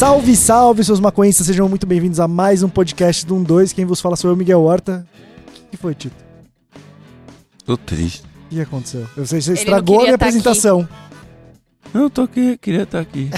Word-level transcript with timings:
Salve, 0.00 0.34
salve, 0.34 0.82
seus 0.82 0.98
maconhistas, 0.98 1.46
sejam 1.46 1.68
muito 1.68 1.86
bem-vindos 1.86 2.18
a 2.20 2.26
mais 2.26 2.62
um 2.62 2.70
podcast 2.70 3.26
do 3.26 3.38
12. 3.38 3.74
Quem 3.74 3.84
vos 3.84 4.00
fala 4.00 4.16
sou 4.16 4.30
eu, 4.30 4.34
Miguel 4.34 4.62
Horta. 4.62 5.06
O 5.66 5.70
que 5.70 5.76
foi, 5.76 5.94
Tito? 5.94 6.16
Tô 7.66 7.76
triste. 7.76 8.22
O 8.46 8.48
que 8.48 8.62
aconteceu? 8.62 9.06
Eu 9.14 9.26
sei, 9.26 9.42
você 9.42 9.50
não 9.50 9.56
estragou 9.56 9.98
a 9.98 10.04
minha 10.04 10.16
tá 10.16 10.24
apresentação. 10.24 10.88
Não, 11.92 12.04
eu 12.04 12.08
tô 12.08 12.22
aqui, 12.22 12.56
queria 12.56 12.84
estar 12.84 12.98
aqui. 12.98 13.28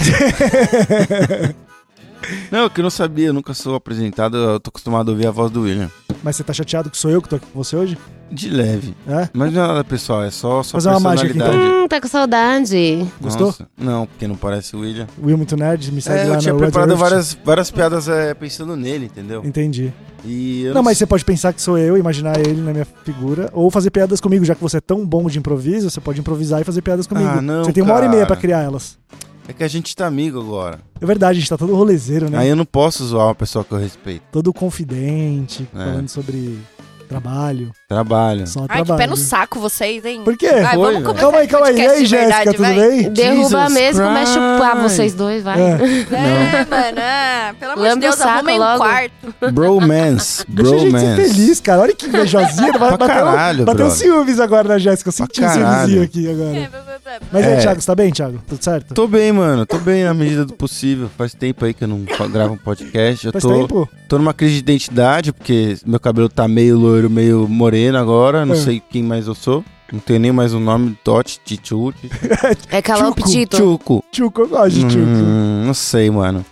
não, 2.49 2.69
que 2.69 2.79
eu 2.79 2.83
não 2.83 2.89
sabia, 2.89 3.27
eu 3.27 3.33
nunca 3.33 3.53
sou 3.53 3.75
apresentado, 3.75 4.37
eu 4.37 4.57
tô 4.57 4.69
acostumado 4.69 5.09
a 5.09 5.11
ouvir 5.11 5.27
a 5.27 5.31
voz 5.31 5.51
do 5.51 5.63
William. 5.63 5.91
Mas 6.23 6.37
você 6.37 6.45
tá 6.45 6.53
chateado 6.53 6.89
que 6.89 6.97
sou 6.97 7.11
eu 7.11 7.21
que 7.21 7.27
tô 7.27 7.35
aqui 7.35 7.45
com 7.45 7.61
você 7.61 7.75
hoje? 7.75 7.97
De 8.33 8.49
leve. 8.49 8.95
É? 9.07 9.29
Mas 9.33 9.53
não 9.53 9.63
é 9.63 9.67
nada 9.67 9.83
pessoal, 9.83 10.23
é 10.23 10.31
só 10.31 10.63
sua 10.63 10.79
Fazer 10.79 10.89
uma 10.89 10.99
mágica 10.99 11.29
aqui, 11.29 11.37
personalidade. 11.37 11.73
Hum, 11.83 11.87
tá 11.87 12.01
com 12.01 12.07
saudade. 12.07 13.07
Gostou? 13.21 13.47
Nossa, 13.47 13.67
Não, 13.77 14.05
porque 14.07 14.27
não 14.27 14.35
parece 14.35 14.75
o 14.75 14.79
William. 14.79 15.07
Will 15.23 15.37
Muito 15.37 15.55
Nerd, 15.55 15.91
me 15.91 16.01
segue 16.01 16.19
É, 16.19 16.23
lá 16.25 16.35
eu 16.35 16.39
tinha 16.39 16.53
Red 16.53 16.59
preparado 16.59 16.95
várias, 16.97 17.37
várias 17.45 17.69
piadas 17.69 18.07
é, 18.07 18.33
pensando 18.33 18.75
nele, 18.75 19.05
entendeu? 19.05 19.43
Entendi. 19.45 19.93
E 20.25 20.63
eu 20.63 20.73
Não, 20.73 20.81
mas 20.81 20.97
você 20.97 21.05
pode 21.05 21.23
pensar 21.25 21.53
que 21.53 21.61
sou 21.61 21.77
eu, 21.77 21.97
imaginar 21.97 22.39
ele 22.39 22.61
na 22.61 22.71
minha 22.71 22.85
figura, 23.03 23.49
ou 23.53 23.69
fazer 23.69 23.91
piadas 23.91 24.19
comigo, 24.21 24.43
já 24.45 24.55
que 24.55 24.61
você 24.61 24.77
é 24.77 24.81
tão 24.81 25.05
bom 25.05 25.27
de 25.27 25.37
improviso, 25.37 25.89
você 25.89 25.99
pode 26.01 26.19
improvisar 26.19 26.61
e 26.61 26.63
fazer 26.63 26.81
piadas 26.81 27.05
comigo. 27.05 27.29
Ah, 27.29 27.41
não, 27.41 27.63
você 27.65 27.73
tem 27.73 27.83
uma 27.83 27.93
hora 27.93 28.05
e 28.05 28.09
meia 28.09 28.21
cara. 28.21 28.27
pra 28.33 28.37
criar 28.37 28.61
elas. 28.61 28.97
É 29.47 29.51
que 29.51 29.61
a 29.63 29.67
gente 29.67 29.93
tá 29.93 30.07
amigo 30.07 30.39
agora. 30.39 30.79
É 31.01 31.05
verdade, 31.05 31.37
a 31.37 31.39
gente 31.41 31.49
tá 31.49 31.57
todo 31.57 31.75
rolezeiro, 31.75 32.29
né? 32.29 32.37
Aí 32.37 32.47
eu 32.47 32.55
não 32.55 32.63
posso 32.63 33.05
zoar 33.05 33.27
uma 33.27 33.35
pessoa 33.35 33.65
que 33.65 33.73
eu 33.73 33.77
respeito. 33.77 34.23
Todo 34.31 34.53
confidente, 34.53 35.67
É. 35.75 35.77
falando 35.77 36.07
sobre 36.07 36.57
trabalho. 37.21 37.71
Trabalho. 37.87 38.47
Só 38.47 38.61
Ai, 38.61 38.67
que 38.67 38.73
trabalho. 38.85 38.97
pé 38.97 39.07
no 39.07 39.15
saco 39.17 39.59
vocês, 39.59 40.03
hein? 40.05 40.21
Por 40.23 40.35
quê? 40.37 40.49
Vai, 40.51 40.75
Foi, 40.75 40.93
vamos 40.93 41.07
começar 41.07 41.21
Calma 41.21 41.37
aí, 41.39 41.47
calma 41.47 41.67
aí. 41.67 41.77
E 41.77 41.87
aí, 41.87 42.05
Jéssica, 42.05 42.45
tudo 42.51 42.57
vai. 42.63 42.75
bem? 42.75 43.09
Derruba 43.11 43.35
Jesus 43.43 43.53
a 43.53 43.69
mesa 43.69 44.03
e 44.03 44.07
começa 44.07 44.31
a 44.31 44.33
chupar 44.55 44.71
Christ. 44.71 44.83
vocês 44.95 45.13
dois, 45.13 45.43
vai. 45.43 45.61
É. 45.61 45.63
É, 45.73 46.65
mano, 46.69 47.57
pelo 47.59 47.71
amor 47.73 47.89
de 47.89 47.99
Deus, 47.99 48.19
o 48.19 48.23
arrumem 48.23 48.55
um 48.59 48.63
logo. 48.63 48.77
quarto. 48.77 49.11
Bromance. 49.51 50.45
Deixa 50.49 50.75
a 50.75 50.77
gente 50.79 50.91
ser 50.91 51.05
Bromance. 51.05 51.33
feliz, 51.33 51.59
cara. 51.59 51.81
Olha 51.81 51.95
que 51.95 52.05
invejosinha. 52.07 52.73
Pra 52.73 52.97
caralho, 52.97 53.65
bateu 53.65 53.89
ciúmes 53.89 54.39
agora 54.39 54.67
na 54.67 54.77
Jéssica. 54.77 55.09
Eu 55.09 55.11
senti 55.13 55.43
um 55.43 55.49
ciúmezinho 55.49 56.03
aqui 56.03 56.29
agora. 56.29 56.69
Mas 57.31 57.45
aí, 57.45 57.53
É. 57.53 57.57
Thiago, 57.57 57.81
você 57.81 57.87
tá 57.87 57.95
bem, 57.95 58.11
Thiago? 58.11 58.39
Tudo 58.47 58.63
certo? 58.63 58.93
Tô 58.93 59.07
bem, 59.07 59.31
mano. 59.31 59.65
Tô 59.65 59.77
bem 59.77 60.03
na 60.03 60.13
medida 60.13 60.45
do 60.45 60.53
possível. 60.53 61.09
Faz 61.17 61.33
tempo 61.33 61.63
aí 61.65 61.73
que 61.73 61.83
eu 61.83 61.87
não 61.87 62.03
gravo 62.29 62.53
um 62.53 62.57
podcast. 62.57 63.25
Eu 63.27 63.31
Faz 63.31 63.43
tô, 63.43 63.53
tempo? 63.53 63.89
tô 64.07 64.17
numa 64.17 64.33
crise 64.33 64.53
de 64.53 64.59
identidade, 64.59 65.31
porque 65.31 65.77
meu 65.85 65.99
cabelo 65.99 66.29
tá 66.29 66.47
meio 66.47 66.77
loiro, 66.77 67.02
meio 67.09 67.47
moreno 67.47 67.97
agora. 67.97 68.45
Não 68.45 68.55
É. 68.55 68.57
sei 68.57 68.79
quem 68.79 69.03
mais 69.03 69.27
eu 69.27 69.35
sou. 69.35 69.63
Não 69.91 69.99
tenho 69.99 70.19
nem 70.19 70.31
mais 70.31 70.53
o 70.53 70.59
nome. 70.59 70.97
Totti, 71.03 71.39
Tichu, 71.43 71.93
É 72.71 72.81
calão 72.81 73.13
petito. 73.13 73.57
Tchuco. 73.57 74.03
Tchuco, 74.11 74.41
eu 74.41 74.49
gosto 74.49 74.71
de 74.75 74.87
Tchuco. 74.87 75.05
Hum, 75.05 75.63
não 75.65 75.73
sei, 75.73 76.09
mano. 76.09 76.43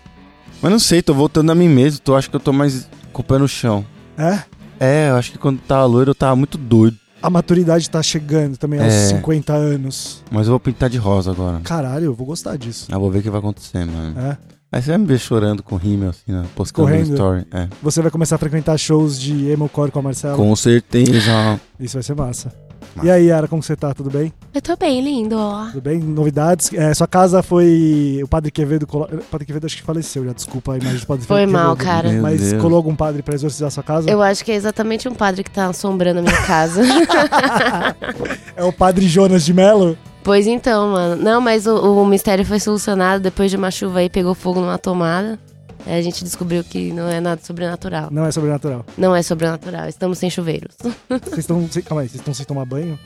Mas 0.62 0.72
não 0.72 0.78
sei, 0.80 1.02
tô 1.02 1.14
voltando 1.14 1.52
a 1.52 1.56
mim 1.56 1.68
mesmo. 1.68 2.00
Tô, 2.02 2.16
acho 2.16 2.30
que 2.30 2.36
eu 2.36 2.40
tô 2.40 2.54
mais 2.54 2.88
com 3.12 3.22
o 3.22 3.26
pé 3.26 3.38
no 3.40 3.48
chão. 3.48 3.84
É? 4.18 4.40
É, 4.80 5.10
eu 5.10 5.16
acho 5.16 5.32
que 5.32 5.38
quando 5.40 5.60
tava 5.60 5.86
loiro 5.86 6.12
eu 6.12 6.16
tava 6.16 6.36
muito 6.36 6.58
doido. 6.58 6.98
A 7.22 7.30
maturidade 7.30 7.90
tá 7.90 8.02
chegando 8.02 8.58
também 8.58 8.80
aos 8.80 8.92
É. 8.94 9.08
50 9.10 9.54
anos. 9.54 10.24
Mas 10.32 10.48
eu 10.48 10.52
vou 10.52 10.60
pintar 10.60 10.90
de 10.90 10.98
rosa 10.98 11.32
agora. 11.32 11.60
Caralho, 11.64 12.06
eu 12.06 12.14
vou 12.16 12.26
gostar 12.28 12.58
disso. 12.58 12.88
Eu 12.92 13.00
vou 13.00 13.10
ver 13.12 13.20
o 13.20 13.22
que 13.24 13.30
vai 13.30 13.40
acontecer, 13.40 13.86
mano. 13.86 14.20
É. 14.20 14.38
Aí 14.74 14.82
você 14.82 14.90
vai 14.92 14.98
me 15.00 15.06
ver 15.06 15.20
chorando 15.20 15.62
com 15.62 15.76
rímel, 15.76 16.12
assim, 16.12 16.32
né? 16.32 16.46
Postando 16.56 16.88
no 16.88 16.94
Correndo. 16.94 17.12
story. 17.14 17.46
É. 17.52 17.68
Você 17.84 18.02
vai 18.02 18.10
começar 18.10 18.36
a 18.36 18.40
frequentar 18.40 18.78
shows 18.78 19.20
de 19.20 19.50
emo-core 19.50 19.92
com 19.92 20.00
a 20.00 20.02
Marcela. 20.02 20.38
Com 20.38 20.56
certeza. 20.56 21.60
Isso 21.78 21.96
vai 21.98 22.04
ser 22.04 22.16
massa. 22.16 22.54
Massa. 22.96 23.08
E 23.08 23.12
aí, 23.12 23.26
Yara, 23.28 23.48
como 23.50 23.62
você 23.62 23.76
tá? 23.76 23.94
Tudo 23.94 24.10
bem? 24.10 24.32
Eu 24.54 24.62
tô 24.62 24.76
bem, 24.78 25.02
lindo. 25.02 25.36
Tudo 25.72 25.82
bem? 25.82 26.00
Novidades? 26.00 26.72
É, 26.74 26.94
sua 26.94 27.08
casa 27.08 27.44
foi. 27.44 28.22
O 28.24 28.28
Padre 28.28 28.50
Quevedo. 28.50 28.88
Colo... 28.88 29.06
O 29.12 29.18
Padre 29.26 29.46
Quevedo 29.46 29.66
acho 29.66 29.76
que 29.78 29.84
faleceu 29.84 30.24
já. 30.26 30.32
Desculpa 30.34 30.74
a 30.74 30.78
imagem 30.78 31.00
do 31.00 31.06
Padre 31.06 31.26
Foi 31.26 31.40
Quevedo. 31.42 31.52
mal, 31.58 31.76
cara. 31.76 32.10
Meu 32.10 32.22
Mas 32.22 32.42
Deus. 32.42 32.62
colou 32.62 32.78
algum 32.78 32.96
padre 32.96 33.22
pra 33.22 33.34
exorcizar 33.34 33.70
sua 33.72 33.84
casa? 33.84 34.10
Eu 34.10 34.22
acho 34.22 34.44
que 34.44 34.52
é 34.52 34.56
exatamente 34.56 35.08
um 35.08 35.14
padre 35.14 35.44
que 35.44 35.52
tá 35.52 35.68
assombrando 35.68 36.20
a 36.20 36.24
minha 36.24 36.42
casa. 36.44 36.82
É 38.56 38.64
o 38.64 38.72
Padre 38.72 39.08
Jonas 39.08 39.44
de 39.46 39.54
Mello? 39.54 39.98
pois 40.24 40.48
então, 40.48 40.92
mano. 40.92 41.22
Não, 41.22 41.40
mas 41.42 41.66
o, 41.68 41.76
o 42.02 42.06
mistério 42.06 42.46
foi 42.46 42.60
solucionado 42.60 43.22
depois 43.22 43.50
de 43.52 43.58
uma 43.58 43.72
chuva 43.72 44.00
aí, 44.00 44.10
pegou 44.10 44.34
fogo 44.36 44.60
numa 44.62 44.78
tomada. 44.78 45.40
Aí 45.86 45.98
a 45.98 46.02
gente 46.02 46.24
descobriu 46.24 46.64
que 46.64 46.92
não 46.94 47.08
é 47.10 47.20
nada 47.20 47.42
sobrenatural. 47.44 48.10
Não 48.12 48.26
é 48.26 48.32
sobrenatural. 48.32 48.86
Não 48.98 49.16
é 49.16 49.24
sobrenatural, 49.24 49.88
estamos 49.90 50.18
sem 50.20 50.30
chuveiros. 50.30 50.76
Vocês 51.10 51.40
estão. 51.40 51.68
sem- 51.72 51.82
Calma 51.82 52.02
aí, 52.04 52.08
vocês 52.08 52.20
estão 52.22 52.34
sem 52.34 52.46
tomar 52.46 52.66
banho? 52.66 53.00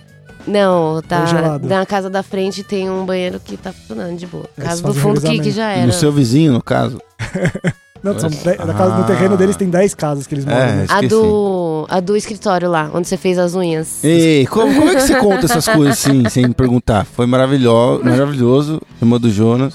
Não, 0.46 1.02
tá. 1.02 1.26
Tá. 1.26 1.60
Na 1.60 1.86
casa 1.86 2.10
da 2.10 2.22
frente 2.22 2.64
tem 2.64 2.90
um 2.90 3.06
banheiro 3.06 3.40
que 3.40 3.56
tá 3.58 3.72
funcionando 3.72 4.18
de 4.18 4.28
boa. 4.28 4.46
É, 4.58 4.62
Casa 4.62 4.74
eles 4.74 4.82
do 4.82 4.88
fazem 4.88 5.02
fundo 5.02 5.22
que, 5.22 5.28
revezamento. 5.28 5.44
que 5.44 5.52
já 5.56 5.72
era. 5.72 5.88
No 5.88 5.94
seu 5.94 6.12
vizinho, 6.12 6.52
no 6.54 6.62
caso. 6.62 7.02
Não, 8.14 8.20
são 8.20 8.30
dez- 8.30 8.58
casa, 8.58 8.96
no 8.98 9.04
Ah. 9.04 9.08
terreno 9.08 9.36
deles 9.36 9.56
tem 9.56 9.70
10 9.70 9.94
casas 9.96 10.28
que 10.28 10.36
eles 10.36 10.46
moram, 10.46 10.58
É. 10.60 10.76
né? 10.76 10.86
A 10.90 11.02
do, 11.02 11.86
a 11.90 12.00
do 12.00 12.16
escritório 12.16 12.70
lá, 12.70 12.90
onde 12.94 13.08
você 13.08 13.18
fez 13.18 13.38
as 13.40 13.56
unhas. 13.56 14.04
Ei, 14.04 14.46
como, 14.48 14.74
como 14.76 14.90
é 14.90 14.96
que 14.96 15.02
você 15.02 15.16
conta 15.20 15.46
essas 15.46 15.68
coisas 15.68 15.94
assim, 16.00 16.30
sem 16.30 16.48
me 16.48 16.54
perguntar? 16.54 17.04
Foi 17.06 17.26
maravilhoso, 17.26 18.04
maravilhoso. 18.06 18.82
Irmã 19.02 19.20
do 19.20 19.30
Jonas, 19.30 19.74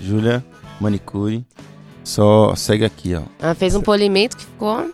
Júlia, 0.00 0.44
manicure. 0.80 1.44
Só 2.02 2.54
segue 2.54 2.84
aqui, 2.84 3.14
ó. 3.14 3.22
Ela 3.40 3.54
fez 3.54 3.74
um 3.74 3.80
polimento 3.80 4.36
que 4.36 4.44
ficou. 4.44 4.90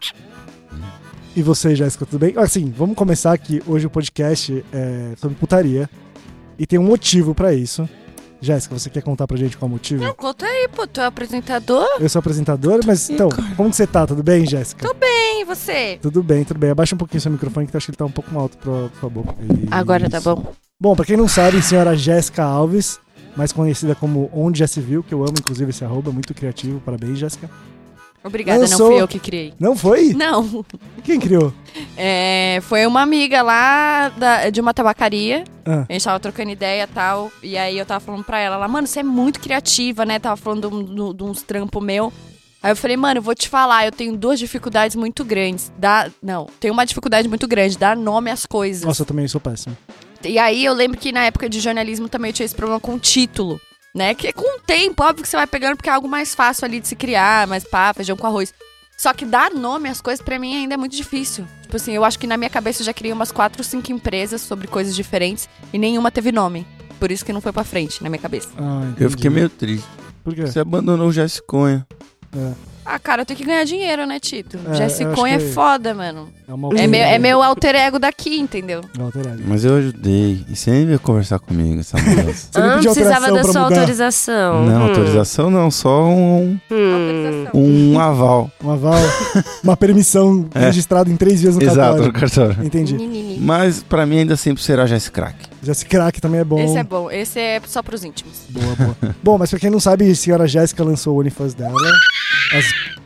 E 1.34 1.42
você, 1.42 1.74
Jéssica, 1.74 2.04
tudo 2.06 2.18
bem? 2.20 2.34
Assim, 2.36 2.72
vamos 2.76 2.94
começar 2.96 3.32
aqui. 3.32 3.62
Hoje 3.66 3.86
o 3.86 3.90
podcast 3.90 4.64
é 4.72 5.12
sobre 5.16 5.36
putaria. 5.36 5.88
E 6.58 6.66
tem 6.66 6.78
um 6.78 6.84
motivo 6.84 7.34
pra 7.34 7.54
isso. 7.54 7.88
Jéssica, 8.40 8.78
você 8.78 8.88
quer 8.88 9.02
contar 9.02 9.26
pra 9.26 9.36
gente 9.36 9.56
qual 9.56 9.68
é 9.68 9.70
o 9.70 9.72
motivo? 9.72 10.02
Não, 10.02 10.14
conta 10.14 10.46
aí, 10.46 10.68
pô, 10.74 10.86
tu 10.86 11.00
é 11.00 11.04
apresentador? 11.06 11.86
Eu 12.00 12.08
sou 12.08 12.20
apresentadora, 12.20 12.80
mas 12.86 13.10
então, 13.10 13.28
como 13.56 13.70
que 13.70 13.76
você 13.76 13.86
tá? 13.86 14.06
Tudo 14.06 14.22
bem, 14.22 14.46
Jéssica? 14.46 14.86
Tô 14.86 14.94
bem, 14.94 15.42
e 15.42 15.44
você? 15.44 15.98
Tudo 16.00 16.22
bem, 16.22 16.42
tudo 16.44 16.58
bem. 16.58 16.70
Abaixa 16.70 16.94
um 16.94 16.98
pouquinho 16.98 17.20
seu 17.20 17.30
microfone 17.30 17.66
que 17.66 17.76
eu 17.76 17.78
acho 17.78 17.86
que 17.86 17.90
ele 17.90 17.98
tá 17.98 18.04
um 18.06 18.10
pouco 18.10 18.38
alto 18.38 18.56
pra 18.56 18.88
pra 18.98 19.08
boca. 19.08 19.34
Agora 19.70 20.08
tá 20.08 20.18
Isso. 20.18 20.34
bom. 20.34 20.52
Bom, 20.80 20.96
pra 20.96 21.04
quem 21.04 21.16
não 21.16 21.28
sabe, 21.28 21.60
senhora 21.60 21.94
Jéssica 21.94 22.42
Alves, 22.42 22.98
mais 23.36 23.52
conhecida 23.52 23.94
como 23.94 24.30
Onde 24.32 24.60
Já 24.60 24.66
Se 24.66 24.80
Viu, 24.80 25.02
que 25.02 25.12
eu 25.12 25.22
amo 25.22 25.34
inclusive 25.38 25.68
esse 25.70 25.84
arroba, 25.84 26.10
muito 26.10 26.32
criativo. 26.32 26.80
Parabéns, 26.80 27.18
Jéssica. 27.18 27.50
Obrigada, 28.22 28.64
Eu 28.64 28.68
não 28.68 28.76
fui 28.78 29.00
eu 29.00 29.08
que 29.08 29.18
criei. 29.18 29.54
Não 29.58 29.74
foi? 29.74 30.12
Não, 30.12 30.64
Quem 31.02 31.18
criou? 31.18 31.52
é, 31.96 32.58
foi 32.62 32.84
uma 32.86 33.00
amiga 33.00 33.40
lá 33.40 34.10
da- 34.10 34.50
de 34.50 34.60
uma 34.60 34.74
tabacaria. 34.74 35.44
Ah. 35.64 35.86
A 35.88 35.92
gente 35.92 36.04
tava 36.04 36.20
trocando 36.20 36.50
ideia 36.50 36.84
e 36.84 36.86
tal. 36.86 37.32
E 37.42 37.56
aí 37.56 37.78
eu 37.78 37.86
tava 37.86 38.00
falando 38.00 38.22
pra 38.24 38.38
ela, 38.38 38.56
ela, 38.56 38.68
mano, 38.68 38.86
você 38.86 39.00
é 39.00 39.02
muito 39.02 39.40
criativa, 39.40 40.04
né? 40.04 40.18
Tava 40.18 40.36
falando 40.36 41.14
de, 41.14 41.22
uns 41.22 41.42
trampos 41.42 41.82
meu. 41.82 42.12
Aí 42.62 42.72
eu 42.72 42.76
falei, 42.76 42.96
mano, 42.96 43.18
eu 43.18 43.22
vou 43.22 43.34
te 43.34 43.48
falar, 43.48 43.86
eu 43.86 43.92
tenho 43.92 44.14
duas 44.14 44.38
dificuldades 44.38 44.94
muito 44.94 45.24
grandes. 45.24 45.72
Dá, 45.78 46.10
não, 46.22 46.46
tenho 46.60 46.74
uma 46.74 46.84
dificuldade 46.84 47.26
muito 47.26 47.48
grande, 47.48 47.78
dar 47.78 47.96
nome 47.96 48.30
às 48.30 48.44
coisas. 48.44 48.82
Nossa, 48.84 49.00
eu 49.00 49.06
também 49.06 49.26
sou 49.26 49.40
péssimo. 49.40 49.74
E 50.22 50.38
aí 50.38 50.62
eu 50.62 50.74
lembro 50.74 50.98
que 50.98 51.10
na 51.10 51.24
época 51.24 51.48
de 51.48 51.58
jornalismo 51.58 52.06
também 52.06 52.28
eu 52.28 52.34
tinha 52.34 52.44
esse 52.44 52.54
problema 52.54 52.78
com 52.78 52.98
título, 52.98 53.58
né? 53.94 54.14
Que 54.14 54.32
com 54.32 54.58
o 54.58 54.60
tempo, 54.60 55.02
óbvio 55.02 55.22
que 55.22 55.28
você 55.28 55.36
vai 55.36 55.46
pegando 55.46 55.76
porque 55.76 55.88
é 55.88 55.92
algo 55.92 56.08
mais 56.08 56.34
fácil 56.34 56.64
ali 56.64 56.80
de 56.80 56.88
se 56.88 56.96
criar, 56.96 57.46
mais 57.46 57.64
pá, 57.64 57.92
feijão 57.94 58.16
com 58.16 58.26
arroz. 58.26 58.52
Só 58.96 59.14
que 59.14 59.24
dar 59.24 59.50
nome 59.50 59.88
às 59.88 60.00
coisas 60.00 60.22
pra 60.22 60.38
mim 60.38 60.54
ainda 60.54 60.74
é 60.74 60.76
muito 60.76 60.94
difícil. 60.94 61.46
Tipo 61.62 61.76
assim, 61.76 61.92
eu 61.92 62.04
acho 62.04 62.18
que 62.18 62.26
na 62.26 62.36
minha 62.36 62.50
cabeça 62.50 62.82
eu 62.82 62.86
já 62.86 62.92
criei 62.92 63.12
umas 63.12 63.32
quatro 63.32 63.60
ou 63.60 63.64
cinco 63.64 63.90
empresas 63.90 64.42
sobre 64.42 64.66
coisas 64.66 64.94
diferentes 64.94 65.48
e 65.72 65.78
nenhuma 65.78 66.10
teve 66.10 66.30
nome. 66.30 66.66
Por 66.98 67.10
isso 67.10 67.24
que 67.24 67.32
não 67.32 67.40
foi 67.40 67.52
pra 67.52 67.64
frente 67.64 68.02
na 68.02 68.10
minha 68.10 68.20
cabeça. 68.20 68.50
Ah. 68.58 68.92
Eu 68.98 69.10
fiquei 69.10 69.30
meio 69.30 69.48
triste. 69.48 69.88
Por 70.22 70.34
quê? 70.34 70.46
Você 70.46 70.60
abandonou 70.60 71.08
o 71.08 71.12
Jessiconha. 71.12 71.86
Ah, 72.92 72.98
cara, 72.98 73.22
eu 73.22 73.26
tenho 73.26 73.38
que 73.38 73.44
ganhar 73.46 73.64
dinheiro, 73.64 74.04
né, 74.06 74.18
Tito? 74.18 74.58
É, 74.66 74.84
acho 74.84 75.02
é 75.02 75.38
que- 75.38 75.52
foda, 75.52 75.94
mano. 75.94 76.28
É, 76.48 76.52
uma 76.52 76.68
É 76.76 76.86
meu, 76.88 77.00
é 77.00 77.18
meu 77.20 77.40
alter 77.42 77.76
ego 77.76 77.98
daqui, 78.00 78.36
entendeu? 78.36 78.80
Não, 78.98 79.06
alterado. 79.06 79.40
Mas 79.46 79.64
eu 79.64 79.76
ajudei. 79.76 80.44
E 80.48 80.56
você 80.56 80.72
nem 80.72 80.86
veio 80.86 80.98
conversar 80.98 81.38
comigo, 81.38 81.78
essa 81.78 81.96
moça. 81.96 82.48
Não 82.58 82.74
pediu 82.76 82.92
precisava 82.92 83.26
autorização 83.26 83.34
da 83.34 83.44
sua 83.52 83.62
mudar? 83.62 83.80
autorização. 83.80 84.66
não, 84.66 84.80
Hum, 84.80 84.88
autorização 84.88 85.50
não, 85.50 85.70
só 85.70 86.04
um, 86.08 86.58
hum. 86.70 86.92
Autorização. 86.92 87.60
um 87.60 88.00
aval. 88.00 88.50
Um 88.64 88.70
aval, 88.72 88.94
uma 89.62 89.76
permissão 89.76 90.48
É. 90.54 90.58
registrada 90.66 91.08
em 91.08 91.16
três 91.16 91.40
dias 91.40 91.54
no 91.56 91.62
Exato, 91.62 92.02
no 92.02 92.12
cartório. 92.12 92.48
cartório. 92.54 92.66
Entendi. 92.66 93.38
Mas 93.40 93.82
pra 93.84 94.04
mim 94.04 94.18
ainda 94.18 94.36
sempre 94.36 94.62
será 94.62 94.86
Jess 94.86 95.08
Crack. 95.08 95.36
Já 95.62 95.74
se 95.74 95.84
crack 95.84 96.20
também 96.20 96.40
é 96.40 96.44
bom. 96.44 96.58
Esse 96.58 96.78
é 96.78 96.82
bom, 96.84 97.10
esse 97.10 97.38
é 97.38 97.60
só 97.66 97.82
pros 97.82 98.02
íntimos. 98.04 98.42
Boa, 98.48 98.74
boa. 98.76 98.96
bom, 99.22 99.38
mas 99.38 99.50
pra 99.50 99.58
quem 99.58 99.70
não 99.70 99.80
sabe, 99.80 100.10
a 100.10 100.14
senhora 100.14 100.46
Jéssica 100.48 100.82
lançou 100.82 101.16
o 101.16 101.20
OnlyFans 101.20 101.54
dela. 101.54 101.74
As 102.56 102.64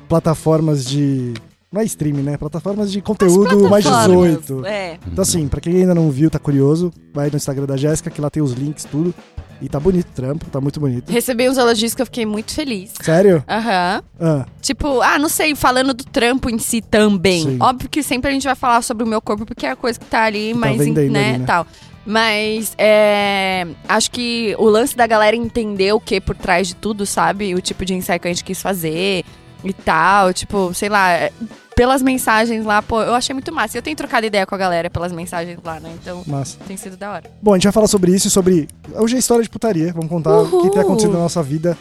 plataformas 0.09 0.85
de. 0.85 1.35
Não 1.73 1.81
é 1.81 1.85
streaming, 1.85 2.23
né? 2.23 2.37
Plataformas 2.37 2.93
de 2.93 3.01
conteúdo 3.01 3.69
mais 3.69 3.85
Plataformas, 3.85 4.41
18. 4.43 4.67
É. 4.67 4.97
Então, 5.11 5.23
assim, 5.23 5.49
pra 5.49 5.61
quem 5.61 5.75
ainda 5.75 5.93
não 5.93 6.09
viu, 6.09 6.31
tá 6.31 6.39
curioso, 6.39 6.93
vai 7.13 7.29
no 7.29 7.37
Instagram 7.37 7.67
da 7.67 7.77
Jéssica, 7.77 8.11
que 8.11 8.21
lá 8.21 8.31
tem 8.31 8.41
os 8.41 8.53
links, 8.53 8.85
tudo. 8.85 9.13
E 9.61 9.69
tá 9.69 9.81
bonito 9.81 10.07
o 10.07 10.15
trampo, 10.15 10.45
tá 10.51 10.61
muito 10.61 10.79
bonito. 10.79 11.11
Recebi 11.11 11.49
uns 11.49 11.57
elogios 11.57 11.95
que 11.95 12.03
eu 12.03 12.07
fiquei 12.07 12.27
muito 12.27 12.53
feliz. 12.53 12.93
Sério? 13.01 13.43
Aham. 13.49 14.03
Ah, 14.21 14.47
Tipo, 14.61 15.01
ah, 15.01 15.19
não 15.19 15.29
sei, 15.29 15.55
falando 15.57 15.93
do 15.95 16.05
trampo 16.05 16.49
em 16.49 16.59
si 16.59 16.81
também. 16.81 17.43
Sim. 17.43 17.57
Óbvio 17.61 17.89
que 17.89 18.03
sempre 18.03 18.31
a 18.31 18.33
gente 18.35 18.45
vai 18.45 18.55
falar 18.55 18.83
sobre 18.83 19.03
o 19.03 19.07
meu 19.07 19.21
corpo, 19.21 19.45
porque 19.45 19.67
é 19.67 19.71
a 19.71 19.77
coisa 19.77 19.99
que 19.99 20.07
tá 20.07 20.25
ali, 20.25 20.55
mas, 20.55 20.75
em- 20.75 20.85
vendendo 20.93 21.13
né, 21.13 21.29
ali, 21.31 21.39
né? 21.39 21.45
tal. 21.47 21.67
Mas 22.07 22.75
é, 22.77 23.67
acho 23.89 24.11
que 24.11 24.55
o 24.59 24.65
lance 24.67 24.97
da 24.97 25.07
galera 25.07 25.35
entender 25.35 25.93
o 25.93 26.01
que 26.01 26.21
por 26.21 26.37
trás 26.37 26.69
de 26.69 26.75
tudo, 26.75 27.07
sabe? 27.07 27.55
O 27.55 27.61
tipo 27.61 27.85
de 27.85 27.95
ensaio 27.95 28.21
que 28.21 28.29
a 28.29 28.31
gente 28.31 28.45
quis 28.45 28.61
fazer 28.61 29.25
e 29.63 29.73
tal. 29.73 30.33
Tipo, 30.35 30.75
sei 30.75 30.91
lá, 30.91 31.11
é, 31.13 31.33
pelas 31.75 32.03
mensagens 32.03 32.65
lá, 32.65 32.83
pô, 32.83 33.03
eu 33.03 33.15
achei 33.15 33.33
muito 33.33 33.53
massa. 33.53 33.79
Eu 33.79 33.83
tenho 33.83 33.97
trocado 33.97 34.27
ideia 34.27 34.47
com 34.47 34.55
a 34.55 34.59
galera 34.59 34.91
pelas 34.91 35.13
mensagens 35.13 35.59
lá, 35.65 35.81
né? 35.81 35.93
Então 36.01 36.23
Massa. 36.27 36.59
tem 36.67 36.77
sido 36.77 36.97
da 36.97 37.11
hora. 37.13 37.31
Bom, 37.43 37.53
a 37.53 37.57
gente 37.57 37.65
vai 37.65 37.73
falar 37.73 37.89
sobre 37.89 38.13
isso 38.15 38.29
e 38.29 38.31
sobre. 38.31 38.69
Hoje 38.95 39.17
é 39.17 39.19
história 39.19 39.43
de 39.43 39.49
putaria. 39.51 39.93
Vamos 39.93 40.09
contar 40.09 40.39
o 40.39 40.47
que 40.49 40.55
Uhul. 40.57 40.71
tem 40.71 40.83
acontecido 40.83 41.13
na 41.15 41.21
nossa 41.21 41.43
vida 41.43 41.77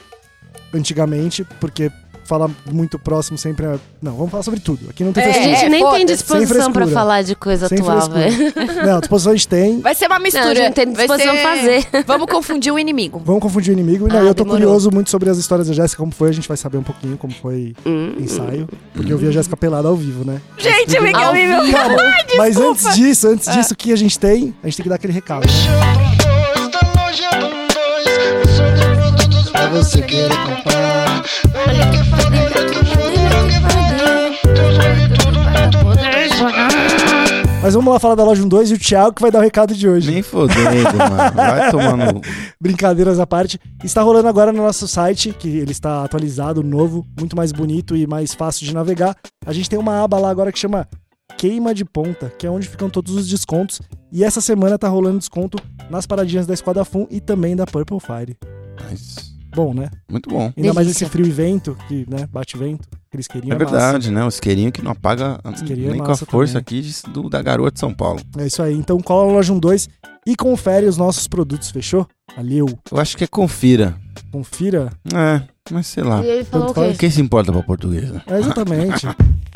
antigamente, 0.74 1.44
porque 1.60 1.92
falar 2.26 2.50
muito 2.72 2.98
próximo 3.00 3.38
sempre 3.38 3.66
é. 3.66 3.76
Não, 4.02 4.14
vamos 4.16 4.32
falar 4.32 4.44
sobre 4.44 4.60
tudo. 4.60 4.90
Aqui 4.90 5.04
não 5.04 5.12
tem 5.14 5.24
É, 5.24 5.30
A 5.30 5.34
frescura. 5.34 5.56
gente 5.58 5.70
nem 5.70 5.92
tem 5.92 6.06
disposição 6.06 6.72
pra 6.72 6.88
falar 6.88 7.22
de 7.22 7.36
coisa 7.36 7.68
Sem 7.68 7.80
atual, 7.80 8.10
velho. 8.10 8.54
Não, 8.86 9.00
disposição 9.00 9.32
a 9.32 9.36
gente 9.36 9.48
tem. 9.48 9.80
Vai 9.82 9.96
ser 9.96 10.08
uma 10.08 10.16
Não, 10.16 10.24
mistura. 10.24 10.50
a 10.52 10.56
gente 10.56 10.74
tem 10.74 10.92
disposição 10.92 11.34
ser- 11.36 11.44
fazer. 11.44 11.88
Vamos 12.08 12.28
confundir 12.32 12.74
o 12.74 12.80
inimigo. 12.80 13.22
Vamos 13.24 13.42
confundir 13.42 13.72
o 13.72 13.74
inimigo. 13.80 14.08
Não, 14.08 14.16
Ah, 14.18 14.24
eu 14.24 14.34
tô 14.36 14.44
demorou. 14.44 14.62
curioso 14.68 14.90
muito 14.92 15.10
sobre 15.10 15.30
as 15.30 15.38
histórias 15.38 15.68
da 15.68 15.74
Jéssica, 15.74 16.00
como 16.02 16.12
foi. 16.12 16.30
A 16.30 16.34
gente 16.34 16.48
vai 16.48 16.58
saber 16.58 16.78
um 16.78 16.84
pouquinho 16.84 17.18
como 17.18 17.34
foi 17.34 17.74
Hum. 17.86 18.14
o 18.18 18.22
ensaio. 18.22 18.68
Porque 18.94 19.12
eu 19.12 19.18
vi 19.18 19.28
a 19.28 19.32
Jéssica 19.32 19.56
pelada 19.58 19.88
ao 19.88 19.96
vivo, 19.96 20.26
né? 20.26 20.42
Gente, 20.58 20.98
o 20.98 21.04
Miguel 21.04 21.28
Ao. 21.30 21.72
Cara, 21.72 21.96
mas 22.38 22.58
antes 22.58 22.96
disso, 22.96 23.28
antes 23.28 23.52
disso, 23.54 23.74
o 23.74 23.78
que 23.78 23.92
a 23.92 23.96
gente 23.96 24.18
tem, 24.20 24.54
a 24.64 24.68
gente 24.68 24.78
tem 24.78 24.84
que 24.84 24.90
dar 24.90 24.96
aquele 24.96 25.14
recado. 25.14 25.46
Né? 25.48 25.54
Pra 29.52 29.68
você 29.70 30.02
querer 30.02 30.30
comprar. 30.46 30.93
Mas 37.62 37.76
vamos 37.76 37.94
lá 37.94 37.98
falar 37.98 38.16
da 38.16 38.26
loja 38.26 38.44
12 38.46 38.74
e 38.74 38.76
o 38.76 38.80
Thiago 38.80 39.14
que 39.16 39.22
vai 39.22 39.32
dar 39.32 39.40
o 39.40 39.42
recado 39.42 39.74
de 39.74 39.88
hoje. 39.88 40.12
Nem 40.12 40.22
fodendo, 40.22 40.98
mano. 40.98 41.34
Vai 41.34 41.72
tomando. 41.72 42.22
Brincadeiras 42.60 43.20
à 43.20 43.26
parte. 43.26 43.58
Está 43.82 44.02
rolando 44.02 44.28
agora 44.28 44.52
no 44.52 44.62
nosso 44.62 44.86
site, 44.86 45.32
que 45.32 45.48
ele 45.48 45.72
está 45.72 46.04
atualizado, 46.04 46.62
novo, 46.62 47.06
muito 47.18 47.38
mais 47.38 47.54
bonito 47.54 47.96
e 47.96 48.06
mais 48.06 48.34
fácil 48.34 48.66
de 48.66 48.74
navegar. 48.74 49.16
A 49.46 49.54
gente 49.54 49.70
tem 49.70 49.80
uma 49.80 50.04
aba 50.04 50.20
lá 50.20 50.30
agora 50.30 50.52
que 50.52 50.60
chama 50.60 50.86
Queima 51.38 51.74
de 51.74 51.86
Ponta, 51.86 52.30
que 52.38 52.46
é 52.46 52.52
onde 52.52 52.68
ficam 52.68 52.90
todos 52.90 53.16
os 53.16 53.30
descontos. 53.30 53.82
E 54.12 54.26
essa 54.26 54.42
semana 54.42 54.78
tá 54.78 54.90
rolando 54.90 55.20
desconto 55.20 55.58
nas 55.90 56.06
paradinhas 56.06 56.46
da 56.46 56.54
Esquadra 56.54 56.84
Fun 56.84 57.08
e 57.10 57.22
também 57.22 57.56
da 57.56 57.66
Purple 57.66 58.00
Fire. 58.02 58.38
Mas, 58.84 59.33
Bom, 59.56 59.74
né? 59.74 59.90
muito 60.10 60.30
bom. 60.30 60.52
Ainda 60.58 60.74
mais 60.74 60.88
Delícia. 60.88 61.06
esse 61.06 61.12
frio 61.12 61.26
e 61.26 61.32
vento, 61.32 61.78
que, 61.88 62.06
né, 62.10 62.28
bate 62.32 62.58
vento. 62.58 62.88
Aqueles 63.08 63.28
queriam 63.28 63.54
É 63.54 63.58
verdade, 63.58 64.10
né? 64.12 64.24
O 64.26 64.28
isqueirinho 64.28 64.72
que 64.72 64.82
não 64.82 64.92
apaga 64.92 65.40
Isqueirinho 65.54 65.88
é 65.90 65.92
nem 65.92 66.00
com 66.00 66.06
a 66.06 66.10
massa 66.10 66.26
força 66.26 66.54
também. 66.62 66.80
aqui 66.80 66.82
de- 66.82 67.12
do- 67.14 67.30
da 67.30 67.42
garoa 67.42 67.70
de 67.72 67.80
São 67.80 67.94
Paulo. 67.94 68.20
É 68.38 68.48
isso 68.48 68.62
aí. 68.64 68.74
Então 68.74 69.00
cola 69.00 69.28
na 69.28 69.34
loja 69.34 69.54
12 69.54 69.88
e 70.26 70.36
confere 70.36 70.88
os 70.88 70.98
nossos 70.98 71.28
produtos, 71.28 71.70
fechou? 71.70 72.08
Valeu. 72.36 72.66
Eu 72.92 72.98
acho 73.00 73.16
que 73.16 73.24
é 73.24 73.28
confira. 73.28 73.96
Confira. 74.32 74.92
É, 75.14 75.42
mas 75.72 75.86
sei 75.88 76.04
lá. 76.04 76.24
E 76.26 76.28
ele 76.28 76.44
falou 76.44 76.72
o 76.72 76.74
quê? 76.74 76.96
Quem 76.98 77.12
se 77.12 77.22
importa 77.22 77.52
pra 77.52 77.62
portuguesa? 77.62 78.24
É 78.26 78.40
exatamente. 78.40 79.06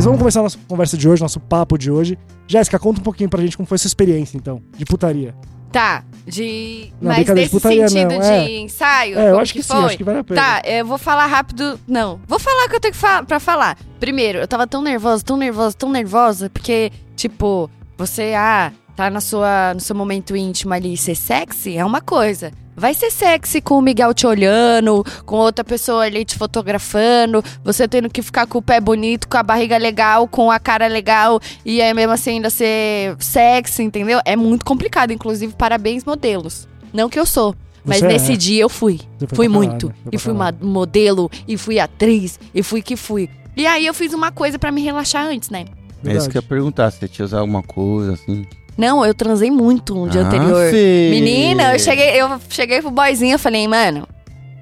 Mas 0.00 0.06
vamos 0.06 0.18
começar 0.18 0.40
a 0.40 0.44
nossa 0.44 0.58
conversa 0.66 0.96
de 0.96 1.06
hoje, 1.06 1.20
nosso 1.20 1.38
papo 1.38 1.76
de 1.76 1.90
hoje. 1.90 2.18
Jéssica, 2.46 2.78
conta 2.78 3.00
um 3.00 3.02
pouquinho 3.02 3.28
pra 3.28 3.42
gente 3.42 3.54
como 3.54 3.66
foi 3.66 3.76
sua 3.76 3.86
experiência, 3.86 4.34
então, 4.38 4.62
de 4.74 4.86
putaria. 4.86 5.34
Tá, 5.70 6.04
de. 6.26 6.90
Não, 6.98 7.08
mas 7.08 7.16
brincadeira 7.16 7.34
de 7.34 7.40
nesse 7.40 7.50
putaria 7.50 7.86
sentido 7.86 8.14
não, 8.14 8.18
de 8.18 8.26
é. 8.26 8.60
ensaio? 8.60 9.18
É, 9.18 9.30
eu 9.30 9.38
acho 9.38 9.52
que, 9.52 9.62
sim, 9.62 9.74
foi? 9.74 9.84
acho 9.84 9.98
que 9.98 10.04
vale 10.04 10.20
a 10.20 10.24
pena. 10.24 10.40
Tá, 10.40 10.62
eu 10.64 10.86
vou 10.86 10.96
falar 10.96 11.26
rápido. 11.26 11.78
Não, 11.86 12.18
vou 12.26 12.38
falar 12.38 12.64
o 12.64 12.70
que 12.70 12.76
eu 12.76 12.80
tenho 12.80 12.94
que 12.94 12.98
fa 12.98 13.22
pra 13.22 13.38
falar. 13.38 13.76
Primeiro, 14.00 14.38
eu 14.38 14.48
tava 14.48 14.66
tão 14.66 14.80
nervosa, 14.80 15.22
tão 15.22 15.36
nervosa, 15.36 15.76
tão 15.76 15.92
nervosa, 15.92 16.48
porque, 16.48 16.90
tipo, 17.14 17.70
você, 17.98 18.32
ah, 18.34 18.72
tá 18.96 19.10
na 19.10 19.20
sua, 19.20 19.74
no 19.74 19.80
seu 19.80 19.94
momento 19.94 20.34
íntimo 20.34 20.72
ali 20.72 20.96
ser 20.96 21.14
sexy 21.14 21.76
é 21.76 21.84
uma 21.84 22.00
coisa. 22.00 22.52
Vai 22.76 22.94
ser 22.94 23.10
sexy 23.10 23.60
com 23.60 23.78
o 23.78 23.82
Miguel 23.82 24.14
te 24.14 24.26
olhando, 24.26 25.04
com 25.26 25.36
outra 25.36 25.62
pessoa 25.62 26.04
ali 26.04 26.24
te 26.24 26.36
fotografando, 26.36 27.44
você 27.62 27.86
tendo 27.86 28.08
que 28.08 28.22
ficar 28.22 28.46
com 28.46 28.58
o 28.58 28.62
pé 28.62 28.80
bonito, 28.80 29.28
com 29.28 29.36
a 29.36 29.42
barriga 29.42 29.76
legal, 29.76 30.26
com 30.26 30.50
a 30.50 30.58
cara 30.58 30.86
legal, 30.86 31.40
e 31.64 31.82
aí 31.82 31.92
mesmo 31.92 32.12
assim 32.12 32.30
ainda 32.30 32.48
ser 32.48 33.16
sexy, 33.18 33.82
entendeu? 33.82 34.20
É 34.24 34.36
muito 34.36 34.64
complicado, 34.64 35.12
inclusive, 35.12 35.52
parabéns, 35.54 36.04
modelos. 36.04 36.68
Não 36.92 37.08
que 37.08 37.18
eu 37.18 37.26
sou. 37.26 37.54
Mas 37.84 37.98
Você 37.98 38.06
é. 38.06 38.08
nesse 38.08 38.36
dia 38.36 38.62
eu 38.62 38.68
fui. 38.68 39.00
Fui 39.34 39.48
muito. 39.48 39.88
caralho, 39.88 40.02
foi 40.02 40.12
E 40.12 40.18
fui 40.18 40.32
uma 40.32 40.54
modelo, 40.60 41.30
e 41.46 41.56
fui 41.56 41.78
atriz, 41.78 42.38
e 42.54 42.62
fui 42.62 42.82
que 42.82 42.96
fui. 42.96 43.28
E 43.56 43.66
aí 43.66 43.84
eu 43.84 43.94
fiz 43.94 44.12
uma 44.14 44.30
coisa 44.30 44.58
pra 44.58 44.70
me 44.70 44.82
relaxar 44.82 45.26
antes, 45.26 45.50
né? 45.50 45.66
É 46.04 46.14
isso 46.14 46.30
que 46.30 46.38
eu 46.38 46.42
ia 46.42 46.48
perguntar, 46.48 46.90
se 46.90 46.98
você 46.98 47.08
tinha 47.08 47.24
usado 47.26 47.40
alguma 47.40 47.62
coisa 47.62 48.14
assim. 48.14 48.46
Não, 48.80 49.04
eu 49.04 49.12
transei 49.14 49.50
muito 49.50 49.94
no 49.94 50.08
dia 50.08 50.22
Ah, 50.22 50.24
anterior. 50.24 50.70
Fê. 50.70 51.08
Menina, 51.10 51.74
eu 51.74 51.78
cheguei, 51.78 52.20
eu 52.20 52.40
cheguei 52.48 52.80
pro 52.80 52.90
boyzinho 52.90 53.34
e 53.34 53.38
falei, 53.38 53.68
mano, 53.68 54.08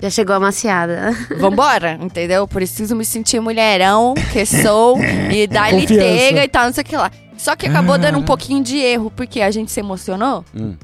Já 0.00 0.10
chegou 0.10 0.34
amaciada. 0.36 1.10
vambora, 1.38 1.98
entendeu? 2.00 2.46
Preciso 2.46 2.94
me 2.94 3.04
sentir 3.04 3.40
mulherão, 3.40 4.14
que 4.32 4.44
sou, 4.46 4.96
e 5.32 5.46
Confiança. 5.48 5.86
tega 5.94 6.44
e 6.44 6.48
tal, 6.48 6.66
não 6.66 6.72
sei 6.72 6.82
o 6.82 6.86
que 6.86 6.96
lá. 6.96 7.10
Só 7.36 7.54
que 7.56 7.66
acabou 7.66 7.96
dando 7.98 8.18
um 8.18 8.22
pouquinho 8.24 8.62
de 8.62 8.76
erro, 8.78 9.12
porque 9.14 9.40
a 9.40 9.50
gente 9.50 9.70
se 9.72 9.78
emocionou, 9.80 10.44
Hum. 10.54 10.74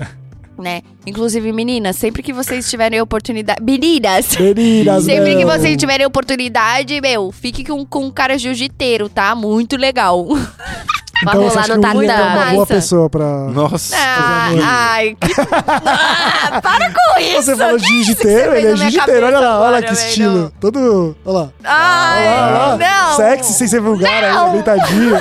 né? 0.58 0.82
Inclusive, 1.06 1.52
meninas, 1.52 1.96
sempre 1.96 2.22
que 2.22 2.32
vocês 2.32 2.68
tiverem 2.70 3.00
oportunidade. 3.00 3.60
Meninas! 3.62 4.36
Meninas, 4.36 5.04
Sempre 5.04 5.36
que 5.36 5.44
não. 5.44 5.50
vocês 5.52 5.76
tiverem 5.76 6.06
oportunidade, 6.06 7.00
meu, 7.00 7.30
fique 7.32 7.64
com, 7.64 7.84
com 7.84 8.06
um 8.06 8.10
cara 8.10 8.38
jiu-jiteiro, 8.38 9.08
tá? 9.08 9.34
Muito 9.34 9.76
legal. 9.76 10.26
Então 11.22 11.42
você 11.42 11.58
rolar 11.72 11.94
no 11.94 11.98
William 11.98 12.12
é 12.14 12.16
uma 12.16 12.26
tatame. 12.26 12.44
boa 12.50 12.54
Nossa. 12.60 12.74
pessoa 12.74 13.10
pra... 13.10 13.26
Nossa. 13.48 13.96
Ah, 13.96 14.48
ai, 14.62 15.16
que... 15.20 15.32
ah, 15.40 16.60
para 16.60 16.92
com 16.92 17.20
isso! 17.20 17.42
Você 17.44 17.56
falou 17.56 17.78
que 17.78 17.86
jiu-jiteiro, 17.86 18.54
ele 18.54 18.66
é 18.68 18.76
jiu-jiteiro. 18.76 19.26
Olha 19.26 19.40
lá, 19.40 19.60
olha 19.60 19.82
que 19.82 19.92
estilo. 19.92 20.52
Todo... 20.60 21.16
Olha 21.24 21.38
lá. 21.38 21.48
Ai, 21.64 22.26
Olha 22.26 22.58
lá, 22.58 22.76
não! 22.76 23.16
Sexy, 23.16 23.52
sem 23.54 23.68
ser 23.68 23.80
vulgar, 23.80 24.22
Não. 24.22 24.46
aí, 24.46 24.52
deitadinho. 24.52 25.16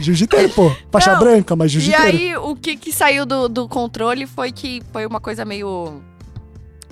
Jiu-jiteiro, 0.00 0.48
pô. 0.50 0.72
Faixa 0.90 1.12
Não. 1.12 1.18
branca, 1.20 1.54
mas 1.56 1.70
E 1.72 1.80
jiu-jiteiro. 1.80 2.16
aí, 2.16 2.36
o 2.36 2.56
que, 2.56 2.76
que 2.76 2.92
saiu 2.92 3.26
do, 3.26 3.48
do 3.48 3.68
controle 3.68 4.26
foi 4.26 4.50
que 4.52 4.82
foi 4.92 5.04
uma 5.06 5.20
coisa 5.20 5.44
meio. 5.44 6.00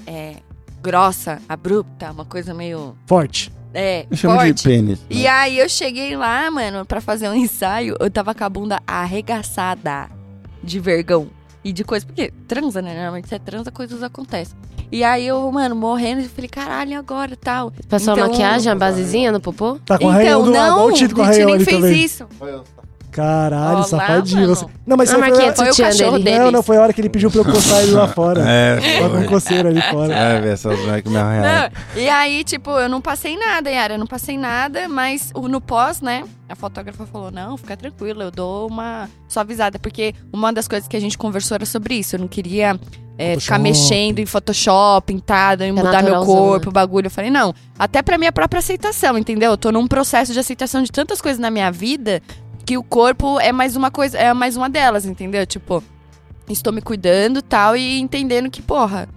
É, 0.06 0.34
grossa, 0.82 1.38
abrupta, 1.48 2.10
uma 2.12 2.24
coisa 2.24 2.52
meio. 2.54 2.96
Forte. 3.06 3.52
É, 3.78 4.06
Eu 4.10 4.16
chamo 4.16 4.34
forte. 4.36 4.54
de 4.54 4.62
pênis. 4.62 4.98
né? 5.00 5.06
E 5.10 5.26
aí 5.26 5.58
eu 5.58 5.68
cheguei 5.68 6.16
lá, 6.16 6.50
mano, 6.50 6.86
pra 6.86 6.98
fazer 7.00 7.28
um 7.28 7.34
ensaio, 7.36 7.94
eu 8.00 8.10
tava 8.10 8.34
com 8.34 8.42
a 8.42 8.48
bunda 8.48 8.80
arregaçada 8.86 10.08
de 10.62 10.80
vergão 10.80 11.28
e 11.62 11.72
de 11.72 11.84
coisa. 11.84 12.06
Porque 12.06 12.32
transa, 12.48 12.80
né? 12.80 12.94
Normalmente 12.94 13.28
você 13.28 13.38
transa, 13.38 13.70
coisas 13.70 14.02
acontecem. 14.02 14.56
E 14.90 15.02
aí 15.04 15.26
eu, 15.26 15.50
mano, 15.50 15.74
morrendo, 15.74 16.22
eu 16.22 16.28
falei, 16.28 16.48
caralho, 16.48 16.92
e 16.92 16.94
agora 16.94 17.36
tal. 17.36 17.72
Passou 17.88 18.14
a 18.14 18.16
Então- 18.16 18.28
maquiagem, 18.30 18.70
a 18.72 18.74
basezinha 18.76 19.30
no 19.32 19.40
popô? 19.40 19.78
Tá 19.84 19.98
com 19.98 20.08
a 20.08 20.22
então, 20.22 20.42
Rainha 20.42 20.44
do 20.44 20.50
não, 20.52 20.86
o 20.86 20.92
Tito 20.92 21.14
com 21.14 21.22
a 21.22 21.28
o 21.28 21.32
Tito 21.32 21.44
nem 21.46 21.60
fez 21.60 21.76
também. 21.80 22.02
isso. 22.04 22.26
Caralho, 23.16 23.76
Olá, 23.76 23.82
safadinho. 23.84 24.46
Você... 24.48 24.66
Não, 24.86 24.94
mas 24.94 25.08
A 25.08 25.14
isso 25.14 25.34
foi... 25.34 25.50
do 25.50 25.56
Foi 25.56 25.70
o 25.70 25.76
cachorro 25.76 26.10
dele. 26.18 26.24
dele. 26.24 26.38
Não, 26.38 26.50
não, 26.50 26.62
foi 26.62 26.76
a 26.76 26.82
hora 26.82 26.92
que 26.92 27.00
ele 27.00 27.08
pediu 27.08 27.30
pra 27.30 27.40
eu 27.40 27.44
coçar 27.46 27.80
ele 27.82 27.92
lá 27.92 28.06
fora. 28.08 28.44
É, 28.46 29.00
Tava 29.00 29.08
com 29.08 29.16
foi. 29.20 29.26
coceira 29.28 29.70
ali 29.70 29.80
fora. 29.80 30.14
É, 30.14 30.40
velho, 30.40 30.52
essas 30.52 30.78
moleques 30.78 31.10
me 31.10 31.16
arranharam. 31.16 31.70
Não, 31.94 32.02
E 32.02 32.08
aí, 32.10 32.44
tipo, 32.44 32.70
eu 32.72 32.88
não 32.90 33.00
passei 33.00 33.38
nada, 33.38 33.70
Yara, 33.70 33.94
eu 33.94 33.98
não 33.98 34.06
passei 34.06 34.36
nada, 34.36 34.86
mas 34.88 35.32
no 35.34 35.60
pós, 35.60 36.02
né, 36.02 36.24
a 36.46 36.54
fotógrafa 36.54 37.06
falou, 37.06 37.30
não, 37.30 37.56
fica 37.56 37.74
tranquila, 37.76 38.24
eu 38.24 38.30
dou 38.30 38.68
uma 38.68 39.08
suavizada, 39.28 39.78
porque 39.78 40.14
uma 40.32 40.52
das 40.52 40.68
coisas 40.68 40.86
que 40.86 40.96
a 40.96 41.00
gente 41.00 41.16
conversou 41.16 41.54
era 41.54 41.64
sobre 41.66 41.94
isso, 41.94 42.16
eu 42.16 42.20
não 42.20 42.28
queria 42.28 42.78
é, 43.18 43.38
ficar 43.38 43.58
mexendo 43.58 44.18
em 44.18 44.26
Photoshop, 44.26 45.06
pintada, 45.06 45.64
em 45.64 45.70
É 45.70 45.72
mudar 45.72 46.02
meu 46.02 46.24
corpo, 46.24 46.66
né? 46.66 46.70
o 46.70 46.72
bagulho. 46.72 47.06
Eu 47.06 47.10
falei, 47.10 47.30
não, 47.30 47.54
até 47.78 48.02
pra 48.02 48.18
minha 48.18 48.30
própria 48.30 48.58
aceitação, 48.58 49.16
entendeu? 49.16 49.52
Eu 49.52 49.56
tô 49.56 49.72
num 49.72 49.86
processo 49.86 50.32
de 50.32 50.38
aceitação 50.38 50.82
de 50.82 50.92
tantas 50.92 51.20
coisas 51.20 51.38
na 51.40 51.50
minha 51.50 51.70
vida 51.70 52.22
que 52.66 52.76
o 52.76 52.82
corpo 52.82 53.38
é 53.38 53.52
mais 53.52 53.76
uma 53.76 53.92
coisa, 53.92 54.18
é 54.18 54.34
mais 54.34 54.56
uma 54.56 54.68
delas, 54.68 55.06
entendeu? 55.06 55.46
Tipo, 55.46 55.82
estou 56.48 56.72
me 56.72 56.82
cuidando 56.82 57.40
tal 57.40 57.76
e 57.76 58.00
entendendo 58.00 58.50
que, 58.50 58.60
porra, 58.60 59.08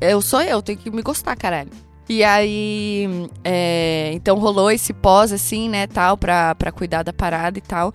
eu 0.00 0.22
sou 0.22 0.40
eu, 0.40 0.62
tenho 0.62 0.78
que 0.78 0.90
me 0.90 1.02
gostar, 1.02 1.36
caralho. 1.36 1.70
E 2.08 2.22
aí, 2.22 3.08
é, 3.42 4.10
então 4.14 4.38
rolou 4.38 4.70
esse 4.70 4.92
pós, 4.92 5.32
assim, 5.32 5.68
né, 5.68 5.88
tal, 5.88 6.16
pra, 6.16 6.54
pra 6.54 6.70
cuidar 6.70 7.02
da 7.02 7.12
parada 7.12 7.58
e 7.58 7.62
tal. 7.62 7.92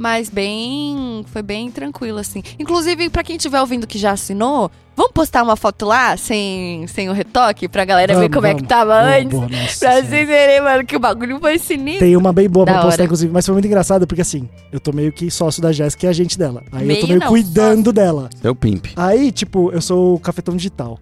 Mas 0.00 0.30
bem, 0.30 1.22
foi 1.26 1.42
bem 1.42 1.70
tranquilo, 1.70 2.18
assim. 2.18 2.42
Inclusive, 2.58 3.10
pra 3.10 3.22
quem 3.22 3.36
estiver 3.36 3.60
ouvindo 3.60 3.86
que 3.86 3.98
já 3.98 4.12
assinou, 4.12 4.70
vamos 4.96 5.12
postar 5.12 5.42
uma 5.42 5.56
foto 5.56 5.84
lá, 5.84 6.16
sem, 6.16 6.86
sem 6.86 7.10
o 7.10 7.12
retoque, 7.12 7.68
pra 7.68 7.84
galera 7.84 8.14
ver 8.14 8.20
Vamos, 8.20 8.34
como 8.34 8.46
é 8.46 8.54
que 8.54 8.62
vamos. 8.62 8.68
tava 8.68 8.94
Boa, 8.94 9.16
antes. 9.18 9.30
boa, 9.38 9.48
nossa 9.50 9.78
Pra 9.78 9.94
vocês 10.02 10.26
verem, 10.26 10.62
mano, 10.62 10.86
que 10.86 10.96
o 10.96 10.98
bagulho 10.98 11.38
foi 11.38 11.58
sinistro. 11.58 12.00
Tem 12.06 12.16
uma 12.16 12.32
bem 12.32 12.48
boa 12.48 12.64
pra 12.64 12.76
Da 12.76 12.80
postar, 12.80 12.94
hora. 12.94 13.04
inclusive, 13.04 13.30
mas 13.30 13.44
foi 13.44 13.52
muito 13.52 13.66
engraçado 13.66 14.06
porque 14.06 14.22
assim, 14.22 14.48
eu 14.72 14.80
tô 14.80 14.90
meio 14.90 15.12
que 15.12 15.30
sócio 15.30 15.60
da 15.60 15.70
Jéssica 15.70 16.06
e 16.06 16.08
agente 16.08 16.38
dela. 16.38 16.62
Aí 16.72 16.88
eu 16.88 16.94
tô 17.00 17.06
Meio 17.06 17.06
meio 17.08 17.20
não, 17.20 17.28
cuidando 17.28 17.92
dela. 17.92 18.30
Seu 18.40 18.54
pimp. 18.54 18.86
Aí, 18.96 19.30
tipo, 19.30 19.70
eu 19.70 19.82
sou 19.82 20.14
o 20.14 20.18
cafetão 20.18 20.56
digital. 20.56 20.98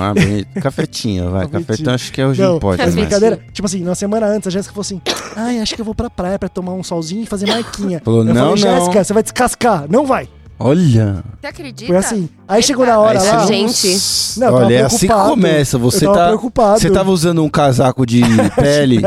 Ah, 0.00 0.14
bonito. 0.14 0.60
Cafetinho, 0.60 1.30
vai. 1.30 1.46
Cafetão 1.48 1.94
acho 1.94 2.12
que 2.12 2.22
hoje 2.22 2.40
Não, 2.42 2.52
não 2.54 2.58
pode 2.58 2.82
mas 2.82 2.94
brincadeira. 2.94 3.38
Tipo 3.52 3.66
assim, 3.66 3.80
na 3.82 3.94
semana 3.94 4.26
antes, 4.26 4.46
a 4.48 4.50
Jéssica 4.50 4.72
falou 4.74 4.82
assim: 4.82 5.00
Ai, 5.36 5.60
acho 5.60 5.74
que 5.74 5.80
eu 5.80 5.84
vou 5.84 5.94
pra 5.94 6.08
praia 6.10 6.38
pra 6.38 6.48
tomar 6.48 6.72
um 6.72 6.82
solzinho 6.82 7.22
e 7.22 7.26
fazer 7.26 7.46
marquinha. 7.46 8.00
Falou, 8.04 8.20
eu 8.20 8.24
não, 8.26 8.34
falei, 8.34 8.48
não. 8.50 8.56
Jéssica, 8.56 9.04
você 9.04 9.12
vai 9.12 9.22
descascar. 9.22 9.84
Não 9.88 10.06
vai. 10.06 10.28
Olha. 10.56 11.16
Você 11.40 11.46
acredita? 11.48 11.86
Foi 11.88 11.96
assim. 11.96 12.28
Aí 12.46 12.62
chegou 12.62 12.86
na 12.86 12.96
hora 12.98 13.20
Aí 13.20 13.26
lá. 13.28 13.44
Gente. 13.46 13.98
Não, 14.38 14.54
Olha, 14.54 14.74
é 14.74 14.82
assim 14.84 15.08
que 15.08 15.12
começa. 15.12 15.76
Você 15.78 16.06
tá. 16.06 16.28
preocupado. 16.28 16.78
Você 16.80 16.90
tava 16.90 17.10
usando 17.10 17.42
um 17.42 17.48
casaco 17.48 18.06
de 18.06 18.22
pele, 18.54 19.00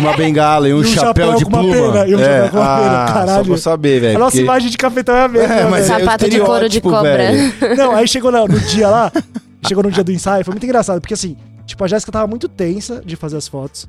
uma 0.00 0.16
bengala 0.16 0.66
e 0.70 0.72
um, 0.72 0.78
E 0.78 0.80
um 0.80 0.84
chapéu, 0.84 1.06
chapéu 1.32 1.34
de 1.36 1.44
com 1.44 1.50
uma 1.50 1.58
pluma. 1.60 1.92
pena, 1.92 2.06
e 2.08 2.14
um 2.14 2.18
é. 2.20 2.24
chapéu 2.24 2.50
com 2.50 2.56
uma 2.56 2.76
pena, 2.78 3.04
ah, 3.04 3.12
caralho. 3.12 3.44
Só 3.44 3.50
pra 3.50 3.56
saber, 3.58 4.00
velho. 4.00 4.16
A 4.16 4.18
nossa 4.18 4.30
porque- 4.30 4.44
imagem 4.44 4.70
de 4.70 4.78
cafetão 4.78 5.14
é 5.14 5.24
a 5.24 5.28
mesma. 5.28 5.54
É, 5.54 5.64
mas 5.66 5.88
né? 5.90 5.94
é 5.96 5.98
Sapato 6.00 6.30
de 6.30 6.40
couro 6.40 6.68
de 6.70 6.80
cobra. 6.80 7.16
velho. 7.16 7.76
Não, 7.76 7.94
aí 7.94 8.08
chegou 8.08 8.32
na- 8.32 8.46
no 8.46 8.58
dia 8.60 8.88
lá, 8.88 9.12
chegou 9.66 9.82
no 9.82 9.90
dia 9.90 10.04
do 10.04 10.12
ensaio, 10.12 10.44
foi 10.44 10.52
muito 10.52 10.64
engraçado, 10.64 11.00
porque 11.00 11.14
assim, 11.14 11.36
tipo, 11.66 11.82
a 11.84 11.88
Jéssica 11.88 12.12
tava 12.12 12.26
muito 12.26 12.48
tensa 12.48 13.02
de 13.04 13.16
fazer 13.16 13.36
as 13.36 13.48
fotos. 13.48 13.88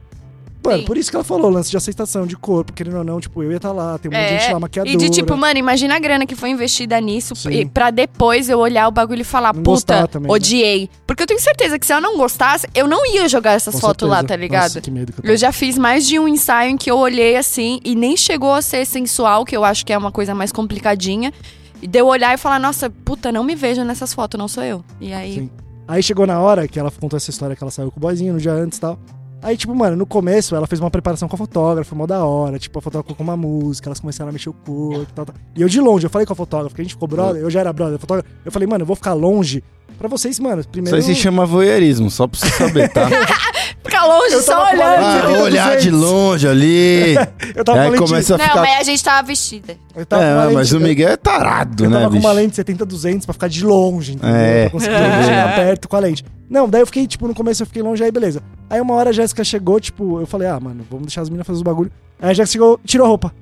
Mano, 0.65 0.79
Sim. 0.79 0.85
por 0.85 0.95
isso 0.95 1.09
que 1.09 1.15
ela 1.17 1.25
falou, 1.25 1.49
lance 1.51 1.69
de 1.69 1.75
aceitação 1.75 2.25
de 2.25 2.37
corpo, 2.37 2.71
querendo 2.71 2.97
ou 2.97 3.03
não, 3.03 3.19
tipo, 3.19 3.43
eu 3.43 3.51
ia 3.51 3.57
estar 3.57 3.73
lá, 3.73 3.97
tem 3.97 4.09
um 4.09 4.15
monte 4.15 4.29
de 4.29 4.39
gente 4.39 4.53
lá, 4.53 4.59
maquiadora. 4.61 4.91
É, 4.91 4.95
e 4.95 4.97
de 4.97 5.09
tipo, 5.09 5.35
mano, 5.35 5.59
imagina 5.59 5.93
a 5.97 5.99
grana 5.99 6.25
que 6.25 6.35
foi 6.37 6.51
investida 6.51 7.01
nisso 7.01 7.35
Sim. 7.35 7.49
e 7.51 7.65
pra 7.65 7.91
depois 7.91 8.47
eu 8.47 8.59
olhar 8.59 8.87
o 8.87 8.91
bagulho 8.91 9.19
e 9.19 9.25
falar, 9.25 9.53
Não 9.53 9.61
puta, 9.61 10.07
também, 10.07 10.29
né? 10.29 10.33
odiei. 10.33 10.89
Porque 11.05 11.21
eu 11.23 11.27
tenho 11.27 11.39
certeza 11.41 11.77
que 11.77 11.85
se 11.85 11.93
eu 11.93 11.99
não 11.99 12.15
gostasse, 12.15 12.65
eu 12.73 12.87
não 12.87 13.05
ia 13.13 13.27
jogar 13.27 13.51
essas 13.51 13.75
Com 13.75 13.81
fotos 13.81 14.07
lá, 14.07 14.23
tá 14.23 14.37
ligado? 14.37 14.63
Nossa, 14.63 14.79
que 14.79 14.89
medo 14.89 15.11
que 15.11 15.19
eu 15.19 15.23
Eu 15.23 15.27
tava. 15.31 15.37
já 15.37 15.51
fiz 15.51 15.77
mais 15.77 16.07
de 16.07 16.17
um 16.17 16.29
ensaio 16.29 16.69
em 16.71 16.77
que 16.77 16.89
eu 16.89 16.97
olhei 16.97 17.35
assim 17.35 17.81
e 17.83 17.93
nem 17.93 18.15
chegou 18.15 18.53
a 18.53 18.61
ser 18.61 18.85
sensual, 18.85 19.43
que 19.43 19.57
eu 19.57 19.65
acho 19.65 19.85
que 19.85 19.91
é 19.91 19.97
uma 19.97 20.13
coisa 20.13 20.33
mais 20.33 20.53
complicadinha. 20.53 21.33
E 21.81 21.87
deu 21.89 22.07
olhar 22.07 22.33
e 22.33 22.37
falar, 22.37 22.57
nossa, 22.59 22.89
puta, 22.89 23.33
não 23.33 23.43
me 23.43 23.53
vejo 23.53 23.83
nessas 23.83 24.13
fotos, 24.13 24.37
não 24.39 24.47
sou 24.47 24.63
eu. 24.63 24.81
E 25.01 25.11
aí. 25.11 25.33
Sim. 25.33 25.49
Aí 25.87 26.01
chegou 26.01 26.25
na 26.25 26.39
hora 26.39 26.67
que 26.67 26.79
ela 26.79 26.89
contou 26.91 27.17
essa 27.17 27.29
história 27.29 27.55
que 27.55 27.63
ela 27.63 27.71
saiu 27.71 27.91
com 27.91 27.97
o 27.97 28.01
boyzinho 28.01 28.33
no 28.33 28.39
dia 28.39 28.53
antes 28.53 28.77
e 28.77 28.81
tal. 28.81 28.97
Aí, 29.41 29.57
tipo, 29.57 29.75
mano, 29.75 29.97
no 29.97 30.05
começo 30.05 30.55
ela 30.55 30.65
fez 30.65 30.79
uma 30.79 30.89
preparação 30.89 31.27
com 31.27 31.35
a 31.35 31.37
fotógrafa, 31.37 31.93
mó 31.93 32.07
da 32.07 32.23
hora. 32.23 32.57
Tipo, 32.57 32.79
a 32.79 32.81
fotógrafa 32.81 33.07
colocou 33.07 33.25
uma 33.25 33.35
música, 33.35 33.89
elas 33.89 33.99
começaram 33.99 34.29
a 34.29 34.31
mexer 34.31 34.49
o 34.49 34.53
corpo 34.53 35.03
e 35.03 35.13
tal, 35.13 35.25
tal. 35.25 35.35
E 35.53 35.61
eu 35.61 35.67
de 35.67 35.81
longe, 35.81 36.05
eu 36.05 36.09
falei 36.09 36.25
com 36.25 36.31
a 36.31 36.35
fotógrafa, 36.35 36.73
que 36.73 36.81
a 36.81 36.83
gente 36.85 36.93
ficou 36.93 37.09
brother, 37.09 37.41
eu 37.41 37.49
já 37.49 37.59
era 37.59 37.73
brother, 37.73 37.99
fotógrafa. 37.99 38.29
Eu 38.45 38.51
falei, 38.53 38.67
mano, 38.67 38.83
eu 38.83 38.85
vou 38.85 38.95
ficar 38.95 39.13
longe 39.13 39.61
pra 39.97 40.07
vocês, 40.07 40.39
mano. 40.39 40.59
Isso 40.61 40.69
Primeiro. 40.69 40.95
aí 40.97 41.01
se 41.03 41.15
chama 41.15 41.45
voyeurismo, 41.45 42.09
só 42.09 42.27
pra 42.27 42.39
você 42.39 42.49
saber, 42.49 42.89
tá? 42.89 43.07
Fica 43.83 44.05
longe, 44.05 44.33
Eu 44.33 44.41
só 44.41 44.63
olhando. 44.71 44.81
Ah, 45.05 45.21
70, 45.23 45.43
olhar 45.43 45.77
de 45.77 45.89
200. 45.91 45.99
longe 46.11 46.47
ali. 46.47 47.15
Eu 47.55 47.63
tava 47.65 47.81
aí 47.81 47.91
com 47.97 48.05
começa 48.05 48.35
a 48.35 48.37
Não, 48.37 48.45
ficar. 48.45 48.61
mas 48.61 48.79
a 48.79 48.83
gente 48.83 49.03
tava 49.03 49.27
vestida. 49.27 49.75
Eu 49.95 50.05
tava 50.05 50.23
É, 50.23 50.41
lente- 50.45 50.53
mas 50.53 50.71
o 50.71 50.79
Miguel 50.79 51.09
é 51.09 51.17
tarado, 51.17 51.83
Eu 51.85 51.89
né, 51.89 51.99
tava 51.99 52.11
com 52.11 52.19
uma 52.19 52.31
lente 52.31 52.55
70-200 52.55 53.25
pra 53.25 53.33
ficar 53.33 53.47
de 53.49 53.63
longe, 53.63 54.13
entendeu? 54.13 54.35
É. 54.35 54.61
Pra 54.63 54.71
conseguir 54.71 54.95
chegar 55.25 55.55
perto 55.55 55.87
com 55.89 55.95
a 55.95 55.99
lente. 55.99 56.25
Não, 56.49 56.69
daí 56.69 56.81
eu 56.81 56.85
fiquei, 56.85 57.05
tipo, 57.07 57.27
no 57.27 57.35
começo 57.35 57.61
eu 57.63 57.67
fiquei 57.67 57.81
longe, 57.81 58.03
aí 58.03 58.11
beleza. 58.11 58.41
Aí 58.69 58.79
uma 58.79 58.93
hora 58.95 59.09
a 59.09 59.13
Jéssica 59.13 59.43
chegou, 59.43 59.79
tipo, 59.79 60.19
eu 60.21 60.25
falei, 60.25 60.47
ah, 60.47 60.59
mano, 60.59 60.85
vamos 60.89 61.07
deixar 61.07 61.21
as 61.21 61.29
meninas 61.29 61.45
fazer 61.45 61.57
os 61.57 61.63
bagulho. 61.63 61.91
Aí 62.21 62.29
a 62.31 62.33
Jéssica 62.33 62.53
chegou, 62.53 62.79
tirou 62.85 63.05
a 63.05 63.09
roupa. 63.09 63.33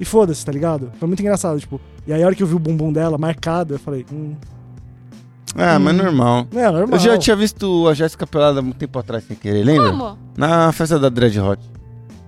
E 0.00 0.04
foda-se, 0.04 0.44
tá 0.44 0.52
ligado? 0.52 0.92
Foi 0.98 1.06
muito 1.08 1.20
engraçado, 1.20 1.58
tipo. 1.60 1.80
E 2.06 2.12
aí 2.12 2.22
a 2.22 2.26
hora 2.26 2.34
que 2.34 2.42
eu 2.42 2.46
vi 2.46 2.54
o 2.54 2.58
bumbum 2.58 2.92
dela 2.92 3.16
marcado, 3.18 3.74
eu 3.74 3.78
falei, 3.78 4.04
hum, 4.12 4.34
Ah, 5.56 5.78
mas 5.78 5.94
normal. 5.96 6.46
não, 6.52 6.60
é 6.60 6.70
normal. 6.70 6.88
Eu 6.92 6.98
já 6.98 7.18
tinha 7.18 7.34
visto 7.36 7.88
a 7.88 7.94
Jéssica 7.94 8.26
pelada 8.26 8.60
há 8.60 8.62
muito 8.62 8.76
tempo 8.76 8.98
atrás, 8.98 9.24
sem 9.26 9.36
querer, 9.36 9.64
lembra? 9.64 9.90
Como? 9.90 10.18
Na 10.36 10.70
festa 10.72 10.98
da 10.98 11.08
Dread 11.08 11.38
Hot. 11.40 11.60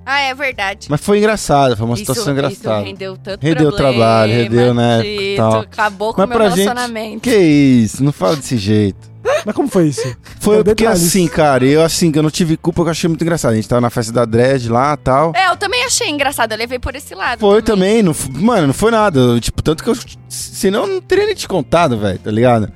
Ah, 0.04 0.20
é 0.20 0.34
verdade. 0.34 0.88
Mas 0.90 1.00
foi 1.00 1.18
engraçado, 1.18 1.76
foi 1.76 1.86
uma 1.86 1.94
Isso- 1.94 2.00
situação 2.02 2.22
Isso 2.24 2.32
engraçada. 2.32 2.80
rendeu 2.84 3.16
tanto 3.16 3.42
Rendeu 3.44 3.68
problema, 3.68 3.76
trabalho, 3.92 4.32
rendeu, 4.32 4.74
né, 4.74 5.02
Tito, 5.02 5.36
tal. 5.36 5.60
Acabou 5.60 6.14
com 6.14 6.20
o 6.22 6.26
Mas 6.26 6.28
meu 6.28 6.38
pra 6.38 6.48
gente- 6.48 6.58
relacionamento. 6.68 7.20
Que 7.20 7.36
isso, 7.36 8.02
não 8.02 8.10
fala 8.10 8.34
desse 8.36 8.56
jeito. 8.56 9.08
Mas 9.44 9.54
como 9.54 9.68
foi 9.68 9.88
isso? 9.88 10.02
Foi 10.40 10.54
Quero 10.56 10.64
porque 10.64 10.86
assim, 10.86 11.28
cara, 11.28 11.64
eu 11.64 11.82
assim, 11.84 12.10
que 12.10 12.18
eu 12.18 12.22
não 12.22 12.30
tive 12.30 12.56
culpa, 12.56 12.80
eu 12.82 12.88
achei 12.88 13.06
muito 13.06 13.22
engraçado. 13.22 13.52
A 13.52 13.54
gente 13.54 13.68
tava 13.68 13.80
na 13.82 13.90
festa 13.90 14.12
da 14.12 14.24
Dread 14.24 14.68
lá 14.68 14.94
e 14.94 14.96
tal. 14.96 15.32
É, 15.36 15.48
eu 15.50 15.56
também 15.56 15.84
achei 15.84 16.08
engraçado, 16.08 16.50
eu 16.52 16.58
levei 16.58 16.78
por 16.78 16.94
esse 16.96 17.14
lado. 17.14 17.38
Foi 17.38 17.62
também, 17.62 18.02
não, 18.02 18.12
f- 18.14 18.30
mano, 18.32 18.68
não 18.68 18.74
foi 18.74 18.90
nada. 18.90 19.20
Eu, 19.20 19.40
Tipo, 19.40 19.62
tanto 19.62 19.84
que 19.84 19.90
eu. 19.90 19.96
Senão 20.28 20.80
eu 20.82 20.94
não 20.94 21.00
teria 21.02 21.26
nem 21.26 21.34
te 21.34 21.46
contado, 21.46 21.98
velho, 21.98 22.18
tá 22.18 22.30
ligado? 22.30 22.72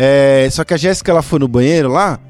É, 0.00 0.48
só 0.52 0.62
que 0.62 0.72
a 0.72 0.76
Jéssica, 0.76 1.10
ela 1.10 1.22
foi 1.22 1.40
no 1.40 1.48
banheiro 1.48 1.88
lá. 1.90 2.20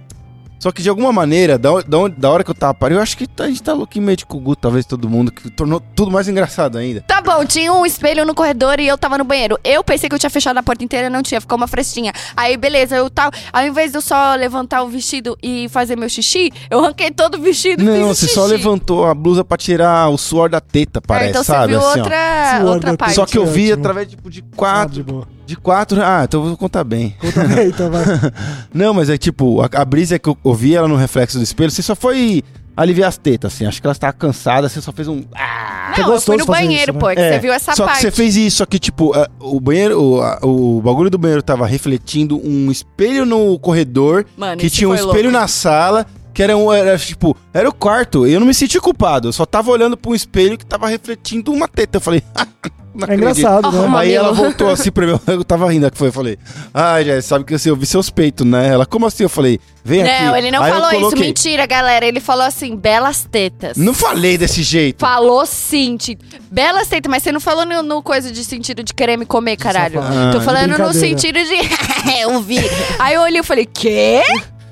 Só 0.59 0.73
que 0.73 0.83
de 0.83 0.89
alguma 0.89 1.13
maneira, 1.13 1.57
da, 1.57 1.71
da, 1.83 2.09
da 2.09 2.31
hora 2.31 2.43
que 2.43 2.51
eu 2.51 2.55
tava 2.55 2.75
parado, 2.75 2.99
eu 2.99 3.03
acho 3.03 3.17
que 3.17 3.29
a 3.39 3.47
gente 3.47 3.63
tá 3.63 3.73
louquinho 3.75 4.05
meio 4.07 4.17
de 4.17 4.27
cugu, 4.27 4.57
talvez 4.57 4.85
todo 4.85 5.09
mundo, 5.09 5.31
que 5.31 5.49
tornou 5.51 5.81
tudo 5.95 6.11
mais 6.11 6.27
engraçado 6.27 6.79
ainda. 6.79 7.01
Tá 7.07 7.21
bom, 7.21 7.45
tinha 7.45 7.73
um 7.73 7.87
espelho 7.87 8.25
no 8.25 8.35
corredor 8.35 8.81
e 8.81 8.89
eu 8.89 8.99
tava 8.99 9.17
no 9.19 9.23
banheiro. 9.23 9.57
Eu 9.63 9.85
pensei 9.85 10.09
que 10.09 10.17
eu 10.17 10.19
tinha 10.19 10.29
fechado 10.31 10.59
a 10.59 10.63
porta 10.63 10.83
inteira, 10.83 11.09
não 11.09 11.23
tinha, 11.23 11.41
ficou 11.41 11.57
uma 11.57 11.69
frestinha. 11.69 12.13
Aí, 12.37 12.57
beleza, 12.57 12.97
eu 12.97 13.09
tava. 13.09 13.31
Ao 13.53 13.65
invés 13.65 13.93
de 13.93 13.99
eu 13.99 14.03
só 14.03 14.35
levantar 14.35 14.83
o 14.83 14.89
vestido 14.89 15.39
e 15.41 15.69
fazer 15.69 15.95
meu 15.95 16.09
xixi, 16.09 16.51
eu 16.69 16.81
arranquei 16.81 17.13
todo 17.13 17.37
o 17.37 17.41
vestido 17.41 17.81
e 17.81 17.87
Não, 17.87 17.93
fiz 17.95 18.03
o 18.03 18.09
você 18.09 18.21
xixi. 18.27 18.35
só 18.35 18.47
levantou 18.47 19.07
a 19.07 19.15
blusa 19.15 19.45
pra 19.45 19.57
tirar 19.57 20.09
o 20.09 20.19
suor 20.19 20.49
da 20.49 20.61
teta, 20.61 20.99
Ah, 20.99 21.03
parece, 21.07 21.31
então 21.31 21.45
sabe? 21.45 21.75
você 21.75 21.79
viu 21.79 21.89
assim, 21.89 22.01
outra, 22.01 22.61
outra 22.65 22.97
parte. 22.97 23.15
Só 23.15 23.25
que 23.27 23.39
eu 23.39 23.47
vi 23.47 23.67
Ótimo. 23.71 23.79
através 23.79 24.09
tipo, 24.09 24.29
de 24.29 24.41
Ah, 24.41 24.57
quatro. 24.57 24.95
de 24.95 25.03
boa. 25.05 25.38
De 25.49 25.57
quatro. 25.57 26.03
Ah, 26.03 26.25
então 26.25 26.41
eu 26.43 26.49
vou 26.49 26.57
contar 26.59 26.85
bem. 26.85 27.17
Conta 27.19 27.43
bem, 27.45 27.69
então 27.69 27.91
vai. 27.91 28.05
Não, 28.75 28.93
mas 28.93 29.09
é 29.09 29.17
tipo, 29.17 29.63
a, 29.63 29.69
a 29.81 29.85
brisa 29.85 30.19
que 30.19 30.29
eu, 30.29 30.37
eu 30.45 30.53
vi 30.53 30.75
ela 30.77 30.87
no 30.87 30.95
reflexo 30.95 31.39
do 31.39 31.43
espelho, 31.43 31.71
você 31.71 31.81
só 31.81 31.97
foi 31.97 32.43
aliviar 32.77 33.09
as 33.09 33.17
tetas, 33.17 33.55
assim. 33.55 33.65
Acho 33.65 33.81
que 33.81 33.87
ela 33.87 33.93
estava 33.93 34.13
cansada, 34.13 34.69
você 34.69 34.81
só 34.83 34.93
fez 34.93 35.09
um. 35.09 35.25
Ah! 35.35 35.93
Que 35.95 36.03
Não, 36.03 36.13
eu 36.13 36.21
fui 36.21 36.37
no 36.37 36.45
banheiro, 36.45 36.93
isso, 36.93 36.99
pô, 37.01 37.09
né? 37.09 37.15
que 37.15 37.23
você 37.23 37.39
viu 37.39 37.53
essa 37.53 37.75
só 37.75 37.87
parte. 37.87 37.97
que 37.97 38.03
você 38.03 38.11
fez 38.11 38.37
isso, 38.37 38.59
só 38.59 38.67
que 38.67 38.79
tipo, 38.79 39.15
a- 39.15 39.27
o 39.41 39.59
banheiro, 39.59 39.99
o, 39.99 40.21
a- 40.23 40.39
o 40.43 40.83
bagulho 40.83 41.09
do 41.09 41.17
banheiro 41.17 41.43
tava 41.43 41.67
refletindo 41.67 42.39
um 42.47 42.71
espelho 42.71 43.25
no 43.25 43.59
corredor, 43.59 44.27
Mano, 44.37 44.61
que 44.61 44.69
tinha 44.69 44.87
um 44.87 44.95
espelho 44.95 45.31
louco. 45.31 45.39
na 45.41 45.49
sala, 45.49 46.07
que 46.35 46.43
era 46.43 46.55
um, 46.59 46.71
era 46.71 46.97
tipo, 46.99 47.35
era 47.55 47.67
o 47.67 47.73
quarto. 47.73 48.27
E 48.27 48.35
eu 48.35 48.39
não 48.39 48.47
me 48.47 48.53
senti 48.53 48.79
culpado, 48.79 49.29
eu 49.29 49.33
só 49.33 49.47
tava 49.47 49.71
olhando 49.71 49.97
pra 49.97 50.11
um 50.11 50.15
espelho 50.15 50.59
que 50.59 50.67
tava 50.67 50.87
refletindo 50.89 51.51
uma 51.53 51.67
teta. 51.67 51.97
Eu 51.97 52.01
falei, 52.03 52.23
não 52.95 53.09
É 53.09 53.15
engraçado, 53.15 53.71
né? 53.71 53.99
Aí 53.99 54.13
ela 54.13 54.33
voltou 54.33 54.69
assim 54.71 54.91
pra 54.91 55.07
mim, 55.07 55.19
eu 55.27 55.45
tava 55.45 55.71
rindo, 55.71 55.91
que 55.91 55.99
foi? 55.99 56.09
Eu 56.09 56.13
falei, 56.13 56.39
ah, 56.73 57.03
já 57.03 57.21
sabe 57.23 57.45
que 57.45 57.55
assim, 57.55 57.69
eu 57.69 57.77
vi 57.77 57.87
seus 57.87 58.11
peitos, 58.11 58.47
né? 58.47 58.69
Ela, 58.69 58.85
como 58.87 59.07
assim? 59.07 59.23
Eu 59.23 59.29
falei, 59.29 59.61
vem 59.85 60.03
aqui. 60.03 60.25
Não, 60.25 60.37
ele 60.37 60.51
não 60.51 60.63
Aí 60.63 60.71
eu 60.71 60.75
falou 60.75 60.91
isso, 60.91 61.01
coloquei. 61.01 61.27
mentira, 61.27 61.67
galera. 61.67 62.07
Ele 62.07 62.21
falou 62.21 62.45
assim, 62.45 62.77
belas 62.77 63.27
tetas. 63.31 63.77
Não 63.77 63.95
falei 63.95 64.37
desse 64.39 64.63
jeito. 64.63 65.01
Falou 65.01 65.45
sim, 65.47 65.97
Tito. 65.97 66.25
Belas 66.51 66.89
tetas, 66.89 67.11
mas 67.11 67.23
você 67.23 67.33
não 67.33 67.41
falou 67.41 67.65
no, 67.67 67.83
no 67.83 68.03
coisa 68.03 68.31
de 68.33 68.45
sentido 68.45 68.83
de 68.83 68.93
querer 68.95 69.17
me 69.17 69.27
comer, 69.27 69.57
caralho. 69.57 70.01
safado. 70.03 70.33
Tô 70.33 70.39
Ah, 70.39 70.41
falando 70.43 70.79
no 70.79 70.93
sentido 70.93 71.39
de. 71.39 71.55
eu 72.21 72.41
vi. 72.41 72.59
Aí 72.99 73.15
eu 73.15 73.23
olhei 73.23 73.41
e 73.41 73.45
falei, 73.45 73.67
quê? 73.67 74.23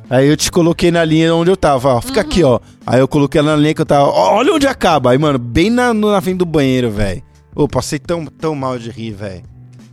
Aí 0.09 0.29
eu 0.29 0.37
te 0.37 0.53
coloquei 0.53 0.93
na 0.93 1.05
linha 1.05 1.35
onde 1.35 1.51
eu 1.51 1.57
tava, 1.57 1.95
ó, 1.95 2.01
fica 2.01 2.21
aqui, 2.21 2.45
ó. 2.45 2.61
Aí 2.87 3.01
eu 3.01 3.09
coloquei 3.09 3.41
ela 3.41 3.51
na 3.53 3.57
linha 3.57 3.75
que 3.75 3.81
eu 3.83 3.87
tava, 3.87 4.05
ó, 4.09 4.37
olha 4.37 4.53
onde 4.55 4.67
acaba. 4.67 5.11
Aí, 5.11 5.19
mano, 5.19 5.37
bem 5.37 5.69
na, 5.69 5.93
na 5.93 6.21
frente 6.21 6.39
do 6.39 6.47
banheiro, 6.47 6.91
velho. 6.93 7.23
Ô, 7.57 7.67
passei 7.67 7.99
tão, 7.99 8.27
tão 8.27 8.55
mal 8.55 8.79
de 8.79 8.91
rir, 8.91 9.13
velho. 9.13 9.43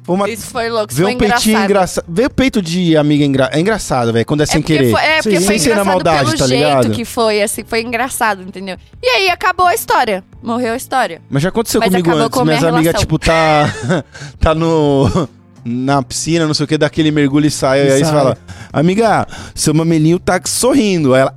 Foi 0.03 0.15
uma... 0.15 0.29
Isso 0.29 0.47
foi 0.47 0.69
louco, 0.69 0.91
isso 0.91 0.97
Ver 0.97 1.03
foi 1.05 1.15
um 1.15 1.17
peitinho 1.17 1.51
engraçado. 1.53 1.63
engraçado. 1.69 2.05
Ver 2.09 2.25
o 2.25 2.29
peito 2.29 2.61
de 2.61 2.97
amiga 2.97 3.23
engra... 3.23 3.49
é 3.53 3.59
engraçado, 3.61 4.11
velho, 4.11 4.25
quando 4.25 4.41
é 4.41 4.45
sem 4.45 4.57
é 4.57 4.59
porque 4.59 4.73
querer. 4.77 4.91
Foi, 4.91 5.01
é 5.01 5.15
porque 5.21 5.39
Sim. 5.39 5.45
foi 5.45 5.57
Sem 5.57 5.59
ser 5.59 5.69
na 5.69 5.81
engraçado 5.81 5.93
maldade, 5.93 6.25
pelo 6.25 6.37
tá 6.37 6.47
jeito 6.47 6.67
ligado? 6.67 6.89
que 6.91 7.05
foi, 7.05 7.41
assim, 7.41 7.63
foi 7.65 7.81
engraçado, 7.81 8.41
entendeu? 8.43 8.75
E 9.01 9.07
aí 9.07 9.29
acabou 9.29 9.65
a 9.65 9.73
história. 9.73 10.21
Morreu 10.41 10.73
a 10.73 10.75
história. 10.75 11.21
Mas 11.29 11.41
já 11.41 11.47
aconteceu 11.47 11.79
Mas 11.79 11.89
comigo 11.89 12.09
acabou 12.09 12.25
antes. 12.25 12.33
com 12.35 12.41
a 12.41 12.45
minha 12.45 12.57
Minhas 12.59 12.73
amigas, 12.73 12.85
relação. 12.93 12.99
tipo, 12.99 13.17
tá. 13.17 13.73
tá 14.41 14.53
no. 14.53 15.29
Na 15.65 16.03
piscina, 16.03 16.45
não 16.45 16.53
sei 16.53 16.65
o 16.65 16.67
que, 16.67 16.77
daquele 16.77 17.09
mergulho 17.09 17.47
e 17.47 17.51
sai. 17.51 17.79
E 17.87 17.91
aí 17.93 17.99
você 17.99 18.03
sai. 18.03 18.13
fala, 18.13 18.37
amiga, 18.73 19.25
seu 19.55 19.73
mamelinho 19.73 20.19
tá 20.19 20.37
sorrindo. 20.43 21.13
Aí 21.13 21.21
ela, 21.21 21.33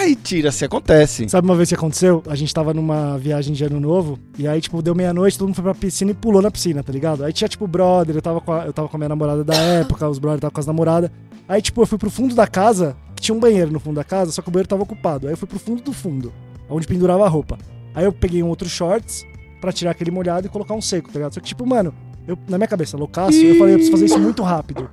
ai, 0.00 0.14
tira, 0.14 0.48
assim 0.48 0.64
acontece. 0.64 1.28
Sabe 1.28 1.46
uma 1.46 1.54
vez 1.54 1.68
que 1.68 1.74
aconteceu? 1.74 2.22
A 2.26 2.34
gente 2.34 2.52
tava 2.54 2.72
numa 2.72 3.18
viagem 3.18 3.52
de 3.52 3.62
ano 3.64 3.78
novo, 3.78 4.18
e 4.38 4.48
aí, 4.48 4.60
tipo, 4.60 4.80
deu 4.80 4.94
meia-noite, 4.94 5.38
todo 5.38 5.48
mundo 5.48 5.54
foi 5.54 5.64
pra 5.64 5.74
piscina 5.74 6.10
e 6.10 6.14
pulou 6.14 6.40
na 6.40 6.50
piscina, 6.50 6.82
tá 6.82 6.92
ligado? 6.92 7.24
Aí 7.24 7.32
tinha, 7.32 7.48
tipo, 7.48 7.66
brother, 7.66 8.16
eu 8.16 8.22
tava 8.22 8.40
com 8.40 8.52
a, 8.52 8.64
eu 8.64 8.72
tava 8.72 8.88
com 8.88 8.96
a 8.96 8.98
minha 8.98 9.08
namorada 9.08 9.44
da 9.44 9.54
época, 9.54 10.08
os 10.08 10.18
brothers 10.18 10.38
estavam 10.38 10.52
com 10.52 10.60
as 10.60 10.66
namoradas. 10.66 11.10
Aí, 11.46 11.60
tipo, 11.60 11.82
eu 11.82 11.86
fui 11.86 11.98
pro 11.98 12.10
fundo 12.10 12.34
da 12.34 12.46
casa, 12.46 12.96
que 13.14 13.22
tinha 13.22 13.34
um 13.34 13.40
banheiro 13.40 13.70
no 13.70 13.78
fundo 13.78 13.96
da 13.96 14.04
casa, 14.04 14.32
só 14.32 14.40
que 14.40 14.48
o 14.48 14.50
banheiro 14.50 14.68
tava 14.68 14.82
ocupado. 14.82 15.26
Aí 15.26 15.34
eu 15.34 15.36
fui 15.36 15.48
pro 15.48 15.58
fundo 15.58 15.82
do 15.82 15.92
fundo, 15.92 16.32
onde 16.68 16.86
pendurava 16.86 17.24
a 17.26 17.28
roupa. 17.28 17.58
Aí 17.94 18.04
eu 18.04 18.12
peguei 18.12 18.42
um 18.42 18.48
outro 18.48 18.68
shorts 18.68 19.26
pra 19.60 19.72
tirar 19.72 19.90
aquele 19.90 20.10
molhado 20.10 20.46
e 20.46 20.50
colocar 20.50 20.74
um 20.74 20.80
seco, 20.80 21.08
tá 21.08 21.18
ligado? 21.18 21.34
Só 21.34 21.40
que, 21.40 21.48
tipo, 21.48 21.66
mano, 21.66 21.92
eu, 22.26 22.38
na 22.48 22.56
minha 22.56 22.68
cabeça, 22.68 22.96
loucaço, 22.96 23.36
eu 23.36 23.56
falei, 23.56 23.74
eu 23.74 23.78
preciso 23.78 23.92
fazer 23.92 24.06
isso 24.06 24.18
muito 24.18 24.42
rápido. 24.42 24.88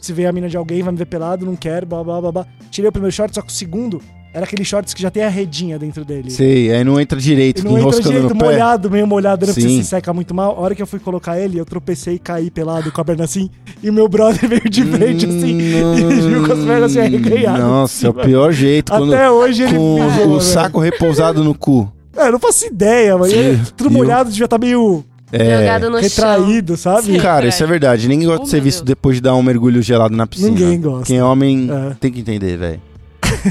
Se 0.00 0.12
vier 0.12 0.28
a 0.28 0.32
mina 0.32 0.48
de 0.48 0.56
alguém, 0.56 0.82
vai 0.82 0.92
me 0.92 0.98
ver 0.98 1.06
pelado, 1.06 1.44
não 1.44 1.56
quero, 1.56 1.84
blá 1.86 2.04
blá 2.04 2.20
blá 2.20 2.32
blá. 2.32 2.46
Tirei 2.70 2.88
o 2.88 2.92
primeiro 2.92 3.14
short, 3.14 3.34
só 3.34 3.42
que 3.42 3.48
o 3.48 3.52
segundo 3.52 4.00
era 4.34 4.44
aquele 4.44 4.64
shorts 4.64 4.92
que 4.92 5.00
já 5.00 5.10
tem 5.10 5.22
a 5.22 5.28
redinha 5.28 5.78
dentro 5.78 6.04
dele. 6.04 6.28
Sei, 6.30 6.72
aí 6.72 6.82
não 6.82 7.00
entra 7.00 7.18
direito, 7.20 7.58
E 7.58 7.62
fica 7.62 7.72
não 7.72 7.78
entra 7.88 8.00
direito, 8.02 8.28
no 8.30 8.36
pé. 8.36 8.44
molhado, 8.44 8.90
meio 8.90 9.06
molhado, 9.06 9.46
né? 9.46 9.52
Porque 9.52 9.68
Sim. 9.68 9.80
se 9.82 9.88
seca 9.88 10.12
muito 10.12 10.34
mal. 10.34 10.50
A 10.58 10.60
hora 10.60 10.74
que 10.74 10.82
eu 10.82 10.86
fui 10.86 10.98
colocar 10.98 11.38
ele, 11.38 11.56
eu 11.58 11.64
tropecei 11.64 12.14
e 12.16 12.18
caí 12.18 12.50
pelado 12.50 12.90
com 12.90 13.00
a 13.00 13.04
perna 13.04 13.24
assim. 13.24 13.48
E 13.82 13.90
meu 13.92 14.08
brother 14.08 14.40
veio 14.48 14.68
de 14.68 14.84
frente 14.84 15.24
assim. 15.24 15.56
E 15.58 16.28
viu 16.28 16.44
com 16.46 16.52
as 16.52 16.58
pernas 16.58 16.82
assim 16.90 16.98
arreganhadas. 17.00 17.60
Nossa, 17.64 18.06
é 18.06 18.10
o 18.10 18.14
pior 18.14 18.52
jeito. 18.52 18.90
Quando, 18.92 19.14
Até 19.14 19.30
hoje 19.30 19.62
ele 19.62 19.76
com 19.78 20.28
o 20.32 20.40
saco 20.40 20.80
repousado 20.80 21.44
no 21.44 21.54
cu. 21.54 21.90
É, 22.16 22.26
eu 22.28 22.32
não 22.32 22.38
faço 22.40 22.66
ideia, 22.66 23.16
mas 23.16 23.32
ele, 23.32 23.60
tudo 23.76 23.90
molhado, 23.90 24.30
devia 24.30 24.44
estar 24.44 24.58
meio. 24.58 25.04
É. 25.32 25.78
No 25.80 25.90
chão. 25.90 26.00
Retraído, 26.00 26.76
sabe? 26.76 27.02
Sim. 27.06 27.18
Cara, 27.18 27.48
isso 27.48 27.62
é 27.62 27.66
verdade. 27.66 28.06
Ninguém 28.08 28.26
gosta 28.28 28.42
Oh, 28.42 28.44
de 28.44 28.50
ser 28.50 28.60
visto 28.60 28.78
Deus. 28.78 28.86
depois 28.86 29.16
de 29.16 29.22
dar 29.22 29.34
um 29.34 29.42
mergulho 29.42 29.82
gelado 29.82 30.14
na 30.16 30.26
piscina. 30.28 30.50
Ninguém 30.50 30.80
gosta. 30.80 31.04
Quem 31.06 31.18
é 31.18 31.24
homem 31.24 31.68
É. 31.70 31.94
tem 31.98 32.12
que 32.12 32.20
entender, 32.20 32.56
velho. 32.56 32.80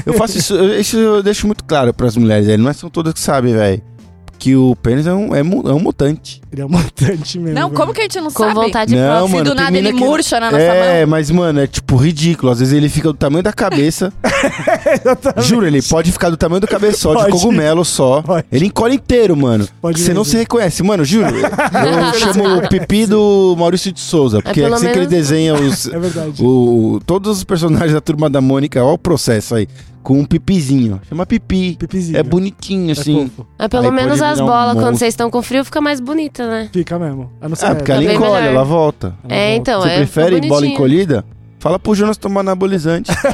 Eu 0.06 0.14
faço 0.14 0.38
isso, 0.38 0.56
isso 0.78 0.96
eu 0.96 1.22
deixo 1.22 1.46
muito 1.46 1.64
claro 1.64 1.92
pras 1.92 2.16
mulheres, 2.16 2.46
velho. 2.46 2.62
Não 2.62 2.70
é 2.70 2.72
são 2.72 2.90
todas 2.90 3.12
que 3.12 3.20
sabem, 3.20 3.54
velho. 3.54 3.82
Que 4.38 4.54
o 4.54 4.76
pênis 4.76 5.06
é 5.06 5.12
um, 5.14 5.34
é, 5.34 5.42
mu- 5.42 5.62
é 5.66 5.72
um 5.72 5.78
mutante. 5.80 6.42
Ele 6.52 6.60
é 6.60 6.66
um 6.66 6.68
mutante 6.70 7.38
mesmo. 7.38 7.58
Não, 7.58 7.70
como 7.70 7.94
que 7.94 8.00
a 8.00 8.02
gente 8.04 8.20
não 8.20 8.30
Com 8.30 8.42
sabe? 8.44 8.54
vontade 8.54 8.94
Não, 8.94 9.02
própria. 9.06 9.26
Se 9.28 9.32
mano, 9.32 9.44
do 9.44 9.54
tem 9.56 9.64
nada 9.64 9.78
ele 9.78 9.92
que- 9.92 9.98
murcha 10.00 10.38
na 10.40 10.50
nossa 10.50 10.62
é, 10.62 11.00
mão. 11.00 11.10
mas, 11.10 11.30
mano, 11.30 11.60
é 11.60 11.66
tipo 11.66 11.96
ridículo. 11.96 12.52
Às 12.52 12.58
vezes 12.58 12.74
ele 12.74 12.88
fica 12.90 13.08
do 13.08 13.14
tamanho 13.14 13.42
da 13.42 13.52
cabeça. 13.54 14.12
Exatamente. 14.92 15.48
Juro, 15.48 15.66
ele 15.66 15.80
pode 15.82 16.12
ficar 16.12 16.30
do 16.30 16.36
tamanho 16.36 16.60
do 16.60 16.66
cabeçote, 16.66 17.16
de 17.24 17.30
Pode. 17.30 17.32
cogumelo 17.42 17.84
só. 17.84 18.22
Pode. 18.22 18.44
Ele 18.52 18.66
encolhe 18.66 18.96
inteiro, 18.96 19.36
mano. 19.36 19.66
Pode 19.80 19.98
Você 20.00 20.08
não 20.12 20.20
mesmo. 20.22 20.32
se 20.32 20.36
reconhece. 20.36 20.82
Mano, 20.82 21.04
juro. 21.04 21.26
Eu 21.34 22.14
chamo 22.20 22.58
o 22.58 22.68
pipi 22.68 23.06
do 23.06 23.54
Maurício 23.58 23.92
de 23.92 24.00
Souza. 24.00 24.42
Porque 24.42 24.60
é 24.60 24.64
pelo 24.64 24.74
assim 24.74 24.84
que 24.86 24.90
ele 24.90 24.98
menos- 25.00 25.10
desenha 25.10 25.54
os, 25.54 25.86
É 25.86 25.98
verdade. 25.98 26.42
o, 26.44 27.00
todos 27.06 27.38
os 27.38 27.44
personagens 27.44 27.92
da 27.92 28.00
Turma 28.00 28.28
da 28.28 28.40
Mônica. 28.40 28.82
Olha 28.82 28.94
o 28.94 28.98
processo 28.98 29.54
aí. 29.54 29.68
Com 30.04 30.20
um 30.20 30.24
pipizinho. 30.24 31.00
Chama 31.08 31.24
pipi. 31.26 31.76
Pipizinho. 31.76 32.16
É 32.18 32.22
bonitinho, 32.22 32.90
É 32.90 32.92
assim. 32.92 33.26
fofo. 33.28 33.46
Mas 33.58 33.68
pelo 33.68 33.86
Aí 33.86 33.90
menos 33.90 34.18
pode 34.18 34.30
as 34.30 34.38
virar 34.38 34.44
um 34.44 34.46
bolas, 34.48 34.74
quando 34.74 34.96
vocês 34.98 35.12
estão 35.14 35.30
com 35.30 35.42
frio, 35.42 35.64
fica 35.64 35.80
mais 35.80 35.98
bonita, 35.98 36.46
né? 36.46 36.68
Fica 36.72 36.98
mesmo. 36.98 37.32
A 37.40 37.48
não 37.48 37.56
ser 37.56 37.66
Ah, 37.66 37.74
porque 37.74 37.90
ela 37.90 38.00
Tá 38.02 38.06
bem 38.06 38.16
encolhe, 38.16 38.32
melhor. 38.34 38.50
ela 38.54 38.64
volta. 38.64 39.14
É, 39.28 39.56
então, 39.56 39.80
Você 39.80 39.88
é. 39.88 39.96
prefere 39.96 40.36
bola 40.42 40.48
bonitinho. 40.60 40.74
encolhida? 40.74 41.24
Fala 41.64 41.78
pro 41.78 41.94
Jonas 41.94 42.18
tomar 42.18 42.40
anabolizante. 42.40 43.10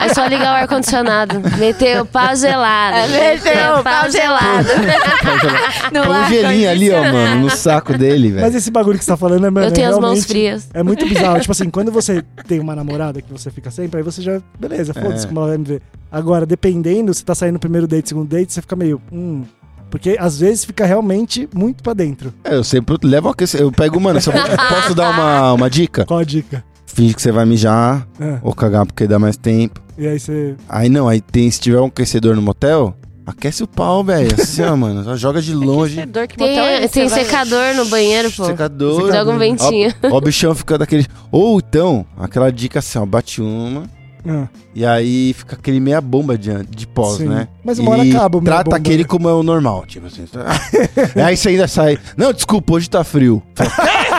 É 0.00 0.12
só 0.14 0.26
ligar 0.26 0.52
o 0.52 0.56
ar-condicionado. 0.62 1.40
Meter 1.58 2.00
o 2.00 2.06
pau 2.06 2.36
gelado. 2.36 2.96
É, 2.96 3.08
meteu 3.08 3.76
o 3.80 3.82
pau 3.82 4.10
gelado. 4.10 4.68
Põe 5.90 6.08
um 6.08 6.28
gelinho 6.28 6.70
ali, 6.70 6.90
ó, 6.92 7.02
mano, 7.02 7.40
no 7.42 7.50
saco 7.50 7.96
dele, 7.96 8.30
velho. 8.30 8.42
Mas 8.42 8.54
esse 8.54 8.70
bagulho 8.70 8.98
que 8.98 9.04
você 9.04 9.10
tá 9.10 9.16
falando 9.16 9.46
é 9.46 9.50
mano, 9.50 9.66
Eu 9.66 9.72
tenho 9.72 9.86
é 9.86 9.90
as 9.90 9.98
mãos 9.98 10.24
frias. 10.24 10.68
É 10.74 10.82
muito 10.82 11.06
bizarro. 11.08 11.40
tipo 11.40 11.50
assim, 11.50 11.70
quando 11.70 11.90
você 11.90 12.22
tem 12.46 12.60
uma 12.60 12.76
namorada 12.76 13.20
que 13.20 13.32
você 13.32 13.50
fica 13.50 13.70
sempre, 13.70 13.98
aí 13.98 14.04
você 14.04 14.22
já. 14.22 14.40
Beleza, 14.58 14.94
foda-se 14.94 15.24
É. 15.24 15.28
como 15.28 15.40
ela 15.40 15.48
vai 15.48 15.58
me 15.58 15.64
ver. 15.64 15.82
Agora, 16.12 16.46
dependendo, 16.46 17.12
se 17.12 17.24
tá 17.24 17.34
saindo 17.34 17.58
primeiro 17.58 17.88
date, 17.88 18.10
segundo 18.10 18.28
date, 18.28 18.52
você 18.52 18.60
fica 18.60 18.76
meio. 18.76 19.00
Hum. 19.10 19.42
Porque 19.90 20.16
às 20.20 20.38
vezes 20.38 20.64
fica 20.64 20.84
realmente 20.84 21.48
muito 21.54 21.82
pra 21.82 21.94
dentro. 21.94 22.32
É, 22.44 22.54
eu 22.54 22.62
sempre 22.64 22.96
levo 23.02 23.32
questão. 23.34 23.60
Eu 23.60 23.72
pego, 23.72 23.98
mano, 23.98 24.20
posso 24.68 24.94
dar 24.94 25.10
uma, 25.10 25.52
uma 25.54 25.70
dica? 25.70 26.04
Qual 26.04 26.20
a 26.20 26.24
dica? 26.24 26.62
Finge 26.94 27.14
que 27.14 27.20
você 27.22 27.32
vai 27.32 27.44
mijar 27.44 28.06
É. 28.20 28.38
ou 28.42 28.54
cagar 28.54 28.86
porque 28.86 29.06
dá 29.06 29.18
mais 29.18 29.36
tempo. 29.36 29.80
E 29.98 30.06
aí 30.06 30.18
você. 30.18 30.54
Aí 30.68 30.88
não, 30.88 31.08
aí 31.08 31.20
tem, 31.20 31.50
se 31.50 31.60
tiver 31.60 31.80
um 31.80 31.86
aquecedor 31.86 32.34
no 32.36 32.42
motel, 32.42 32.94
aquece 33.26 33.62
o 33.62 33.66
pau, 33.66 34.02
velho. 34.04 34.28
Assim, 34.40 34.62
ó, 34.62 34.76
mano. 34.76 35.02
Só 35.04 35.16
joga 35.16 35.42
de 35.42 35.52
longe. 35.54 35.98
Aquecedor, 36.00 36.28
que 36.28 36.38
motel 36.38 36.64
é 36.64 36.76
Tem, 36.76 36.84
esse? 36.84 36.94
tem 36.94 37.08
Vai- 37.08 37.24
secador 37.24 37.74
no 37.76 37.84
banheiro, 37.86 38.30
pô. 38.32 38.44
Secador. 38.46 39.12
Joga 39.12 39.30
um 39.30 39.38
ventinho. 39.38 39.92
Ó, 40.04 40.08
ó, 40.14 40.18
o 40.18 40.20
bichão 40.20 40.54
fica 40.54 40.78
daquele. 40.78 41.06
Ou 41.32 41.58
então, 41.58 42.06
aquela 42.18 42.50
dica 42.52 42.78
assim, 42.78 42.98
ó, 42.98 43.04
bate 43.06 43.40
uma. 43.42 43.84
Ah, 44.26 44.48
E 44.74 44.86
aí 44.86 45.34
fica 45.34 45.54
aquele 45.54 45.78
meia 45.78 46.00
bomba 46.00 46.38
de, 46.38 46.50
de 46.64 46.86
pós, 46.86 47.18
sim. 47.18 47.26
né? 47.28 47.46
Mas 47.62 47.78
uma 47.78 47.90
hora 47.90 48.04
E 48.06 48.10
acaba 48.10 48.40
Trata 48.40 48.64
bomba, 48.64 48.76
aquele 48.78 49.02
né? 49.02 49.08
como 49.08 49.28
é 49.28 49.34
o 49.34 49.42
normal, 49.42 49.84
tipo 49.86 50.06
assim. 50.06 50.24
aí 51.22 51.36
você 51.36 51.50
ainda 51.50 51.68
sai. 51.68 51.98
Não, 52.16 52.32
desculpa, 52.32 52.72
hoje 52.72 52.88
tá 52.88 53.04
frio. 53.04 53.42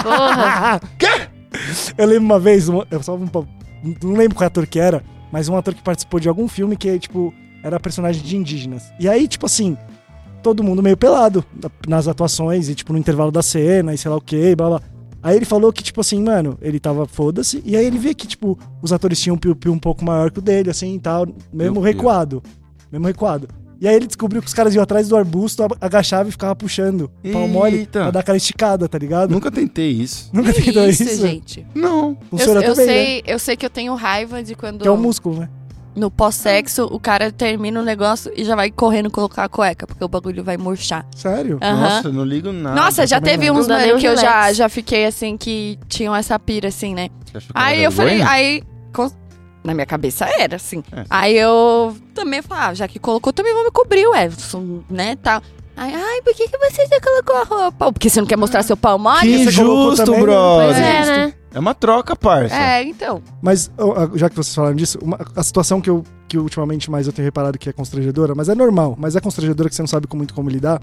Porra. 0.04 0.80
Eu 1.98 2.08
lembro 2.08 2.26
uma 2.26 2.40
vez, 2.40 2.68
eu 2.68 3.04
só 3.04 3.18
não 3.18 4.14
lembro 4.14 4.36
qual 4.36 4.48
ator 4.48 4.66
que 4.68 4.80
era, 4.80 5.04
mas 5.32 5.48
um 5.50 5.56
ator 5.56 5.74
que 5.74 5.82
participou 5.82 6.20
de 6.20 6.28
algum 6.30 6.48
filme 6.48 6.76
que, 6.76 6.98
tipo, 7.00 7.34
era 7.64 7.80
personagem 7.80 8.22
de 8.24 8.36
indígenas. 8.38 8.92
E 9.00 9.08
aí, 9.08 9.28
tipo 9.28 9.46
assim, 9.46 9.78
todo 10.44 10.64
mundo 10.64 10.82
meio 10.84 10.98
pelado 10.98 11.44
na- 11.62 11.72
nas 11.88 12.08
atuações 12.08 12.70
e, 12.70 12.76
tipo, 12.76 12.94
no 12.94 13.00
intervalo 13.00 13.32
da 13.32 13.42
cena 13.42 13.94
e 13.94 13.98
sei 13.98 14.10
lá 14.10 14.18
o 14.18 14.22
que, 14.22 14.56
blá 14.56 14.70
blá. 14.70 14.82
Aí 15.24 15.36
ele 15.36 15.46
falou 15.46 15.74
que, 15.74 15.82
tipo 15.82 16.02
assim, 16.02 16.22
mano, 16.22 16.56
ele 16.62 16.80
tava 16.80 17.08
foda-se, 17.08 17.60
e 17.66 17.76
aí 17.76 17.84
ele 17.86 17.98
vê 17.98 18.14
que, 18.14 18.28
tipo, 18.28 18.60
os 18.82 18.94
atores 18.94 19.20
tinham 19.20 19.36
um 19.36 19.40
piu-piu 19.40 19.74
um 19.74 19.80
pouco 19.80 20.06
maior 20.06 20.30
que 20.30 20.38
o 20.38 20.42
dele, 20.42 20.70
assim 20.70 20.94
e 20.96 21.00
tal, 21.00 21.26
mesmo 21.52 21.74
Piu-piu. 21.76 21.82
recuado. 21.82 22.44
Mesmo 22.92 23.08
recuado. 23.08 23.48
E 23.80 23.88
aí 23.88 23.96
ele 23.96 24.08
descobriu 24.08 24.42
que 24.42 24.48
os 24.48 24.54
caras 24.54 24.74
iam 24.74 24.84
atrás 24.84 25.08
do 25.08 25.16
arbusto, 25.16 25.66
agachava 25.82 26.30
e 26.30 26.32
ficava 26.32 26.56
puxando 26.56 27.12
pau 27.32 27.48
mole 27.48 27.80
Eita. 27.80 28.02
pra 28.02 28.12
dar 28.12 28.20
aquela 28.22 28.38
esticada, 28.38 28.88
tá 28.88 28.98
ligado? 28.98 29.32
Nunca 29.32 29.52
tentei 29.52 29.92
isso. 29.92 30.30
Nunca 30.34 30.54
Que 30.54 30.62
tentou 30.64 30.88
isso, 30.88 31.04
isso? 31.04 31.22
gente. 31.28 31.66
Não. 31.76 32.10
Eu, 32.10 32.18
Funciona 32.30 32.62
eu 32.62 32.74
também, 32.74 32.88
né? 32.88 32.94
sei, 32.94 33.24
eu 33.26 33.40
sei 33.40 33.58
que 33.58 33.66
eu 33.66 33.70
tenho 33.70 33.94
raiva 33.96 34.42
de 34.42 34.56
quando 34.56 34.82
Que 34.82 34.88
é 34.88 34.92
o 34.92 34.98
músculo, 34.98 35.40
né? 35.42 35.50
no 35.96 36.12
pós-sexo 36.12 36.84
o 36.92 37.00
cara 37.00 37.32
termina 37.32 37.80
o 37.80 37.84
negócio 37.84 38.32
e 38.36 38.44
já 38.44 38.56
vai 38.56 38.70
correndo 38.70 39.10
colocar 39.10 39.46
a 39.46 39.50
cueca, 39.50 39.88
porque 39.88 40.04
o 40.04 40.08
bagulho 40.08 40.44
vai 40.44 40.58
murchar. 40.58 41.06
Sério? 41.16 41.58
Aham. 41.62 41.80
Nossa, 41.80 42.08
eu 42.10 42.14
não 42.14 42.26
ligo 42.26 42.52
nada. 42.52 42.76
Nossa, 42.76 43.08
já 43.08 43.22
teve 43.22 43.50
uns 43.50 43.68
mano 43.68 43.96
um 43.96 43.98
que 43.98 44.06
eu 44.06 44.18
já, 44.18 44.52
já 44.52 44.68
fiquei 44.68 45.06
assim 45.06 45.38
que 45.38 45.80
tinham 45.88 46.14
essa 46.16 46.38
pira 46.38 46.68
assim, 46.68 46.94
né? 46.94 47.10
Aí 47.54 47.84
eu 47.84 47.92
falei, 47.92 48.22
aí 48.22 48.62
na 49.66 49.74
minha 49.74 49.86
cabeça 49.86 50.26
era 50.26 50.56
assim. 50.56 50.84
É. 50.92 51.04
Aí 51.10 51.38
eu 51.38 51.96
também 52.14 52.42
falei, 52.42 52.64
ah, 52.66 52.74
já 52.74 52.88
que 52.88 53.00
colocou, 53.00 53.34
também 53.34 53.54
vou 53.54 53.64
me 53.66 53.72
cobrir, 53.72 54.08
ué, 54.08 54.30
né, 54.90 55.16
tal. 55.18 55.42
Aí, 55.78 55.94
ai, 55.94 56.22
por 56.22 56.34
que, 56.34 56.48
que 56.48 56.58
você 56.58 56.88
já 56.88 57.02
colocou 57.02 57.36
a 57.36 57.44
roupa? 57.64 57.92
Porque 57.92 58.10
você 58.10 58.22
não 58.22 58.28
quer 58.28 58.38
mostrar 58.38 58.64
seu 58.64 58.78
pau 58.78 58.98
mole? 58.98 59.20
Que 59.20 59.46
também, 59.52 60.22
né? 60.22 60.22
brother. 60.22 60.78
É, 60.84 61.06
né? 61.06 61.34
É 61.54 61.60
uma 61.60 61.74
troca, 61.74 62.16
parça. 62.16 62.56
É, 62.56 62.84
então. 62.84 63.22
Mas, 63.42 63.70
já 64.14 64.30
que 64.30 64.36
vocês 64.38 64.56
falaram 64.56 64.76
disso, 64.76 64.98
uma- 65.02 65.20
a 65.36 65.44
situação 65.44 65.82
que 65.82 65.90
eu 65.90 66.04
que 66.28 66.38
ultimamente 66.40 66.90
mais 66.90 67.06
eu 67.06 67.14
tenho 67.14 67.26
reparado 67.26 67.58
que 67.60 67.70
é 67.70 67.74
constrangedora, 67.74 68.34
mas 68.34 68.50
é 68.50 68.56
normal, 68.56 68.96
mas 68.98 69.16
é 69.16 69.22
constrangedora 69.22 69.70
que 69.70 69.76
você 69.76 69.82
não 69.82 69.88
sabe 69.88 70.08
com- 70.08 70.18
muito 70.18 70.34
como 70.34 70.50
lidar, 70.50 70.82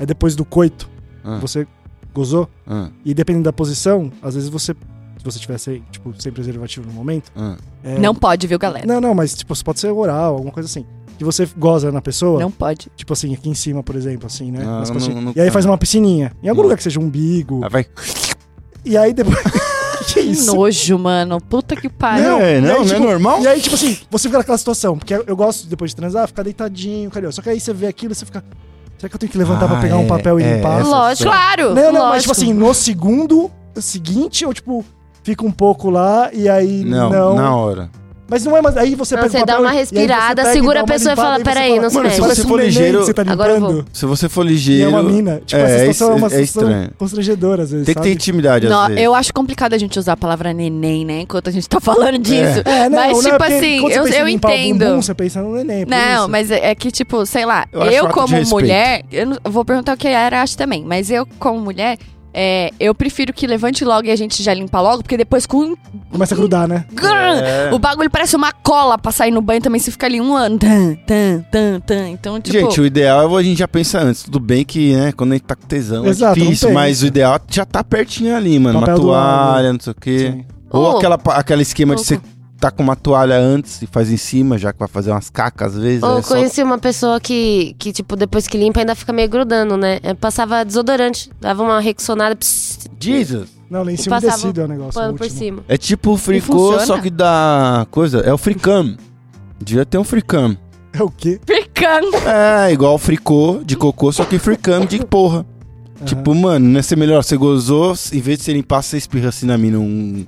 é 0.00 0.04
depois 0.06 0.34
do 0.34 0.44
coito. 0.44 0.88
Ah, 1.22 1.38
Você 1.40 1.64
gozou, 2.12 2.48
ah, 2.66 2.88
e 3.04 3.14
dependendo 3.14 3.44
da 3.44 3.52
posição, 3.52 4.10
às 4.22 4.34
vezes 4.34 4.48
você, 4.48 4.74
se 5.20 5.24
você 5.24 5.38
tivesse, 5.38 5.82
tipo, 5.92 6.12
sem 6.18 6.32
preservativo 6.32 6.86
no 6.86 6.92
momento... 6.92 7.30
ah. 7.36 7.56
é- 7.84 7.98
Não 7.98 8.14
pode, 8.14 8.46
viu, 8.46 8.58
galera? 8.58 8.86
Não, 8.86 9.00
não, 9.00 9.14
mas, 9.14 9.34
tipo, 9.34 9.54
pode 9.62 9.78
ser 9.80 9.90
oral, 9.92 10.34
alguma 10.34 10.52
coisa 10.52 10.68
assim. 10.68 10.84
Que 11.18 11.24
você 11.24 11.46
goza 11.58 11.92
na 11.92 12.00
pessoa, 12.00 12.40
Não 12.40 12.50
pode. 12.50 12.88
tipo 12.96 13.12
assim, 13.12 13.34
aqui 13.34 13.48
em 13.50 13.54
cima, 13.54 13.82
por 13.82 13.94
exemplo, 13.94 14.26
assim, 14.26 14.50
né? 14.50 14.60
Ah, 14.62 14.78
nas 14.80 14.88
não- 14.88 14.96
costinhas. 14.96 15.22
não- 15.24 15.32
e 15.36 15.40
aí 15.40 15.50
faz 15.50 15.66
uma 15.66 15.76
piscininha. 15.76 16.32
Em 16.42 16.48
algum 16.48 16.62
Não. 16.62 16.64
lugar 16.68 16.76
que 16.78 16.82
seja 16.82 16.98
um 16.98 17.04
umbigo. 17.04 17.60
Ah, 17.62 17.68
vai. 17.68 17.86
E 18.84 18.96
aí 18.96 19.12
depois... 19.12 19.36
que 19.42 20.14
Que 20.14 20.20
isso? 20.20 20.56
nojo, 20.56 20.98
mano. 20.98 21.38
Puta 21.42 21.76
que 21.76 21.88
pariu. 21.90 22.24
Não, 22.24 22.40
é, 22.40 22.58
não, 22.60 22.68
aí, 22.70 22.74
não 22.76 22.82
é 22.82 22.84
tipo, 22.86 23.00
normal? 23.00 23.42
E 23.42 23.46
aí, 23.46 23.60
tipo 23.60 23.74
assim, 23.74 23.98
você 24.10 24.28
fica 24.28 24.38
naquela 24.38 24.56
situação, 24.56 24.96
porque 24.98 25.12
eu 25.14 25.36
gosto, 25.36 25.68
depois 25.68 25.90
de 25.90 25.96
transar, 25.96 26.26
ficar 26.26 26.42
deitadinho, 26.42 27.10
cadê? 27.10 27.30
Só 27.30 27.42
que 27.42 27.50
aí 27.50 27.60
você 27.60 27.72
vê 27.74 27.86
aquilo 27.86 28.12
e 28.12 28.14
você 28.14 28.24
fica. 28.24 28.42
Será 28.96 29.08
que 29.10 29.14
eu 29.14 29.18
tenho 29.18 29.30
que 29.30 29.36
levantar 29.38 29.68
pra 29.68 29.78
Ah, 29.78 29.80
pegar 29.82 29.96
um 29.98 30.04
é, 30.04 30.08
papel 30.08 30.40
e 30.40 30.42
é, 30.42 30.56
limpar? 30.56 30.84
Lógico. 30.86 31.30
Claro. 31.30 31.74
Não, 31.74 31.74
não, 31.74 31.92
mas 31.92 32.00
lógico. 32.02 32.20
tipo 32.20 32.32
assim, 32.32 32.52
no 32.54 32.72
segundo 32.74 33.50
seguinte, 33.76 34.42
eu 34.44 34.52
tipo, 34.54 34.84
fica 35.22 35.44
um 35.44 35.50
pouco 35.52 35.90
lá 35.90 36.30
e 36.32 36.48
aí 36.48 36.84
Não, 36.84 37.10
não. 37.10 37.34
na 37.34 37.54
hora. 37.56 37.90
Mas 38.32 38.44
não 38.44 38.56
é 38.56 38.62
mais. 38.62 38.76
Aí 38.76 38.94
você 38.94 39.16
Não, 39.16 39.24
pega 39.24 39.38
você 39.40 39.44
dá 39.44 39.58
uma 39.58 39.72
respirada, 39.72 40.42
pega 40.42 40.52
segura 40.52 40.78
a 40.78 40.82
uma 40.82 40.86
pessoa 40.86 41.14
e 41.14 41.16
fala, 41.16 41.40
"Peraí, 41.42 41.80
não 41.80 41.90
se 41.90 41.96
Mano, 41.96 42.08
se 42.10 42.12
mexe." 42.14 42.20
Parece 42.20 42.42
você 42.42 42.48
for 42.48 42.60
ligeiro- 42.60 42.98
que 43.00 43.04
você 43.06 43.12
tá 43.12 43.22
Agora 43.26 43.54
eu 43.54 43.60
vou. 43.60 43.84
Se 43.92 44.06
você 44.06 44.28
for 44.28 44.44
E 44.44 44.48
é 44.48 44.52
ligeiro. 44.52 44.90
uma 44.90 45.02
mina. 45.02 45.42
Tipo, 45.44 45.60
é, 45.60 45.64
essa 45.64 45.74
é 45.74 45.78
situação 45.92 46.10
é, 46.12 46.14
uma 46.14 46.26
es- 46.28 46.32
é 46.34 46.46
situação 46.46 46.70
estranho. 46.70 46.90
constrangedora, 46.96 47.62
às 47.64 47.72
vezes. 47.72 47.86
Tem 47.86 47.92
que 47.96 48.00
ter 48.00 48.06
sabe? 48.10 48.14
intimidade, 48.14 48.66
às 48.68 48.72
Não, 48.72 48.86
vezes. 48.86 49.02
eu 49.02 49.14
acho 49.16 49.34
complicado 49.34 49.74
a 49.74 49.78
gente 49.78 49.98
usar 49.98 50.12
a 50.12 50.16
palavra 50.16 50.52
neném, 50.52 51.04
né? 51.04 51.22
Enquanto 51.22 51.48
a 51.48 51.50
gente 51.50 51.68
tá 51.68 51.80
falando 51.80 52.18
disso. 52.18 52.62
É, 52.64 52.88
não, 52.88 52.98
mas, 53.00 53.12
não, 53.14 53.20
tipo 53.20 53.34
é 53.34 53.38
porque 53.38 53.52
assim, 53.52 53.90
eu, 53.90 54.06
eu 54.06 54.28
entendo. 54.28 54.84
bumbum, 54.84 55.02
você 55.02 55.12
pensa 55.12 55.42
no 55.42 55.52
neném. 55.56 55.84
por 55.84 55.90
Não, 55.90 56.18
isso. 56.20 56.28
mas 56.28 56.50
é 56.52 56.70
é 56.70 56.74
que, 56.76 56.92
tipo, 56.92 57.26
sei 57.26 57.44
lá, 57.44 57.66
Eu 57.72 57.82
eu, 57.82 58.08
como 58.10 58.40
mulher, 58.46 59.02
eu 59.10 59.26
vou 59.50 59.64
perguntar 59.64 59.94
o 59.94 59.96
que 59.96 60.06
a 60.06 60.10
Yara 60.12 60.40
acha 60.42 60.56
também, 60.56 60.84
mas 60.86 61.10
eu, 61.10 61.26
como 61.40 61.58
mulher, 61.58 61.98
é, 62.32 62.70
eu 62.78 62.94
prefiro 62.94 63.32
que 63.32 63.46
levante 63.46 63.84
logo 63.84 64.06
e 64.06 64.10
a 64.10 64.16
gente 64.16 64.42
já 64.42 64.54
limpa 64.54 64.80
logo, 64.80 65.02
porque 65.02 65.16
depois 65.16 65.46
com. 65.46 65.74
Começa 66.10 66.34
a 66.34 66.36
grudar, 66.38 66.68
né? 66.68 66.84
É. 67.40 67.74
O 67.74 67.78
bagulho 67.78 68.10
parece 68.10 68.36
uma 68.36 68.52
cola 68.52 68.96
pra 68.98 69.10
sair 69.10 69.30
no 69.30 69.40
banho 69.42 69.60
também, 69.60 69.80
se 69.80 69.90
fica 69.90 70.06
ali 70.06 70.20
um 70.20 70.34
ano. 70.34 70.58
Tan, 70.58 70.94
tan, 71.06 71.44
tan, 71.50 71.80
tan. 71.80 72.08
Então, 72.08 72.40
tipo. 72.40 72.58
Gente, 72.58 72.80
o 72.80 72.86
ideal 72.86 73.36
é 73.36 73.40
a 73.40 73.42
gente 73.42 73.58
já 73.58 73.68
pensar 73.68 74.02
antes. 74.02 74.22
Tudo 74.22 74.38
bem 74.40 74.64
que, 74.64 74.94
né, 74.94 75.12
quando 75.12 75.32
a 75.32 75.34
gente 75.34 75.44
tá 75.44 75.56
com 75.56 75.66
tesão 75.66 76.06
Exato, 76.06 76.38
é 76.38 76.42
difícil, 76.42 76.72
mas 76.72 77.02
o 77.02 77.06
ideal 77.06 77.36
é 77.36 77.40
já 77.48 77.64
tá 77.64 77.82
pertinho 77.82 78.36
ali, 78.36 78.58
mano. 78.58 78.80
Papel 78.80 78.96
uma 78.96 79.02
toalha, 79.02 79.72
não 79.72 79.80
sei 79.80 79.92
o 79.92 79.96
quê. 79.96 80.18
Sim. 80.32 80.44
Ou 80.70 80.82
Ou- 80.82 80.98
aquela, 80.98 81.18
aquela 81.30 81.62
esquema 81.62 81.94
de 81.94 82.00
Ou- 82.00 82.04
você 82.04 82.20
tá 82.60 82.70
com 82.70 82.82
uma 82.82 82.94
toalha 82.94 83.38
antes 83.38 83.80
e 83.80 83.86
faz 83.86 84.10
em 84.10 84.16
cima, 84.16 84.58
já 84.58 84.72
que 84.72 84.78
vai 84.78 84.86
fazer 84.88 85.10
umas 85.10 85.30
cacas 85.30 85.74
às 85.74 85.82
vezes. 85.82 86.02
Ou 86.02 86.18
é 86.18 86.22
só- 86.22 86.34
conheci 86.34 86.62
uma 86.62 86.78
pessoa 86.78 87.18
que, 87.18 87.74
que, 87.78 87.92
tipo, 87.92 88.14
depois 88.16 88.46
que 88.46 88.58
limpa 88.58 88.80
ainda 88.80 88.94
fica 88.94 89.12
meio 89.12 89.28
grudando, 89.28 89.76
né? 89.76 89.98
Eu 90.02 90.14
passava 90.14 90.64
desodorante, 90.64 91.30
dava 91.40 91.62
uma 91.62 91.80
rexonada, 91.80 92.36
Jesus! 93.00 93.48
Não, 93.70 93.84
lá 93.84 93.92
em 93.92 93.96
cima 93.96 94.16
passava 94.16 94.34
umedecido 94.42 94.60
é 94.60 94.64
o 94.64 94.68
negócio. 94.68 94.92
pano 95.00 95.14
o 95.14 95.16
por 95.16 95.30
cima. 95.30 95.62
É 95.68 95.76
tipo 95.76 96.10
o 96.10 96.16
fricô, 96.16 96.78
só 96.80 96.98
que 96.98 97.08
da 97.08 97.86
coisa. 97.90 98.18
É 98.18 98.32
o 98.32 98.38
fricam. 98.38 98.96
Devia 99.60 99.86
ter 99.86 99.96
um 99.96 100.04
fricam. 100.04 100.56
É 100.92 101.02
o 101.02 101.08
quê? 101.08 101.40
Ficando. 101.46 102.08
É, 102.26 102.72
igual 102.72 102.94
o 102.94 102.98
fricô 102.98 103.60
de 103.64 103.76
cocô, 103.76 104.10
só 104.10 104.24
que 104.24 104.38
fricam 104.40 104.84
de 104.84 105.04
porra. 105.06 105.46
Aham. 106.00 106.04
Tipo, 106.04 106.34
mano, 106.34 106.66
não 106.68 106.80
é 106.80 106.82
ser 106.82 106.96
melhor. 106.96 107.22
Você 107.22 107.36
gozou, 107.36 107.94
em 108.12 108.20
vez 108.20 108.38
de 108.38 108.44
você 108.44 108.52
limpar, 108.54 108.82
você 108.82 108.96
espirra 108.96 109.28
assim 109.28 109.46
na 109.46 109.56
mina. 109.56 109.78
Um... 109.78 110.26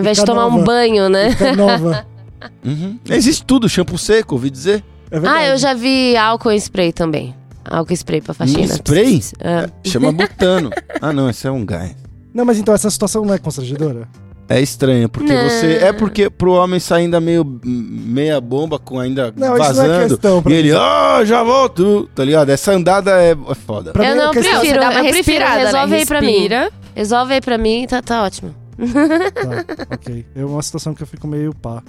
Ao 0.00 0.02
invés 0.02 0.18
de 0.18 0.24
tomar 0.24 0.46
um 0.46 0.50
nova. 0.52 0.64
banho, 0.64 1.08
né? 1.08 1.28
Nova. 1.56 2.06
Uhum. 2.64 2.98
Existe 3.06 3.44
tudo, 3.44 3.68
shampoo 3.68 3.98
seco, 3.98 4.34
ouvi 4.34 4.48
dizer. 4.48 4.82
É. 5.10 5.18
Ah, 5.28 5.44
eu 5.48 5.58
já 5.58 5.74
vi 5.74 6.16
álcool 6.16 6.50
em 6.52 6.56
spray 6.56 6.90
também. 6.90 7.34
álcool 7.68 7.92
spray 7.92 8.22
pra 8.22 8.32
faxina. 8.32 8.64
spray? 8.76 9.22
Ah. 9.44 9.68
Chama 9.84 10.10
butano. 10.10 10.70
ah, 11.02 11.12
não, 11.12 11.28
esse 11.28 11.46
é 11.46 11.50
um 11.50 11.66
gás. 11.66 11.94
Não, 12.32 12.46
mas 12.46 12.58
então 12.58 12.72
essa 12.74 12.88
situação 12.88 13.26
não 13.26 13.34
é 13.34 13.38
constrangedora? 13.38 14.08
É 14.48 14.58
estranho, 14.58 15.06
porque 15.08 15.30
Não. 15.32 15.50
você. 15.50 15.80
É 15.82 15.92
porque 15.92 16.30
pro 16.30 16.52
homem 16.52 16.80
sair 16.80 17.02
ainda 17.02 17.20
meio 17.20 17.44
meia 17.62 18.40
bomba, 18.40 18.78
com 18.78 18.98
ainda 18.98 19.32
Não, 19.36 19.48
isso 19.48 19.48
não 19.48 19.54
é 19.54 19.58
vazando. 19.58 20.08
questão 20.08 20.42
pra 20.42 20.52
e 20.52 20.56
ele, 20.56 20.70
mim. 20.72 20.78
ah, 20.80 21.20
já 21.26 21.42
volto, 21.42 22.08
tá 22.14 22.24
ligado? 22.24 22.48
Essa 22.48 22.72
andada 22.72 23.10
é, 23.22 23.32
é 23.32 23.54
foda. 23.54 23.92
Pra 23.92 24.02
Eu 24.08 24.14
mim, 24.14 24.20
a 24.20 24.24
não 24.24 24.32
questão- 24.32 24.60
prefiro, 24.60 24.82
eu 24.82 24.90
prefiro, 24.90 25.14
respirada, 25.14 25.58
resolve 25.66 25.90
né? 25.92 25.96
aí 25.98 26.06
pra 26.06 26.20
mim. 26.22 26.48
Resolve 26.94 27.34
aí 27.34 27.40
pra 27.42 27.58
mim, 27.58 27.86
tá, 27.86 28.00
tá 28.00 28.22
ótimo. 28.24 28.54
Tá, 28.76 29.94
ok. 29.94 30.26
É 30.34 30.44
uma 30.44 30.62
situação 30.62 30.94
que 30.94 31.02
eu 31.02 31.06
fico 31.06 31.26
meio 31.26 31.54
pá. 31.54 31.82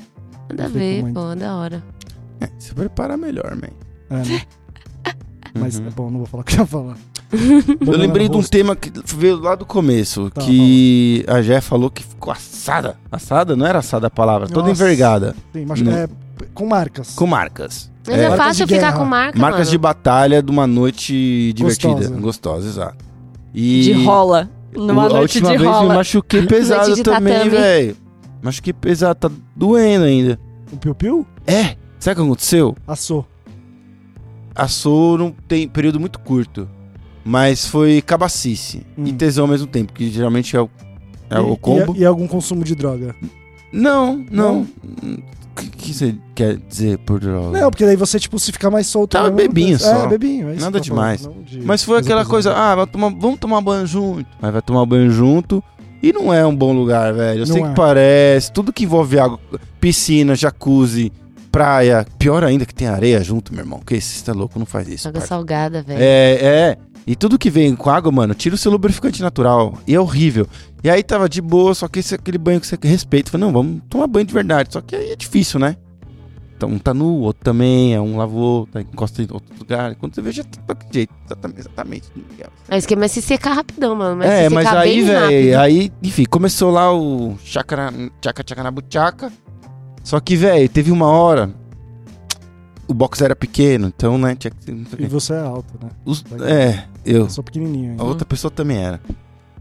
Nada 0.50 0.66
a 0.66 0.68
ver, 0.68 1.02
muito. 1.02 1.14
pô, 1.20 1.36
da 1.36 1.56
hora. 1.56 1.84
É, 2.40 2.50
se 2.60 2.74
prepara 2.74 3.16
melhor, 3.18 3.56
man. 3.56 3.70
É, 4.10 4.16
né? 4.28 4.42
Mas, 5.54 5.78
Uhum. 5.80 5.88
é 5.88 5.90
bom, 5.90 6.10
não 6.10 6.18
vou 6.20 6.26
falar 6.26 6.42
o 6.42 6.46
que 6.46 6.56
eu 6.56 6.60
ia 6.62 6.66
falar. 6.66 6.98
Eu 7.86 7.98
lembrei 7.98 8.28
de 8.28 8.36
um 8.38 8.44
tema 8.44 8.76
que 8.76 8.92
veio 9.16 9.38
lá 9.40 9.56
do 9.56 9.66
começo, 9.66 10.30
Tá, 10.32 10.42
que 10.42 11.24
a 11.28 11.42
Jé 11.42 11.62
falou 11.62 11.90
que 11.90 12.04
ficou 12.04 12.32
assada. 12.32 12.98
Assada? 13.12 13.56
Não 13.56 13.66
era 13.66 13.80
assada 13.80 14.08
a 14.08 14.10
palavra, 14.10 14.48
toda 14.48 14.68
Nossa. 14.70 14.84
envergada. 14.84 15.36
Sim, 15.54 15.66
mas 15.66 15.82
é 15.82 16.10
com 16.54 16.66
marcas. 16.66 17.16
Com 17.16 17.28
marcas. 17.28 17.90
Mas 18.08 18.18
É. 18.18 18.24
é, 18.24 18.30
Marcas 18.30 18.46
fácil 18.48 18.66
de 18.66 18.74
ficar 18.76 18.88
guerra. 18.88 18.98
com 19.00 19.06
marca, 19.06 19.40
Marcas 19.40 19.70
de 19.70 19.78
mano. 19.78 19.82
batalha 19.84 20.42
de 20.44 20.52
uma 20.52 20.66
noite 20.68 21.54
divertida. 21.54 21.94
Gostosa. 21.94 22.20
Gostosa, 22.20 22.68
exato. 22.68 23.06
E 23.54 23.82
De 23.84 23.94
rola. 24.06 24.50
Numa 24.76 25.06
a 25.06 25.10
noite 25.10 25.38
última 25.38 25.52
de 25.52 25.58
vez 25.58 25.70
me 25.70 25.76
rola. 25.78 25.94
machuquei 25.96 26.46
pesado 26.48 27.04
também, 27.04 27.34
tatame. 27.34 27.50
velho. 27.50 27.98
Machuquei 28.42 28.74
pesado, 28.74 29.16
tá 29.20 29.32
doendo 29.56 30.06
ainda. 30.06 30.40
O 30.72 30.78
piu-piu? 30.78 31.26
É, 31.46 31.76
sabe 32.00 32.14
o 32.14 32.24
que 32.24 32.30
aconteceu? 32.30 32.76
Assou. 32.88 33.26
Assou 34.54 35.18
num 35.18 35.32
tem 35.48 35.68
período 35.68 36.00
muito 36.00 36.20
curto. 36.20 36.68
Mas 37.24 37.68
foi 37.68 38.02
cabacice 38.02 38.86
Hum. 38.98 39.04
e 39.06 39.14
tesão 39.14 39.44
ao 39.46 39.48
mesmo 39.52 39.68
tempo, 39.68 39.94
que 39.94 40.10
geralmente 40.10 40.56
é 40.56 40.62
o, 40.62 40.70
é 41.30 41.36
E- 41.36 41.40
o 41.40 41.56
combo. 41.56 41.96
E, 41.96 42.00
e 42.02 42.06
algum 42.06 42.28
consumo 42.28 42.64
de 42.64 42.74
droga? 42.76 43.16
Não, 43.72 44.18
não. 44.32 44.68
Não? 45.02 45.18
O 45.52 45.56
que, 45.56 45.68
que 45.70 45.94
você 45.94 46.16
quer 46.34 46.58
dizer 46.58 46.98
por 47.00 47.20
droga? 47.20 47.60
Não, 47.60 47.70
porque 47.70 47.86
daí 47.86 47.96
você, 47.96 48.20
tipo, 48.20 48.40
se 48.40 48.52
ficar 48.52 48.70
mais 48.72 48.88
solto... 48.88 49.12
Tava 49.12 49.30
mesmo, 49.30 49.50
bebinho 49.54 49.76
é, 49.76 49.80
só. 49.80 50.06
É, 50.06 50.08
bebinho. 50.08 50.50
É 50.50 50.54
isso 50.54 50.62
Nada 50.64 50.80
que 50.80 50.90
falando, 50.90 51.18
demais. 51.18 51.26
não 51.26 51.44
de 51.44 51.62
Mas 51.62 51.84
foi 51.84 52.00
aquela 52.00 52.26
coisa, 52.26 52.54
ah, 52.54 52.76
vai 52.76 52.88
tomar- 52.88 53.14
vamos 53.18 53.40
tomar 53.40 53.60
banho 53.62 53.86
junto. 53.86 54.26
Aí 54.42 54.52
vai 54.52 54.62
tomar 54.62 54.86
banho 54.86 55.12
junto. 55.12 55.64
E 56.02 56.12
não 56.12 56.34
é 56.34 56.46
um 56.46 56.56
bom 56.56 56.74
lugar, 56.74 57.14
velho. 57.14 57.42
Eu 57.42 57.46
sei 57.46 57.58
Não 57.62 57.68
que 57.68 57.72
é. 57.74 57.76
parece. 57.76 58.52
Tudo 58.52 58.74
que 58.74 58.86
envolve 58.86 59.20
água, 59.20 59.40
piscina, 59.80 60.34
jacuzzi, 60.36 61.12
praia. 61.52 62.08
Pior 62.18 62.44
ainda 62.44 62.66
que 62.66 62.74
tem 62.74 62.88
areia 62.88 63.24
junto, 63.24 63.54
meu 63.54 63.64
irmão. 63.64 63.80
Que 63.86 63.98
isso, 63.98 64.16
você 64.18 64.26
tá 64.26 64.34
louco? 64.34 64.58
Não 64.58 64.66
faz 64.66 64.88
isso. 64.88 65.08
Água 65.08 65.20
parça. 65.20 65.36
salgada, 65.36 65.84
velho. 65.84 66.00
É, 66.02 66.40
é. 66.42 66.78
E 67.06 67.16
tudo 67.16 67.38
que 67.38 67.50
vem 67.50 67.76
com 67.76 67.90
água, 67.90 68.12
mano, 68.12 68.34
tira 68.34 68.56
o 68.56 68.58
seu 68.58 68.72
lubrificante 68.72 69.22
natural. 69.22 69.78
E 69.88 69.96
é 69.96 70.00
horrível. 70.00 70.48
E 70.84 70.90
aí 70.90 71.04
tava 71.04 71.28
de 71.28 71.42
boa, 71.42 71.74
só 71.74 71.88
que 71.88 72.00
esse 72.00 72.16
aquele 72.16 72.38
banho 72.38 72.60
que 72.60 72.68
você 72.68 72.78
respeita. 72.84 73.32
Falei, 73.32 73.46
não, 73.46 73.54
vamos 73.54 73.82
tomar 73.90 74.08
banho 74.08 74.26
de 74.26 74.34
verdade. 74.34 74.74
Só 74.74 74.82
que 74.82 74.96
aí 74.96 75.12
é 75.12 75.16
difícil, 75.16 75.60
né? 75.60 75.76
Então 76.56 76.70
um 76.70 76.78
tá 76.78 76.94
nu, 76.94 77.22
outro 77.22 77.44
também, 77.44 77.96
é 77.96 78.00
um 78.00 78.18
lavou, 78.18 78.68
tá 78.68 78.82
encosta 78.82 79.24
em 79.24 79.28
outro 79.32 79.52
lugar. 79.58 79.96
Quando 79.96 80.14
você 80.14 80.22
vê, 80.22 80.32
já 80.32 80.44
tá 80.44 80.62
daquele 80.68 80.94
jeito. 80.94 81.14
Exatamente, 81.26 81.60
exatamente. 81.60 82.12
É 82.70 82.76
o 82.76 82.78
esquema 82.78 83.06
é 83.06 83.08
se 83.08 83.20
secar 83.20 83.54
rapidão, 83.54 83.96
mano. 83.96 84.18
Mas 84.18 84.30
é, 84.30 84.48
mas 84.48 84.68
aí, 84.68 85.02
velho, 85.02 85.60
aí, 85.60 85.92
enfim, 86.04 86.24
começou 86.26 86.70
lá 86.70 86.94
o 86.94 87.36
chakra, 87.44 87.92
tchaca, 88.22 88.44
tchaca 88.44 88.62
na 88.62 88.70
buchaca. 88.70 89.34
Só 90.04 90.20
que, 90.20 90.36
velho, 90.36 90.70
teve 90.70 90.92
uma 90.92 91.08
hora. 91.08 91.52
O 92.88 92.94
box 92.94 93.22
era 93.22 93.36
pequeno, 93.36 93.88
então, 93.88 94.18
né, 94.18 94.36
tinha 94.36 94.52
que. 94.52 94.72
E 95.00 95.06
você 95.08 95.34
é 95.34 95.40
alto, 95.40 95.74
né? 95.82 95.90
Os- 96.06 96.24
é, 96.42 96.84
eu. 97.06 97.22
Eu 97.22 97.30
sou 97.30 97.44
pequenininho 97.44 97.92
ainda. 97.92 98.04
A 98.04 98.06
outra 98.06 98.26
pessoa 98.26 98.52
também 98.52 98.78
era. 98.78 99.00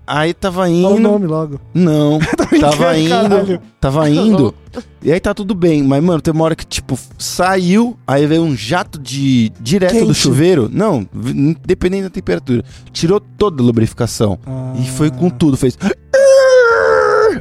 Aí 0.07 0.35
tava 0.35 0.63
Fala 0.63 0.69
o 0.73 0.73
indo. 0.97 0.99
nome 0.99 1.27
logo. 1.29 1.61
Não, 1.73 2.19
tava 2.61 2.99
indo. 2.99 3.11
Caralho. 3.11 3.61
Tava 3.81 4.11
indo. 4.11 4.53
E 5.01 5.13
aí 5.13 5.21
tá 5.21 5.33
tudo 5.33 5.55
bem. 5.55 5.85
Mas, 5.85 6.03
mano, 6.03 6.21
tem 6.21 6.35
uma 6.35 6.43
hora 6.45 6.57
que, 6.57 6.67
tipo, 6.67 6.99
saiu, 7.17 7.97
aí 8.05 8.27
veio 8.27 8.43
um 8.43 8.57
jato 8.57 8.99
de. 8.99 9.53
direto 9.61 10.01
do 10.01 10.07
Quente. 10.07 10.15
chuveiro. 10.15 10.69
Não, 10.73 11.07
independente 11.15 12.03
da 12.05 12.11
temperatura. 12.11 12.65
Tirou 12.93 13.21
toda 13.21 13.63
a 13.63 13.65
lubrificação. 13.65 14.37
Ah, 14.45 14.75
E 14.81 14.89
foi 14.89 15.11
com 15.13 15.31
tudo, 15.31 15.57
fez. 15.57 15.79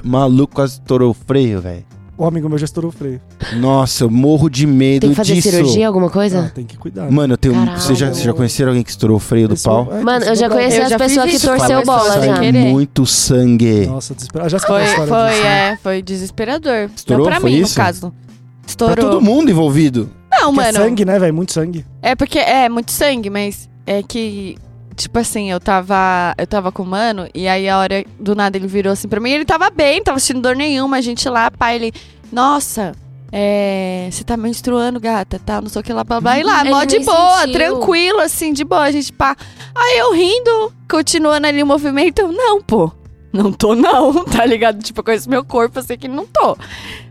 Maluco 0.03 0.53
quase 0.55 0.73
estourou 0.73 1.09
o 1.11 1.13
freio, 1.13 1.59
velho. 1.61 1.83
O 2.19 2.25
amigo 2.25 2.49
meu 2.49 2.57
já 2.57 2.65
estourou 2.65 2.89
o 2.89 2.91
freio. 2.91 3.21
Nossa, 3.61 4.03
eu 4.03 4.09
morro 4.11 4.49
de 4.49 4.67
medo 4.67 5.01
Tem 5.03 5.11
que 5.11 5.15
fazer 5.15 5.35
disso. 5.35 5.51
cirurgia, 5.51 5.87
alguma 5.87 6.07
Ah, 6.07 6.09
coisa? 6.09 6.51
tem 6.53 6.65
que 6.65 6.75
cuidar. 6.77 7.09
Mano, 7.09 7.33
eu 7.33 7.37
tenho. 7.37 7.53
Caralho. 7.53 7.79
Vocês 7.79 7.97
já, 7.97 8.07
vocês 8.07 8.23
já 8.23 8.33
conheceram 8.33 8.71
alguém 8.71 8.83
que 8.83 8.89
estourou 8.89 9.15
o 9.15 9.19
freio 9.21 9.47
do 9.47 9.53
Esse 9.53 9.65
é 9.65 9.71
pau? 9.71 9.87
é, 9.89 10.01
Mano, 10.03 10.25
eu 10.25 10.35
já 10.35 10.47
é 10.47 10.49
conheci 10.49 10.77
Eu 10.77 10.83
as 10.83 10.89
já 10.89 10.97
pessoas 10.97 11.29
que 11.29 11.35
isso, 11.37 11.47
torceu 11.47 11.67
fala 11.67 11.85
bola 11.85 12.25
já. 12.25 12.39
querer. 12.39 12.65
muito 12.65 13.05
sangue. 13.05 13.85
Nossa, 13.87 14.13
desesperado. 14.13 14.45
A 14.47 14.49
Jéssica 14.49 14.73
Foi, 14.73 14.81
tem 14.81 14.89
história 14.89 15.07
foi, 15.13 15.29
disso, 15.31 15.43
né? 15.43 15.69
é, 15.71 15.77
foi 15.77 16.01
desesperador. 16.01 16.89
Estourou? 16.93 17.23
Não 17.25 17.31
pra 17.31 17.39
Foi 17.39 17.51
mim, 17.51 17.57
isso? 17.61 17.71
no 17.79 17.85
caso. 17.85 18.01
Pra 18.11 18.67
Estourou. 18.67 18.95
todo 18.97 19.21
mundo 19.21 19.49
envolvido. 19.49 20.09
Não, 20.29 20.53
Porque 20.53 20.67
é 20.67 20.71
mano. 20.73 20.85
sangue, 20.85 21.05
né, 21.05 21.17
velho? 21.19 21.33
Muito 21.33 21.53
sangue. 21.53 21.85
É 22.01 22.15
porque 22.15 22.37
é 22.37 22.67
muito 22.67 22.91
sangue, 22.91 23.29
mas 23.29 23.69
é 23.87 24.03
que 24.03 24.57
tipo 24.99 25.17
assim, 25.17 25.49
eu 25.49 25.59
tava, 25.59 26.35
eu 26.37 26.45
tava 26.45 26.71
com 26.71 26.83
o 26.83 26.85
mano 26.85 27.27
e 27.33 27.47
aí 27.47 27.69
a 27.69 27.77
hora 27.79 28.03
do 28.19 28.35
nada 28.35 28.57
ele 28.57 28.67
virou 28.67 28.91
assim 28.91 29.07
pra 29.07 29.19
mim, 29.19 29.31
ele 29.31 29.45
tava 29.45 29.69
bem, 29.69 30.03
tava 30.03 30.19
sentindo 30.19 30.41
dor 30.41 30.55
nenhuma, 30.55 30.97
a 30.97 31.01
gente 31.01 31.27
lá, 31.29 31.49
pai, 31.49 31.75
ele, 31.75 31.93
nossa, 32.31 32.91
é, 33.31 34.09
você 34.11 34.23
tá 34.23 34.35
menstruando, 34.35 34.99
gata, 34.99 35.39
tá, 35.39 35.61
não 35.61 35.69
sei 35.69 35.79
o 35.79 35.83
que 35.83 35.93
lá, 35.93 36.03
blá, 36.03 36.19
blá, 36.19 36.37
e 36.37 36.43
lá, 36.43 36.61
Ele 36.61 36.69
mó 36.71 36.83
de 36.83 36.99
boa, 36.99 37.39
sentiu. 37.39 37.53
tranquilo, 37.53 38.19
assim, 38.19 38.51
de 38.51 38.63
boa, 38.65 38.81
a 38.81 38.91
gente 38.91 39.13
pá. 39.13 39.35
Aí 39.73 39.99
eu 39.99 40.13
rindo, 40.13 40.73
continuando 40.89 41.47
ali 41.47 41.63
o 41.63 41.67
movimento, 41.67 42.19
eu, 42.19 42.31
não, 42.31 42.61
pô, 42.61 42.91
não 43.31 43.51
tô 43.53 43.75
não, 43.75 44.25
tá 44.25 44.45
ligado? 44.45 44.83
Tipo, 44.83 44.99
eu 44.99 45.03
conheço 45.05 45.29
meu 45.29 45.45
corpo, 45.45 45.79
eu 45.79 45.83
sei 45.83 45.95
que 45.95 46.07
não 46.07 46.25
tô. 46.25 46.57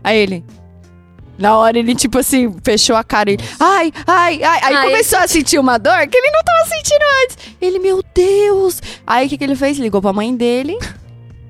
Aí 0.03 0.17
ele, 0.17 0.45
na 1.39 1.57
hora 1.57 1.79
ele, 1.79 1.95
tipo 1.95 2.17
assim, 2.19 2.53
fechou 2.63 2.95
a 2.95 3.03
cara 3.03 3.31
e. 3.31 3.37
Ai, 3.59 3.91
ai, 4.05 4.43
ai. 4.43 4.59
Aí 4.63 4.75
Ah, 4.75 4.81
começou 4.83 5.19
a 5.19 5.27
sentir 5.27 5.57
uma 5.57 5.77
dor 5.77 6.05
que 6.07 6.17
ele 6.17 6.31
não 6.31 6.43
tava 6.43 6.67
sentindo 6.67 7.03
antes. 7.23 7.37
Ele, 7.61 7.79
meu 7.79 8.03
Deus. 8.13 8.81
Aí 9.07 9.25
o 9.25 9.29
que, 9.29 9.37
que 9.37 9.43
ele 9.43 9.55
fez? 9.55 9.77
Ligou 9.77 10.01
pra 10.01 10.13
mãe 10.13 10.35
dele. 10.35 10.77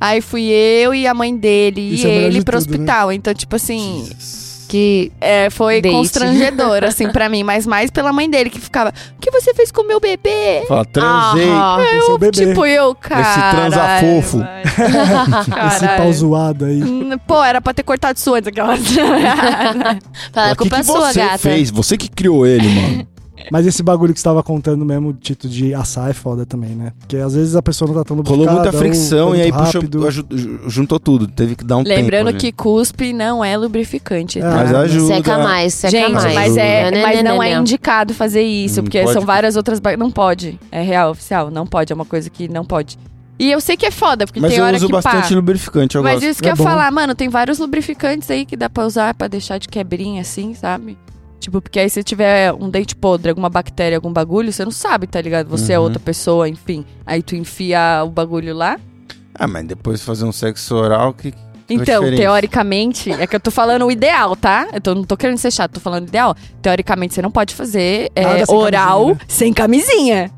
Aí 0.02 0.22
fui 0.22 0.44
eu 0.44 0.94
e 0.94 1.06
a 1.06 1.14
mãe 1.14 1.36
dele 1.36 1.94
Isso 1.96 2.08
e 2.08 2.10
é 2.12 2.14
ele 2.24 2.42
pro 2.44 2.58
tudo, 2.58 2.70
né? 2.72 2.78
hospital. 2.78 3.12
Então, 3.12 3.34
tipo 3.34 3.56
assim, 3.58 4.10
Que 4.70 5.12
é, 5.20 5.50
foi 5.50 5.82
Date. 5.82 5.92
constrangedor, 5.96 6.84
assim, 6.86 7.10
pra 7.12 7.28
mim. 7.28 7.42
Mas 7.42 7.66
mais 7.66 7.90
pela 7.90 8.14
mãe 8.14 8.30
dele, 8.30 8.52
que 8.52 8.60
ficava, 8.60 8.94
o 9.18 9.20
que 9.20 9.32
você 9.32 9.52
fez 9.52 9.72
com 9.72 9.82
o 9.82 9.88
meu 9.88 10.00
bebê? 10.00 10.64
Fala, 10.68 10.86
transei. 10.86 11.50
Ah, 11.52 11.78
Esse 11.82 12.12
é 12.12 12.14
o 12.14 12.18
bebê. 12.20 12.46
Tipo, 12.46 12.66
eu, 12.68 12.94
cara. 12.94 13.52
transa 13.52 14.00
fofo. 14.00 14.38
Esse 15.74 15.88
pau 15.98 16.14
zoado 16.14 16.66
aí. 16.66 16.82
Pô, 17.26 17.44
era 17.44 17.60
pra 17.60 17.74
ter 17.74 17.82
cortado 17.82 18.16
isso 18.18 18.32
antes, 18.34 18.48
aquela. 18.48 18.78
fala, 20.32 20.50
que, 20.50 20.56
culpa 20.56 20.76
que 20.76 20.82
é 20.82 20.84
sua, 20.84 21.12
você 21.14 21.20
gata. 21.20 21.38
fez? 21.40 21.72
Você 21.72 21.98
que 21.98 22.08
criou 22.08 22.46
ele, 22.46 22.68
mano. 22.68 23.08
Mas 23.52 23.66
esse 23.66 23.82
bagulho 23.84 24.14
que 24.14 24.20
você 24.20 24.24
tava 24.24 24.42
contando 24.44 24.86
mesmo, 24.86 25.10
o 25.10 25.14
título 25.14 25.52
de 25.52 25.74
assar 25.74 26.10
é 26.10 26.14
foda 26.14 26.46
também, 26.46 26.72
né? 26.72 26.94
Porque 27.00 27.18
às 27.18 27.34
vezes 27.34 27.56
a 27.56 27.62
pessoa 27.62 27.88
não 27.92 27.96
tá 27.98 28.04
tão 28.04 28.18
Rolou 28.18 28.46
lubrificada, 28.46 28.62
muita 28.64 28.78
ou 28.78 28.82
fricção 28.82 29.36
e 29.36 29.42
aí 29.42 29.52
puxou, 29.52 29.82
juntou 30.68 31.00
tudo. 31.00 31.28
Teve 31.28 31.56
que 31.56 31.64
dar 31.64 31.78
um 31.78 31.84
tempo. 31.84 31.96
Lembrando 32.00 32.28
ali. 32.30 32.38
que 32.38 32.52
cuspe 32.52 33.14
não 33.14 33.44
é 33.44 33.58
lubrificante. 33.58 34.40
É. 34.40 34.42
tá? 34.42 34.50
Mas 34.52 34.74
ajuda. 34.74 35.16
Seca 35.16 35.38
mais, 35.40 35.74
seca 35.74 35.92
Gente, 35.92 36.12
mais. 36.14 36.34
mas, 36.36 36.58
é, 36.58 36.92
Né, 36.92 37.02
mas 37.02 37.24
não 37.24 37.42
é 37.42 37.54
indicado 37.54 38.14
fazer 38.14 38.42
isso, 38.44 38.78
Não 38.78 38.84
porque 38.84 39.02
pode? 39.02 39.14
são 39.14 39.22
várias 39.24 39.56
outras. 39.56 39.82
Não 39.98 40.12
pode. 40.12 40.60
É 40.72 40.82
real, 40.82 41.12
oficial. 41.12 41.50
Não 41.52 41.66
pode. 41.66 41.92
É 41.92 41.96
uma 41.96 42.06
coisa 42.06 42.30
que 42.30 42.48
não 42.48 42.64
pode. 42.66 42.98
E 43.38 43.50
eu 43.50 43.62
sei 43.62 43.78
que 43.78 43.86
é 43.86 43.92
foda, 43.92 44.26
porque 44.26 44.42
Mas 44.42 44.52
tem 44.52 44.60
eu 44.60 44.66
hora 44.66 44.76
uso 44.76 44.86
que 44.88 44.92
bastante 44.92 45.30
pá. 45.30 45.36
lubrificante, 45.36 45.96
eu 45.96 46.04
Mas 46.04 46.16
gosto. 46.16 46.26
isso 46.30 46.42
que 46.42 46.50
É 46.50 46.52
eu 46.52 46.58
ia 46.58 46.64
falar, 46.64 46.92
mano, 46.92 47.16
tem 47.16 47.30
vários 47.30 47.58
lubrificantes 47.58 48.30
aí 48.30 48.46
que 48.46 48.58
dá 48.58 48.70
pra 48.70 48.86
usar 48.86 49.14
pra 49.14 49.30
deixar 49.30 49.58
de 49.58 49.70
quebrinha 49.70 50.22
assim, 50.22 50.54
sabe? 50.54 50.98
Tipo, 51.40 51.62
porque 51.62 51.80
aí 51.80 51.90
se 51.90 52.04
tiver 52.04 52.52
um 52.54 52.70
dente 52.70 52.96
podre, 52.96 53.30
alguma 53.30 53.50
bactéria, 53.50 53.98
algum 53.98 54.12
bagulho, 54.12 54.52
você 54.52 54.64
não 54.66 54.72
sabe, 54.72 55.08
tá 55.08 55.22
ligado? 55.22 55.48
Você 55.50 55.74
é 55.74 55.78
Uhum. 55.80 55.86
outra 55.86 56.00
pessoa, 56.00 56.48
enfim. 56.50 56.86
Aí 57.06 57.22
tu 57.24 57.36
enfia 57.36 58.04
o 58.06 58.10
bagulho 58.10 58.54
lá. 58.54 58.78
Ah, 59.34 59.48
mas 59.48 59.66
depois 59.66 60.00
de 60.00 60.06
fazer 60.06 60.26
um 60.26 60.32
sexo 60.34 60.76
oral, 60.76 61.14
que. 61.14 61.34
Então, 61.70 62.00
diferença? 62.02 62.16
teoricamente, 62.24 63.12
é 63.12 63.28
que 63.28 63.36
eu 63.36 63.40
tô 63.40 63.52
falando 63.52 63.86
o 63.86 63.92
ideal, 63.92 64.36
tá? 64.36 64.68
Eu 64.74 64.82
tô- 64.82 64.96
não 64.96 65.04
tô 65.04 65.16
querendo 65.16 65.38
ser 65.38 65.52
chato, 65.52 65.74
tô 65.74 65.80
falando 65.80 66.08
ideal. 66.08 66.36
Teoricamente, 66.64 67.14
você 67.14 67.22
não 67.22 67.30
pode 67.32 67.54
fazer 67.54 68.12
é, 68.16 68.44
sem 68.46 68.56
oral 68.56 69.00
camisinha, 69.02 69.14
né? 69.16 69.26
sem 69.28 69.54
camisinha. 69.54 70.32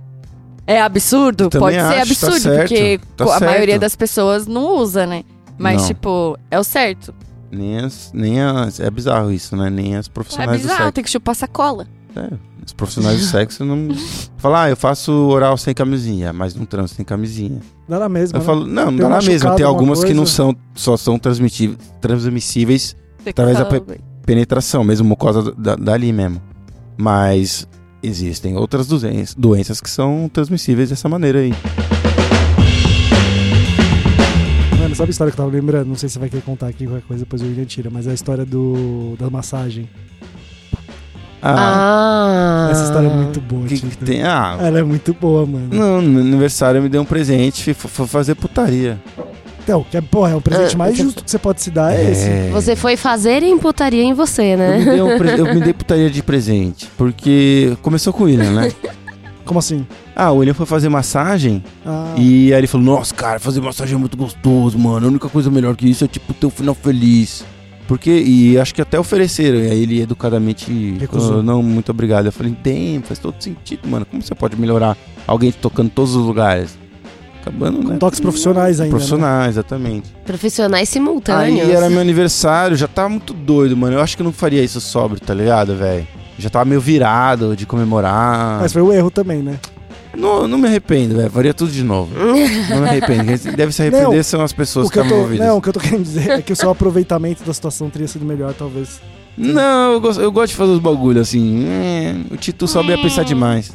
É 0.68 0.82
absurdo? 0.82 1.50
Pode 1.50 1.76
ser 1.76 1.82
acho, 1.82 1.96
tá 1.96 2.02
absurdo, 2.02 2.40
certo, 2.40 2.58
porque 2.68 3.00
tá 3.18 3.24
a 3.24 3.28
certo. 3.30 3.46
maioria 3.46 3.80
das 3.80 3.96
pessoas 3.96 4.46
não 4.46 4.76
usa, 4.76 5.08
né? 5.08 5.24
Mas, 5.58 5.82
Não. 5.82 5.88
tipo, 5.88 6.38
é 6.52 6.60
o 6.60 6.64
certo. 6.64 7.14
Nem 7.52 7.78
as, 7.80 8.12
nem 8.14 8.42
as. 8.42 8.80
É 8.80 8.90
bizarro 8.90 9.32
isso, 9.32 9.56
né? 9.56 9.70
Nem 9.70 9.96
as 9.96 10.08
É 10.08 10.10
profissionais 10.10 10.62
do 10.62 10.64
bizarro, 10.64 10.78
sexo. 10.80 10.92
tem 10.94 11.04
que 11.04 11.10
chupar 11.10 11.36
sacola. 11.36 11.86
É, 12.16 12.30
os 12.66 12.74
profissionais 12.74 13.20
do 13.20 13.26
sexo 13.26 13.66
não. 13.66 13.90
Falar, 14.38 14.64
ah, 14.64 14.70
eu 14.70 14.78
faço 14.78 15.12
oral 15.12 15.58
sem 15.58 15.74
camisinha, 15.74 16.32
mas 16.34 16.56
não 16.56 16.66
transo 16.66 16.94
sem 16.96 17.04
camisinha. 17.06 17.60
Dá 17.88 18.00
na 18.00 18.10
mesma. 18.10 18.38
Eu 18.38 18.40
né? 18.42 18.46
falo, 18.46 18.66
não, 18.66 18.90
não 18.92 18.98
dá 18.98 19.10
na 19.10 19.22
mesma. 19.22 19.56
Tem 19.56 19.66
uma 19.66 19.72
algumas 19.72 20.04
que 20.04 20.14
não 20.14 20.24
coisa. 20.24 20.32
são, 20.32 20.56
só 20.74 20.96
são 20.98 21.20
transmissíveis 21.20 22.96
Através 23.26 23.58
da 23.58 23.66
pe- 23.66 24.00
penetração, 24.26 24.84
mesmo 24.84 25.08
mucosa 25.08 25.52
da, 25.54 25.76
dali 25.76 26.12
mesmo. 26.12 26.42
Mas 26.98 27.68
existem 28.02 28.58
outras 28.58 28.88
doenças, 28.88 29.36
doenças 29.36 29.80
que 29.82 29.90
são 29.90 30.30
transmissíveis 30.32 30.90
dessa 30.90 31.08
maneira 31.08 31.40
aí. 31.40 31.54
Mano, 34.92 34.96
sabe 34.98 35.10
a 35.10 35.12
história 35.12 35.32
que 35.32 35.40
eu 35.40 35.46
tava 35.46 35.56
lembrando? 35.56 35.88
Não 35.88 35.96
sei 35.96 36.10
se 36.10 36.14
você 36.14 36.20
vai 36.20 36.30
querer 36.30 36.42
contar 36.44 36.68
aqui 36.68 36.86
qualquer 36.86 37.06
coisa, 37.08 37.24
depois 37.24 37.42
o 37.42 37.46
William 37.46 37.66
tira, 37.66 37.90
mas 37.90 38.08
é 38.08 38.12
a 38.12 38.14
história 38.14 38.46
do 38.46 39.16
da 39.20 39.30
massagem. 39.30 39.90
Ah, 41.42 42.68
Ah. 42.68 42.72
Essa 42.72 42.84
história 42.86 43.08
é 43.08 43.14
muito 43.14 43.42
boa, 43.42 43.66
que, 43.66 43.80
que 43.80 43.98
tem? 43.98 44.22
Ah, 44.24 44.58
Ela 44.62 44.80
é 44.80 44.84
muito 44.84 45.14
boa, 45.14 45.46
mano. 45.46 45.68
não, 45.72 46.02
no 46.02 46.20
aniversário 46.20 46.82
me 46.82 46.88
deu 46.90 47.02
um 47.02 47.06
presente, 47.06 47.74
fui 47.74 48.06
fazer 48.08 48.36
putaria. 48.36 49.00
Então, 49.64 49.86
que 49.90 49.96
é, 49.98 50.02
porra, 50.02 50.32
é 50.32 50.36
o 50.36 50.42
presente 50.42 50.76
Ah, 50.76 50.78
mais 50.78 50.96
você- 50.98 51.04
justo 51.04 51.24
que 51.24 51.30
você 51.32 51.38
pode 51.40 51.62
se 51.62 51.70
dar 51.72 51.94
é, 51.94 52.12
esse. 52.12 52.30
Você 52.52 52.76
foi 52.76 52.98
fazer 52.98 53.44
emputaria 53.44 54.04
em 54.04 54.14
você, 54.14 54.54
Eu 54.54 54.58
me, 54.58 54.86
né? 54.86 55.04
um 55.04 55.18
pre- 55.18 55.40
eu 55.40 55.46
me 55.54 55.62
dei 55.62 55.74
putaria 55.74 56.10
de 56.10 56.22
presente, 56.24 56.88
porque 56.98 57.76
começou 57.82 58.12
com 58.14 58.24
o 58.24 58.26
William, 58.26 58.52
né? 58.52 58.72
Como 59.52 59.60
assim? 59.60 59.86
Ah, 60.16 60.32
o 60.32 60.38
William 60.38 60.54
foi 60.54 60.66
fazer 60.66 60.88
massagem 60.88 61.62
Ah, 61.86 62.14
e 62.16 62.54
aí 62.54 62.60
ele 62.62 62.68
falou: 62.68 62.88
Nossa, 62.88 63.14
cara, 63.14 63.38
fazer 63.38 63.60
massagem 63.60 63.96
é 63.96 63.98
muito 63.98 64.16
gostoso, 64.16 64.80
mano. 64.80 65.08
A 65.08 65.10
única 65.10 65.28
coisa 65.28 65.52
melhor 65.52 65.76
que 65.76 65.90
isso 65.90 66.06
é 66.06 66.08
tipo 66.08 66.34
ter 66.34 66.46
um 66.46 66.50
final 66.50 66.74
feliz. 66.74 67.44
Porque, 67.86 68.10
e 68.10 68.58
acho 68.58 68.74
que 68.74 68.82
até 68.82 68.98
ofereceram, 68.98 69.60
e 69.60 69.70
aí 69.70 69.84
ele 69.84 70.00
educadamente 70.00 70.96
Recusou. 70.98 71.28
falou, 71.28 71.44
não, 71.44 71.62
muito 71.62 71.90
obrigado. 71.90 72.28
Eu 72.28 72.32
falei, 72.32 72.56
tem, 72.64 73.02
faz 73.02 73.20
todo 73.20 73.36
sentido, 73.44 73.90
mano. 73.90 74.06
Como 74.06 74.22
você 74.22 74.34
pode 74.34 74.56
melhorar 74.56 74.96
alguém 75.28 75.52
te 75.52 75.58
tocando 75.58 75.88
em 75.88 75.90
todos 75.90 76.16
os 76.16 76.26
lugares? 76.26 76.78
Acabando, 77.42 77.86
né? 77.86 77.98
toques 77.98 78.22
profissionais 78.22 78.80
ainda. 78.80 78.86
Né? 78.86 78.90
Profissionais, 78.92 79.50
exatamente. 79.50 80.10
Profissionais 80.26 80.88
simultâneos. 80.88 81.68
Aí 81.68 81.76
era 81.76 81.90
meu 81.90 82.00
aniversário, 82.00 82.78
já 82.78 82.88
tava 82.88 83.10
muito 83.10 83.34
doido, 83.34 83.76
mano. 83.76 83.98
Eu 83.98 84.02
acho 84.02 84.16
que 84.16 84.22
eu 84.22 84.26
não 84.26 84.32
faria 84.32 84.64
isso 84.64 84.80
sóbrio, 84.80 85.20
tá 85.20 85.34
ligado, 85.34 85.76
velho? 85.76 86.08
Já 86.42 86.50
tava 86.50 86.66
meio 86.66 86.82
virado 86.82 87.56
de 87.56 87.66
comemorar. 87.66 88.60
Mas 88.62 88.74
foi 88.74 88.82
o 88.82 88.92
erro 88.92 89.10
também, 89.10 89.42
né? 89.42 89.58
Não, 90.16 90.48
não 90.48 90.58
me 90.58 90.68
arrependo, 90.68 91.16
velho. 91.16 91.30
Faria 91.32 91.54
tudo 91.54 91.72
de 91.72 91.84
novo. 91.84 92.12
Não 92.70 92.82
me 92.82 92.90
arrependo. 92.90 93.26
Quem 93.40 93.54
deve 93.54 93.72
se 93.72 93.82
arrepender 93.82 94.18
Não, 94.18 94.24
são 94.24 94.42
as 94.42 94.52
pessoas 94.52 94.90
que 94.90 95.00
tô, 95.00 95.06
envolvidas. 95.06 95.48
não, 95.48 95.58
o 95.58 95.62
que 95.62 95.70
eu 95.70 95.74
tô 95.74 95.80
querendo 95.80 96.04
dizer 96.04 96.30
é 96.32 96.42
que 96.42 96.52
o 96.52 96.56
seu 96.56 96.70
aproveitamento 96.70 97.44
da 97.44 97.54
situação 97.54 97.90
teria 97.90 98.08
sido 98.08 98.26
melhor, 98.26 98.54
talvez. 98.54 99.00
Não, 99.38 99.94
eu 99.94 100.02
gosto, 100.02 100.22
eu 100.22 100.32
gosto 100.32 100.52
de 100.52 100.58
fazer 100.58 100.72
os 100.74 100.80
bagulhos 100.80 101.30
assim. 101.30 101.66
É, 101.66 102.16
o 102.34 102.36
Tito 102.38 102.68
só 102.68 102.84
ia 102.84 102.98
pensar 102.98 103.24
demais. 103.24 103.72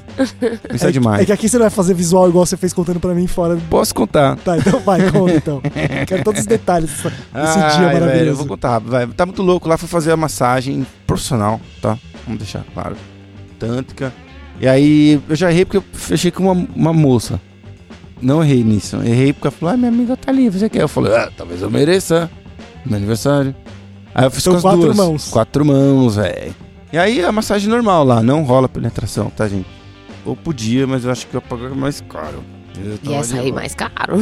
Pensar 0.69 0.89
é, 0.89 0.93
demais. 0.93 1.23
É 1.23 1.25
que 1.25 1.33
aqui 1.33 1.49
você 1.49 1.57
não 1.57 1.65
vai 1.65 1.71
fazer 1.71 1.95
visual 1.95 2.29
igual 2.29 2.45
você 2.45 2.59
fez 2.59 2.75
contando 2.75 3.01
pra 3.01 3.15
mim 3.15 3.27
fora. 3.27 3.59
Posso 3.71 3.95
contar. 3.95 4.37
Tá, 4.37 4.59
então 4.59 4.79
vai, 4.81 5.11
conta 5.11 5.35
então. 5.35 5.63
Quero 6.07 6.23
todos 6.23 6.41
os 6.43 6.47
detalhes 6.47 6.91
desse 6.91 7.09
Ai, 7.33 7.71
dia 7.71 7.89
velho, 7.89 7.97
eu 7.97 8.01
maravilhoso. 8.01 8.37
vou 8.39 8.47
contar 8.47 8.79
vai. 8.81 9.07
Tá 9.07 9.25
muito 9.25 9.43
louco. 9.43 9.67
Lá 9.67 9.79
fui 9.79 9.89
fazer 9.89 10.13
a 10.13 10.17
massagem 10.17 10.87
profissional, 11.17 11.61
tá? 11.81 11.99
Vamos 12.25 12.39
deixar 12.39 12.65
claro. 12.75 12.97
Tântrica. 13.59 14.13
E 14.61 14.69
aí 14.69 15.21
eu 15.29 15.35
já 15.35 15.51
errei 15.51 15.65
porque 15.65 15.79
eu 15.79 15.85
fechei 15.93 16.31
com 16.31 16.45
uma, 16.45 16.69
uma 16.75 16.93
moça. 16.93 17.41
Não 18.21 18.43
errei 18.43 18.63
nisso. 18.63 18.97
Errei 18.97 19.33
porque 19.33 19.49
ela 19.49 19.57
falou: 19.57 19.75
ah, 19.75 19.77
minha 19.77 19.89
amiga 19.91 20.17
tá 20.17 20.31
ali, 20.31 20.49
você 20.49 20.69
quer? 20.69 20.83
Eu 20.83 20.89
falei: 20.89 21.15
ah, 21.15 21.31
talvez 21.37 21.63
eu 21.63 21.71
mereça. 21.71 22.31
Meu 22.85 22.97
aniversário. 22.97 23.55
Aí 24.15 24.25
eu 24.25 24.31
fiz 24.31 24.43
São 24.43 24.53
com 24.53 24.59
as 24.59 24.63
quatro 24.63 24.81
duas. 24.81 24.97
mãos. 24.97 25.29
Quatro 25.29 25.65
mãos, 25.65 26.17
velho. 26.17 26.55
E 26.93 26.99
aí 26.99 27.23
a 27.25 27.33
massagem 27.33 27.69
normal 27.69 28.05
lá, 28.05 28.23
não 28.23 28.45
rola 28.45 28.69
penetração, 28.69 29.31
tá, 29.31 29.49
gente? 29.49 29.67
Ou 30.25 30.37
podia, 30.37 30.87
mas 30.87 31.05
eu 31.05 31.11
acho 31.11 31.27
que 31.27 31.37
eu 31.37 31.41
ia 31.41 31.47
pagar 31.47 31.75
mais 31.75 32.01
caro. 32.01 32.43
De 33.03 33.25
sair 33.25 33.51
boa. 33.51 33.55
mais 33.55 33.75
caro. 33.75 34.19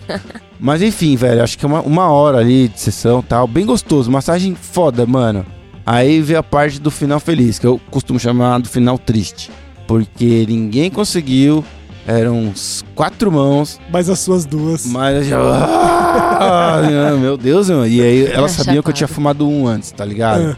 Mas 0.60 0.82
enfim, 0.82 1.16
velho, 1.16 1.42
acho 1.42 1.58
que 1.58 1.64
é 1.64 1.68
uma, 1.68 1.80
uma 1.80 2.10
hora 2.10 2.38
ali 2.38 2.68
de 2.68 2.78
sessão 2.78 3.22
tal, 3.22 3.46
bem 3.46 3.64
gostoso, 3.64 4.10
massagem 4.10 4.54
foda, 4.54 5.06
mano. 5.06 5.44
Aí 5.86 6.20
veio 6.20 6.38
a 6.40 6.42
parte 6.42 6.80
do 6.80 6.90
final 6.90 7.20
feliz, 7.20 7.58
que 7.58 7.66
eu 7.66 7.80
costumo 7.90 8.18
chamar 8.18 8.58
do 8.58 8.68
final 8.68 8.98
triste. 8.98 9.50
Porque 9.86 10.44
ninguém 10.48 10.90
conseguiu, 10.90 11.64
eram 12.06 12.48
uns 12.48 12.84
quatro 12.94 13.30
mãos, 13.30 13.78
Mas 13.92 14.10
as 14.10 14.18
suas 14.18 14.44
duas. 14.44 14.84
mas 14.86 15.16
eu 15.18 15.24
já. 15.24 15.38
Ah, 15.40 16.80
meu 17.20 17.36
Deus, 17.36 17.70
mano. 17.70 17.86
E 17.86 18.02
aí 18.02 18.26
elas 18.26 18.58
É 18.58 18.64
sabiam 18.64 18.82
que 18.82 18.90
eu 18.90 18.94
tinha 18.94 19.06
fumado 19.08 19.48
um 19.48 19.66
antes, 19.66 19.92
tá 19.92 20.04
ligado? 20.04 20.56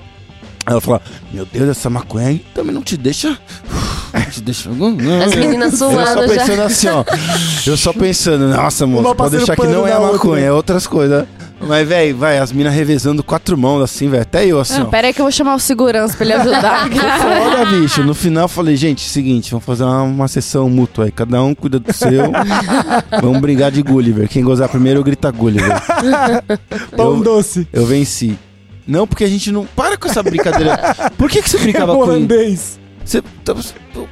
Aí 0.66 0.72
ela 0.72 0.80
falou: 0.80 1.00
Meu 1.32 1.44
Deus, 1.44 1.68
essa 1.68 1.90
maconha 1.90 2.28
aí 2.28 2.44
também 2.54 2.74
não 2.74 2.82
te 2.82 2.96
deixa. 2.96 3.38
Não 4.12 4.22
te 4.30 4.40
deixa. 4.40 4.70
Não. 4.70 4.96
As 5.22 5.34
meninas 5.34 5.72
Eu 5.74 5.78
só 5.78 5.90
suando 5.90 6.28
já. 6.34 6.40
pensando 6.40 6.62
assim, 6.62 6.88
ó. 6.88 7.04
Eu 7.66 7.76
só 7.76 7.92
pensando, 7.92 8.48
nossa, 8.48 8.86
moço, 8.86 9.14
pode 9.14 9.36
deixar 9.36 9.56
que 9.56 9.66
não 9.66 9.86
é 9.86 9.98
maconha, 9.98 10.44
é 10.46 10.52
outras 10.52 10.86
coisas. 10.86 11.26
Mas, 11.60 11.88
velho, 11.88 12.16
vai, 12.16 12.38
as 12.38 12.52
minas 12.52 12.72
revezando 12.72 13.22
quatro 13.22 13.58
mãos 13.58 13.82
assim, 13.82 14.08
velho. 14.08 14.22
Até 14.22 14.46
eu 14.46 14.60
assim, 14.60 14.78
Não, 14.78 14.86
ó. 14.86 14.90
pera 14.90 15.08
aí 15.08 15.12
que 15.12 15.20
eu 15.20 15.24
vou 15.24 15.32
chamar 15.32 15.54
o 15.54 15.58
segurança 15.58 16.16
pra 16.16 16.24
ele 16.24 16.32
ajudar. 16.34 16.88
Foda, 17.20 17.64
bicho. 17.66 18.02
No 18.04 18.14
final 18.14 18.44
eu 18.44 18.48
falei, 18.48 18.76
gente, 18.76 19.00
seguinte, 19.02 19.50
vamos 19.50 19.64
fazer 19.66 19.82
uma, 19.84 20.02
uma 20.02 20.28
sessão 20.28 20.70
mútua 20.70 21.06
aí. 21.06 21.10
Cada 21.10 21.42
um 21.42 21.54
cuida 21.54 21.78
do 21.78 21.92
seu. 21.92 22.30
vamos 23.20 23.40
brigar 23.40 23.70
de 23.72 23.82
Gulliver. 23.82 24.28
Quem 24.28 24.42
gozar 24.44 24.68
primeiro 24.68 25.02
grita 25.02 25.30
Gulliver. 25.30 25.72
Pão 26.96 27.16
eu, 27.16 27.22
doce. 27.22 27.66
eu 27.72 27.84
venci. 27.84 28.38
Não, 28.86 29.06
porque 29.06 29.24
a 29.24 29.28
gente 29.28 29.50
não. 29.52 29.66
Para 29.66 29.96
com 29.96 30.08
essa 30.08 30.22
brincadeira. 30.22 30.78
Por 31.18 31.28
que, 31.28 31.42
que 31.42 31.50
você 31.50 31.56
É 31.58 31.60
brincava 31.60 31.92
com 31.92 32.00
holandês. 32.00 32.78
Você, 33.04 33.22
tá- 33.44 33.54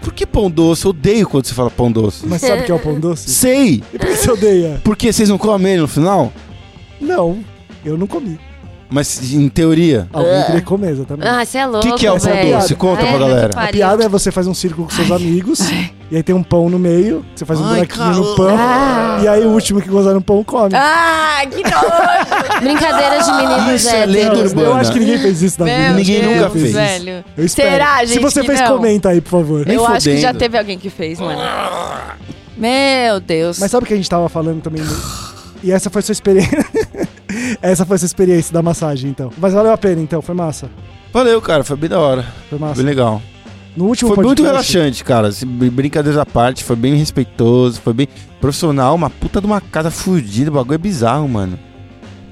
por 0.01 0.13
que 0.15 0.25
pão 0.27 0.51
doce? 0.51 0.85
Eu 0.87 0.91
odeio 0.91 1.29
quando 1.29 1.45
você 1.47 1.53
fala 1.55 1.71
pão 1.71 1.93
doce. 1.93 2.27
Mas 2.27 2.41
sabe 2.41 2.63
o 2.63 2.65
que 2.65 2.73
é 2.73 2.75
o 2.75 2.79
pão 2.79 2.99
doce? 2.99 3.29
Sei! 3.31 3.83
E 3.93 3.99
por 3.99 4.07
que 4.07 4.17
você 4.17 4.31
odeia? 4.31 4.81
Por 4.83 4.97
que 4.97 5.13
vocês 5.13 5.29
não 5.29 5.37
comem 5.39 5.73
ele 5.75 5.83
no 5.83 5.89
final? 5.89 6.33
Não, 7.01 7.39
eu 7.85 7.97
não 7.99 8.07
comi. 8.07 8.39
Mas 8.89 9.33
em 9.33 9.49
teoria. 9.49 10.07
Alguém 10.13 10.45
queria 10.45 10.63
comer, 10.63 10.91
exatamente. 10.93 11.27
Ah, 11.27 11.45
você 11.45 11.59
é 11.59 11.67
O 11.67 11.71
louco, 11.73 11.89
que, 11.89 11.95
que 11.97 12.07
é 12.07 12.13
o 12.13 12.21
pão 12.21 12.51
doce? 12.53 12.75
Conta 12.77 13.03
Ai, 13.03 13.09
pra 13.09 13.19
galera. 13.19 13.49
que 13.49 13.59
A 13.59 13.67
piada 13.67 14.05
é 14.05 14.09
você 14.09 14.31
faz 14.31 14.47
um 14.47 14.55
círculo 14.55 14.87
com 14.87 14.95
seus 14.95 15.11
amigos, 15.11 15.59
e 16.09 16.15
aí 16.17 16.23
tem 16.23 16.33
um 16.33 16.43
pão 16.45 16.71
no 16.71 16.79
meio, 16.79 17.25
você 17.35 17.45
faz 17.45 17.61
um 17.61 17.65
Ai, 17.65 17.75
buraquinho 17.85 18.13
no 18.15 18.37
pão, 18.37 18.57
Ah. 18.57 19.19
e 19.25 19.27
aí 19.27 19.45
o 19.45 19.49
último 19.51 19.83
que 19.83 19.89
gozar 19.89 20.15
no 20.15 20.23
pão 20.23 20.45
come. 20.45 20.71
ah, 20.73 21.41
que 21.51 21.65
nojo! 21.65 22.61
Brincadeiras 22.63 23.27
de 23.27 23.33
meninos 23.33 23.83
Isso 23.83 23.89
é 23.93 24.07
lenda 24.07 24.39
urbana. 24.39 24.69
eu 24.69 24.75
acho 24.77 24.93
que 24.93 25.01
ninguém 25.01 25.19
fez 25.19 25.43
isso 25.43 25.59
da 25.59 25.65
vida. 25.65 25.91
Ninguém 25.93 26.21
Deus, 26.21 26.37
nunca 26.37 26.51
fez. 26.51 26.73
velho. 26.73 27.25
Eu 27.37 27.45
espero. 27.45 27.71
Será, 27.73 27.99
Se 27.99 28.07
gente, 28.07 28.23
você 28.23 28.41
que 28.41 28.47
fez, 28.47 28.61
não? 28.61 28.69
comenta 28.69 29.09
aí, 29.09 29.21
por 29.21 29.31
favor. 29.31 29.67
Nem 29.67 29.75
eu 29.75 29.85
acho 29.85 30.09
que 30.09 30.19
já 30.19 30.33
teve 30.33 30.57
alguém 30.57 30.79
que 30.79 30.91
fez, 30.91 31.19
mano. 31.19 31.41
Meu 32.57 33.19
Deus. 33.19 33.59
Mas 33.59 33.71
sabe 33.73 33.83
o 33.85 33.87
que 33.89 33.95
a 33.95 33.97
gente 33.97 34.09
tava 34.09 34.29
falando 34.29 34.63
também? 34.63 34.81
E 35.63 35.73
essa 35.73 35.91
foi 35.91 36.03
sua 36.03 36.13
experiência. 36.13 36.65
essa 37.63 37.85
foi 37.85 37.99
sua 37.99 38.07
experiência 38.07 38.53
da 38.53 38.63
massagem, 38.63 39.11
então. 39.11 39.31
Mas 39.39 39.53
valeu 39.55 39.73
a 39.73 39.79
pena, 39.79 40.01
então. 40.01 40.21
Foi 40.23 40.35
massa. 40.35 40.71
Valeu, 41.13 41.41
cara. 41.41 41.65
Foi 41.65 41.77
bem 41.77 41.89
da 41.91 41.99
hora. 41.99 42.25
Foi 42.49 42.59
massa. 42.59 42.77
Bem 42.77 42.85
legal. 42.85 43.21
No 43.77 43.85
último 43.87 44.15
Foi 44.15 44.25
muito 44.25 44.43
relaxante, 44.43 45.05
cara. 45.05 45.29
Assim, 45.29 45.47
br- 45.47 45.69
Brincadeiras 45.71 46.19
à 46.19 46.25
parte, 46.25 46.65
foi 46.65 46.77
bem 46.77 46.95
respeitoso, 46.95 47.81
foi 47.83 47.93
bem 47.93 48.09
profissional, 48.41 48.95
uma 48.95 49.11
puta 49.11 49.39
de 49.39 49.47
uma 49.47 49.61
casa 49.61 49.91
fudida, 49.91 50.51
o 50.51 50.55
bagulho 50.55 50.77
é 50.77 50.79
bizarro, 50.79 51.29
mano. 51.29 51.59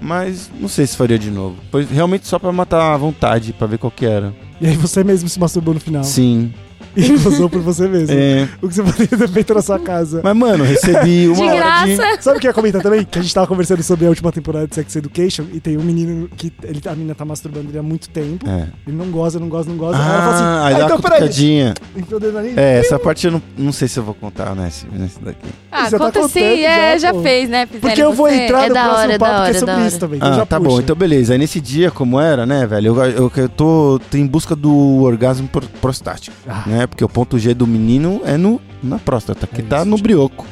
Mas 0.01 0.51
não 0.59 0.69
sei 0.69 0.87
se 0.87 0.97
faria 0.97 1.19
de 1.19 1.31
novo. 1.31 1.57
Foi 1.71 1.85
realmente 1.85 2.27
só 2.27 2.39
pra 2.39 2.51
matar 2.53 2.95
a 2.95 2.97
vontade, 2.97 3.53
pra 3.53 3.67
ver 3.67 3.77
qual 3.79 3.91
que 3.91 4.07
era. 4.07 4.35
E 4.61 4.67
aí 4.67 4.77
você 4.77 5.05
mesmo 5.05 5.29
se 5.29 5.39
masturbou 5.39 5.75
no 5.75 5.81
final. 5.81 6.03
Sim. 6.05 6.53
E 7.05 7.19
gozou 7.19 7.51
por 7.51 7.61
você 7.61 7.89
mesmo. 7.89 8.15
É. 8.17 8.49
O 8.63 8.69
que 8.69 8.75
você 8.75 8.83
poderia 8.83 9.19
ter 9.19 9.29
feito 9.29 9.53
na 9.55 9.63
sua 9.63 9.79
casa. 9.79 10.21
Mas, 10.23 10.37
mano, 10.37 10.65
recebi 10.65 11.27
uma 11.29 11.37
De 11.37 11.43
hora 11.43 11.85
de... 11.87 11.97
graça. 11.97 12.23
Sabe 12.23 12.39
o 12.39 12.41
que 12.41 12.47
eu 12.47 12.51
ia 12.51 12.55
comentar 12.55 12.83
também? 12.83 13.05
Que 13.05 13.19
a 13.19 13.23
gente 13.23 13.35
tava 13.35 13.47
conversando 13.47 13.83
sobre 13.83 14.07
a 14.07 14.09
última 14.09 14.31
temporada 14.33 14.67
de 14.67 14.75
Sex 14.75 14.97
Education 14.97 15.45
e 15.53 15.61
tem 15.61 15.77
um 15.77 15.83
menino 15.83 16.29
que 16.37 16.53
ele, 16.63 16.81
a 16.87 16.93
menina 16.93 17.15
tá 17.15 17.25
masturbando 17.25 17.69
ele 17.71 17.79
há 17.79 17.83
muito 17.83 18.09
tempo. 18.09 18.49
É. 18.49 18.69
Ele 18.87 18.97
não 18.97 19.07
goza, 19.11 19.39
não 19.41 19.49
goza, 19.49 19.69
não 19.69 19.77
goza. 19.77 19.99
aí 19.99 20.05
ela 20.05 20.19
fala 20.23 20.35
assim: 20.35 20.45
Ah, 20.45 20.65
aí 20.67 20.75
ah, 20.75 20.85
então 20.85 21.01
peraí. 21.01 21.19
cutucadinha. 21.21 21.75
Enfiou 21.97 22.19
o 22.19 22.21
dedo 22.21 22.39
ali. 22.39 22.55
É, 22.57 22.79
essa 22.79 22.99
parte 22.99 23.27
eu 23.27 23.33
não, 23.33 23.43
não 23.59 23.73
sei 23.73 23.89
se 23.89 23.99
eu 23.99 24.05
vou 24.05 24.15
contar 24.15 24.55
nesse, 24.55 24.87
nesse 24.93 25.19
daqui. 25.21 25.49
Ah, 25.71 25.85
Você 25.91 25.99
tá 25.99 26.05
conta 26.05 26.23
sim, 26.29 26.41
contando 26.41 26.45
é, 26.65 26.99
já, 26.99 27.13
já, 27.13 27.21
fez, 27.23 27.49
né? 27.49 27.67
Fizeram 27.67 27.81
Porque 27.81 28.03
eu 28.03 28.13
vou 28.13 28.29
você. 28.29 28.37
entrar 28.37 28.65
É 28.65 28.69
no 28.69 28.75
da 28.75 28.83
próximo 28.85 29.03
hora, 29.05 29.13
é 29.15 29.19
papo 29.19 29.45
que 29.45 29.51
é 29.51 29.55
sobre 29.55 29.87
isso 29.87 29.99
também. 29.99 30.17
então 30.19 30.29
Ah, 30.33 30.37
já 30.37 30.47
tá 30.47 30.59
puxa. 30.59 30.71
bom. 30.71 30.81
Então, 30.81 30.95
beleza. 30.97 31.33
Aí 31.33 31.39
nesse 31.39 31.61
dia, 31.61 31.91
como 31.91 32.21
era, 32.21 32.47
né, 32.47 32.67
velho? 32.67 32.89
Eu, 32.97 33.05
eu, 33.05 33.33
eu 33.37 33.49
tô, 33.49 34.01
tô 34.11 34.17
em 34.17 34.27
busca 34.27 34.55
do 34.55 35.03
orgasmo 35.03 35.49
pro- 35.49 35.67
prostático, 35.81 36.37
Ah. 36.49 36.63
né? 36.67 36.84
Porque 36.87 37.05
o 37.05 37.09
ponto 37.09 37.39
G 37.39 37.55
do 37.55 37.67
menino 37.67 38.21
é 38.25 38.37
no, 38.37 38.61
na 38.83 38.99
próstata, 38.99 39.47
que 39.47 39.61
É 39.61 39.65
tá 39.65 39.79
isso, 39.79 39.87
no 39.87 39.97
brioco. 39.99 40.47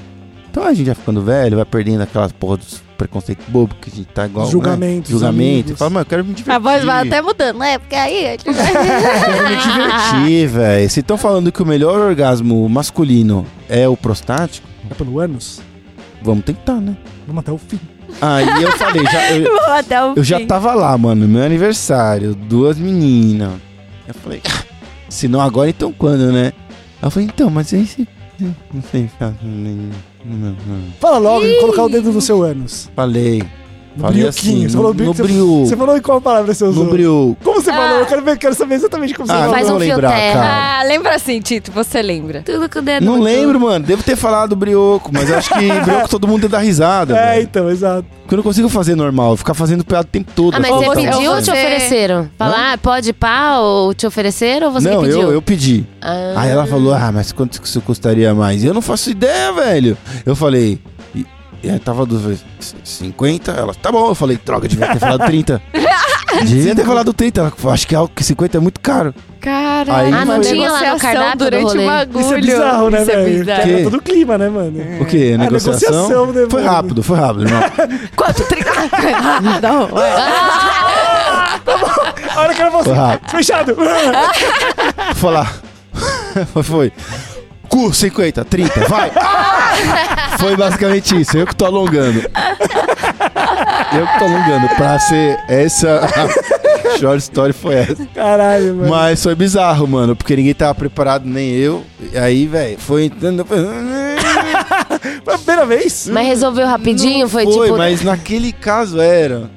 Então 0.50 0.64
a 0.64 0.74
gente 0.74 0.86
vai 0.86 0.94
ficando 0.94 1.22
velho, 1.22 1.56
vai 1.56 1.64
perdendo 1.64 2.02
aquelas 2.02 2.30
porra 2.32 2.58
dos 2.58 2.82
preconceitos 2.98 3.44
bobos 3.48 3.76
que 3.80 3.88
a 3.90 3.96
gente 3.96 4.06
tá 4.08 4.26
igual. 4.26 4.50
Julgamentos, 4.50 5.10
Né? 5.10 5.18
Julgamento. 5.18 5.60
amigos. 5.64 5.78
Fala, 5.78 5.90
mano, 5.90 6.02
eu 6.02 6.06
quero 6.06 6.24
me 6.24 6.34
divertir. 6.34 6.52
A 6.54 6.58
voz 6.58 6.84
vai 6.84 7.06
até 7.06 7.22
mudando, 7.22 7.58
né? 7.58 7.78
Porque 7.78 7.94
aí... 7.96 8.26
a 8.26 8.30
gente 8.32 8.44
vai- 8.50 8.72
quero 8.72 9.48
me 9.48 9.56
divertir, 9.56 10.46
velho. 10.48 10.90
Se 10.90 11.00
estão 11.00 11.16
falando 11.16 11.50
que 11.50 11.62
o 11.62 11.66
melhor 11.66 11.98
orgasmo 11.98 12.68
masculino 12.68 13.46
é 13.68 13.88
o 13.88 13.96
prostático, 13.96 14.68
É 14.90 14.94
pelo 14.94 15.18
ânus? 15.18 15.60
vamos 16.22 16.44
tentar, 16.44 16.74
né? 16.80 16.96
Vamos 17.26 17.40
até 17.40 17.50
o 17.50 17.58
fim. 17.58 17.80
Aí 18.20 18.62
eu 18.62 18.70
falei, 18.72 19.04
já, 19.06 19.32
eu, 19.32 19.44
Vou 19.50 19.72
até 19.72 20.04
o 20.04 20.12
Eu 20.16 20.22
já 20.22 20.38
tava 20.46 20.74
lá, 20.74 20.96
mano, 20.98 21.26
meu 21.26 21.42
aniversário, 21.42 22.34
duas 22.34 22.76
meninas. 22.78 23.52
Eu 24.06 24.12
falei, 24.14 24.42
"Ah, 24.46 24.62
se 25.12 25.28
não 25.28 25.40
agora, 25.40 25.68
então 25.70 25.92
quando, 25.92 26.32
né? 26.32 26.52
Eu 27.00 27.10
falei, 27.10 27.28
então, 27.32 27.50
mas 27.50 27.72
aí 27.72 27.86
se. 27.86 28.08
Não 28.72 28.82
sei, 28.90 29.08
não, 30.24 30.56
não. 30.66 30.92
Fala 30.98 31.18
logo 31.18 31.44
e 31.44 31.60
colocar 31.60 31.84
o 31.84 31.88
dedo 31.88 32.12
no 32.12 32.20
seu 32.20 32.42
ânus. 32.42 32.90
falei. 32.96 33.42
No 33.94 34.02
Falei 34.04 34.22
brioquinho. 34.22 34.28
assim, 34.56 34.68
você, 34.68 34.76
falou 34.76 34.94
no, 34.94 35.04
você, 35.14 35.22
brio. 35.22 35.66
você 35.66 35.76
falou 35.76 35.96
em 35.96 36.00
qual 36.00 36.20
palavra 36.20 36.54
você 36.54 36.64
usou? 36.64 36.84
No 36.84 36.90
brio. 36.90 37.36
Como 37.44 37.60
você 37.60 37.70
Ah. 37.70 37.74
falou? 37.74 37.98
Eu 38.00 38.06
quero, 38.06 38.22
ver, 38.22 38.38
quero 38.38 38.54
saber 38.54 38.74
exatamente 38.76 39.12
como 39.14 39.26
você 39.26 39.32
Ah, 39.32 39.38
falou. 39.40 39.54
Faz 39.54 39.68
não 39.68 39.74
um 39.74 39.78
lembrar, 39.78 40.10
terra. 40.12 40.40
cara. 40.40 40.80
Ah, 40.80 40.82
lembra 40.84 41.14
assim, 41.14 41.40
Tito, 41.40 41.70
você 41.72 42.00
lembra. 42.00 42.42
Tudo 42.42 42.68
com 42.70 42.78
o 42.78 42.82
dedo. 42.82 43.04
Não 43.04 43.20
lembro, 43.20 43.60
mano. 43.60 43.84
Devo 43.84 44.02
ter 44.02 44.16
falado 44.16 44.56
brioco, 44.56 45.10
mas 45.12 45.30
acho 45.30 45.50
que 45.54 45.68
brioco 45.84 46.08
todo 46.08 46.26
mundo 46.26 46.48
dá 46.48 46.58
risada. 46.58 47.16
É, 47.16 47.32
velho. 47.34 47.42
então, 47.42 47.70
exato. 47.70 48.06
Porque 48.22 48.34
eu 48.34 48.36
não 48.36 48.42
consigo 48.44 48.68
fazer 48.70 48.94
normal, 48.94 49.36
ficar 49.36 49.52
fazendo 49.52 49.84
piada 49.84 50.04
o 50.04 50.10
tempo 50.10 50.30
todo. 50.34 50.54
Ah, 50.54 50.60
mas 50.60 50.70
assim, 50.72 50.84
você 50.84 51.10
pediu 51.10 51.32
ou 51.32 51.42
te 51.42 51.50
ofereceram? 51.50 52.30
Falar, 52.38 52.72
ah, 52.72 52.78
pode 52.78 53.12
pá, 53.12 53.58
ou 53.58 53.92
te 53.92 54.06
ofereceram 54.06 54.68
ou 54.68 54.72
você 54.72 54.88
Não, 54.88 55.00
que 55.00 55.06
pediu? 55.08 55.20
eu, 55.22 55.32
eu 55.32 55.42
pedi. 55.42 55.84
Ah. 56.00 56.32
Aí 56.36 56.50
ela 56.50 56.66
falou, 56.66 56.94
ah, 56.94 57.10
mas 57.12 57.30
quanto 57.32 57.60
que 57.60 57.66
isso 57.68 57.80
custaria 57.82 58.32
mais? 58.34 58.62
E 58.64 58.66
eu 58.66 58.72
não 58.72 58.80
faço 58.80 59.10
ideia, 59.10 59.52
velho. 59.52 59.98
Eu 60.24 60.34
falei, 60.34 60.78
e, 61.62 61.70
aí 61.70 61.78
tava 61.78 62.04
do 62.06 62.38
50, 62.84 63.52
ela, 63.52 63.74
tá 63.74 63.90
bom. 63.92 64.08
Eu 64.08 64.14
falei, 64.14 64.38
droga, 64.44 64.66
devia 64.68 64.88
ter 64.88 64.98
falado 64.98 65.24
30. 65.26 65.62
devia 66.44 66.74
ter 66.74 66.84
falado 66.84 67.12
30. 67.12 67.40
Ela, 67.40 67.52
acho 67.72 67.86
que, 67.86 67.94
é 67.94 67.98
algo 67.98 68.12
que 68.14 68.24
50 68.24 68.56
é 68.56 68.60
muito 68.60 68.80
caro. 68.80 69.14
Caralho, 69.40 69.92
Aí 69.92 70.12
Ah, 70.12 70.24
não 70.24 70.34
uma 70.36 70.40
tinha 70.40 70.70
lá 70.70 70.78
no 70.78 70.84
negociação 70.84 70.98
cardápio 70.98 71.38
durante 71.38 71.78
o 71.78 71.86
bagulho. 71.86 72.20
Isso 72.20 72.34
é 72.34 72.40
bizarro, 72.40 72.90
né, 72.90 73.02
Isso 73.02 73.10
é 73.10 73.16
velho? 73.16 73.38
bizarro. 73.40 73.62
Que? 73.62 73.82
Todo 73.82 73.96
o 73.96 74.02
clima, 74.02 74.38
né, 74.38 74.48
mano? 74.48 74.72
O 75.00 75.04
quê? 75.06 75.32
Ah, 75.34 75.38
Negociação? 75.38 75.90
negociação, 75.92 76.26
né, 76.32 76.46
Foi 76.48 76.62
rápido, 76.62 77.02
foi 77.02 77.18
rápido, 77.18 77.44
irmão. 77.44 77.62
Quanto? 78.14 78.44
30? 78.44 78.70
não, 79.62 79.98
é. 80.00 80.12
A 82.34 82.40
hora 82.40 82.54
que 82.54 82.62
ela 82.62 82.70
falou 82.70 82.84
Foi 82.84 82.92
assim, 82.92 83.02
rápido. 83.02 83.30
fechado. 83.30 83.74
Vou 83.74 85.14
falar. 85.16 85.52
foi, 86.52 86.62
foi. 86.62 86.92
Cu, 87.72 87.90
50, 87.90 88.44
30, 88.44 88.80
vai! 88.86 89.10
Foi 90.38 90.54
basicamente 90.54 91.18
isso, 91.18 91.38
eu 91.38 91.46
que 91.46 91.56
tô 91.56 91.64
alongando. 91.64 92.18
Eu 92.20 94.06
que 94.06 94.18
tô 94.18 94.24
alongando. 94.26 94.68
Pra 94.76 94.98
ser 94.98 95.38
essa. 95.48 96.00
A 96.04 96.98
short 96.98 97.18
story 97.22 97.52
foi 97.54 97.74
essa. 97.76 98.06
Caralho, 98.14 98.74
mano. 98.74 98.90
Mas 98.90 99.22
foi 99.22 99.34
bizarro, 99.34 99.86
mano, 99.86 100.14
porque 100.14 100.36
ninguém 100.36 100.52
tava 100.52 100.74
preparado, 100.74 101.24
nem 101.24 101.50
eu. 101.50 101.82
E 102.12 102.18
aí, 102.18 102.46
velho, 102.46 102.78
foi 102.78 103.04
entrando. 103.06 103.44
Foi 105.24 105.34
a 105.34 105.38
primeira 105.38 105.66
vez? 105.66 106.08
Mas 106.12 106.26
resolveu 106.26 106.66
rapidinho? 106.66 107.28
Foi, 107.28 107.44
Foi, 107.44 107.66
tipo. 107.68 107.78
mas 107.78 108.02
naquele 108.02 108.52
caso 108.52 109.00
era. 109.00 109.48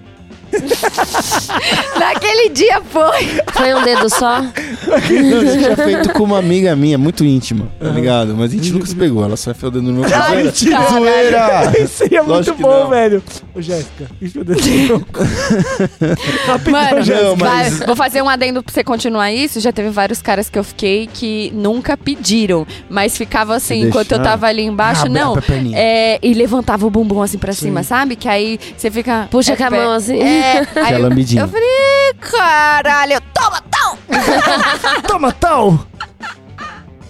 Naquele 2.00 2.50
dia 2.50 2.82
foi. 2.90 3.42
Foi 3.54 3.74
um 3.74 3.84
dedo 3.84 4.10
só? 4.10 4.42
Eu 4.88 5.54
tinha 5.58 5.76
feito 5.76 6.14
com 6.14 6.24
uma 6.24 6.40
amiga 6.40 6.76
minha, 6.76 6.98
muito 6.98 7.24
íntima, 7.24 7.68
tá 7.80 7.90
ligado? 7.90 8.36
Mas 8.36 8.52
a 8.52 8.56
gente 8.56 8.72
nunca 8.72 8.86
se 8.86 8.96
pegou, 8.96 9.24
ela 9.24 9.38
só 9.38 9.52
enfiou 9.52 9.70
o 9.70 9.74
dedo 9.74 9.84
no 9.84 9.94
meu 9.94 10.04
Ai, 10.06 10.10
cabelo. 10.12 10.44
mentira. 10.46 10.80
Zoeira! 10.90 11.74
Isso 11.80 11.88
seria 11.98 12.20
muito 12.24 12.36
Lógico 12.36 12.58
que 12.58 12.64
bom, 12.64 12.80
não. 12.84 12.90
velho. 12.90 13.24
Ô, 13.54 13.62
Jéssica, 13.62 14.10
enfia 14.22 14.42
o 14.42 14.46
dedo 14.46 14.62
no 14.62 14.88
meu 14.88 15.00
cu. 15.00 15.20
Mano, 16.72 17.04
Jéssica. 17.04 17.24
Não, 17.28 17.36
mas- 17.38 17.78
vai- 17.78 17.88
vou 17.88 17.96
fazer 17.96 18.22
um 18.22 18.30
adendo 18.30 18.62
pra 18.64 18.74
você 18.74 18.84
continuar 18.84 19.32
isso. 19.32 19.60
Já 19.60 19.72
teve 19.72 19.90
vários 19.90 20.22
caras 20.22 20.50
que 20.50 20.58
eu 20.60 20.64
fiquei 20.64 21.08
que 21.12 21.52
nunca 21.56 21.96
pediram, 21.98 22.66
mas 22.90 23.18
ficava 23.18 23.56
assim, 23.56 23.82
Se 23.82 23.88
enquanto 23.88 24.12
eu 24.12 24.18
deixar. 24.18 24.32
tava 24.32 24.48
ali 24.48 24.64
embaixo, 24.64 25.02
Abre 25.06 25.14
não. 25.20 25.36
a 25.38 25.42
perninha. 25.42 25.78
É, 25.78 26.20
e 26.22 26.34
levantava 26.34 26.86
o 26.86 26.90
bumbum 26.90 27.22
assim 27.22 27.38
pra 27.38 27.54
Sim. 27.54 27.66
cima, 27.68 27.84
sabe? 27.84 28.16
Que 28.16 28.28
aí 28.28 28.60
você 28.78 28.92
fica. 28.92 29.28
Puxa 29.32 29.54
é, 29.54 29.56
com 29.56 29.64
a 29.64 29.70
mão 29.72 29.92
assim. 29.92 30.20
É, 30.22 30.45
aí 30.76 30.82
Aquela 30.84 31.00
eu, 31.00 31.02
lambidinha. 31.10 31.42
eu 31.44 31.48
falei, 31.48 32.14
caralho, 32.20 33.22
toma, 33.34 33.62
toma! 33.62 33.96
Toma, 35.08 35.32
tal. 35.32 35.86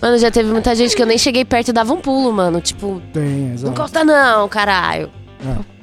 Mano, 0.02 0.18
já 0.20 0.30
teve 0.30 0.52
muita 0.52 0.76
gente 0.76 0.96
que 0.96 1.02
eu 1.02 1.06
nem 1.06 1.18
cheguei 1.18 1.44
perto 1.46 1.70
e 1.70 1.74
dava 1.74 1.94
um 1.94 2.00
pulo, 2.02 2.32
mano. 2.32 2.62
Tipo, 2.62 3.02
Tem, 3.14 3.24
não 3.24 3.54
exato. 3.54 3.74
encosta 3.74 4.04
não, 4.04 4.48
caralho. 4.48 5.10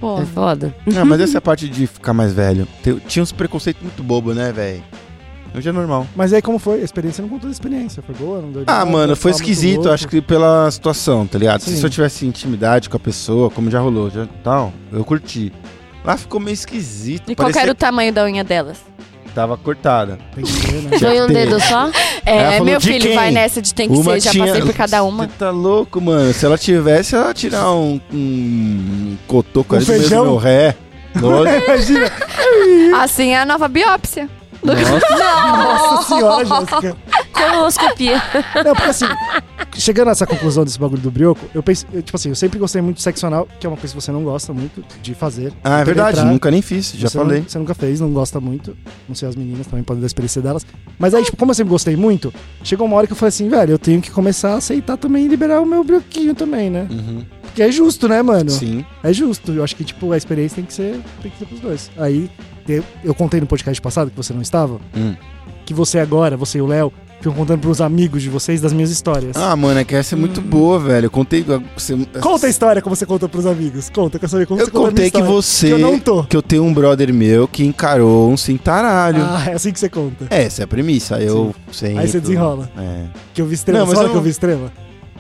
Pô, 0.01 0.21
É 0.21 0.27
foda. 0.27 0.75
Não, 0.87 1.05
mas 1.05 1.21
essa 1.21 1.37
é 1.37 1.39
a 1.39 1.41
parte 1.41 1.69
de 1.69 1.87
ficar 1.87 2.13
mais 2.13 2.33
velho. 2.33 2.67
Tinha 3.07 3.23
uns 3.23 3.33
preconceitos 3.33 3.83
muito 3.83 4.03
bobos, 4.03 4.35
né, 4.37 4.53
velho? 4.53 4.83
Hoje 5.55 5.69
é 5.69 5.73
normal. 5.73 6.07
Mas 6.17 6.33
aí 6.33 6.41
como 6.41 6.59
foi? 6.59 6.81
A 6.81 6.85
experiência 6.85 7.21
não 7.21 7.29
contou 7.29 7.49
a 7.49 7.53
experiência. 7.53 8.03
Foi 8.03 8.15
boa? 8.15 8.41
Não 8.41 8.51
deu 8.53 8.63
Ah, 8.67 8.79
nada, 8.79 8.91
mano, 8.91 9.15
foi 9.17 9.33
muito 9.33 9.41
esquisito, 9.43 9.77
louco. 9.81 9.91
acho 9.93 10.09
que 10.09 10.21
pela 10.23 10.71
situação, 10.71 11.27
tá 11.27 11.39
ligado? 11.39 11.61
Sim. 11.61 11.77
Se 11.77 11.85
eu 11.85 11.91
tivesse 11.91 12.27
intimidade 12.27 12.89
com 12.89 12.97
a 12.97 13.01
pessoa, 13.01 13.51
como 13.51 13.71
já 13.71 13.79
rolou, 13.81 14.09
já 14.09 14.27
tal, 14.43 14.73
eu 14.91 15.05
curti. 15.05 15.53
Lá 16.05 16.17
ficou 16.17 16.41
meio 16.41 16.55
esquisito. 16.55 17.31
e 17.31 17.35
qual 17.35 17.47
parecia 17.47 17.63
era 17.63 17.73
o 17.73 17.75
tamanho 17.75 18.13
da 18.13 18.25
unha 18.25 18.43
delas? 18.45 18.79
tava 19.35 19.57
cortada. 19.57 20.19
Tem 20.35 20.45
que 20.45 20.53
ver, 20.53 20.83
né? 20.83 20.99
Tinha 20.99 21.11
Foi 21.11 21.23
um 21.23 21.27
dedo 21.27 21.59
só? 21.59 21.91
É, 22.27 22.51
falou, 22.53 22.67
meu 22.67 22.79
"De 22.79 22.87
filho 22.87 23.07
quem?" 23.07 23.17
vai 23.17 23.31
nessa 23.31 23.63
de 23.63 23.75
tem 23.75 23.89
que 23.89 23.97
ser, 23.97 24.21
já 24.21 24.35
passei 24.35 24.61
por 24.63 24.75
cada 24.75 25.03
uma. 25.03 25.25
Você 25.25 25.31
tá 25.39 25.51
louco, 25.51 26.01
mano? 26.03 26.33
Se 26.35 26.45
ela 26.45 26.59
tivesse, 26.59 27.15
ela 27.17 27.29
ia 27.29 27.35
tirar 27.35 27.71
um, 27.73 27.99
um 28.13 29.17
cotoco 29.27 29.75
Um 29.75 29.79
ali 29.79 29.87
do 29.87 29.89
meio 29.91 30.03
do 30.03 30.09
feijão? 30.09 30.25
meu 30.27 30.37
ré. 30.37 30.77
Lógico. 31.19 31.65
Imagina. 31.65 32.13
Assim 33.01 33.31
é 33.31 33.41
a 33.41 33.47
nova 33.47 33.69
biópsia. 33.69 34.29
Nossa, 34.63 35.01
Nossa 35.17 36.03
senhora, 36.15 36.45
Jéssica. 36.45 36.97
Coloscopia. 37.33 38.23
Não, 38.65 38.75
porque 38.75 38.91
assim, 38.91 39.07
chegando 39.75 40.09
nessa 40.09 40.27
conclusão 40.27 40.65
desse 40.65 40.79
bagulho 40.79 41.01
do 41.03 41.11
brioco, 41.11 41.41
eu 41.55 41.63
pensei, 41.63 41.89
eu, 41.93 42.03
tipo 42.03 42.17
assim, 42.17 42.29
eu 42.29 42.35
sempre 42.35 42.59
gostei 42.59 42.81
muito 42.83 42.97
de 42.97 43.03
sexo 43.03 43.27
anal, 43.27 43.49
que 43.59 43.67
é 43.67 43.69
uma 43.71 43.77
coisa 43.77 43.95
que 43.95 44.01
você 44.01 44.13
não 44.13 44.23
gosta 44.23 44.53
muito 44.53 44.85
de 45.03 45.15
fazer. 45.15 45.53
Ah, 45.65 45.81
é 45.81 45.85
verdade, 45.85 46.13
Penetrar. 46.17 46.33
nunca 46.33 46.51
nem 46.51 46.63
fiz, 46.63 46.93
já 46.97 47.09
você 47.09 47.19
falei. 47.19 47.41
Não, 47.41 47.49
você 47.49 47.59
nunca 47.59 47.75
fez, 47.75 48.01
não 48.01 48.13
gosta 48.13 48.41
muito. 48.41 48.77
Não 49.09 49.15
sei 49.15 49.29
as 49.29 49.37
meninas 49.37 49.67
também 49.67 49.83
podem 49.85 50.01
dar 50.01 50.07
a 50.07 50.09
experiência 50.09 50.41
delas. 50.43 50.67
Mas 50.99 51.15
aí, 51.15 51.25
tipo, 51.25 51.37
como 51.37 51.51
eu 51.51 51.55
sempre 51.55 51.71
gostei 51.71 51.97
muito, 51.97 52.33
chegou 52.63 52.87
uma 52.87 52.97
hora 52.97 53.07
que 53.07 53.13
eu 53.13 53.17
falei 53.17 53.29
assim, 53.31 53.49
velho, 53.49 53.73
eu 53.73 53.79
tenho 53.79 54.01
que 54.01 54.11
começar 54.11 54.53
a 54.53 54.57
aceitar 54.57 54.97
também 54.97 55.25
e 55.25 55.29
liberar 55.29 55.61
o 55.61 55.67
meu 55.67 55.83
brioquinho 55.85 56.35
também, 56.35 56.71
né? 56.71 56.87
Uhum. 56.91 57.25
Porque 57.43 57.63
é 57.63 57.71
justo, 57.71 58.09
né, 58.09 58.23
mano? 58.23 58.51
Sim. 58.51 58.85
É 59.03 59.13
justo. 59.13 59.53
Eu 59.53 59.63
acho 59.65 59.77
que, 59.77 59.85
tipo, 59.85 60.11
a 60.13 60.17
experiência 60.17 60.57
tem 60.57 60.65
que 60.65 60.73
ser, 60.73 61.01
tem 61.23 61.31
que 61.31 61.39
ser 61.39 61.45
pros 61.47 61.61
dois. 61.61 61.91
Aí, 61.99 62.31
eu, 62.69 62.83
eu 63.05 63.15
contei 63.15 63.41
no 63.41 63.47
podcast 63.47 63.81
passado 63.83 64.11
que 64.11 64.17
você 64.17 64.33
não 64.33 64.41
estava, 64.41 64.81
Hum. 64.97 65.15
que 65.67 65.75
você 65.75 65.99
agora, 65.99 66.37
você 66.37 66.59
e 66.59 66.63
o 66.63 66.67
Léo, 66.67 66.93
ficam 67.23 67.33
contando 67.33 67.61
pros 67.61 67.81
amigos 67.81 68.21
de 68.23 68.29
vocês 68.29 68.61
das 68.61 68.73
minhas 68.73 68.91
histórias. 68.91 69.37
Ah, 69.37 69.55
mano, 69.55 69.79
é 69.81 69.85
que 69.85 69.95
essa 69.95 70.15
é 70.15 70.19
muito 70.19 70.41
Hum. 70.41 70.45
boa, 70.45 70.79
velho. 70.79 71.07
Eu 71.07 71.11
contei. 71.11 71.45
Você, 71.77 71.97
Conta 72.21 72.47
a 72.47 72.51
história 72.51 72.83
como 72.83 72.97
você 72.97 73.07
conta 73.07 73.29
pros 73.29 73.47
amigos. 73.47 73.89
Conta, 73.91 74.17
eu 74.17 74.21
quero 74.21 74.31
saber 74.31 74.47
como 74.47 74.61
Eu 74.61 74.67
você 74.67 74.71
conta 74.73 74.89
a 74.89 74.93
minha 74.93 75.11
contei 75.11 75.21
que 75.23 75.27
você. 75.27 75.67
Que 75.69 75.73
eu 75.73 75.79
não 75.79 75.99
tô. 75.99 76.25
que 76.25 76.37
eu 76.37 76.43
tenho 76.43 76.65
um 76.65 76.75
brother 76.75 77.13
meu 77.15 77.47
que 77.47 77.65
encarou 77.65 78.31
um 78.31 78.37
cintaralho. 78.37 79.23
Ah, 79.23 79.45
é 79.49 79.53
assim 79.55 79.73
que 79.73 79.79
você 79.79 79.89
conta. 79.89 80.27
Essa 80.31 80.63
é 80.63 80.65
a 80.65 80.67
premissa. 80.67 81.17
Aí 81.17 81.27
eu 81.27 81.55
sempre. 81.71 81.99
Aí 82.01 82.09
você 82.09 82.21
desenrola. 82.21 82.69
É. 82.77 83.05
Que 83.33 83.41
eu 83.41 83.47
vi 83.47 83.55
estrela. 83.55 83.81
Não, 83.81 83.87
mas 83.87 83.95
Sabe 83.97 84.09
eu 84.09 84.13
que 84.13 84.19
eu 84.19 84.23
vi 84.23 84.31
estrela? 84.31 84.73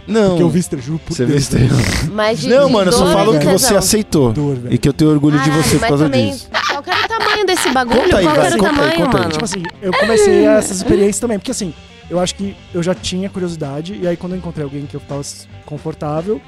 Não. 0.04 0.30
Porque 0.30 0.42
eu 0.42 0.50
vi 0.50 0.58
estrela, 0.58 0.82
juro 0.84 0.98
por 1.06 1.14
Você 1.14 1.24
Deus. 1.24 1.46
vê 1.48 1.56
estrela. 1.66 1.80
Mas 2.12 2.40
de, 2.40 2.48
Não, 2.48 2.66
de 2.66 2.72
mano, 2.72 2.88
eu 2.90 2.92
só 2.92 3.06
falo 3.12 3.32
que 3.38 3.46
de 3.46 3.52
você 3.52 3.76
aceitou. 3.76 4.32
Dor, 4.32 4.56
velho. 4.56 4.74
E 4.74 4.76
que 4.76 4.88
eu 4.88 4.92
tenho 4.92 5.12
orgulho 5.12 5.38
de 5.38 5.48
Ai, 5.48 5.62
você 5.62 5.76
por 5.76 5.80
mas 5.82 5.88
causa 5.90 6.04
também, 6.06 6.30
disso. 6.32 6.48
Qual 6.50 6.82
era 6.84 7.04
o 7.04 7.08
tamanho 7.08 7.46
desse 7.46 7.70
bagulho? 7.70 8.00
Conta 8.02 8.18
aí, 8.18 8.24
qual 8.24 8.36
era 8.36 8.54
o 8.56 8.58
conta 8.58 8.70
aí, 8.70 8.76
tamanho, 8.76 8.96
conta 8.96 9.16
aí. 9.16 9.20
mano? 9.22 9.32
Tipo 9.32 9.44
assim, 9.44 9.62
eu 9.80 9.92
comecei 9.92 10.44
essas 10.44 10.78
experiências 10.78 11.20
também, 11.20 11.38
porque 11.38 11.52
assim, 11.52 11.72
eu 12.12 12.20
acho 12.20 12.34
que 12.34 12.54
eu 12.74 12.82
já 12.82 12.94
tinha 12.94 13.28
curiosidade, 13.30 13.98
e 14.00 14.06
aí 14.06 14.16
quando 14.16 14.32
eu 14.32 14.38
encontrei 14.38 14.62
alguém 14.64 14.84
que 14.86 14.94
eu 14.94 15.00
tava 15.00 15.22
confortável, 15.64 16.40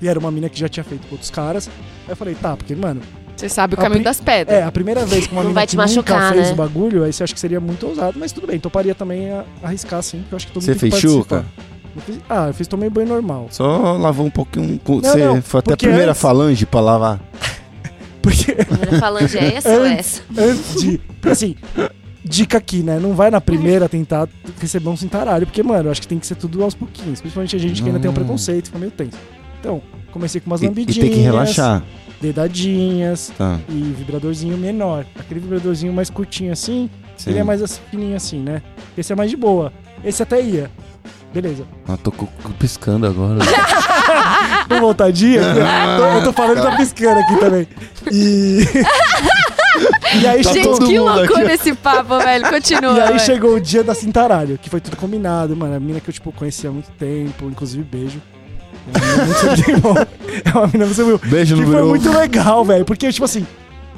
e 0.00 0.06
era 0.08 0.18
uma 0.18 0.30
mina 0.30 0.48
que 0.48 0.58
já 0.60 0.68
tinha 0.68 0.84
feito 0.84 1.06
com 1.08 1.14
outros 1.14 1.30
caras, 1.30 1.68
aí 2.06 2.12
eu 2.12 2.16
falei, 2.16 2.34
tá, 2.34 2.56
porque, 2.56 2.74
mano, 2.76 3.00
Você 3.34 3.48
sabe 3.48 3.74
o 3.74 3.78
A 3.78 3.82
caminho 3.82 4.04
das 4.04 4.20
pedras. 4.20 4.58
é, 4.58 4.62
a 4.62 4.70
primeira 4.70 5.06
vez 5.06 5.26
que 5.26 5.32
uma 5.32 5.42
Não 5.42 5.48
mina 5.50 5.60
vai 5.60 5.66
que 5.66 5.70
te 5.70 5.76
nunca 5.76 5.86
machucar, 6.14 6.32
fez 6.34 6.46
né? 6.48 6.52
o 6.52 6.56
bagulho, 6.56 7.04
aí 7.04 7.12
você 7.12 7.24
acha 7.24 7.32
que 7.34 7.40
seria 7.40 7.58
muito 7.60 7.86
ousado, 7.86 8.18
mas 8.18 8.30
tudo 8.32 8.46
bem, 8.46 8.58
toparia 8.60 8.94
também 8.94 9.30
a 9.30 9.44
arriscar 9.62 10.02
sim, 10.02 10.18
porque 10.20 10.34
eu 10.34 10.36
acho 10.36 10.46
que 10.46 10.52
todo 10.52 10.62
Você 10.62 10.70
mundo 10.72 10.80
que 10.80 10.90
fez 10.90 11.00
chuca? 11.00 11.44
Fiz- 12.06 12.18
ah, 12.28 12.46
eu 12.48 12.54
fiz 12.54 12.68
tomei 12.68 12.88
banho 12.90 13.08
normal. 13.08 13.48
Só 13.50 13.96
lavou 13.96 14.24
um 14.26 14.30
pouquinho. 14.30 14.78
com- 14.84 15.00
Não, 15.00 15.02
Você 15.02 15.24
não, 15.24 15.42
foi 15.42 15.58
até 15.60 15.72
a 15.72 15.76
primeira 15.76 16.10
antes- 16.10 16.22
falange 16.22 16.64
pra 16.66 16.78
lavar. 16.80 17.18
Porque 18.22 18.52
Primeira 18.54 18.98
falange 19.00 19.36
é 19.38 19.54
essa 19.54 19.68
ou 19.70 19.84
essa? 19.84 20.22
antes 20.36 20.80
de. 20.80 21.00
Assim, 21.28 21.56
dica 22.28 22.58
aqui, 22.58 22.82
né? 22.82 22.98
Não 23.00 23.14
vai 23.14 23.30
na 23.30 23.40
primeira 23.40 23.88
tentar 23.88 24.28
receber 24.60 24.88
um 24.88 24.96
cintaralho, 24.96 25.46
porque, 25.46 25.62
mano, 25.62 25.88
eu 25.88 25.90
acho 25.92 26.00
que 26.00 26.08
tem 26.08 26.18
que 26.18 26.26
ser 26.26 26.34
tudo 26.36 26.62
aos 26.62 26.74
pouquinhos. 26.74 27.20
Principalmente 27.20 27.56
a 27.56 27.58
gente 27.58 27.82
que 27.82 27.88
ainda 27.88 27.98
tem 28.00 28.08
um 28.08 28.12
Hum. 28.12 28.16
preconceito, 28.16 28.66
fica 28.66 28.78
meio 28.78 28.90
tenso. 28.92 29.16
Então, 29.60 29.80
comecei 30.12 30.40
com 30.40 30.48
umas 30.50 30.60
E, 30.60 30.64
e 30.64 30.68
lambidinhas. 30.68 30.98
tem 31.08 31.10
que 31.10 31.20
relaxar. 31.20 31.82
Dedadinhas 32.20 33.32
Tá. 33.38 33.58
e 33.68 33.94
vibradorzinho 33.96 34.56
menor. 34.58 35.04
Aquele 35.18 35.40
vibradorzinho 35.40 35.92
mais 35.92 36.10
curtinho 36.10 36.52
assim, 36.52 36.90
Sim. 37.16 37.30
ele 37.30 37.38
é 37.38 37.44
mais 37.44 37.62
assim, 37.62 37.80
fininho 37.90 38.16
assim, 38.16 38.38
né? 38.40 38.60
Esse 38.96 39.12
é 39.12 39.16
mais 39.16 39.30
de 39.30 39.36
boa. 39.36 39.72
Esse 40.04 40.22
até 40.22 40.40
ia. 40.40 40.70
Beleza. 41.32 41.64
Ah, 41.86 41.96
tô 41.96 42.10
piscando 42.58 43.06
agora. 43.06 43.38
Com 44.68 44.80
vontadinha? 44.80 45.40
eu, 45.42 45.98
tô, 45.98 46.04
eu 46.18 46.24
tô 46.24 46.32
falando 46.32 46.58
e 46.58 46.62
tá 46.62 46.76
piscando 46.76 47.20
aqui 47.20 47.36
também. 47.36 47.68
E. 48.10 48.60
e 50.20 50.26
aí 50.26 50.42
Tá 50.42 50.52
Gente, 50.52 50.78
que 50.84 50.98
loucura 50.98 51.42
aqui. 51.44 51.52
esse 51.52 51.74
papo, 51.74 52.18
velho. 52.18 52.48
Continua. 52.48 52.92
E 52.96 53.00
aí 53.00 53.06
velho. 53.08 53.20
chegou 53.20 53.54
o 53.54 53.60
dia 53.60 53.82
da 53.84 53.94
cintaralho, 53.94 54.58
que 54.60 54.68
foi 54.70 54.80
tudo 54.80 54.96
combinado, 54.96 55.56
mano. 55.56 55.74
A 55.74 55.80
mina 55.80 56.00
que 56.00 56.08
eu, 56.10 56.14
tipo, 56.14 56.32
conhecia 56.32 56.70
há 56.70 56.72
muito 56.72 56.90
tempo, 56.98 57.44
inclusive 57.46 57.82
beijo. 57.82 58.20
É 60.44 60.50
uma 60.56 60.66
mina 60.66 60.84
muito 60.86 61.04
viu. 61.04 61.18
Beijo 61.24 61.54
Que 61.56 61.60
no 61.60 61.66
foi 61.66 61.76
meu. 61.76 61.86
muito 61.88 62.10
legal, 62.10 62.64
velho. 62.64 62.84
Porque, 62.84 63.10
tipo 63.12 63.24
assim, 63.24 63.46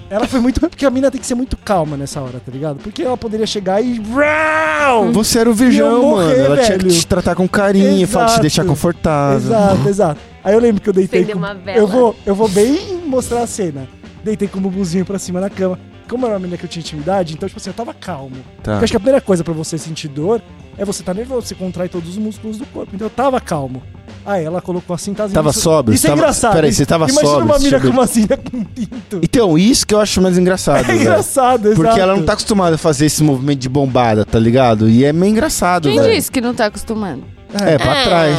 ela 0.08 0.26
foi 0.26 0.40
muito. 0.40 0.60
Porque 0.60 0.84
a 0.84 0.90
mina 0.90 1.10
tem 1.10 1.20
que 1.20 1.26
ser 1.26 1.34
muito 1.34 1.56
calma 1.56 1.96
nessa 1.96 2.20
hora, 2.20 2.40
tá 2.44 2.50
ligado? 2.52 2.78
Porque 2.82 3.02
ela 3.02 3.16
poderia 3.16 3.46
chegar 3.46 3.80
e. 3.82 4.00
Rau! 4.00 5.12
Você 5.12 5.38
era 5.38 5.50
o 5.50 5.54
virgão, 5.54 6.02
morrer, 6.02 6.26
mano. 6.42 6.44
Ela 6.46 6.56
tinha 6.58 6.78
que 6.78 6.84
velho. 6.86 6.98
te 7.00 7.06
tratar 7.06 7.34
com 7.34 7.48
carinho, 7.48 8.06
falar 8.08 8.24
te 8.26 8.30
Exato. 8.30 8.42
deixar 8.42 8.64
confortável. 8.64 9.38
Exato, 9.38 9.88
exato. 9.88 10.20
Aí 10.42 10.54
eu 10.54 10.60
lembro 10.60 10.80
que 10.82 10.88
eu 10.88 10.92
deitei. 10.94 11.24
Com- 11.26 11.38
uma 11.38 11.54
vela. 11.54 11.78
Eu 11.78 11.86
vou, 11.86 12.16
eu 12.26 12.34
vou 12.34 12.48
bem 12.48 12.98
mostrar 13.06 13.42
a 13.42 13.46
cena. 13.46 13.86
Deitei 14.24 14.48
com 14.48 14.58
o 14.58 14.62
bubuzinho 14.62 15.04
pra 15.04 15.18
cima 15.18 15.40
na 15.40 15.50
cama. 15.50 15.78
Como 16.08 16.26
era 16.26 16.34
uma 16.34 16.40
menina 16.40 16.56
que 16.58 16.64
eu 16.64 16.68
tinha 16.68 16.80
intimidade, 16.80 17.34
então, 17.34 17.48
tipo 17.48 17.60
assim, 17.60 17.70
eu 17.70 17.74
tava 17.74 17.94
calmo. 17.94 18.34
Tá. 18.64 18.72
Porque 18.72 18.84
acho 18.84 18.92
que 18.92 18.96
a 18.96 19.00
primeira 19.00 19.20
coisa 19.20 19.44
pra 19.44 19.54
você 19.54 19.78
sentir 19.78 20.08
dor 20.08 20.42
é 20.76 20.84
você 20.84 21.02
tá 21.04 21.14
nervoso, 21.14 21.46
você 21.46 21.54
contrai 21.54 21.88
todos 21.88 22.08
os 22.10 22.16
músculos 22.18 22.58
do 22.58 22.66
corpo. 22.66 22.90
Então 22.94 23.06
eu 23.06 23.10
tava 23.10 23.40
calmo. 23.40 23.80
Aí 24.26 24.44
ela 24.44 24.60
colocou 24.60 24.92
a 24.92 24.98
cintazinha. 24.98 25.34
Tava 25.34 25.50
isso, 25.50 25.60
sóbrio, 25.60 25.94
Isso 25.94 26.06
é 26.06 26.10
tava- 26.10 26.20
engraçado. 26.20 26.52
peraí, 26.52 26.72
você 26.72 26.84
tava 26.84 27.04
Imagina 27.04 27.26
sóbrio, 27.26 27.46
uma 27.46 27.58
mina 27.60 27.76
eu 27.76 27.80
ver. 27.80 27.86
com 27.88 27.94
uma 27.94 28.06
cinta 28.08 28.36
com 28.36 28.64
pinto. 28.64 29.20
Então, 29.22 29.56
isso 29.56 29.86
que 29.86 29.94
eu 29.94 30.00
acho 30.00 30.20
mais 30.20 30.36
engraçado, 30.36 30.80
É 30.80 30.82
velho. 30.82 31.00
engraçado, 31.00 31.68
exato. 31.68 31.80
Porque 31.82 32.00
ela 32.00 32.16
não 32.16 32.24
tá 32.24 32.32
acostumada 32.32 32.74
a 32.74 32.78
fazer 32.78 33.06
esse 33.06 33.22
movimento 33.22 33.60
de 33.60 33.68
bombada, 33.68 34.24
tá 34.24 34.38
ligado? 34.38 34.88
E 34.90 35.04
é 35.04 35.12
meio 35.12 35.30
engraçado, 35.30 35.88
Quem 35.88 35.98
velho. 36.00 36.12
disse 36.14 36.30
que 36.30 36.40
não 36.40 36.52
tá 36.54 36.66
acostumando? 36.66 37.22
É, 37.54 37.78
pra 37.78 38.02
trás. 38.04 38.36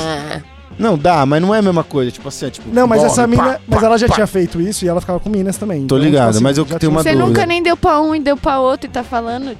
Não, 0.81 0.97
dá, 0.97 1.25
mas 1.25 1.41
não 1.41 1.53
é 1.53 1.59
a 1.59 1.61
mesma 1.61 1.83
coisa. 1.83 2.11
Tipo 2.11 2.27
assim, 2.27 2.47
é 2.47 2.49
tipo... 2.49 2.67
Não, 2.73 2.87
mas 2.87 3.03
essa 3.03 3.27
mina. 3.27 3.59
Mas 3.67 3.83
ela 3.83 3.97
já 3.97 4.07
pá. 4.07 4.15
tinha 4.15 4.27
feito 4.27 4.59
isso 4.59 4.83
e 4.83 4.87
ela 4.87 4.99
ficava 4.99 5.19
com 5.19 5.29
minas 5.29 5.55
também. 5.57 5.85
Tô 5.85 5.95
Então, 5.95 5.97
ligado, 5.99 6.25
tipo 6.25 6.29
assim, 6.37 6.43
mas 6.43 6.57
eu 6.57 6.65
tenho 6.65 6.91
uma 6.91 7.03
Você 7.03 7.11
dúvida. 7.11 7.27
nunca 7.27 7.45
nem 7.45 7.61
deu 7.61 7.77
pra 7.77 8.01
um 8.01 8.15
e 8.15 8.19
deu 8.19 8.35
pra 8.35 8.59
outro 8.59 8.87
e 8.87 8.89
tá 8.89 9.03
falando. 9.03 9.55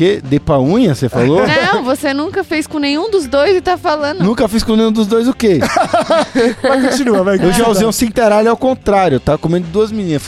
Que? 0.00 0.18
Dei 0.24 0.40
pra 0.40 0.58
unha, 0.58 0.94
você 0.94 1.10
falou? 1.10 1.42
Não, 1.46 1.84
você 1.84 2.14
nunca 2.14 2.42
fez 2.42 2.66
com 2.66 2.78
nenhum 2.78 3.10
dos 3.10 3.26
dois 3.26 3.54
e 3.54 3.60
tá 3.60 3.76
falando. 3.76 4.24
Nunca 4.24 4.48
fiz 4.48 4.62
com 4.62 4.74
nenhum 4.74 4.90
dos 4.90 5.06
dois 5.06 5.28
o 5.28 5.34
quê? 5.34 5.58
Vai, 6.62 6.80
continua, 6.80 7.22
vai. 7.22 7.36
Eu 7.36 7.52
já 7.52 7.68
usei 7.68 7.86
um 7.86 7.92
cintaralho 7.92 8.48
ao 8.48 8.56
contrário. 8.56 9.20
Tá 9.20 9.36
comendo 9.36 9.66
duas 9.68 9.92
meninas. 9.92 10.22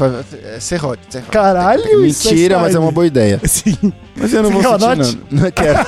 É 0.45 0.61
serrote, 0.61 1.01
serrote. 1.09 1.31
Caralho, 1.31 2.05
isso 2.05 2.29
Mentira, 2.29 2.59
mas 2.59 2.75
é 2.75 2.79
uma 2.79 2.93
boa 2.93 3.07
ideia. 3.07 3.41
Sim. 3.45 3.93
Mas 4.15 4.35
eu 4.35 4.43
não 4.43 4.51
Você 4.51 4.69
vou 4.69 4.79
sentir, 4.79 5.19
não. 5.31 5.43
Não 5.43 5.51
quero. 5.51 5.79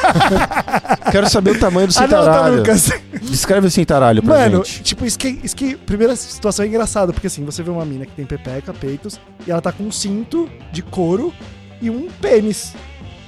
quero 1.13 1.29
saber 1.29 1.51
o 1.51 1.59
tamanho 1.59 1.87
do 1.89 1.95
Ah, 1.99 2.01
não, 2.03 2.09
tá, 2.09 2.21
cintaralho. 2.23 2.57
Lucas. 2.57 2.91
Descreve 3.21 3.67
o 3.67 3.71
cintaralho 3.71 4.23
pra 4.23 4.35
Mano, 4.35 4.65
gente. 4.65 4.83
tipo, 4.83 5.05
isso 5.05 5.19
que, 5.19 5.41
isso 5.45 5.55
que. 5.55 5.77
Primeira 5.77 6.17
situação 6.17 6.65
é 6.65 6.69
engraçada, 6.69 7.13
porque 7.13 7.27
assim, 7.27 7.45
você 7.45 7.63
vê 7.63 7.71
uma 7.71 7.85
mina 7.85 8.07
que 8.07 8.13
tem 8.13 8.25
pepeca, 8.25 8.73
peitos, 8.73 9.21
e 9.47 9.51
ela 9.51 9.61
tá 9.61 9.73
com 9.73 9.85
um 9.85 9.93
cinto 9.93 10.49
de 10.73 10.81
couro 10.81 11.35
e 11.83 11.91
um 11.91 12.09
pênis. 12.21 12.73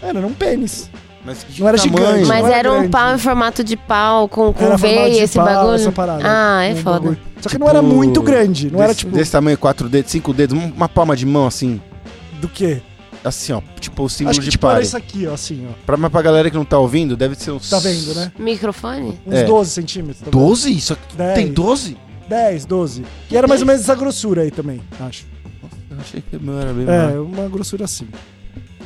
Era, 0.07 0.18
era 0.18 0.26
um 0.26 0.32
pênis. 0.32 0.90
Mas 1.24 1.42
que 1.42 1.61
não 1.61 1.68
era 1.68 1.76
tamanho? 1.76 1.96
gigante. 2.07 2.28
Mas 2.28 2.40
Não 2.42 2.46
era 2.48 2.57
era 2.59 2.70
um 2.72 2.74
grande. 2.76 2.88
pau 2.90 3.14
em 3.14 3.18
formato 3.18 3.64
de 3.64 3.76
pau, 3.76 4.28
com, 4.28 4.52
com 4.52 4.64
Era 4.64 4.76
veia, 4.76 5.24
esse 5.24 5.34
pau, 5.36 5.44
bagulho. 5.44 5.74
essa 5.74 5.90
parada. 5.92 6.22
ah, 6.24 6.62
é 6.64 6.72
Um 6.72 6.76
foda. 6.76 7.00
bagulho. 7.00 7.18
Só 7.40 7.48
que 7.48 7.59
não 7.59 7.68
era 7.68 7.80
Tipo, 7.80 7.92
muito 7.94 8.22
grande, 8.22 8.70
não 8.70 8.78
era 8.78 8.88
desse, 8.88 8.98
tipo. 9.00 9.12
Desse 9.16 9.32
tamanho, 9.32 9.59
quatro 9.59 9.88
dedos, 9.88 10.12
cinco 10.12 10.32
dedos, 10.32 10.57
um- 10.57 10.70
uma 10.70 10.88
palma 10.88 11.16
de 11.16 11.26
mão 11.26 11.44
assim. 11.46 11.80
Do 12.40 12.48
quê? 12.48 12.80
Assim, 13.24 13.52
ó. 13.52 13.61
Tipo 13.80 14.04
o 14.04 14.09
símbolo 14.09 14.30
Acho 14.30 14.38
que 14.40 14.44
de 14.44 14.50
tipo 14.52 14.66
era 14.68 14.74
pare. 14.76 14.86
isso 14.86 14.96
aqui, 14.96 15.26
ó, 15.26 15.34
assim, 15.34 15.66
ó. 15.68 15.72
Pra, 15.84 15.96
mas 15.96 16.12
pra 16.12 16.22
galera 16.22 16.48
que 16.48 16.57
não 16.57 16.64
tá 16.64 16.78
ouvindo, 16.78 17.16
deve 17.16 17.34
ser 17.34 17.50
uns. 17.50 17.68
Tá 17.68 17.80
vendo, 17.80 18.14
né? 18.14 18.30
Microfone? 18.38 19.18
Uns 19.26 19.34
É. 19.34 19.44
12 19.44 19.70
centímetros. 19.72 20.18
Tá 20.20 20.26
vendo? 20.26 20.32
12? 20.38 20.72
Isso 20.76 20.92
aqui 20.92 21.16
10, 21.16 21.34
tem 21.34 21.52
12? 21.52 21.96
10, 22.28 22.64
12. 22.66 23.04
E 23.28 23.36
era 23.36 23.48
mais 23.48 23.61
ou 23.62 23.66
menos 23.66 23.82
essa 23.82 23.96
grossura 23.96 24.42
aí 24.42 24.52
também, 24.52 24.80
acho. 25.00 25.24
Eu 25.90 25.96
achei 25.98 26.20
que 26.20 26.36
o 26.36 26.40
meu 26.40 26.61
era 26.61 26.72
bem 26.72 26.84
É, 26.84 27.07
maior. 27.07 27.22
uma 27.24 27.48
grossura 27.48 27.84
assim. 27.84 28.07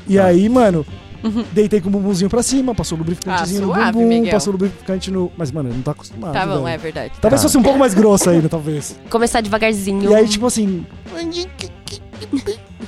E 0.08 0.16
Tá. 0.16 0.24
aí, 0.24 0.48
mano, 0.48 0.86
Uhum. 1.22 1.44
deitei 1.52 1.80
com 1.80 1.88
o 1.88 1.92
bumbumzinho 1.92 2.30
pra 2.30 2.42
cima, 2.42 2.74
passou 2.74 2.96
o 2.96 2.98
lubrificantezinho 3.00 3.62
Ah, 3.62 3.66
no 3.66 3.74
suave, 3.74 3.92
bumbum, 3.92 4.08
Miguel. 4.08 4.32
passou 4.32 4.50
o 4.50 4.52
lubrificante 4.52 5.10
no. 5.10 5.30
Mas, 5.36 5.50
mano, 5.52 5.68
não 5.72 5.82
tá 5.82 5.90
acostumado. 5.90 6.32
Tá 6.32 6.46
bom, 6.46 6.62
velho. 6.64 6.68
é 6.68 6.78
verdade. 6.78 7.12
Talvez 7.20 7.40
Tá. 7.42 7.48
fosse 7.48 7.58
um 7.58 7.62
pouco 7.62 7.78
mais 7.78 7.92
grosso 7.94 8.30
ainda, 8.30 8.48
talvez. 8.48 8.98
Começar 9.10 9.40
devagarzinho. 9.40 10.10
E 10.10 10.14
aí, 10.14 10.26
tipo 10.28 10.46
assim. 10.46 10.86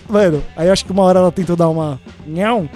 Mano, 0.09 0.43
aí 0.57 0.67
eu 0.67 0.73
acho 0.73 0.85
que 0.85 0.93
uma 0.93 1.03
hora 1.03 1.19
ela 1.19 1.33
tentou 1.33 1.57
dar 1.57 1.69
uma. 1.69 2.01
Não. 2.27 2.69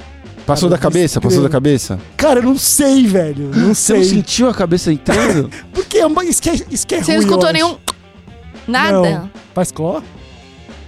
Passou 0.46 0.68
da 0.68 0.76
Cara, 0.78 0.90
cabeça? 0.92 1.04
isso 1.18 1.20
Passou 1.20 1.42
da 1.42 1.48
cabeça? 1.48 1.98
Cara, 2.16 2.38
eu 2.38 2.44
não 2.44 2.56
sei, 2.56 3.04
velho. 3.04 3.50
Não 3.54 3.74
Você 3.74 3.94
sei. 3.94 3.96
não 3.98 4.04
sentiu 4.04 4.48
a 4.48 4.54
cabeça 4.54 4.92
entrando? 4.92 5.50
Porque 5.74 5.98
é 5.98 6.06
uma- 6.06 6.24
isso 6.24 6.40
que 6.40 6.50
é, 6.50 6.54
isso 6.70 6.86
que 6.86 6.94
é 6.94 7.02
Você 7.02 7.12
não 7.12 7.20
ruim, 7.20 7.26
eu 7.26 7.28
escutou 7.28 7.44
acho. 7.46 7.52
nenhum. 7.52 7.76
Nada? 8.68 9.00
Não. 9.18 9.30
Faz 9.54 9.72
cló? 9.72 10.00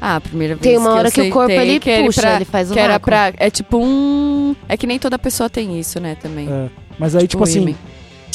Ah, 0.01 0.17
a 0.17 0.21
primeira 0.21 0.55
vez. 0.55 0.63
Tem 0.63 0.77
uma 0.79 0.91
que 0.91 0.97
hora 0.99 1.09
eu 1.09 1.13
que 1.13 1.21
o 1.23 1.31
corpo 1.31 1.51
ele 1.53 1.81
que 1.81 2.03
puxa, 2.05 2.21
pra- 2.21 2.37
ele 2.37 2.45
faz 2.45 2.71
o 2.71 2.75
Que 2.75 2.81
era 2.81 2.93
vácuo. 2.95 3.05
pra. 3.07 3.33
É 3.37 3.51
tipo 3.51 3.79
um. 3.79 4.55
É 4.69 4.77
que 4.77 4.87
nem 4.87 4.99
toda 4.99 5.19
pessoa 5.19 5.51
tem 5.51 5.79
isso, 5.79 5.99
né, 6.01 6.15
também. 6.21 6.49
É. 6.49 6.69
Mas 6.99 7.17
aí, 7.17 7.27
tipo, 7.27 7.43
O 7.43 7.45
assim. 7.45 7.75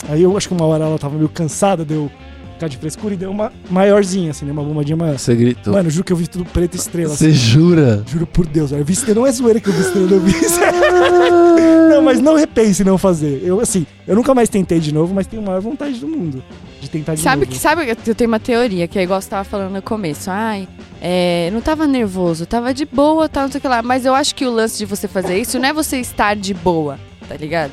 Aí 0.09 0.21
eu 0.21 0.35
acho 0.35 0.47
que 0.49 0.53
uma 0.53 0.65
hora 0.65 0.83
ela 0.83 0.99
tava 0.99 1.15
meio 1.15 1.29
cansada, 1.29 1.85
deu 1.85 2.11
ficar 2.53 2.67
de 2.67 2.77
frescura 2.77 3.13
e 3.13 3.17
deu 3.17 3.31
uma 3.31 3.51
maiorzinha, 3.69 4.31
assim, 4.31 4.45
né? 4.45 4.51
Uma 4.51 4.63
bombadinha 4.63 4.97
maior. 4.97 5.17
Você 5.17 5.33
gritou. 5.35 5.73
Mano, 5.73 5.89
juro 5.89 6.03
que 6.03 6.11
eu 6.13 6.17
vi 6.17 6.27
tudo 6.27 6.43
preto 6.45 6.75
e 6.75 6.77
estrela. 6.77 7.13
assim. 7.13 7.25
Você 7.25 7.31
jura? 7.33 8.03
Juro 8.07 8.27
por 8.27 8.45
Deus, 8.45 8.71
velho. 8.71 8.81
eu 8.81 8.85
vi 8.85 8.93
estrela. 8.93 9.21
Não 9.21 9.27
é 9.27 9.31
zoeira 9.31 9.59
que 9.61 9.69
eu 9.69 9.73
vi 9.73 9.81
estrela, 9.81 10.11
eu 10.11 10.19
vi 10.19 10.33
Não, 11.89 12.01
mas 12.01 12.19
não 12.19 12.35
repense 12.35 12.81
em 12.81 12.85
não 12.85 12.97
fazer. 12.97 13.41
Eu, 13.43 13.59
assim, 13.59 13.85
eu 14.07 14.15
nunca 14.15 14.33
mais 14.35 14.49
tentei 14.49 14.79
de 14.79 14.93
novo, 14.93 15.13
mas 15.13 15.27
tenho 15.27 15.41
a 15.41 15.45
maior 15.45 15.61
vontade 15.61 15.99
do 15.99 16.07
mundo 16.07 16.43
de 16.83 16.89
tentar 16.89 17.15
de 17.15 17.21
Sabe 17.21 17.41
novo. 17.45 17.51
que 17.51 17.57
sabe 17.57 17.95
que 17.95 18.09
eu 18.09 18.15
tenho 18.15 18.29
uma 18.29 18.39
teoria 18.39 18.87
que 18.87 18.99
é 18.99 19.03
igual 19.03 19.21
você 19.21 19.29
tava 19.29 19.43
falando 19.43 19.71
no 19.73 19.81
começo. 19.81 20.29
Ai, 20.29 20.67
é, 21.01 21.49
não 21.53 21.61
tava 21.61 21.87
nervoso, 21.87 22.45
tava 22.45 22.73
de 22.73 22.85
boa, 22.85 23.27
tal, 23.29 23.43
não 23.43 23.51
sei 23.51 23.59
o 23.59 23.61
que 23.61 23.67
lá. 23.67 23.81
Mas 23.81 24.05
eu 24.05 24.13
acho 24.13 24.35
que 24.35 24.45
o 24.45 24.51
lance 24.51 24.77
de 24.77 24.85
você 24.85 25.07
fazer 25.07 25.37
isso 25.39 25.57
não 25.59 25.69
é 25.69 25.73
você 25.73 25.97
estar 25.99 26.35
de 26.35 26.53
boa, 26.53 26.99
tá 27.27 27.35
ligado? 27.35 27.71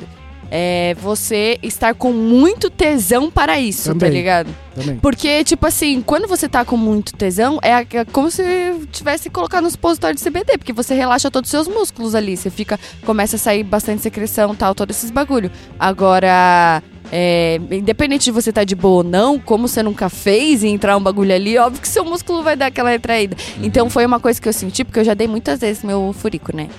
É 0.53 0.95
você 0.99 1.57
estar 1.63 1.93
com 1.95 2.11
muito 2.11 2.69
tesão 2.69 3.31
para 3.31 3.57
isso, 3.57 3.93
tá 3.93 3.99
Também. 3.99 4.11
ligado? 4.11 4.49
Também. 4.75 4.97
Porque, 4.97 5.45
tipo 5.45 5.65
assim, 5.65 6.01
quando 6.01 6.27
você 6.27 6.49
tá 6.49 6.65
com 6.65 6.75
muito 6.75 7.13
tesão, 7.13 7.57
é 7.61 7.71
é 7.97 8.03
como 8.11 8.29
se 8.29 8.43
tivesse 8.91 9.29
colocado 9.29 9.63
no 9.63 9.71
supositório 9.71 10.13
de 10.13 10.21
CBD, 10.21 10.57
porque 10.57 10.73
você 10.73 10.93
relaxa 10.93 11.31
todos 11.31 11.47
os 11.47 11.51
seus 11.51 11.69
músculos 11.69 12.15
ali. 12.15 12.35
Você 12.35 12.49
fica. 12.49 12.77
Começa 13.05 13.37
a 13.37 13.39
sair 13.39 13.63
bastante 13.63 14.01
secreção 14.01 14.53
tal, 14.53 14.75
todos 14.75 14.97
esses 14.97 15.09
bagulho. 15.09 15.49
Agora. 15.79 16.83
É, 17.11 17.59
independente 17.69 18.25
de 18.25 18.31
você 18.31 18.51
tá 18.51 18.63
de 18.63 18.75
boa 18.75 18.97
ou 18.97 19.03
não, 19.03 19.37
como 19.37 19.67
você 19.67 19.83
nunca 19.83 20.09
fez 20.09 20.63
e 20.63 20.67
entrar 20.69 20.95
um 20.95 21.01
bagulho 21.01 21.33
ali, 21.33 21.57
óbvio 21.57 21.81
que 21.81 21.87
seu 21.87 22.05
músculo 22.05 22.41
vai 22.41 22.55
dar 22.55 22.67
aquela 22.67 22.89
retraída. 22.89 23.35
Então 23.61 23.89
foi 23.89 24.05
uma 24.05 24.19
coisa 24.19 24.41
que 24.41 24.47
eu 24.47 24.53
senti, 24.53 24.85
porque 24.85 24.99
eu 24.99 25.03
já 25.03 25.13
dei 25.13 25.27
muitas 25.27 25.59
vezes 25.59 25.83
meu 25.83 26.13
furico, 26.13 26.55
né? 26.55 26.69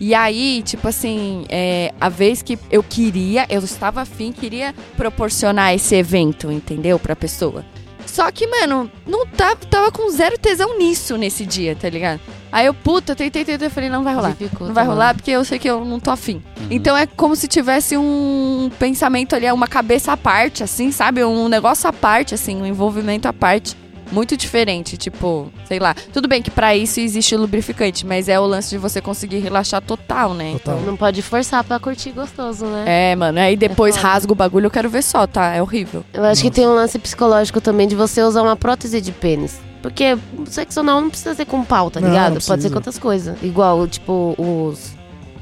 E 0.00 0.14
aí, 0.14 0.62
tipo 0.62 0.88
assim, 0.88 1.44
é, 1.48 1.92
a 2.00 2.08
vez 2.08 2.42
que 2.42 2.58
eu 2.70 2.82
queria, 2.82 3.46
eu 3.48 3.60
estava 3.60 4.00
afim, 4.00 4.32
queria 4.32 4.74
proporcionar 4.96 5.74
esse 5.74 5.94
evento, 5.94 6.50
entendeu? 6.50 6.98
Pra 6.98 7.14
pessoa. 7.14 7.64
Só 8.06 8.30
que, 8.30 8.46
mano, 8.46 8.90
não 9.06 9.26
tava, 9.26 9.56
tava 9.56 9.90
com 9.90 10.10
zero 10.10 10.38
tesão 10.38 10.78
nisso 10.78 11.16
nesse 11.16 11.46
dia, 11.46 11.76
tá 11.76 11.88
ligado? 11.88 12.20
Aí 12.54 12.66
eu, 12.66 12.72
puta, 12.72 13.16
tentei, 13.16 13.44
tentei, 13.44 13.68
falei, 13.68 13.90
não 13.90 14.04
vai 14.04 14.14
rolar. 14.14 14.28
Dificulta, 14.30 14.66
Não 14.66 14.72
vai 14.74 14.84
mano. 14.84 14.94
rolar 14.94 15.12
porque 15.16 15.32
eu 15.32 15.44
sei 15.44 15.58
que 15.58 15.68
eu 15.68 15.84
não 15.84 15.98
tô 15.98 16.12
afim. 16.12 16.40
Uhum. 16.60 16.66
Então 16.70 16.96
é 16.96 17.04
como 17.04 17.34
se 17.34 17.48
tivesse 17.48 17.96
um 17.96 18.70
pensamento 18.78 19.34
ali, 19.34 19.50
uma 19.50 19.66
cabeça 19.66 20.12
à 20.12 20.16
parte, 20.16 20.62
assim, 20.62 20.92
sabe? 20.92 21.24
Um 21.24 21.48
negócio 21.48 21.88
à 21.88 21.92
parte, 21.92 22.32
assim, 22.32 22.54
um 22.62 22.64
envolvimento 22.64 23.26
à 23.26 23.32
parte. 23.32 23.76
Muito 24.12 24.36
diferente, 24.36 24.96
tipo, 24.96 25.50
sei 25.66 25.80
lá. 25.80 25.96
Tudo 26.12 26.28
bem 26.28 26.40
que 26.42 26.50
pra 26.50 26.76
isso 26.76 27.00
existe 27.00 27.34
lubrificante, 27.36 28.06
mas 28.06 28.28
é 28.28 28.38
o 28.38 28.46
lance 28.46 28.70
de 28.70 28.78
você 28.78 29.00
conseguir 29.00 29.38
relaxar 29.40 29.80
total, 29.82 30.32
né? 30.32 30.52
Total. 30.52 30.78
Não 30.82 30.96
pode 30.96 31.22
forçar 31.22 31.64
pra 31.64 31.80
curtir 31.80 32.12
gostoso, 32.12 32.66
né? 32.66 32.84
É, 32.86 33.16
mano, 33.16 33.40
aí 33.40 33.56
depois 33.56 33.96
foda. 33.96 34.06
rasga 34.08 34.32
o 34.32 34.36
bagulho, 34.36 34.66
eu 34.66 34.70
quero 34.70 34.88
ver 34.88 35.02
só, 35.02 35.26
tá? 35.26 35.54
É 35.54 35.60
horrível. 35.60 36.04
Eu 36.12 36.22
acho 36.22 36.40
que 36.42 36.48
Nossa. 36.50 36.54
tem 36.60 36.68
um 36.68 36.74
lance 36.74 36.96
psicológico 37.00 37.60
também 37.60 37.88
de 37.88 37.96
você 37.96 38.22
usar 38.22 38.42
uma 38.42 38.54
prótese 38.54 39.00
de 39.00 39.10
pênis. 39.10 39.58
Porque 39.90 40.14
o 40.38 40.46
sexo 40.46 40.80
anal 40.80 41.00
não 41.00 41.10
precisa 41.10 41.34
ser 41.34 41.44
com 41.44 41.62
pau, 41.64 41.90
tá 41.90 42.00
Não, 42.00 42.08
ligado? 42.08 42.34
não 42.34 42.40
Pode 42.40 42.62
ser 42.62 42.70
com 42.70 42.76
outras 42.76 42.98
coisas. 42.98 43.36
Igual, 43.42 43.86
tipo, 43.86 44.34
os, 44.38 44.92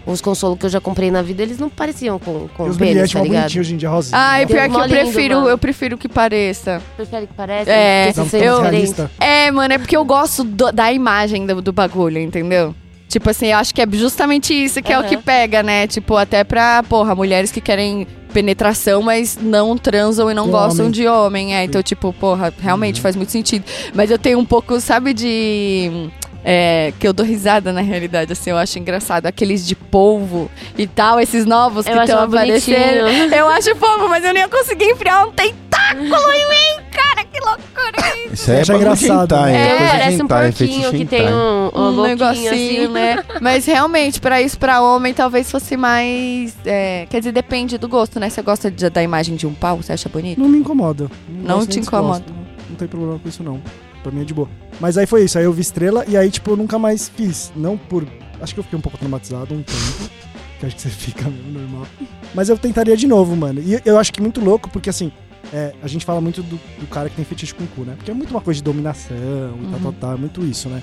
os 0.05 0.21
consolos 0.21 0.59
que 0.59 0.67
eu 0.67 0.71
já 0.71 0.81
comprei 0.81 1.11
na 1.13 1.23
vida, 1.23 1.43
eles 1.43 1.59
não 1.59 1.69
pareciam 1.71 2.19
com, 2.19 2.49
com 2.57 2.67
E 2.67 2.71
os 2.71 2.77
pênis, 2.77 3.13
tá 3.13 3.21
ligado? 3.23 3.57
hoje 3.59 3.75
em 3.75 3.77
dia, 3.77 3.89
rosinha. 3.89 4.19
Ai, 4.19 4.45
Tem 4.47 4.57
pior 4.57 4.69
que 4.69 4.75
eu 4.77 4.81
lindo, 4.81 4.91
prefiro, 5.13 5.35
mano. 5.37 5.49
eu 5.49 5.59
prefiro 5.59 5.97
que 5.97 6.09
pareça. 6.09 6.83
Prefere 6.97 7.27
que 7.29 7.35
pareça? 7.35 7.71
É, 7.71 8.13
um 8.19 8.37
é 8.37 8.49
eu-. 8.49 9.09
É, 9.21 9.51
mano, 9.53 9.75
é 9.75 9.79
porque 9.79 9.97
eu 9.97 10.05
gosto 10.05 10.43
do- 10.43 10.73
da 10.73 10.93
imagem 10.93 11.47
do, 11.47 11.63
do 11.63 11.73
bagulho, 11.73 12.19
entendeu? 12.19 12.75
Tipo 13.13 13.29
assim, 13.29 13.49
eu 13.49 13.59
acho 13.59 13.75
que 13.75 13.83
é 13.83 13.87
justamente 13.93 14.55
isso 14.55 14.81
que 14.83 14.91
é 14.91 14.99
o 14.99 15.05
que 15.05 15.19
pega, 15.19 15.63
né? 15.63 15.87
Tipo, 15.87 16.17
até 16.17 16.43
pra, 16.43 16.83
porra, 16.83 17.15
mulheres 17.15 17.53
que 17.53 17.61
querem 17.61 18.07
penetração, 18.33 19.03
mas 19.03 19.37
não 19.39 19.77
transam 19.77 20.31
e 20.31 20.35
não 20.35 20.47
Com 20.47 20.53
gostam 20.53 20.87
homem. 20.87 20.91
de 20.93 21.07
homem. 21.07 21.55
É, 21.55 21.63
então, 21.63 21.83
tipo, 21.83 22.11
porra, 22.15 22.51
realmente 22.59 23.03
faz 23.03 23.15
muito 23.15 23.31
sentido. 23.31 23.67
Mas 23.95 24.11
eu 24.11 24.19
tenho 24.19 24.39
um 24.39 24.47
pouco, 24.47 24.81
sabe, 24.81 25.13
de. 25.13 26.09
É, 26.45 26.93
que 26.99 27.07
eu 27.07 27.13
dou 27.13 27.25
risada 27.25 27.73
na 27.73 27.81
realidade, 27.81 28.33
assim, 28.33 28.51
eu 28.51 28.57
acho 28.57 28.79
engraçado. 28.79 29.27
Aqueles 29.27 29.67
de 29.67 29.75
polvo 29.77 30.51
e 30.77 30.87
tal, 30.87 31.21
esses 31.21 31.45
novos 31.47 31.87
Eu 31.87 31.93
que 31.95 31.99
estão 32.01 32.23
aparecendo. 32.25 33.05
bonitinho. 33.05 33.35
Eu 33.35 33.49
acho 33.49 33.77
fofo, 33.77 34.09
mas 34.09 34.25
eu 34.25 34.33
nem 34.35 34.43
ia 34.43 34.49
conseguir 34.49 34.87
enfiar 34.87 35.25
um 35.27 35.31
tentáculo 35.33 36.03
em 36.33 36.49
mim, 36.49 36.83
cara, 36.91 37.25
que 37.25 37.39
loucura. 37.39 38.33
Isso 38.33 38.51
aí 38.51 38.57
é 38.59 38.65
bagulho 38.65 38.77
engraçado, 38.79 39.37
né? 39.37 39.53
é 39.57 39.67
É, 39.85 39.89
parece 39.89 40.17
um 40.21 40.25
hentai, 40.25 40.49
é 40.49 40.53
porquinho 40.53 40.91
que 40.91 41.05
tem 41.05 41.29
um, 41.33 41.71
um, 41.75 41.89
um 42.01 42.03
negocinho, 42.03 42.51
assim. 42.51 42.89
né? 42.89 43.25
Mas 43.41 43.65
realmente, 43.67 44.21
pra 44.21 44.43
isso, 44.43 44.59
pra 44.59 44.81
homem, 44.83 45.15
talvez 45.15 45.51
fosse 45.51 45.77
mais. 45.77 46.57
é, 46.67 47.07
quer 47.09 47.19
dizer, 47.21 47.33
depende 47.33 47.79
do 47.79 47.89
gosto, 47.89 48.19
né? 48.19 48.29
Você 48.29 48.43
gosta 48.43 48.71
de- 48.71 48.91
da 48.91 49.03
imagem 49.03 49.37
de 49.37 49.47
um 49.47 49.55
pau? 49.55 49.77
Você 49.77 49.93
acha 49.93 50.09
bonito? 50.09 50.41
Não 50.41 50.49
me 50.49 50.59
incomoda. 50.59 51.09
Não 51.29 51.57
gosto 51.59 51.71
te 51.71 51.79
incomoda. 51.81 52.25
Não, 52.29 52.37
não 52.71 52.77
tem 52.77 52.89
problema 52.89 53.19
com 53.19 53.29
isso, 53.29 53.43
não. 53.45 53.61
Pra 54.03 54.11
mim 54.11 54.23
é 54.23 54.25
de 54.25 54.35
boa. 54.35 54.49
Mas 54.83 54.99
aí 54.99 55.07
foi 55.07 55.23
isso. 55.23 55.39
Aí 55.39 55.45
eu 55.45 55.53
vi 55.53 55.61
estrela 55.61 56.05
e 56.09 56.17
aí, 56.17 56.29
tipo, 56.29 56.51
eu 56.51 56.57
nunca 56.57 56.77
mais 56.77 57.09
fiz. 57.09 57.53
Não 57.55 57.79
por. 57.79 58.05
Acho 58.41 58.53
que 58.53 58.59
eu 58.59 58.65
fiquei 58.65 58.77
um 58.77 58.83
pouco 58.83 58.99
traumatizado 58.99 59.55
um 59.55 59.63
tempo. 59.63 60.11
Que 60.59 60.67
acho 60.67 60.75
que 60.75 60.83
você 60.83 60.89
fica 60.91 61.23
mesmo 61.31 61.53
normal. 61.53 61.87
Mas 62.35 62.49
eu 62.49 62.59
tentaria 62.59 62.97
de 62.97 63.07
novo, 63.07 63.37
mano. 63.37 63.61
E 63.61 63.81
eu 63.85 63.97
acho 63.97 64.13
que 64.13 64.21
muito 64.21 64.41
louco, 64.45 64.69
porque 64.69 64.91
assim, 64.91 65.13
é, 65.53 65.73
a 65.81 65.87
gente 65.87 66.05
fala 66.05 66.21
muito 66.21 66.43
do, 66.43 66.59
do 66.81 66.87
cara 66.89 67.09
que 67.09 67.15
tem 67.15 67.25
fetiche 67.25 67.55
com 67.55 67.63
o 67.63 67.67
cu, 67.69 67.83
né? 67.83 67.95
Porque 67.97 68.11
é 68.11 68.15
muito 68.15 68.33
uma 68.33 68.41
coisa 68.41 68.59
de 68.59 68.65
dominação 68.65 69.17
e 69.17 69.71
tal, 69.71 69.81
tal, 69.81 69.93
tal. 69.93 70.13
É 70.15 70.17
muito 70.17 70.45
isso, 70.45 70.69
né? 70.69 70.83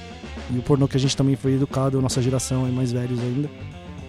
E 0.49 0.57
o 0.57 0.61
pornô 0.61 0.87
que 0.87 0.95
a 0.95 0.99
gente 0.99 1.17
também 1.17 1.35
foi 1.35 1.55
educado, 1.55 1.99
a 1.99 2.01
nossa 2.01 2.21
geração 2.21 2.65
é 2.65 2.71
mais 2.71 2.93
velhos 2.93 3.19
ainda. 3.19 3.49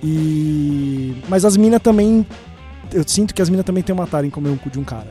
E. 0.05 1.17
Mas 1.29 1.45
as 1.45 1.57
minas 1.57 1.83
também. 1.83 2.25
Eu 2.93 3.05
sinto 3.07 3.35
que 3.35 3.41
as 3.43 3.49
minas 3.49 3.65
também 3.65 3.83
têm 3.83 3.95
uma 3.95 4.07
tara 4.07 4.27
em 4.27 4.31
comer 4.31 4.51
um 4.51 4.57
cu 4.57 4.69
de 4.71 4.79
um 4.79 4.85
cara. 4.85 5.09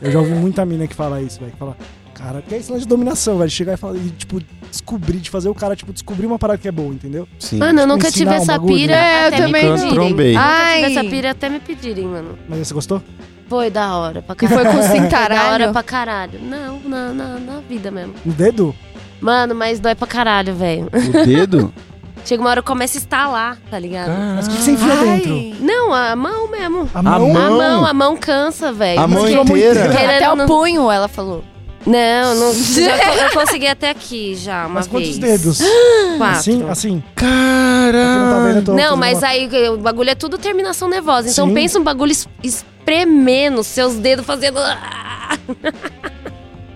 Eu 0.00 0.10
já 0.10 0.18
ouvi 0.18 0.32
muita 0.32 0.64
mina 0.64 0.86
que 0.86 0.94
fala 0.94 1.20
isso, 1.20 1.38
velho. 1.40 1.52
Que 1.52 1.58
fala, 1.58 1.76
cara, 2.14 2.40
que 2.42 2.54
é 2.54 2.58
isso 2.58 2.72
lá 2.72 2.78
de 2.78 2.86
dominação, 2.86 3.38
velho. 3.38 3.50
Chegar 3.50 3.74
e 3.74 3.76
falar, 3.76 3.96
e, 3.96 4.10
tipo, 4.10 4.40
descobrir, 4.70 5.18
de 5.18 5.28
fazer 5.30 5.48
o 5.48 5.54
cara, 5.54 5.76
tipo, 5.76 5.92
descobrir 5.92 6.26
uma 6.26 6.38
parada 6.38 6.58
que 6.58 6.66
é 6.66 6.72
boa, 6.72 6.92
entendeu? 6.94 7.28
Sim. 7.38 7.58
Mano, 7.58 7.80
eu 7.80 7.82
Tipo, 7.84 7.94
nunca 7.94 8.08
ensinar 8.08 8.30
tive 8.32 8.42
essa 8.42 8.52
bagulho. 8.52 8.74
pira 8.74 8.94
É, 8.94 9.26
eu 9.26 9.30
também 9.32 9.64
não. 9.66 9.74
pedirem. 9.74 9.94
Trombei. 9.94 10.32
Nunca 10.34 10.46
Ai. 10.46 10.82
tive 10.84 10.92
essa 10.98 11.10
pira 11.10 11.30
até 11.32 11.48
me 11.48 11.60
pedirem, 11.60 12.06
mano. 12.06 12.38
Mas 12.48 12.58
você 12.66 12.74
gostou? 12.74 13.02
Foi 13.48 13.70
da 13.70 13.96
hora 13.98 14.22
pra 14.22 14.34
Que 14.34 14.48
caralho. 14.48 14.70
foi 14.70 14.72
com 14.72 14.78
Foi 14.82 14.88
da 14.88 14.94
hora 14.96 15.04
cintaralho. 15.04 15.72
pra 15.72 15.82
caralho. 15.82 16.40
Não, 16.40 16.80
na, 16.80 17.12
na, 17.12 17.38
na 17.38 17.60
vida 17.60 17.90
mesmo. 17.90 18.14
No 18.24 18.32
dedo? 18.32 18.74
Mano, 19.20 19.54
mas 19.54 19.78
dói 19.78 19.94
pra 19.94 20.06
caralho, 20.06 20.54
velho. 20.54 20.86
O 20.86 21.26
dedo? 21.26 21.72
Chega 22.24 22.42
uma 22.42 22.50
hora 22.50 22.62
que 22.62 22.66
começa 22.66 22.96
a 22.96 23.00
estalar, 23.00 23.58
tá 23.70 23.78
ligado? 23.78 24.10
Mas 24.36 24.46
o 24.46 24.50
que, 24.50 24.56
que 24.56 24.62
você 24.62 24.70
enfia 24.72 24.92
Ai. 24.94 25.04
dentro? 25.20 25.64
Não, 25.64 25.92
a 25.92 26.16
mão 26.16 26.50
mesmo. 26.50 26.88
A 26.94 26.98
A 27.00 27.02
mão? 27.02 27.36
A 27.36 27.50
mão, 27.50 27.86
a 27.86 27.92
mão 27.92 28.16
cansa, 28.16 28.72
velho. 28.72 29.00
A 29.00 29.06
mão 29.06 29.20
Porque- 29.24 29.34
inteira? 29.52 29.88
Querendo 29.90 30.10
Até 30.16 30.32
o 30.32 30.36
não- 30.36 30.46
punho, 30.46 30.90
ela 30.90 31.06
falou. 31.06 31.44
Não, 31.86 32.34
não 32.34 32.54
já 32.56 32.98
co- 32.98 33.12
eu 33.18 33.30
consegui 33.40 33.66
até 33.66 33.90
aqui 33.90 34.34
já, 34.36 34.60
uma 34.64 34.76
Mas 34.76 34.86
quantos 34.86 35.18
vez. 35.18 35.38
dedos? 35.42 35.58
Quatro. 36.16 36.38
Assim? 36.38 36.66
Assim? 36.70 37.02
Caralho! 37.14 37.92
Quem 37.92 38.18
não 38.18 38.30
tá 38.30 38.44
vendo, 38.46 38.56
eu 38.56 38.64
tô 38.64 38.72
Não, 38.72 38.78
fazendo 38.80 38.96
mas 39.00 39.18
uma- 39.18 39.28
aí 39.28 39.68
o 39.68 39.76
bagulho 39.76 40.08
é 40.08 40.14
tudo 40.14 40.38
terminação 40.38 40.88
nervosa. 40.88 41.28
Então 41.28 41.46
Sim. 41.46 41.52
pensa 41.52 41.78
um 41.78 41.82
bagulho 41.84 42.12
es- 42.12 42.26
espremendo 42.42 43.62
seus 43.62 43.96
dedos 43.96 44.24
fazendo. 44.24 44.58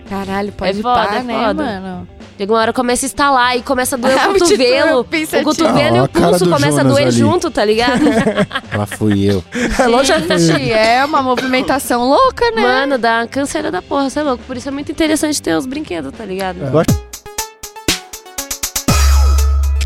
Caralho, 0.07 0.51
pode 0.51 0.79
É 0.79 0.81
foda, 0.81 1.07
pá, 1.07 1.15
é 1.15 1.23
né, 1.23 1.33
foda. 1.47 1.63
mano? 1.63 2.07
Chega 2.39 2.53
uma 2.53 2.59
hora 2.61 2.71
começa 2.71 3.05
a 3.05 3.07
estalar 3.07 3.57
e 3.57 3.61
começa 3.61 3.97
a 3.97 3.99
doer 3.99 4.15
o 4.29 4.39
cotovelo. 4.39 5.03
pensativo. 5.03 5.49
O 5.49 5.53
cotovelo 5.53 5.95
Ah, 5.95 5.97
e 5.97 6.01
o 6.03 6.07
pulso 6.07 6.49
começa 6.49 6.79
a 6.79 6.83
doer 6.85 7.07
ali. 7.07 7.11
junto, 7.11 7.51
tá 7.51 7.65
ligado? 7.65 7.99
Lá 8.73 8.85
fui 8.85 9.29
eu. 9.29 9.43
É. 9.53 10.37
Gente, 10.39 10.71
é 10.71 11.03
uma 11.03 11.21
movimentação 11.21 12.07
louca, 12.07 12.49
né? 12.51 12.61
Mano, 12.61 12.97
dá 12.97 13.19
uma 13.19 13.27
canseira 13.27 13.69
da 13.69 13.81
porra, 13.81 14.09
você 14.09 14.19
é 14.19 14.23
louco. 14.23 14.41
Por 14.47 14.55
isso 14.55 14.69
é 14.69 14.71
muito 14.71 14.89
interessante 14.89 15.41
ter 15.41 15.53
os 15.53 15.65
brinquedos, 15.65 16.13
tá 16.13 16.23
ligado? 16.23 16.59
É. 16.63 17.09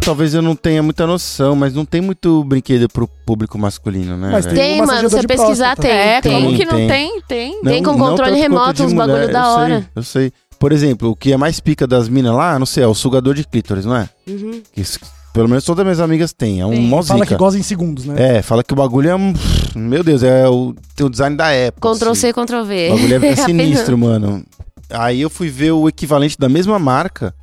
Talvez 0.06 0.34
eu 0.34 0.42
não 0.42 0.54
tenha 0.54 0.84
muita 0.84 1.08
noção, 1.08 1.56
mas 1.56 1.74
não 1.74 1.86
tem 1.86 2.02
muito 2.02 2.44
brinquedo 2.44 2.90
pro 2.90 3.08
público 3.08 3.58
masculino, 3.58 4.18
né? 4.18 4.30
Mas 4.34 4.46
tem 4.46 4.54
Tem, 4.54 4.72
mano, 4.74 4.88
massageador 4.88 5.10
você 5.12 5.22
de 5.22 5.28
pesquisar 5.28 5.76
próstata. 5.78 5.82
tem. 5.82 5.98
É, 5.98 6.22
tem. 6.22 6.44
como 6.44 6.58
que 6.58 6.66
não 6.66 6.74
Tem. 6.74 6.88
tem? 6.88 7.22
Tem. 7.22 7.62
Tem 7.62 7.82
com 7.84 7.98
controle 7.98 8.36
remoto, 8.38 8.74
de 8.74 8.84
uns 8.84 8.92
bagulho 8.92 9.32
da 9.32 9.40
eu 9.40 9.46
hora. 9.48 9.76
Sei, 9.80 9.88
eu 9.96 10.04
sei. 10.04 10.34
Por 10.64 10.72
exemplo, 10.72 11.10
o 11.10 11.16
que 11.16 11.34
é 11.34 11.36
mais 11.36 11.60
pica 11.60 11.86
das 11.86 12.08
minas 12.08 12.34
lá, 12.34 12.58
não 12.58 12.66
sei, 12.66 12.86
é 12.86 12.88
o 12.88 12.94
sugador 12.96 13.34
de 13.34 13.44
clítoris, 13.44 13.84
não 13.84 13.98
é? 13.98 14.08
Uhum. 14.26 14.62
Que 14.72 14.80
isso- 14.80 14.98
pelo 15.34 15.50
menos 15.50 15.66
todas 15.66 15.82
as 15.82 15.86
minhas 15.86 16.00
amigas 16.00 16.32
têm. 16.32 16.62
É 16.62 16.66
um 16.66 16.80
mó 16.80 17.04
Fala 17.04 17.26
que 17.26 17.36
goza 17.36 17.60
em 17.60 17.62
segundos, 17.62 18.06
né? 18.06 18.38
É, 18.38 18.42
fala 18.42 18.64
que 18.64 18.72
o 18.72 18.76
bagulho 18.78 19.10
é 19.10 19.14
um. 19.16 19.34
Meu 19.76 20.06
Deus, 20.06 20.24
é 20.24 20.48
o, 20.48 20.74
tem 20.96 21.06
o 21.06 21.10
design 21.10 21.36
da 21.36 21.50
época. 21.52 21.94
Ctrl 21.94 22.12
assim. 22.12 22.22
C, 22.22 22.32
Ctrl 22.32 22.64
V. 22.64 22.88
O 22.92 22.96
bagulho 22.96 23.12
é, 23.12 23.16
é 23.16 23.18
Apenas- 23.18 23.40
sinistro, 23.46 23.98
mano. 23.98 24.42
Aí 24.90 25.20
eu 25.20 25.30
fui 25.30 25.50
ver 25.50 25.74
o 25.74 25.90
equivalente 25.90 26.40
da 26.40 26.48
mesma 26.48 26.80
marca, 26.80 27.36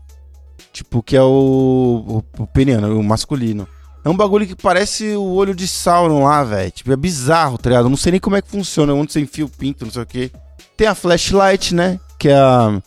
tipo, 0.72 1.02
que 1.02 1.14
é 1.14 1.22
o, 1.22 2.22
o, 2.38 2.42
o 2.42 2.46
peniano, 2.46 2.98
o 2.98 3.04
masculino. 3.04 3.68
É 4.02 4.08
um 4.08 4.16
bagulho 4.16 4.46
que 4.46 4.56
parece 4.56 5.14
o 5.14 5.34
olho 5.34 5.54
de 5.54 5.68
Sauron 5.68 6.24
lá, 6.24 6.42
velho. 6.42 6.70
Tipo, 6.70 6.90
é 6.90 6.96
bizarro, 6.96 7.58
tá 7.58 7.68
ligado? 7.68 7.84
Eu 7.84 7.90
não 7.90 7.98
sei 7.98 8.12
nem 8.12 8.20
como 8.20 8.36
é 8.36 8.40
que 8.40 8.48
funciona, 8.48 8.94
onde 8.94 9.12
você 9.12 9.20
enfia 9.20 9.44
o 9.44 9.48
pinto, 9.50 9.84
não 9.84 9.92
sei 9.92 10.02
o 10.04 10.06
quê. 10.06 10.30
Tem 10.74 10.86
a 10.86 10.94
flashlight, 10.94 11.74
né? 11.74 12.00
Que 12.18 12.30
é 12.30 12.34
a. 12.38 12.80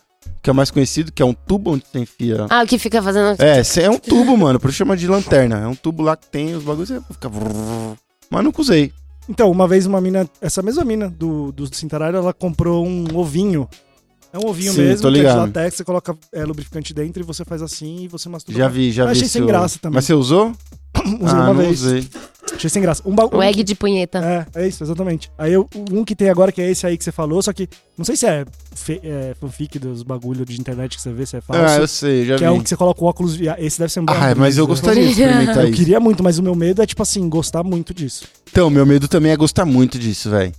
Que 0.44 0.50
é 0.50 0.54
o 0.54 0.56
mais 0.56 0.70
conhecido, 0.70 1.10
que 1.10 1.22
é 1.24 1.26
um 1.26 1.34
tubo 1.34 1.72
onde 1.72 1.86
você 1.90 2.00
enfia. 2.00 2.46
Ah, 2.50 2.64
o 2.64 2.68
que 2.68 2.78
fica 2.78 3.02
fazendo. 3.02 3.42
É, 3.42 3.62
é 3.82 3.90
um 3.90 3.98
tubo, 3.98 4.36
mano. 4.38 4.60
Por 4.60 4.70
isso 4.70 4.78
chama 4.78 4.98
de 4.98 5.08
lanterna. 5.08 5.60
É 5.62 5.68
um 5.68 5.74
tubo 5.74 6.04
lá 6.04 6.18
que 6.18 6.28
tem 6.28 6.54
os 6.54 6.64
bagulhos, 6.64 6.90
você 6.90 7.00
fica. 7.14 7.32
Mas 8.30 8.44
nunca 8.44 8.62
usei. 8.62 8.92
Então, 9.30 9.50
uma 9.50 9.66
vez 9.70 9.86
uma 9.86 10.02
mina, 10.02 10.30
essa 10.42 10.62
mesma 10.62 10.84
mina 10.84 11.08
do, 11.10 11.54
do 11.54 11.74
Cintaralho, 11.74 12.18
ela 12.18 12.34
comprou 12.34 12.86
um 12.86 13.06
ovinho. 13.16 13.70
É 14.34 14.38
um 14.38 14.50
ovinho 14.50 14.74
Sim, 14.74 14.82
mesmo, 14.82 15.02
tô 15.04 15.08
que 15.10 15.20
é 15.20 15.22
de 15.22 15.28
ligado. 15.28 15.38
latex, 15.40 15.76
você 15.78 15.84
coloca 15.86 16.18
é, 16.34 16.44
lubrificante 16.44 16.94
dentro 16.94 17.22
e 17.22 17.26
você 17.26 17.46
faz 17.46 17.62
assim 17.62 18.04
e 18.04 18.08
você 18.10 18.28
masturba. 18.28 18.60
Já 18.60 18.68
vi, 18.68 18.92
já 18.92 19.04
Eu 19.04 19.08
vi. 19.08 19.12
achei 19.12 19.28
sem 19.30 19.40
seu- 19.42 19.48
graça 19.48 19.80
também. 19.80 19.96
Mas 19.96 20.06
você 20.06 20.14
usou? 20.14 20.52
Usei 21.06 21.18
ah, 21.30 21.34
uma 21.36 21.54
não 21.54 21.56
vez. 21.56 21.82
usei. 21.84 22.08
Achei 22.64 22.70
sem 22.70 22.82
graça. 22.82 23.04
Um 23.06 23.14
ba- 23.14 23.26
O 23.26 23.38
um 23.40 23.44
egg 23.44 23.58
que- 23.58 23.64
de 23.64 23.76
punheta. 23.76 24.20
É, 24.56 24.62
é 24.64 24.68
isso, 24.70 24.82
exatamente. 24.84 25.30
Aí 25.38 25.52
eu, 25.52 25.68
um 25.92 26.06
que 26.06 26.16
tem 26.16 26.30
agora, 26.30 26.50
que 26.50 26.62
é 26.62 26.72
esse 26.72 26.88
aí 26.88 26.98
que 26.98 27.04
você 27.04 27.12
falou, 27.12 27.42
só 27.42 27.52
que 27.52 27.68
não 27.98 28.06
sei 28.06 28.16
se 28.16 28.26
é, 28.26 28.46
fe- 28.74 29.02
é 29.04 29.36
fanfic 29.38 29.78
dos 29.78 30.02
bagulho 30.02 30.46
de 30.46 30.58
internet 30.58 30.96
que 30.96 31.02
você 31.02 31.12
vê, 31.12 31.26
se 31.26 31.36
é 31.36 31.42
falso. 31.42 31.62
Ah, 31.62 31.76
eu 31.78 31.88
sei, 31.90 32.26
já 32.26 32.36
que 32.36 32.40
vi. 32.40 32.46
é 32.46 32.52
um 32.52 32.62
que 32.64 32.70
você 32.70 32.78
coloca 32.78 33.04
o 33.04 33.08
óculos 33.08 33.36
VR. 33.36 33.56
Esse 33.58 33.80
deve 33.80 33.92
ser 33.92 34.00
um 34.00 34.06
Ah, 34.08 34.34
mas 34.38 34.58
eu 34.58 34.66
gostaria 34.66 35.04
de 35.04 35.10
experimentar 35.10 35.58
Eu 35.58 35.70
isso. 35.70 35.78
queria 35.78 36.00
muito, 36.00 36.24
mas 36.24 36.40
o 36.40 36.44
meu 36.44 36.56
medo 36.56 36.82
é, 36.82 36.86
tipo 36.86 37.02
assim, 37.04 37.28
gostar 37.28 37.64
muito 37.64 37.94
disso. 37.94 38.26
Então, 38.50 38.70
meu 38.70 38.86
medo 38.86 39.10
também 39.10 39.34
é 39.34 39.36
gostar 39.36 39.66
muito 39.66 40.00
disso, 40.00 40.30
velho. 40.30 40.54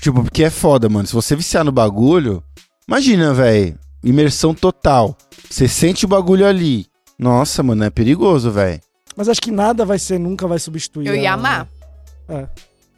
Tipo, 0.00 0.22
porque 0.22 0.44
é 0.44 0.50
foda, 0.50 0.88
mano. 0.88 1.06
Se 1.08 1.14
você 1.14 1.34
viciar 1.34 1.64
no 1.64 1.72
bagulho, 1.72 2.42
imagina, 2.86 3.32
velho. 3.32 3.74
Imersão 4.04 4.52
total. 4.54 5.16
Você 5.48 5.66
sente 5.66 6.04
o 6.04 6.08
bagulho 6.08 6.46
ali. 6.46 6.86
Nossa, 7.18 7.62
mano, 7.62 7.82
é 7.84 7.90
perigoso, 7.90 8.50
velho. 8.50 8.80
Mas 9.18 9.28
acho 9.28 9.40
que 9.40 9.50
nada 9.50 9.84
vai 9.84 9.98
ser, 9.98 10.16
nunca 10.18 10.46
vai 10.46 10.60
substituir. 10.60 11.08
Eu 11.08 11.16
ia 11.16 11.32
a- 11.32 11.34
amar. 11.34 11.66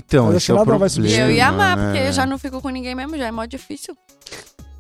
Então, 0.07 0.27
Mas 0.27 0.37
esse 0.37 0.47
que 0.47 0.51
é 0.53 0.55
o 0.55 0.59
nada 0.59 0.66
vai 0.71 0.79
problema. 0.79 0.89
substituir. 0.91 1.23
Eu 1.23 1.31
ia 1.31 1.49
amar, 1.49 1.77
né, 1.77 1.83
porque 1.85 1.99
eu 1.99 2.03
velho? 2.03 2.12
já 2.14 2.27
não 2.27 2.37
fico 2.39 2.61
com 2.61 2.68
ninguém 2.68 2.95
mesmo, 2.95 3.16
já 3.16 3.27
é 3.27 3.31
mó 3.31 3.45
difícil. 3.47 3.97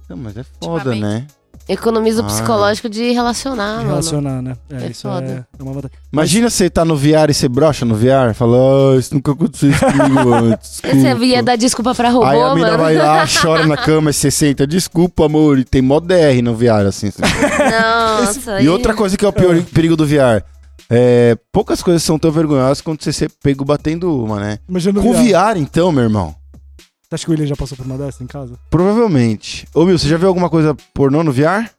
Não, 0.08 0.16
mas 0.18 0.36
é 0.36 0.44
foda, 0.62 0.94
né? 0.94 1.26
Economiza 1.68 2.20
o 2.20 2.24
Ah. 2.24 2.28
psicológico 2.28 2.88
de 2.88 3.12
relacionar, 3.12 3.76
mano. 3.76 3.88
relacionar, 3.90 4.42
né? 4.42 4.56
É, 4.70 4.86
É 4.86 4.90
isso 4.90 5.02
foda. 5.08 5.24
é, 5.24 5.44
é 5.58 5.62
uma 5.62 5.72
vantagem. 5.72 5.96
Imagina 6.12 6.50
você 6.50 6.68
tá 6.68 6.84
no 6.84 6.96
VR 6.96 7.30
e 7.30 7.34
você 7.34 7.48
brocha 7.48 7.84
no 7.84 7.94
VR. 7.94 8.34
Fala, 8.34 8.56
ah, 8.56 8.98
isso 8.98 9.14
nunca 9.14 9.30
aconteceu 9.32 9.70
isso 9.70 9.84
comigo 9.86 10.34
antes. 10.34 10.80
Você 10.82 10.92
desculpa." 10.94 11.24
ia 11.24 11.42
dar 11.44 11.56
desculpa 11.56 11.94
pra 11.94 12.10
robô, 12.10 12.24
Aí 12.26 12.40
a 12.40 12.54
mina 12.56 12.66
mano. 12.72 12.82
vai 12.82 12.96
lá, 12.96 13.24
chora 13.40 13.66
na 13.68 13.76
cama 13.76 14.10
e 14.10 14.12
você 14.12 14.30
senta. 14.32 14.66
Desculpa, 14.66 15.26
amor. 15.26 15.60
E 15.60 15.64
tem 15.64 15.80
mó 15.80 16.00
DR 16.00 16.42
no 16.42 16.54
VR, 16.56 16.86
assim. 16.88 17.06
assim. 17.08 17.22
Nossa. 17.80 18.60
E 18.60 18.68
outra 18.68 18.92
coisa 18.92 19.16
que 19.16 19.24
é 19.24 19.28
o 19.28 19.32
pior 19.32 19.62
perigo 19.72 19.94
do 19.96 20.04
VR. 20.04 20.42
É, 20.90 21.38
poucas 21.52 21.82
coisas 21.82 22.02
são 22.02 22.18
tão 22.18 22.32
vergonhosas 22.32 22.80
quanto 22.80 23.04
você 23.04 23.12
ser 23.12 23.30
pego 23.42 23.64
batendo 23.64 24.24
uma, 24.24 24.40
né? 24.40 24.58
Imagina 24.68 25.00
Com 25.00 25.12
VR. 25.12 25.56
Então, 25.56 25.92
meu 25.92 26.02
irmão. 26.02 26.34
Você 27.02 27.14
acha 27.14 27.24
que 27.24 27.30
o 27.30 27.32
William 27.32 27.46
já 27.46 27.56
passou 27.56 27.76
por 27.76 27.86
uma 27.86 27.96
dessas 27.96 28.20
em 28.20 28.26
casa? 28.26 28.54
Provavelmente. 28.68 29.66
Ô, 29.72 29.84
Mil, 29.84 29.96
você 29.96 30.08
já 30.08 30.16
viu 30.16 30.28
alguma 30.28 30.50
coisa 30.50 30.76
pornô 30.92 31.22
no 31.22 31.32
VR? 31.32 31.70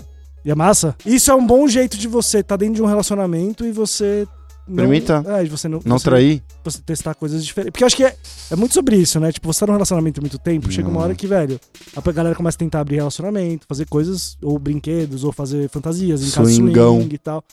E 0.43 0.49
é 0.49 0.55
massa? 0.55 0.95
Isso 1.05 1.29
é 1.29 1.35
um 1.35 1.45
bom 1.45 1.67
jeito 1.67 1.97
de 1.97 2.07
você 2.07 2.39
estar 2.39 2.55
dentro 2.55 2.75
de 2.75 2.81
um 2.81 2.85
relacionamento 2.85 3.65
e 3.65 3.71
você. 3.71 4.25
Não, 4.71 4.83
Permita. 4.83 5.23
É, 5.27 5.43
de 5.43 5.49
você 5.49 5.67
não. 5.67 5.79
Não 5.85 5.99
você, 5.99 6.05
trair? 6.05 6.43
Você 6.63 6.79
testar 6.81 7.13
coisas 7.13 7.45
diferentes. 7.45 7.71
Porque 7.71 7.83
eu 7.83 7.87
acho 7.87 7.95
que 7.95 8.03
é, 8.03 8.15
é 8.49 8.55
muito 8.55 8.73
sobre 8.73 8.95
isso, 8.95 9.19
né? 9.19 9.31
Tipo, 9.31 9.51
você 9.51 9.59
tá 9.59 9.67
num 9.67 9.73
relacionamento 9.73 10.19
há 10.19 10.21
muito 10.21 10.39
tempo, 10.39 10.71
chega 10.71 10.87
uma 10.87 10.95
Não. 10.95 11.01
hora 11.01 11.15
que, 11.15 11.27
velho, 11.27 11.59
a 11.95 12.11
galera 12.11 12.35
começa 12.35 12.55
a 12.55 12.59
tentar 12.59 12.79
abrir 12.79 12.95
relacionamento, 12.97 13.65
fazer 13.67 13.85
coisas, 13.87 14.37
ou 14.41 14.57
brinquedos, 14.57 15.23
ou 15.23 15.31
fazer 15.31 15.69
fantasias, 15.69 16.21
em 16.21 16.31
casa 16.31 16.49
Swingão. 16.51 16.99
swing 17.01 17.15
e 17.15 17.17
tal. 17.17 17.43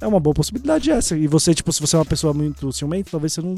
É 0.00 0.06
uma 0.06 0.20
boa 0.20 0.34
possibilidade 0.34 0.90
essa. 0.90 1.16
E 1.16 1.26
você, 1.26 1.54
tipo, 1.54 1.72
se 1.72 1.80
você 1.80 1.96
é 1.96 1.98
uma 1.98 2.04
pessoa 2.04 2.32
muito 2.32 2.72
ciumenta, 2.72 3.10
talvez 3.10 3.32
você 3.32 3.40
não 3.40 3.54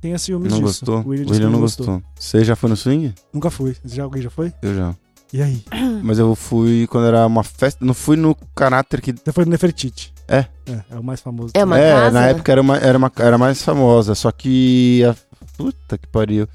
tenha 0.00 0.18
ciúmes 0.18 0.50
Não 0.52 0.58
disso. 0.60 0.84
gostou? 0.84 0.96
O 0.96 0.98
O 1.06 1.08
William, 1.10 1.22
William, 1.22 1.26
disse 1.26 1.40
que 1.40 1.46
não 1.52 1.60
gostou. 1.60 2.02
Você 2.18 2.44
já 2.44 2.54
foi 2.56 2.70
no 2.70 2.76
swing? 2.76 3.14
Nunca 3.32 3.50
fui. 3.50 3.76
Já, 3.84 4.04
alguém 4.04 4.22
já 4.22 4.30
foi? 4.30 4.52
Eu 4.62 4.74
já. 4.74 4.94
E 5.32 5.42
aí? 5.42 5.62
Mas 6.02 6.18
eu 6.18 6.34
fui 6.34 6.86
quando 6.86 7.06
era 7.06 7.26
uma 7.26 7.44
festa. 7.44 7.84
Não 7.84 7.92
fui 7.94 8.16
no 8.16 8.34
caráter 8.54 9.00
que. 9.00 9.12
Você 9.12 9.30
foi 9.32 9.44
no 9.44 9.50
Nefertiti. 9.50 10.12
É. 10.28 10.44
É, 10.66 10.80
é 10.90 10.98
o 10.98 11.02
mais 11.02 11.20
famoso. 11.20 11.52
É 11.54 11.64
uma 11.64 11.78
é, 11.78 11.92
casa? 11.92 12.10
na 12.10 12.26
época 12.26 12.52
era, 12.52 12.60
uma, 12.60 12.76
era, 12.76 12.98
uma, 12.98 13.12
era 13.16 13.38
mais 13.38 13.62
famosa. 13.62 14.14
Só 14.14 14.30
que. 14.30 15.02
A... 15.04 15.14
Puta 15.56 15.98
que 15.98 16.06
pariu. 16.06 16.46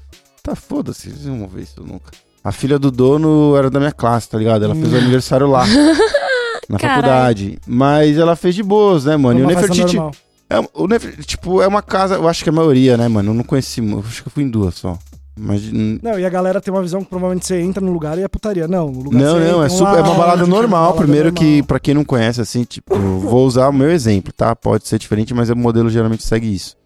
Tá 0.42 0.54
foda-se, 0.54 1.10
vocês 1.10 1.26
não 1.26 1.40
vão 1.40 1.48
ver 1.48 1.62
isso 1.62 1.82
nunca. 1.82 2.12
A 2.42 2.52
filha 2.52 2.78
do 2.78 2.90
dono 2.90 3.56
era 3.56 3.70
da 3.70 3.78
minha 3.78 3.92
classe, 3.92 4.28
tá 4.28 4.38
ligado? 4.38 4.64
Ela 4.64 4.74
fez 4.74 4.92
o 4.92 4.96
aniversário 4.96 5.46
lá. 5.46 5.64
na 6.68 6.78
Caralho. 6.78 7.02
faculdade. 7.02 7.58
Mas 7.66 8.18
ela 8.18 8.36
fez 8.36 8.54
de 8.54 8.62
boas, 8.62 9.04
né, 9.04 9.16
mano? 9.16 9.40
E 9.40 9.42
o 9.42 9.46
Uma 9.46 9.54
festa 9.54 9.74
Nefertiti. 9.74 10.18
É, 10.48 10.58
o 10.74 10.86
Nefer- 10.86 11.24
tipo, 11.24 11.62
é 11.62 11.66
uma 11.66 11.82
casa, 11.82 12.16
eu 12.16 12.28
acho 12.28 12.42
que 12.42 12.50
é 12.50 12.52
a 12.52 12.54
maioria, 12.54 12.96
né, 12.96 13.08
mano? 13.08 13.30
Eu 13.30 13.34
não 13.34 13.44
conheci, 13.44 13.80
eu 13.80 14.04
acho 14.06 14.22
que 14.22 14.28
eu 14.28 14.32
fui 14.32 14.44
em 14.44 14.48
duas 14.48 14.74
só. 14.74 14.98
Mas. 15.36 15.62
Não, 15.72 16.18
e 16.18 16.24
a 16.24 16.30
galera 16.30 16.60
tem 16.60 16.72
uma 16.72 16.82
visão 16.82 17.02
que 17.02 17.10
provavelmente 17.10 17.44
você 17.46 17.60
entra 17.60 17.84
no 17.84 17.92
lugar 17.92 18.16
e 18.18 18.22
é 18.22 18.28
putaria. 18.28 18.68
Não, 18.68 18.90
no 18.90 19.02
lugar 19.02 19.20
Não, 19.20 19.40
não, 19.40 19.62
é, 19.64 19.68
super, 19.68 19.84
uma 19.90 19.98
é 19.98 20.02
uma 20.02 20.14
balada 20.14 20.46
normal. 20.46 20.66
uma 20.66 20.68
balada 20.92 20.98
Primeiro 20.98 21.28
normal. 21.32 21.42
que, 21.42 21.62
pra 21.64 21.80
quem 21.80 21.92
não 21.94 22.04
conhece, 22.04 22.40
assim, 22.40 22.62
tipo, 22.62 22.96
vou 22.96 23.44
usar 23.46 23.68
o 23.68 23.72
meu 23.72 23.90
exemplo, 23.90 24.32
tá? 24.32 24.54
Pode 24.54 24.86
ser 24.86 24.98
diferente, 24.98 25.34
mas 25.34 25.50
o 25.50 25.56
modelo 25.56 25.90
geralmente 25.90 26.22
segue 26.22 26.54
isso. 26.54 26.76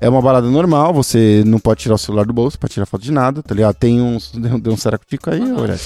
É 0.00 0.08
uma 0.08 0.22
balada 0.22 0.48
normal, 0.50 0.92
você 0.92 1.44
não 1.46 1.58
pode 1.60 1.80
tirar 1.82 1.94
o 1.94 1.98
celular 1.98 2.24
do 2.24 2.32
bolso 2.32 2.58
pra 2.58 2.68
tirar 2.68 2.86
foto 2.86 3.02
de 3.02 3.12
nada, 3.12 3.42
tá 3.42 3.54
ligado? 3.54 3.74
Tem 3.74 4.00
uns. 4.00 4.32
Deu, 4.36 4.58
deu 4.58 4.72
um 4.72 4.76
saracotico 4.76 5.30
aí, 5.30 5.52
olha. 5.52 5.78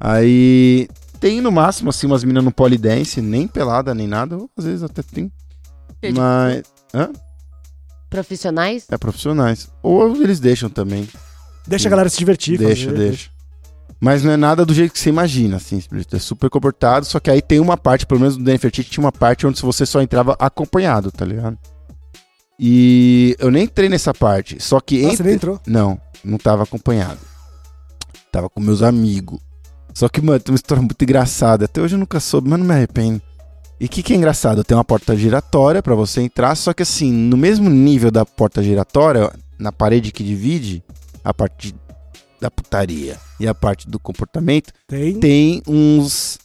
Aí. 0.00 0.88
Tem 1.20 1.40
no 1.40 1.50
máximo, 1.50 1.88
assim, 1.90 2.06
umas 2.06 2.22
minas 2.24 2.44
no 2.44 2.52
polidense, 2.52 3.20
nem 3.22 3.46
pelada, 3.48 3.94
nem 3.94 4.06
nada. 4.06 4.36
ou 4.36 4.50
Às 4.56 4.64
vezes 4.64 4.82
até 4.82 5.02
tem. 5.02 5.30
Mas. 6.14 6.62
Hã? 6.94 7.10
Profissionais? 8.10 8.86
É 8.90 8.96
profissionais. 8.96 9.68
Ou 9.82 10.14
eles 10.22 10.40
deixam 10.40 10.70
também. 10.70 11.08
Deixa 11.66 11.88
a 11.88 11.90
galera 11.90 12.08
se 12.08 12.18
divertir. 12.18 12.58
deixa, 12.58 12.86
fazer, 12.90 12.96
deixa. 12.98 13.30
Mas 14.00 14.22
não 14.22 14.30
é 14.32 14.36
nada 14.36 14.64
do 14.64 14.74
jeito 14.74 14.92
que 14.92 14.98
você 15.00 15.08
imagina, 15.08 15.56
assim. 15.56 15.82
É 16.12 16.18
super 16.18 16.48
comportado, 16.50 17.06
só 17.06 17.18
que 17.18 17.30
aí 17.30 17.40
tem 17.42 17.58
uma 17.60 17.76
parte, 17.76 18.06
pelo 18.06 18.20
menos 18.20 18.36
no 18.36 18.44
Nefertiti, 18.44 18.90
tinha 18.90 19.04
uma 19.04 19.12
parte 19.12 19.46
onde 19.46 19.60
você 19.60 19.84
só 19.86 20.00
entrava 20.02 20.36
acompanhado, 20.38 21.10
tá 21.10 21.24
ligado? 21.24 21.58
E 22.58 23.34
eu 23.38 23.50
nem 23.50 23.64
entrei 23.64 23.88
nessa 23.88 24.14
parte, 24.14 24.62
só 24.62 24.80
que 24.80 24.98
Ah, 25.04 25.08
você 25.08 25.14
entre... 25.14 25.24
nem 25.24 25.34
entrou? 25.34 25.60
Não, 25.66 26.00
não 26.24 26.38
tava 26.38 26.62
acompanhado. 26.62 27.18
Tava 28.30 28.48
com 28.48 28.60
meus 28.60 28.82
amigos. 28.82 29.40
Só 29.94 30.08
que, 30.08 30.20
mano, 30.20 30.38
tem 30.40 30.52
uma 30.52 30.56
história 30.56 30.82
muito 30.82 31.02
engraçada. 31.02 31.64
Até 31.64 31.80
hoje 31.80 31.94
eu 31.94 31.98
nunca 31.98 32.20
soube, 32.20 32.48
mas 32.50 32.58
não 32.58 32.66
me 32.66 32.72
arrependo. 32.74 33.20
E 33.78 33.86
o 33.86 33.88
que, 33.88 34.02
que 34.02 34.12
é 34.12 34.16
engraçado? 34.16 34.64
Tem 34.64 34.76
uma 34.76 34.84
porta 34.84 35.14
giratória 35.16 35.82
pra 35.82 35.94
você 35.94 36.22
entrar, 36.22 36.54
só 36.54 36.72
que 36.72 36.82
assim, 36.82 37.12
no 37.12 37.36
mesmo 37.36 37.68
nível 37.68 38.10
da 38.10 38.24
porta 38.24 38.62
giratória, 38.62 39.30
na 39.58 39.70
parede 39.70 40.10
que 40.12 40.24
divide 40.24 40.82
a 41.22 41.34
parte 41.34 41.74
da 42.40 42.50
putaria 42.50 43.16
e 43.38 43.46
a 43.46 43.54
parte 43.54 43.88
do 43.88 43.98
comportamento, 43.98 44.72
Tem, 44.88 45.18
tem 45.20 45.62
uns 45.66 46.38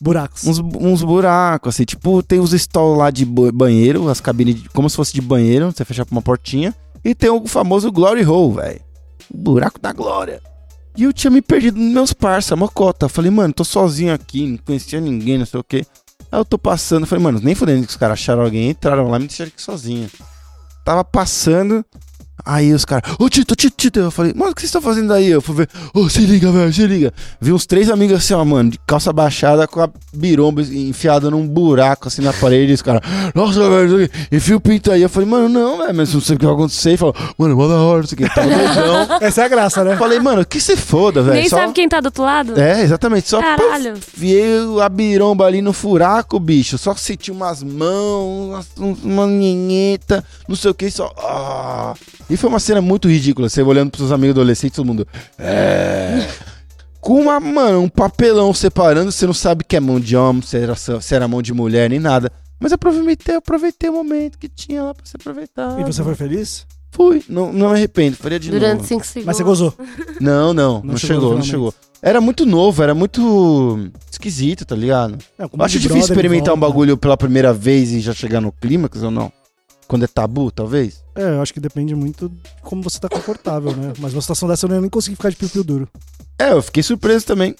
buracos. 0.00 0.44
uns, 0.46 0.58
uns 0.58 1.02
buracos, 1.04 1.74
assim, 1.74 1.84
tipo, 1.84 2.20
tem 2.22 2.40
os 2.40 2.52
stalls 2.52 2.98
lá 2.98 3.10
de 3.10 3.24
ba- 3.24 3.52
banheiro, 3.52 4.08
as 4.08 4.20
cabines, 4.20 4.62
de- 4.62 4.68
como 4.70 4.90
se 4.90 4.96
fosse 4.96 5.12
de 5.12 5.20
banheiro, 5.20 5.70
você 5.70 5.84
fecha 5.84 6.04
pra 6.04 6.12
uma 6.14 6.22
portinha, 6.22 6.74
e 7.04 7.14
tem 7.14 7.30
o 7.30 7.46
famoso 7.46 7.92
Glory 7.92 8.24
Hole, 8.24 8.56
velho. 8.56 8.80
O 9.32 9.38
buraco 9.38 9.80
da 9.80 9.92
glória. 9.92 10.40
E 10.96 11.04
eu 11.04 11.12
tinha 11.12 11.30
me 11.30 11.40
perdido 11.40 11.78
nos 11.78 11.92
meus 11.92 12.12
parça, 12.12 12.54
mocota. 12.54 13.08
Falei, 13.08 13.30
mano, 13.30 13.54
tô 13.54 13.64
sozinho 13.64 14.12
aqui, 14.12 14.46
não 14.46 14.58
conhecia 14.58 15.00
ninguém, 15.00 15.38
não 15.38 15.46
sei 15.46 15.58
o 15.60 15.64
quê. 15.64 15.86
Aí 16.32 16.40
eu 16.40 16.46
tô 16.46 16.56
passando, 16.56 17.06
falei, 17.06 17.22
mano, 17.22 17.38
nem 17.42 17.54
fodendo 17.54 17.84
que 17.84 17.90
os 17.90 17.96
caras 17.96 18.14
acharam 18.14 18.42
alguém, 18.42 18.70
entraram 18.70 19.06
lá 19.08 19.18
e 19.18 19.20
me 19.20 19.28
deixaram 19.28 19.48
aqui 19.48 19.60
sozinho. 19.60 20.10
Tava 20.82 21.04
passando, 21.04 21.84
aí 22.44 22.72
os 22.72 22.84
caras, 22.84 23.14
ô 23.18 23.28
Tito, 23.28 23.54
Tito, 23.54 23.76
Tito. 23.76 24.00
Eu 24.00 24.10
falei, 24.10 24.32
mano, 24.34 24.52
o 24.52 24.54
que 24.54 24.60
vocês 24.60 24.68
estão 24.68 24.82
fazendo 24.82 25.12
aí? 25.12 25.28
Eu 25.28 25.40
fui 25.40 25.54
ver, 25.54 25.68
ô, 25.94 26.08
se 26.08 26.20
liga, 26.20 26.50
velho, 26.50 26.72
se 26.72 26.86
liga. 26.86 27.12
Vi 27.40 27.52
uns 27.52 27.66
três 27.66 27.90
amigos 27.90 28.18
assim, 28.18 28.34
ó, 28.34 28.44
mano, 28.44 28.70
de 28.70 28.78
calça 28.86 29.12
baixada 29.12 29.66
com 29.66 29.80
a 29.80 29.88
biromba 30.12 30.62
enfiada 30.62 31.30
num 31.30 31.46
buraco 31.46 32.08
assim 32.08 32.22
na 32.22 32.32
parede. 32.32 32.72
E 32.72 32.74
os 32.74 32.82
caras, 32.82 33.02
nossa, 33.34 33.68
velho, 33.68 34.08
enfia 34.30 34.56
o 34.56 34.60
pinto 34.60 34.90
aí. 34.90 35.02
Eu 35.02 35.08
falei, 35.08 35.28
mano, 35.28 35.48
não, 35.48 35.78
velho, 35.78 35.94
mas 35.94 36.12
não 36.12 36.20
sei 36.20 36.36
o 36.36 36.38
que 36.38 36.44
vai 36.44 36.54
acontecer. 36.54 36.92
E 36.92 36.96
falou, 36.96 37.14
mano, 37.38 37.56
mó 37.56 37.68
da 37.68 37.80
hora, 37.80 38.04
isso 38.04 38.14
aqui. 38.14 38.28
Tava 38.28 38.48
doidão. 38.48 39.18
Essa 39.20 39.42
é 39.42 39.44
a 39.44 39.48
graça, 39.48 39.84
né? 39.84 39.96
Falei, 39.96 40.18
mano, 40.18 40.44
que 40.44 40.60
se 40.60 40.76
foda, 40.76 41.22
velho. 41.22 41.36
Nem 41.36 41.48
Só... 41.48 41.56
sabe 41.56 41.72
quem 41.72 41.88
tá 41.88 42.00
do 42.00 42.06
outro 42.06 42.22
lado? 42.22 42.58
É, 42.60 42.82
exatamente. 42.82 43.28
Só 43.28 43.40
Caralho. 43.40 43.96
enfiei 43.96 44.58
a 44.82 44.88
biromba 44.88 45.46
ali 45.46 45.62
no 45.62 45.72
furaco, 45.72 46.38
bicho. 46.38 46.78
Só 46.78 46.94
senti 46.94 47.30
umas 47.30 47.62
mãos, 47.62 48.66
uma 48.76 49.26
nhenheta, 49.26 50.24
não 50.48 50.56
sei 50.56 50.70
o 50.70 50.74
que, 50.74 50.90
só. 50.90 51.12
Ah. 51.18 51.94
E 52.32 52.36
foi 52.38 52.48
uma 52.48 52.58
cena 52.58 52.80
muito 52.80 53.08
ridícula. 53.08 53.46
Você 53.46 53.60
olhando 53.60 53.90
pros 53.90 54.00
seus 54.00 54.10
amigos 54.10 54.34
adolescentes, 54.34 54.76
todo 54.76 54.86
mundo. 54.86 55.06
É. 55.38 56.26
Com 56.98 57.20
uma, 57.20 57.38
mano, 57.38 57.80
um 57.80 57.88
papelão 57.88 58.54
separando, 58.54 59.12
você 59.12 59.26
não 59.26 59.34
sabe 59.34 59.64
que 59.64 59.76
é 59.76 59.80
mão 59.80 59.98
de 60.00 60.16
homem, 60.16 60.40
se 60.40 60.56
era, 60.56 60.74
se 60.76 61.14
era 61.14 61.28
mão 61.28 61.42
de 61.42 61.52
mulher, 61.52 61.90
nem 61.90 61.98
nada. 61.98 62.30
Mas 62.60 62.70
eu 62.70 62.76
aproveitei, 62.76 63.34
aproveitei 63.34 63.90
o 63.90 63.92
momento 63.92 64.38
que 64.38 64.48
tinha 64.48 64.84
lá 64.84 64.94
pra 64.94 65.04
ser 65.04 65.16
aproveitado. 65.16 65.80
E 65.80 65.84
você 65.84 66.02
foi 66.02 66.14
feliz? 66.14 66.64
Fui, 66.92 67.22
não, 67.28 67.52
não 67.52 67.70
me 67.70 67.74
arrependo, 67.74 68.16
faria 68.16 68.38
de 68.38 68.50
Durante 68.50 68.76
novo. 68.76 68.88
5 68.88 69.04
segundos. 69.04 69.26
Mas 69.26 69.36
você 69.36 69.42
gozou. 69.42 69.74
Não, 70.20 70.54
não, 70.54 70.74
não, 70.74 70.82
Não 70.84 70.96
chegou, 70.96 71.20
chegou 71.22 71.34
não 71.34 71.42
chegou. 71.42 71.74
Era 72.00 72.20
muito 72.20 72.46
novo, 72.46 72.82
era 72.82 72.94
muito 72.94 73.90
esquisito, 74.10 74.64
tá 74.64 74.76
ligado? 74.76 75.18
É, 75.38 75.44
acho 75.58 75.80
difícil 75.80 76.02
experimentar 76.02 76.54
um 76.54 76.58
volta. 76.58 76.72
bagulho 76.72 76.96
pela 76.96 77.16
primeira 77.16 77.52
vez 77.52 77.90
e 77.90 78.00
já 78.00 78.14
chegar 78.14 78.40
no 78.40 78.52
clímax 78.52 79.02
ou 79.02 79.10
não? 79.10 79.32
Quando 79.92 80.04
é 80.04 80.08
tabu, 80.08 80.50
talvez? 80.50 81.04
É, 81.14 81.20
eu 81.34 81.42
acho 81.42 81.52
que 81.52 81.60
depende 81.60 81.94
muito 81.94 82.30
de 82.30 82.40
como 82.62 82.82
você 82.82 82.98
tá 82.98 83.10
confortável, 83.10 83.76
né? 83.76 83.92
Mas 83.98 84.14
uma 84.14 84.22
situação 84.22 84.48
dessa 84.48 84.66
eu 84.66 84.80
nem 84.80 84.88
consegui 84.88 85.16
ficar 85.16 85.28
de 85.28 85.36
piu 85.36 85.62
duro. 85.62 85.86
É, 86.38 86.52
eu 86.52 86.62
fiquei 86.62 86.82
surpreso 86.82 87.26
também. 87.26 87.54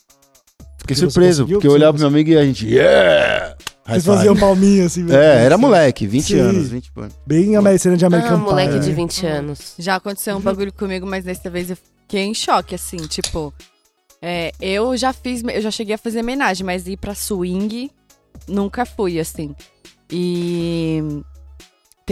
Fiquei 0.79 0.95
E 0.95 0.97
você 0.97 1.11
surpreso, 1.11 1.47
porque 1.47 1.67
eu 1.67 1.73
olhava 1.73 1.93
pro 1.93 2.01
meu 2.01 2.09
amigo 2.09 2.31
e 2.31 2.39
a 2.39 2.43
gente, 2.43 2.67
yeah! 2.67 3.55
Vocês 3.87 4.07
faziam 4.07 4.35
palminha 4.35 4.87
assim, 4.87 5.05
velho. 5.05 5.21
É, 5.21 5.45
era 5.45 5.59
moleque, 5.59 6.07
20 6.07 6.25
Sim. 6.25 6.39
anos, 6.39 6.69
20 6.71 6.93
anos. 6.97 7.13
Bem 7.27 7.55
a 7.55 7.79
cena 7.79 7.99
de 7.99 8.07
American 8.07 8.37
Ah, 8.37 8.39
Pie. 8.39 8.45
moleque 8.47 8.75
né? 8.77 8.79
de 8.79 8.93
20 8.95 9.27
anos. 9.27 9.75
Já 9.79 9.97
aconteceu 9.97 10.35
um 10.35 10.41
bagulho 10.41 10.73
comigo, 10.73 11.07
mas 11.07 11.27
dessa 11.27 11.51
vez 11.51 11.69
eu 11.69 11.77
fiquei 11.77 12.23
em 12.23 12.33
choque, 12.33 12.75
assim, 12.75 12.97
tipo. 12.97 13.53
é, 14.23 14.53
eu 14.59 14.97
já 14.97 15.13
fiz, 15.13 15.43
eu 15.53 15.61
já 15.61 15.71
cheguei 15.71 15.97
a 15.97 15.99
fazer 15.99 16.21
homenagem, 16.21 16.65
mas 16.65 16.87
ir 16.87 16.97
pra 16.97 17.15
swing 17.15 17.91
nunca 18.49 18.87
fui, 18.87 19.21
assim. 19.21 19.55
E 20.11 21.23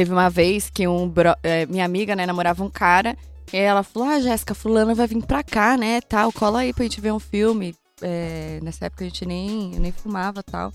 teve 0.00 0.12
uma 0.12 0.30
vez 0.30 0.70
que 0.70 0.88
um 0.88 1.06
bro- 1.06 1.36
é, 1.42 1.66
minha 1.66 1.84
amiga, 1.84 2.16
né, 2.16 2.24
namorava 2.24 2.64
um 2.64 2.70
cara, 2.70 3.14
e 3.52 3.56
ela 3.58 3.82
falou: 3.82 4.08
Ah, 4.08 4.18
Jéssica, 4.18 4.54
fulano 4.54 4.94
vai 4.94 5.06
vir 5.06 5.22
pra 5.26 5.42
cá, 5.42 5.76
né? 5.76 6.00
Tal, 6.00 6.32
cola 6.32 6.60
aí 6.60 6.72
pra 6.72 6.84
gente 6.84 7.02
ver 7.02 7.12
um 7.12 7.18
filme. 7.18 7.74
É, 8.00 8.58
nessa 8.62 8.86
época 8.86 9.04
a 9.04 9.08
gente 9.08 9.26
nem, 9.26 9.72
nem 9.78 9.92
filmava 9.92 10.42
tal. 10.42 10.72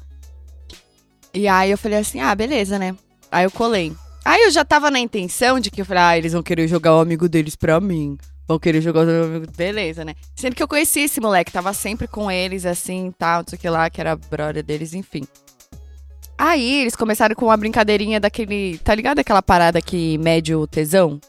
E 1.34 1.48
aí 1.48 1.72
eu 1.72 1.78
falei 1.78 1.98
assim: 1.98 2.20
ah, 2.20 2.36
beleza, 2.36 2.78
né? 2.78 2.96
Aí 3.32 3.46
eu 3.46 3.52
colei. 3.52 3.94
Aí 4.24 4.44
eu 4.44 4.52
já 4.52 4.64
tava 4.64 4.92
na 4.92 5.00
intenção 5.00 5.60
de 5.60 5.72
que 5.72 5.82
eu 5.82 5.86
falei, 5.86 6.04
ah, 6.04 6.18
eles 6.20 6.34
vão 6.34 6.44
querer 6.44 6.68
jogar 6.68 6.96
o 6.96 7.00
amigo 7.00 7.28
deles 7.28 7.56
pra 7.56 7.80
mim. 7.80 8.18
Vão 8.48 8.60
querer 8.60 8.80
jogar 8.80 9.08
o 9.08 9.24
amigo. 9.24 9.52
Beleza, 9.58 10.06
né? 10.06 10.14
Sendo 10.36 10.56
que 10.56 10.62
eu 10.62 10.68
conheci 10.68 11.00
esse 11.00 11.20
moleque, 11.20 11.52
tava 11.52 11.74
sempre 11.74 12.08
com 12.08 12.30
eles, 12.30 12.64
assim, 12.64 13.12
tal, 13.18 13.40
não 13.40 13.46
sei 13.48 13.58
o 13.58 13.60
que 13.60 13.70
lá, 13.70 13.90
que 13.90 14.00
era 14.00 14.16
brother 14.16 14.64
deles, 14.64 14.94
enfim. 14.94 15.24
Aí 16.38 16.82
eles 16.82 16.96
começaram 16.96 17.36
com 17.36 17.46
uma 17.46 17.58
brincadeirinha 17.58 18.20
daquele. 18.20 18.78
Tá 18.80 18.94
ligado 18.94 19.20
aquela 19.20 19.42
parada 19.42 19.82
que 19.82 20.18
mede 20.18 20.54
o 20.54 20.68
tesão? 20.68 21.20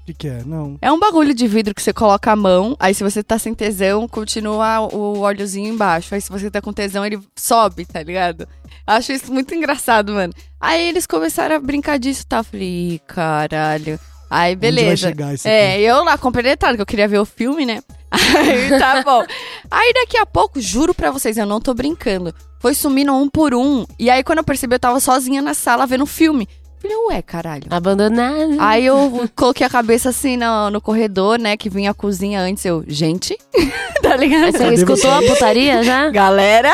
O 0.00 0.04
que, 0.04 0.14
que 0.14 0.28
é? 0.28 0.42
Não. 0.44 0.76
É 0.82 0.90
um 0.90 0.98
bagulho 0.98 1.32
de 1.32 1.46
vidro 1.46 1.72
que 1.74 1.80
você 1.80 1.92
coloca 1.92 2.32
a 2.32 2.36
mão, 2.36 2.76
aí 2.80 2.92
se 2.92 3.04
você 3.04 3.22
tá 3.22 3.38
sem 3.38 3.54
tesão, 3.54 4.08
continua 4.08 4.80
o 4.80 5.20
óleozinho 5.20 5.72
embaixo. 5.72 6.12
Aí 6.14 6.20
se 6.20 6.28
você 6.28 6.50
tá 6.50 6.60
com 6.60 6.72
tesão, 6.72 7.06
ele 7.06 7.20
sobe, 7.38 7.86
tá 7.86 8.02
ligado? 8.02 8.48
Acho 8.84 9.12
isso 9.12 9.32
muito 9.32 9.54
engraçado, 9.54 10.12
mano. 10.12 10.32
Aí 10.60 10.88
eles 10.88 11.06
começaram 11.06 11.54
a 11.54 11.60
brincar 11.60 11.98
disso, 12.00 12.26
tá? 12.26 12.38
Eu 12.38 12.44
Falei, 12.44 12.68
"Ih, 12.94 12.98
caralho. 13.06 13.98
Aí, 14.28 14.54
Onde 14.54 14.60
vai 14.60 14.72
beleza. 14.72 15.08
chegar 15.08 15.34
isso 15.34 15.46
É, 15.46 15.74
aqui? 15.74 15.82
eu 15.82 16.02
lá 16.02 16.18
compenetrado, 16.18 16.74
que 16.76 16.82
eu 16.82 16.86
queria 16.86 17.06
ver 17.06 17.18
o 17.18 17.24
filme, 17.24 17.64
né? 17.64 17.80
Aí 18.10 18.70
tá 18.78 19.02
bom. 19.04 19.24
Aí 19.70 19.92
daqui 19.92 20.16
a 20.16 20.26
pouco, 20.26 20.60
juro 20.60 20.92
pra 20.94 21.10
vocês, 21.10 21.36
eu 21.36 21.46
não 21.46 21.60
tô 21.60 21.72
brincando. 21.74 22.34
Foi 22.62 22.74
sumindo 22.74 23.12
um 23.12 23.28
por 23.28 23.54
um. 23.54 23.84
E 23.98 24.08
aí 24.08 24.22
quando 24.22 24.38
eu 24.38 24.44
percebi, 24.44 24.76
eu 24.76 24.78
tava 24.78 25.00
sozinha 25.00 25.42
na 25.42 25.52
sala 25.52 25.84
vendo 25.84 26.04
o 26.04 26.06
filme. 26.06 26.48
Falei, 26.80 26.96
ué, 27.08 27.22
caralho. 27.22 27.64
Abandonado. 27.70 28.56
Aí 28.58 28.86
eu 28.86 29.28
coloquei 29.36 29.66
a 29.66 29.70
cabeça 29.70 30.10
assim 30.10 30.36
no, 30.36 30.70
no 30.70 30.80
corredor, 30.80 31.38
né? 31.40 31.56
Que 31.56 31.68
vinha 31.68 31.90
a 31.90 31.94
cozinha 31.94 32.40
antes. 32.40 32.64
Eu, 32.64 32.84
gente, 32.86 33.36
tá 34.00 34.16
ligado? 34.16 34.52
Você 34.52 34.58
Cadê 34.58 34.74
escutou 34.74 35.10
a 35.10 35.18
vocês? 35.18 35.32
putaria 35.32 35.82
já? 35.82 36.08
Galera. 36.10 36.72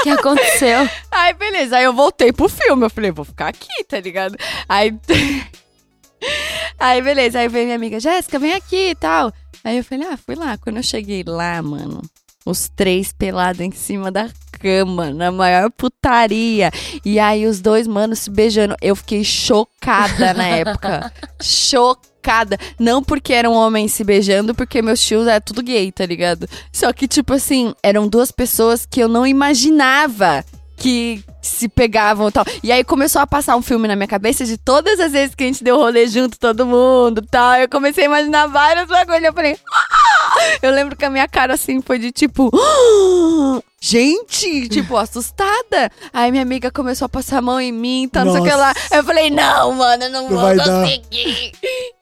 O 0.00 0.02
que 0.04 0.10
aconteceu? 0.10 0.88
Aí, 1.10 1.34
beleza. 1.34 1.76
Aí 1.76 1.84
eu 1.84 1.92
voltei 1.92 2.32
pro 2.32 2.48
filme. 2.48 2.86
Eu 2.86 2.90
falei, 2.90 3.10
vou 3.10 3.24
ficar 3.24 3.48
aqui, 3.48 3.84
tá 3.88 3.98
ligado? 4.00 4.36
Aí. 4.68 4.96
Aí, 6.78 7.02
beleza. 7.02 7.40
Aí 7.40 7.48
veio 7.48 7.64
minha 7.66 7.76
amiga, 7.76 7.98
Jéssica, 8.00 8.38
vem 8.38 8.54
aqui 8.54 8.90
e 8.90 8.94
tal. 8.94 9.32
Aí 9.64 9.76
eu 9.76 9.84
falei, 9.84 10.06
ah, 10.08 10.16
fui 10.16 10.34
lá. 10.34 10.56
Quando 10.58 10.76
eu 10.76 10.82
cheguei 10.82 11.22
lá, 11.26 11.60
mano, 11.62 12.02
os 12.44 12.68
três 12.68 13.12
pelados 13.12 13.60
em 13.60 13.70
cima 13.72 14.10
da 14.10 14.28
cama, 14.58 15.10
na 15.10 15.30
maior 15.30 15.70
putaria. 15.70 16.70
E 17.04 17.18
aí 17.18 17.46
os 17.46 17.60
dois 17.60 17.86
manos 17.86 18.20
se 18.20 18.30
beijando. 18.30 18.76
Eu 18.80 18.96
fiquei 18.96 19.24
chocada 19.24 20.34
na 20.34 20.46
época. 20.48 21.12
chocada. 21.42 22.58
Não 22.78 23.02
porque 23.02 23.32
eram 23.32 23.52
homens 23.52 23.92
se 23.92 24.02
beijando, 24.02 24.54
porque 24.54 24.82
meus 24.82 25.00
tios 25.00 25.26
é 25.26 25.38
tudo 25.38 25.62
gay, 25.62 25.92
tá 25.92 26.04
ligado? 26.04 26.48
Só 26.72 26.92
que, 26.92 27.06
tipo 27.06 27.32
assim, 27.32 27.72
eram 27.82 28.08
duas 28.08 28.32
pessoas 28.32 28.84
que 28.84 29.00
eu 29.00 29.08
não 29.08 29.26
imaginava 29.26 30.44
que 30.76 31.24
se 31.40 31.68
pegavam 31.68 32.28
e 32.28 32.32
tal. 32.32 32.44
E 32.62 32.70
aí 32.70 32.84
começou 32.84 33.20
a 33.22 33.26
passar 33.26 33.56
um 33.56 33.62
filme 33.62 33.88
na 33.88 33.96
minha 33.96 34.06
cabeça 34.06 34.44
de 34.44 34.56
todas 34.58 35.00
as 35.00 35.12
vezes 35.12 35.34
que 35.34 35.44
a 35.44 35.46
gente 35.46 35.64
deu 35.64 35.76
rolê 35.76 36.06
junto, 36.06 36.38
todo 36.38 36.66
mundo 36.66 37.22
e 37.24 37.26
tal. 37.28 37.54
Eu 37.56 37.68
comecei 37.68 38.04
a 38.04 38.06
imaginar 38.06 38.46
várias 38.48 38.86
bagulhos. 38.86 39.24
Eu 39.24 39.32
falei. 39.32 39.56
"Ah!" 39.72 40.58
Eu 40.62 40.70
lembro 40.72 40.94
que 40.96 41.04
a 41.04 41.10
minha 41.10 41.26
cara 41.26 41.54
assim 41.54 41.80
foi 41.80 41.98
de 41.98 42.12
tipo. 42.12 42.50
"Ah!" 42.54 43.60
Gente, 43.80 44.68
tipo, 44.68 44.96
assustada. 44.96 45.90
Aí 46.12 46.30
minha 46.30 46.42
amiga 46.42 46.70
começou 46.72 47.06
a 47.06 47.08
passar 47.08 47.38
a 47.38 47.42
mão 47.42 47.60
em 47.60 47.70
mim 47.70 48.08
tal, 48.12 48.24
não 48.24 48.32
sei 48.32 48.40
o 48.40 48.44
que 48.44 48.50
lá. 48.50 48.68
Nossa. 48.74 48.96
Eu 48.96 49.04
falei, 49.04 49.30
não, 49.30 49.72
mano, 49.72 50.02
eu 50.04 50.10
não, 50.10 50.22
Não 50.22 50.28
vou 50.30 50.38
vai 50.40 50.56
dar. 50.56 50.64
conseguir. 50.82 51.52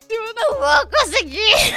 Tipo, 0.09 0.35
não 0.35 0.55
vou 0.55 0.87
conseguir. 0.99 1.77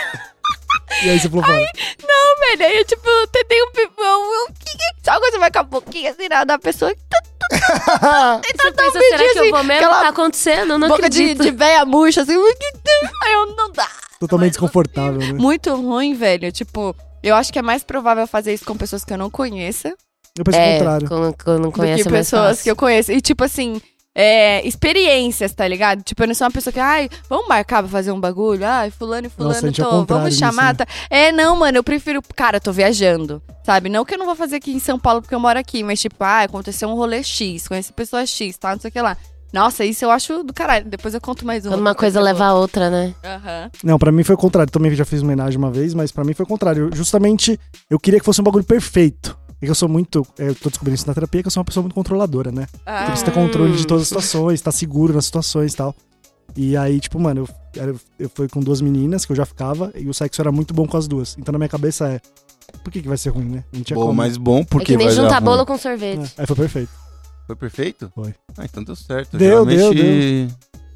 E 1.03 1.09
aí 1.09 1.19
você 1.19 1.29
falou, 1.29 1.45
fora. 1.45 1.65
Não, 2.07 2.47
velho. 2.57 2.65
Aí 2.65 2.77
eu, 2.77 2.85
tipo, 2.85 3.09
tentei 3.31 3.61
um 3.63 3.71
pipão. 3.71 4.33
Eu, 4.33 4.47
que, 4.53 4.77
que, 4.77 5.03
sabe 5.03 5.19
quando 5.19 5.31
você 5.31 5.37
vai 5.39 5.51
com 5.51 5.59
a 5.59 5.63
boquinha 5.63 6.11
assim 6.11 6.27
na 6.29 6.43
da 6.43 6.57
pessoa? 6.57 6.93
Você 7.49 8.71
pensa, 8.73 8.99
será 8.99 9.17
que 9.17 9.23
assim, 9.23 9.39
eu 9.39 9.51
vou 9.51 9.63
mesmo? 9.63 9.85
aquela 9.85 10.01
Tá 10.01 10.09
acontecendo? 10.09 10.77
Não 10.77 10.89
boca 10.89 11.09
de, 11.09 11.21
acredito. 11.21 11.43
de 11.43 11.51
véia 11.51 11.85
murcha, 11.85 12.21
assim. 12.23 12.33
Aí 12.35 13.33
eu, 13.33 13.55
não 13.55 13.71
dá. 13.71 13.87
Totalmente 14.19 14.51
desconfortável, 14.51 15.19
né? 15.19 15.33
Muito 15.33 15.73
ruim, 15.75 16.13
velho. 16.13 16.51
Tipo, 16.51 16.93
eu 17.23 17.35
acho 17.35 17.53
que 17.53 17.59
é 17.59 17.61
mais 17.61 17.83
provável 17.83 18.27
fazer 18.27 18.53
isso 18.53 18.65
com 18.65 18.75
pessoas 18.75 19.05
que 19.05 19.13
eu 19.13 19.17
não 19.17 19.29
conheça 19.29 19.95
Eu 20.37 20.43
penso 20.43 20.57
o 20.57 20.61
É, 20.61 20.77
contrário. 20.77 21.07
quando, 21.07 21.35
quando 21.43 21.59
não 21.61 21.69
do 21.69 21.71
conhece 21.71 22.03
que 22.03 22.09
mais 22.09 22.29
pessoas 22.29 22.61
que 22.61 22.69
eu 22.69 22.75
conheço. 22.75 23.11
E, 23.13 23.21
tipo 23.21 23.43
assim, 23.43 23.81
é, 24.19 24.67
experiências, 24.67 25.53
tá 25.53 25.67
ligado? 25.67 26.01
Tipo, 26.01 26.23
eu 26.23 26.27
não 26.27 26.33
sou 26.33 26.45
uma 26.47 26.51
pessoa 26.51 26.73
que, 26.73 26.79
ai, 26.79 27.07
vamos 27.29 27.47
marcar 27.47 27.83
pra 27.83 27.91
fazer 27.91 28.11
um 28.11 28.19
bagulho? 28.19 28.65
Ai, 28.65 28.89
fulano 28.89 29.27
e 29.27 29.29
fulano, 29.29 29.53
Nossa, 29.53 29.67
é 29.67 29.71
tô, 29.71 29.83
contrário 29.87 30.23
vamos 30.23 30.35
chamar. 30.35 30.73
né? 30.73 30.73
tá? 30.73 30.87
É, 31.07 31.31
não, 31.31 31.55
mano, 31.55 31.77
eu 31.77 31.83
prefiro, 31.83 32.19
cara, 32.35 32.57
eu 32.57 32.61
tô 32.61 32.71
viajando, 32.71 33.39
sabe? 33.63 33.89
Não 33.89 34.03
que 34.03 34.15
eu 34.15 34.17
não 34.17 34.25
vou 34.25 34.35
fazer 34.35 34.55
aqui 34.55 34.71
em 34.73 34.79
São 34.79 34.97
Paulo 34.97 35.21
porque 35.21 35.35
eu 35.35 35.39
moro 35.39 35.59
aqui, 35.59 35.83
mas 35.83 36.01
tipo, 36.01 36.15
ah, 36.23 36.41
aconteceu 36.41 36.89
um 36.89 36.95
rolê 36.95 37.21
X, 37.23 37.67
conheci 37.67 37.93
pessoa 37.93 38.25
X, 38.25 38.57
tá, 38.57 38.73
não 38.73 38.79
sei 38.81 38.89
o 38.89 38.91
que 38.91 38.99
lá. 39.01 39.15
Nossa, 39.53 39.85
isso 39.85 40.03
eu 40.03 40.11
acho 40.11 40.43
do 40.43 40.53
caralho. 40.53 40.83
Depois 40.85 41.13
eu 41.13 41.21
conto 41.21 41.45
mais 41.45 41.65
um. 41.65 41.69
Quando 41.69 41.79
uma 41.79 41.95
coisa 41.95 42.19
leva 42.19 42.45
a 42.47 42.53
outra, 42.53 42.89
né? 42.89 43.13
Aham. 43.23 43.71
Não, 43.81 43.97
pra 43.97 44.11
mim 44.11 44.21
foi 44.23 44.35
o 44.35 44.37
contrário. 44.37 44.69
Também 44.69 44.93
já 44.93 45.05
fiz 45.05 45.23
homenagem 45.23 45.57
uma 45.57 45.71
vez, 45.71 45.93
mas 45.93 46.11
pra 46.11 46.25
mim 46.25 46.33
foi 46.33 46.43
o 46.43 46.47
contrário. 46.47 46.89
Eu- 46.89 46.95
justamente, 46.95 47.57
eu 47.89 47.97
queria 47.97 48.19
que 48.19 48.25
fosse 48.25 48.41
um 48.41 48.43
bagulho 48.43 48.65
perfeito. 48.65 49.37
É 49.61 49.65
que 49.65 49.71
eu 49.71 49.75
sou 49.75 49.89
muito. 49.89 50.25
é, 50.37 50.49
Eu 50.49 50.55
tô 50.55 50.69
descobrindo 50.69 50.95
isso 50.95 51.07
na 51.07 51.13
terapia, 51.13 51.41
que 51.41 51.47
eu 51.47 51.51
sou 51.51 51.61
uma 51.61 51.65
pessoa 51.65 51.81
muito 51.81 51.93
controladora, 51.95 52.51
né? 52.51 52.67
Ah. 52.85 52.99
Você 52.99 53.05
precisa 53.11 53.25
ter 53.25 53.33
controle 53.33 53.75
de 53.75 53.87
todas 53.87 54.03
as 54.03 54.07
situações, 54.09 54.61
tá 54.61 54.71
seguro 54.71 55.13
nas 55.13 55.25
situações 55.25 55.73
e 55.73 55.77
tal. 55.77 55.95
E 56.55 56.77
aí, 56.77 56.99
tipo, 56.99 57.19
mano, 57.19 57.41
eu, 57.75 57.81
era- 57.81 57.95
eu 58.19 58.29
fui 58.33 58.47
com 58.47 58.59
duas 58.61 58.81
meninas 58.81 59.25
que 59.25 59.31
eu 59.31 59.35
já 59.35 59.45
ficava 59.45 59.91
e 59.95 60.07
o 60.07 60.13
sexo 60.13 60.41
era 60.41 60.51
muito 60.51 60.73
bom 60.73 60.85
com 60.87 60.95
as 60.97 61.07
duas. 61.07 61.35
Então 61.39 61.51
na 61.51 61.57
minha 61.59 61.69
cabeça 61.69 62.07
é. 62.07 62.21
Por 62.83 62.91
que, 62.91 63.01
que 63.01 63.07
vai 63.07 63.17
ser 63.17 63.29
ruim, 63.29 63.45
né? 63.45 63.63
Não 63.73 63.81
tinha 63.81 63.95
Bom, 63.95 64.03
como. 64.07 64.13
mas 64.13 64.37
bom, 64.37 64.59
É 64.59 64.63
porque 64.65 64.85
que 64.93 64.97
nem 64.97 65.07
vai 65.07 65.15
dar 65.15 65.21
juntar 65.23 65.35
ruim. 65.37 65.45
bolo 65.45 65.65
com 65.65 65.77
sorvete. 65.77 66.33
É, 66.37 66.41
aí 66.41 66.47
foi 66.47 66.55
perfeito. 66.55 66.89
Foi 67.47 67.55
perfeito? 67.55 68.11
Foi. 68.13 68.33
Ah, 68.57 68.65
então 68.65 68.83
deu 68.83 68.95
certo. 68.95 69.37
Deu, 69.37 69.65
deu, 69.65 69.93
Geralmente, 69.93 70.53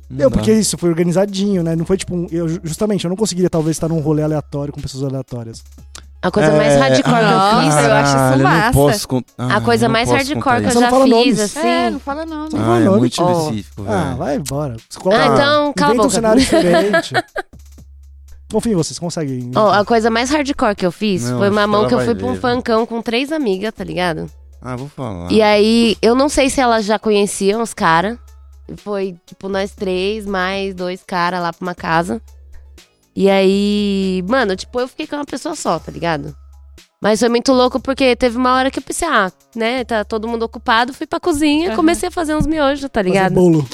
não 0.09 0.17
Deu, 0.17 0.29
dá. 0.29 0.35
porque 0.37 0.51
isso, 0.53 0.77
foi 0.77 0.89
organizadinho, 0.89 1.63
né? 1.63 1.75
Não 1.75 1.85
foi 1.85 1.95
tipo. 1.97 2.13
um- 2.13 2.27
eu, 2.29 2.47
justamente, 2.63 3.05
eu 3.05 3.09
não 3.09 3.15
conseguiria 3.15 3.49
talvez 3.49 3.75
estar 3.77 3.87
num 3.87 3.99
rolê 4.01 4.21
aleatório 4.21 4.73
com 4.73 4.81
pessoas 4.81 5.03
aleatórias. 5.05 5.63
A 6.23 6.29
coisa 6.29 6.51
mais 6.51 6.73
É, 6.73 6.77
hardcore 6.77 7.03
que 7.03 7.33
eu 7.33 7.61
fiz. 7.71 7.83
eu 7.83 7.93
acho 7.93 8.09
isso 8.09 8.43
massa. 8.43 9.07
não 9.39 9.49
A 9.49 9.61
coisa 9.61 9.87
não 9.87 9.93
mais 9.93 10.07
posso 10.09 10.17
hardcore 10.17 10.61
que 10.61 10.69
eu 10.69 10.73
não 10.75 10.81
já 10.81 10.91
fiz, 10.91 11.09
nomes. 11.09 11.39
assim. 11.39 11.67
É, 11.67 11.89
não 11.89 11.99
fala 11.99 12.25
nome. 12.25 12.49
Não 12.53 12.73
Ah, 12.73 12.77
é 12.79 12.83
nome, 12.83 12.99
muito 12.99 13.21
específico, 13.21 13.83
velho. 13.83 13.95
Ah, 13.97 14.15
vai 14.15 14.35
embora. 14.35 14.75
Ah, 14.77 14.99
coloca- 14.99 15.25
então, 15.25 15.73
cala 15.73 15.91
a 15.91 15.93
Inventa 15.93 15.93
um 15.93 15.95
boca. 15.97 16.09
cenário 16.09 16.39
diferente. 16.41 17.13
Confia 18.51 18.73
em 18.73 18.75
vocês, 18.75 18.99
conseguem. 18.99 19.49
Ó, 19.55 19.71
a 19.71 19.83
coisa 19.85 20.09
mais 20.11 20.29
hardcore 20.29 20.75
que 20.75 20.85
eu 20.85 20.91
fiz 20.91 21.23
Não, 21.29 21.39
foi 21.39 21.49
uma 21.49 21.65
mão 21.65 21.87
que 21.87 21.93
eu 21.93 21.99
fui 22.01 22.13
pra 22.13 22.27
um 22.27 22.33
ver, 22.33 22.39
funkão 22.41 22.85
com 22.85 23.01
três 23.01 23.31
amigas, 23.31 23.73
tá 23.73 23.83
ligado? 23.83 24.29
Ah, 24.61 24.75
vou 24.75 24.89
falar. 24.89 25.31
E 25.31 25.41
aí, 25.41 25.95
eu 26.01 26.13
não 26.13 26.29
sei 26.29 26.49
se 26.49 26.59
elas 26.61 26.85
já 26.85 26.99
conheciam 26.99 27.61
os 27.63 27.73
caras. 27.73 28.17
Foi, 28.77 29.15
tipo, 29.25 29.49
nós 29.49 29.71
três, 29.71 30.25
mais 30.25 30.75
dois 30.75 31.01
caras 31.05 31.41
lá 31.41 31.51
pra 31.51 31.65
uma 31.65 31.73
casa. 31.75 32.21
E 33.15 33.29
aí, 33.29 34.23
mano, 34.27 34.55
tipo, 34.55 34.79
eu 34.79 34.87
fiquei 34.87 35.05
com 35.07 35.15
uma 35.17 35.25
pessoa 35.25 35.55
só, 35.55 35.77
tá 35.79 35.91
ligado? 35.91 36.35
Mas 37.03 37.19
foi 37.19 37.29
muito 37.29 37.51
louco 37.51 37.79
porque 37.79 38.15
teve 38.15 38.37
uma 38.37 38.53
hora 38.53 38.69
que 38.69 38.79
eu 38.79 38.83
pensei, 38.83 39.07
ah, 39.07 39.31
né, 39.55 39.83
tá 39.83 40.03
todo 40.05 40.27
mundo 40.27 40.43
ocupado, 40.43 40.93
fui 40.93 41.07
pra 41.07 41.19
cozinha, 41.19 41.69
Aham. 41.69 41.75
comecei 41.75 42.09
a 42.09 42.11
fazer 42.11 42.35
uns 42.35 42.45
miojos, 42.45 42.81
tá 42.89 42.99
Fazer 42.99 43.09
ligado? 43.09 43.33
bolo. 43.33 43.67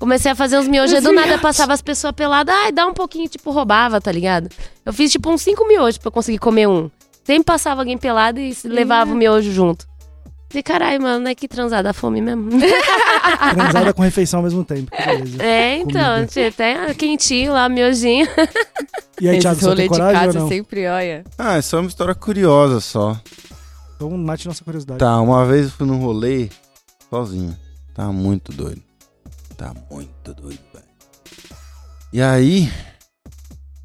Comecei 0.00 0.32
a 0.32 0.34
fazer 0.34 0.58
uns 0.58 0.66
miojos, 0.68 0.92
aí 0.96 1.00
do 1.00 1.12
nada 1.12 1.38
passava 1.38 1.72
as 1.72 1.80
pessoas 1.80 2.12
peladas, 2.12 2.52
ai, 2.54 2.72
dá 2.72 2.84
um 2.86 2.92
pouquinho, 2.92 3.28
tipo, 3.28 3.50
roubava, 3.52 4.00
tá 4.00 4.10
ligado? 4.12 4.50
Eu 4.84 4.92
fiz, 4.92 5.10
tipo, 5.12 5.30
uns 5.30 5.40
cinco 5.40 5.66
miojos 5.66 5.98
pra 5.98 6.08
eu 6.08 6.12
conseguir 6.12 6.38
comer 6.38 6.66
um. 6.66 6.90
Sempre 7.22 7.44
passava 7.44 7.80
alguém 7.80 7.96
pelado 7.96 8.38
e 8.38 8.52
se 8.54 8.68
levava 8.68 9.12
o 9.12 9.16
miojo 9.16 9.50
junto. 9.50 9.86
E 10.58 10.62
caralho, 10.62 11.02
mano, 11.02 11.24
não 11.24 11.30
é 11.30 11.34
que 11.34 11.48
transar 11.48 11.82
dá 11.82 11.92
fome 11.92 12.20
mesmo. 12.20 12.50
Transada 13.54 13.92
com 13.92 14.02
refeição 14.02 14.40
ao 14.40 14.44
mesmo 14.44 14.64
tempo. 14.64 14.90
que 14.90 15.02
beleza. 15.04 15.42
é, 15.42 15.76
então, 15.78 16.26
tinha 16.26 16.48
até 16.48 16.94
quentinho 16.94 17.52
lá, 17.52 17.68
miojinho. 17.68 18.26
E 19.20 19.28
aí, 19.28 19.38
Thiago, 19.38 19.60
você 19.60 19.76
tem 19.76 19.84
de 19.84 19.90
coragem 19.90 20.16
ou 20.16 20.26
casa 20.26 20.38
não? 20.40 20.48
sempre, 20.48 20.88
olha. 20.88 21.24
Ah, 21.38 21.56
é 21.56 21.62
só 21.62 21.78
uma 21.78 21.86
história 21.86 22.16
curiosa 22.16 22.80
só. 22.80 23.16
Então 23.94 24.10
mate 24.10 24.48
nossa 24.48 24.64
curiosidade. 24.64 24.98
Tá, 24.98 25.20
uma 25.20 25.46
vez 25.46 25.66
eu 25.66 25.70
fui 25.70 25.86
num 25.86 26.00
rolê 26.00 26.50
sozinho. 27.08 27.56
Tá 27.94 28.08
muito 28.08 28.52
doido. 28.52 28.82
Tá 29.56 29.72
muito 29.88 30.34
doido, 30.34 30.58
velho. 30.72 30.84
E 32.12 32.20
aí. 32.20 32.68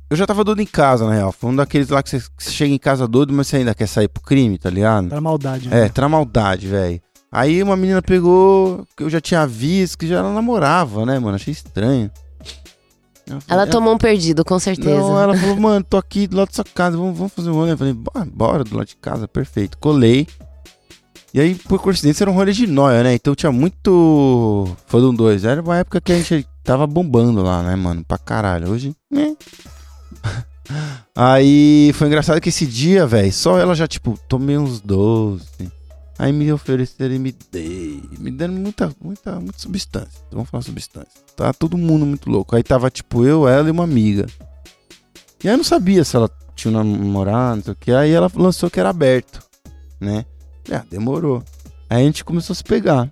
Eu 0.10 0.18
já 0.18 0.26
tava 0.26 0.44
doido 0.44 0.62
em 0.62 0.66
casa, 0.66 1.06
na 1.06 1.14
real. 1.14 1.32
Foi 1.32 1.52
um 1.52 1.56
daqueles 1.56 1.90
lá 1.90 2.02
que 2.02 2.10
você, 2.10 2.22
chega 2.40 2.74
em 2.74 2.80
casa 2.80 3.08
doido, 3.08 3.32
mas 3.34 3.48
você 3.48 3.58
ainda 3.58 3.76
quer 3.76 3.88
sair 3.88 4.08
pro 4.08 4.24
crime, 4.24 4.58
tá 4.58 4.70
ligado? 4.70 5.08
Era 5.12 5.22
maldade. 5.22 5.70
né? 5.70 5.86
É, 5.86 5.90
tá 5.90 6.02
na 6.02 6.10
maldade, 6.10 6.68
velho. 6.68 7.00
Aí 7.32 7.62
uma 7.62 7.78
menina 7.78 8.02
pegou, 8.02 8.88
que 8.98 9.04
eu 9.04 9.10
já 9.10 9.22
tinha 9.22 9.46
visto, 9.46 9.98
que 10.00 10.08
já 10.08 10.18
ela 10.18 10.34
namorava, 10.34 11.06
né, 11.06 11.20
mano? 11.20 11.36
Achei 11.36 11.52
estranho. 11.52 12.10
Falei, 13.28 13.44
Ela 13.48 13.64
"É, 13.64 13.66
tomou 13.68 13.94
um 13.94 13.98
perdido, 14.00 14.44
com 14.44 14.58
certeza. 14.58 14.90
não, 15.00 15.20
ela 15.22 15.38
falou, 15.38 15.56
mano, 15.62 15.86
tô 15.88 15.98
aqui 15.98 16.26
do 16.26 16.38
lado 16.38 16.48
da 16.48 16.56
sua 16.56 16.66
casa, 16.66 16.98
vamos, 16.98 17.16
vamos 17.16 17.32
fazer 17.32 17.52
um 17.52 17.54
rolê. 17.54 17.74
Eu 17.74 17.78
falei, 17.78 17.94
"Bora, 17.94 18.26
bora, 18.26 18.64
do 18.64 18.76
lado 18.76 18.88
de 18.88 18.96
casa, 18.96 19.28
perfeito. 19.28 19.78
Colei. 19.78 20.28
E 21.32 21.40
aí, 21.40 21.54
por 21.54 21.80
coincidência, 21.80 22.24
era 22.24 22.32
um 22.32 22.34
rolê 22.34 22.52
de 22.52 22.66
noia, 22.66 23.04
né? 23.04 23.14
Então 23.14 23.36
tinha 23.36 23.52
muito 23.52 24.68
Fandom 24.88 25.14
2. 25.14 25.46
Era 25.46 25.62
uma 25.62 25.78
época 25.78 26.02
que 26.02 26.12
a 26.12 26.18
gente 26.20 26.48
tava 26.64 26.88
bombando 26.88 27.44
lá, 27.44 27.62
né, 27.62 27.76
mano? 27.76 28.04
Pra 28.04 28.18
caralho. 28.18 28.72
Hoje, 28.72 28.96
né? 29.12 29.36
Aí 31.16 31.92
foi 31.94 32.08
engraçado 32.08 32.40
que 32.40 32.50
esse 32.50 32.66
dia, 32.66 33.06
velho, 33.06 33.32
só 33.34 33.58
ela 33.58 33.74
já, 33.76 33.88
tipo, 33.88 34.18
tomei 34.28 34.58
uns 34.58 34.80
doces. 34.80 35.48
Aí 36.18 36.32
me 36.34 36.52
ofereceram 36.52 37.16
e 37.16 37.20
me 37.20 37.34
dei. 37.52 38.04
Me 38.20 38.30
deram 38.30 38.54
muita, 38.54 38.92
muita, 39.02 39.40
muita 39.40 39.58
substância. 39.58 40.22
Vamos 40.32 40.50
falar 40.50 40.64
substância. 40.64 41.10
Tá 41.36 41.54
todo 41.54 41.78
mundo 41.78 42.06
muito 42.06 42.30
louco. 42.30 42.56
Aí 42.56 42.62
tava, 42.64 42.90
tipo, 42.90 43.26
eu, 43.26 43.48
ela 43.48 43.68
e 43.68 43.72
uma 43.72 43.86
amiga. 43.86 44.26
E 45.44 45.48
aí 45.48 45.54
eu 45.54 45.58
não 45.58 45.64
sabia 45.64 46.04
se 46.04 46.16
ela 46.18 46.30
tinha 46.56 46.72
um 46.72 46.84
namorado, 46.84 47.56
não 47.58 47.64
sei 47.64 47.74
o 47.74 47.76
que. 47.76 47.92
Aí 47.92 48.12
ela 48.12 48.30
lançou 48.36 48.70
que 48.70 48.80
era 48.80 48.90
aberto, 48.90 49.42
né? 50.00 50.26
Ah, 50.72 50.84
demorou. 50.92 51.42
Aí 51.90 52.02
a 52.04 52.06
gente 52.06 52.26
começou 52.26 52.54
a 52.54 52.58
se 52.58 52.64
pegar. 52.66 53.10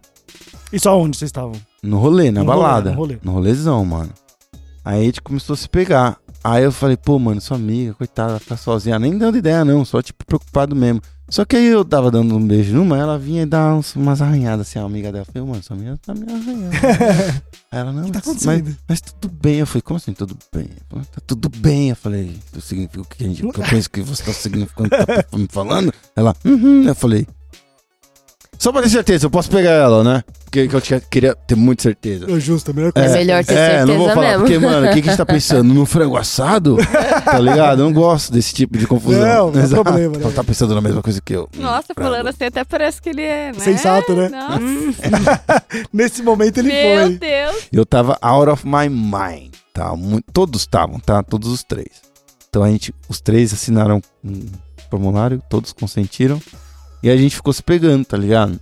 Isso 0.72 0.90
aonde 0.90 1.18
vocês 1.18 1.30
estavam? 1.30 1.54
No 1.82 1.98
rolê, 1.98 2.30
na 2.30 2.44
No 2.44 2.52
rolê, 2.52 2.62
balada. 2.62 2.92
no 2.92 2.98
rolê. 2.98 3.18
No 3.24 3.32
rolezão, 3.32 3.86
mano. 3.86 4.12
Aí 4.84 5.02
a 5.02 5.06
gente 5.06 5.22
começou 5.22 5.54
a 5.54 5.58
se 5.58 5.70
pegar. 5.70 6.18
Aí 6.44 6.64
eu 6.64 6.72
falei, 6.72 6.96
pô, 6.98 7.20
mano, 7.20 7.42
sua 7.42 7.58
amiga, 7.58 7.94
coitada, 7.94 8.32
ela 8.32 8.40
ficar 8.40 8.58
sozinha. 8.58 8.98
Nem 9.00 9.18
dando 9.18 9.38
ideia, 9.38 9.66
não, 9.66 9.84
só 9.84 10.02
tipo 10.02 10.26
preocupado 10.26 10.76
mesmo. 10.76 11.02
Só 11.30 11.44
que 11.44 11.58
aí 11.58 11.66
eu 11.66 11.84
tava 11.84 12.10
dando 12.10 12.38
um 12.38 12.48
beijo 12.48 12.74
numa, 12.74 12.98
ela 12.98 13.20
vinha 13.20 13.42
e 13.44 13.46
dar 13.46 13.74
uns- 13.76 13.94
umas 13.98 14.22
arranhadas 14.22 14.66
assim, 14.66 14.80
a 14.80 14.84
amiga 14.84 15.12
dela. 15.12 15.26
Eu 15.28 15.34
falei, 15.34 15.50
mano, 15.50 15.62
sua 15.62 15.76
amiga 15.76 16.00
tá 16.06 16.14
me 16.16 16.24
arranhando. 16.24 16.74
aí 16.74 17.42
ela, 17.80 17.92
não, 17.92 18.10
tá 18.10 18.22
mas, 18.46 18.64
mas, 18.88 19.02
tudo 19.02 19.28
bem. 19.42 19.56
Eu 19.60 19.68
falei, 19.68 19.82
como 19.82 19.98
assim 19.98 20.14
tudo 20.14 20.38
bem? 20.54 20.70
Falou, 20.90 21.06
tá 21.06 21.22
tudo 21.28 21.50
bem. 21.50 21.90
Eu 21.90 21.98
falei, 21.98 22.40
significa 22.62 23.02
o 23.02 23.06
que, 23.06 23.26
a 23.26 23.28
gente, 23.28 23.44
eu 23.44 23.52
penso 23.70 23.90
que 23.90 24.02
você 24.02 24.24
tá 24.24 24.32
significando, 24.32 24.90
tá 24.90 25.38
me 25.38 25.48
falando? 25.52 25.94
Ela, 26.16 26.34
uhum. 26.46 26.84
Eu 26.84 26.96
falei, 26.96 27.28
só 28.58 28.72
pra 28.72 28.82
ter 28.82 28.90
certeza, 28.90 29.26
eu 29.26 29.30
posso 29.30 29.50
pegar 29.50 29.72
ela, 29.72 30.04
né? 30.04 30.24
Porque 30.46 30.68
que 30.68 30.76
eu 30.76 30.80
tinha- 30.82 31.00
queria 31.02 31.36
ter 31.36 31.56
muita 31.56 31.84
certeza. 31.84 32.26
É 32.32 32.40
justo, 32.40 32.72
a 32.72 32.74
melhor 32.74 32.90
É 32.96 33.00
coisa. 33.02 33.14
melhor 33.16 33.44
ter 33.46 33.54
É, 33.54 33.80
não 33.86 33.88
vou 33.88 34.08
certeza 34.08 34.14
falar, 34.16 34.28
mesmo. 34.28 34.40
porque, 34.44 34.60
mano, 34.60 34.88
o 34.88 34.94
que, 34.94 35.02
que 35.02 35.08
a 35.10 35.12
gente 35.12 35.18
tá 35.18 35.26
pensando? 35.26 35.74
No 35.74 35.86
frango 35.86 36.18
assado? 36.18 36.78
Tá 37.28 37.40
ligado? 37.40 37.80
Eu 37.82 37.86
não 37.86 37.94
gosto 37.94 38.32
desse 38.32 38.54
tipo 38.56 38.78
de 38.78 38.88
confusão. 38.88 39.20
Não, 39.20 39.52
não 39.52 39.60
é 39.60 39.64
Exato. 39.64 39.84
problema, 39.84 40.18
né? 40.18 40.24
Ela 40.24 40.32
tá 40.32 40.44
pensando 40.44 40.74
na 40.74 40.80
mesma 40.82 41.02
coisa 41.04 41.22
que 41.22 41.34
eu. 41.34 41.50
Hum, 41.58 41.62
Nossa, 41.62 41.94
frango. 41.94 42.10
fulano 42.10 42.30
assim 42.30 42.46
até 42.46 42.64
parece 42.64 43.02
que 43.02 43.10
ele 43.10 43.22
é, 43.22 43.52
né? 43.52 43.60
Sensato, 43.60 44.14
né? 44.16 44.30
Nossa, 44.30 44.60
Nesse 45.92 46.24
momento 46.24 46.60
ele 46.60 46.70
meu 46.72 47.08
foi. 47.08 47.18
Deus. 47.18 47.56
Eu 47.72 47.86
tava 47.86 48.18
out 48.22 48.50
of 48.50 48.66
my 48.66 48.88
mind. 48.90 49.52
Tá? 49.74 49.92
Todos 50.34 50.62
estavam, 50.62 51.00
tá? 51.00 51.22
Todos 51.22 51.50
os 51.52 51.64
três. 51.64 51.90
Então 52.50 52.64
a 52.64 52.70
gente, 52.72 52.94
os 53.10 53.20
três 53.22 53.54
assinaram 53.54 54.02
um 54.24 54.46
formulário, 54.90 55.42
todos 55.50 55.74
consentiram. 55.74 56.42
E 57.02 57.10
a 57.10 57.18
gente 57.18 57.36
ficou 57.36 57.54
se 57.54 57.62
pegando, 57.64 58.06
tá 58.06 58.18
ligado? 58.18 58.60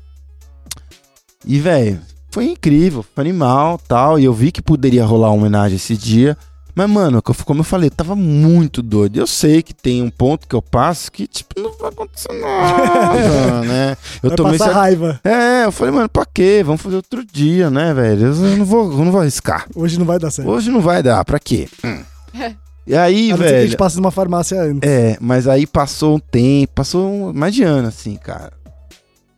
E, 1.46 1.60
velho, 1.60 2.00
foi 2.32 2.46
incrível, 2.46 3.04
foi 3.14 3.24
animal 3.24 3.80
tal. 3.88 4.20
E 4.20 4.26
eu 4.26 4.34
vi 4.34 4.52
que 4.52 4.62
poderia 4.62 5.06
rolar 5.06 5.30
uma 5.30 5.38
homenagem 5.38 5.78
esse 5.78 5.96
dia. 5.96 6.38
Mas, 6.76 6.90
mano, 6.90 7.22
como 7.22 7.62
eu 7.62 7.64
falei, 7.64 7.88
eu 7.88 7.96
tava 7.96 8.18
muito 8.18 8.82
doido. 8.82 9.18
Eu 9.18 9.26
sei 9.26 9.64
que 9.64 9.74
tem 9.74 10.02
um 10.02 10.10
ponto 10.10 10.46
que 10.46 10.54
eu 10.54 10.62
passo 10.62 11.10
que, 11.10 11.26
tipo, 11.26 11.58
não 11.58 11.72
vai 11.78 11.88
acontecer 11.88 12.34
nada, 12.34 13.62
né? 13.64 13.98
Eu 14.22 14.30
Vai 14.32 14.36
tomei 14.36 14.58
passar 14.58 14.72
essa... 14.72 14.80
raiva. 14.80 15.20
É, 15.24 15.64
eu 15.64 15.72
falei, 15.72 15.94
mano, 15.94 16.10
pra 16.10 16.26
quê? 16.26 16.62
Vamos 16.66 16.82
fazer 16.82 16.98
outro 16.98 17.24
dia, 17.26 17.70
né, 17.70 17.94
velho? 17.94 18.26
Eu 18.28 18.58
não 18.58 18.66
vou, 18.66 18.92
eu 18.92 19.06
não 19.06 19.12
vou 19.14 19.22
arriscar. 19.22 19.66
Hoje 19.74 19.98
não 19.98 20.06
vai 20.06 20.20
dar 20.20 20.32
certo. 20.32 20.50
Hoje 20.52 20.70
não 20.70 20.82
vai 20.82 21.02
dar, 21.02 21.24
pra 21.24 21.40
quê? 21.40 21.70
Hum. 21.86 22.04
E 22.88 22.96
aí, 22.96 23.32
a 23.32 23.38
ser 23.38 23.44
que 23.44 23.48
a 23.50 23.60
gente 23.62 23.68
velho. 23.68 23.78
passe 23.78 23.96
numa 23.98 24.12
farmácia 24.12 24.62
antes. 24.62 24.88
É, 24.90 25.18
mas 25.20 25.48
aí 25.48 25.66
passou 25.66 26.16
um 26.18 26.20
tempo, 26.20 26.74
passou 26.76 27.10
um- 27.12 27.34
mais 27.34 27.54
de 27.56 27.64
ano, 27.64 27.88
assim, 27.88 28.16
cara. 28.16 28.54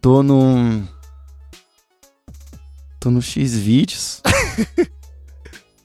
Tô 0.02 0.22
num. 0.22 0.86
Tô 3.00 3.10
no 3.12 3.22
X 3.22 3.54
vídeos. 3.58 4.22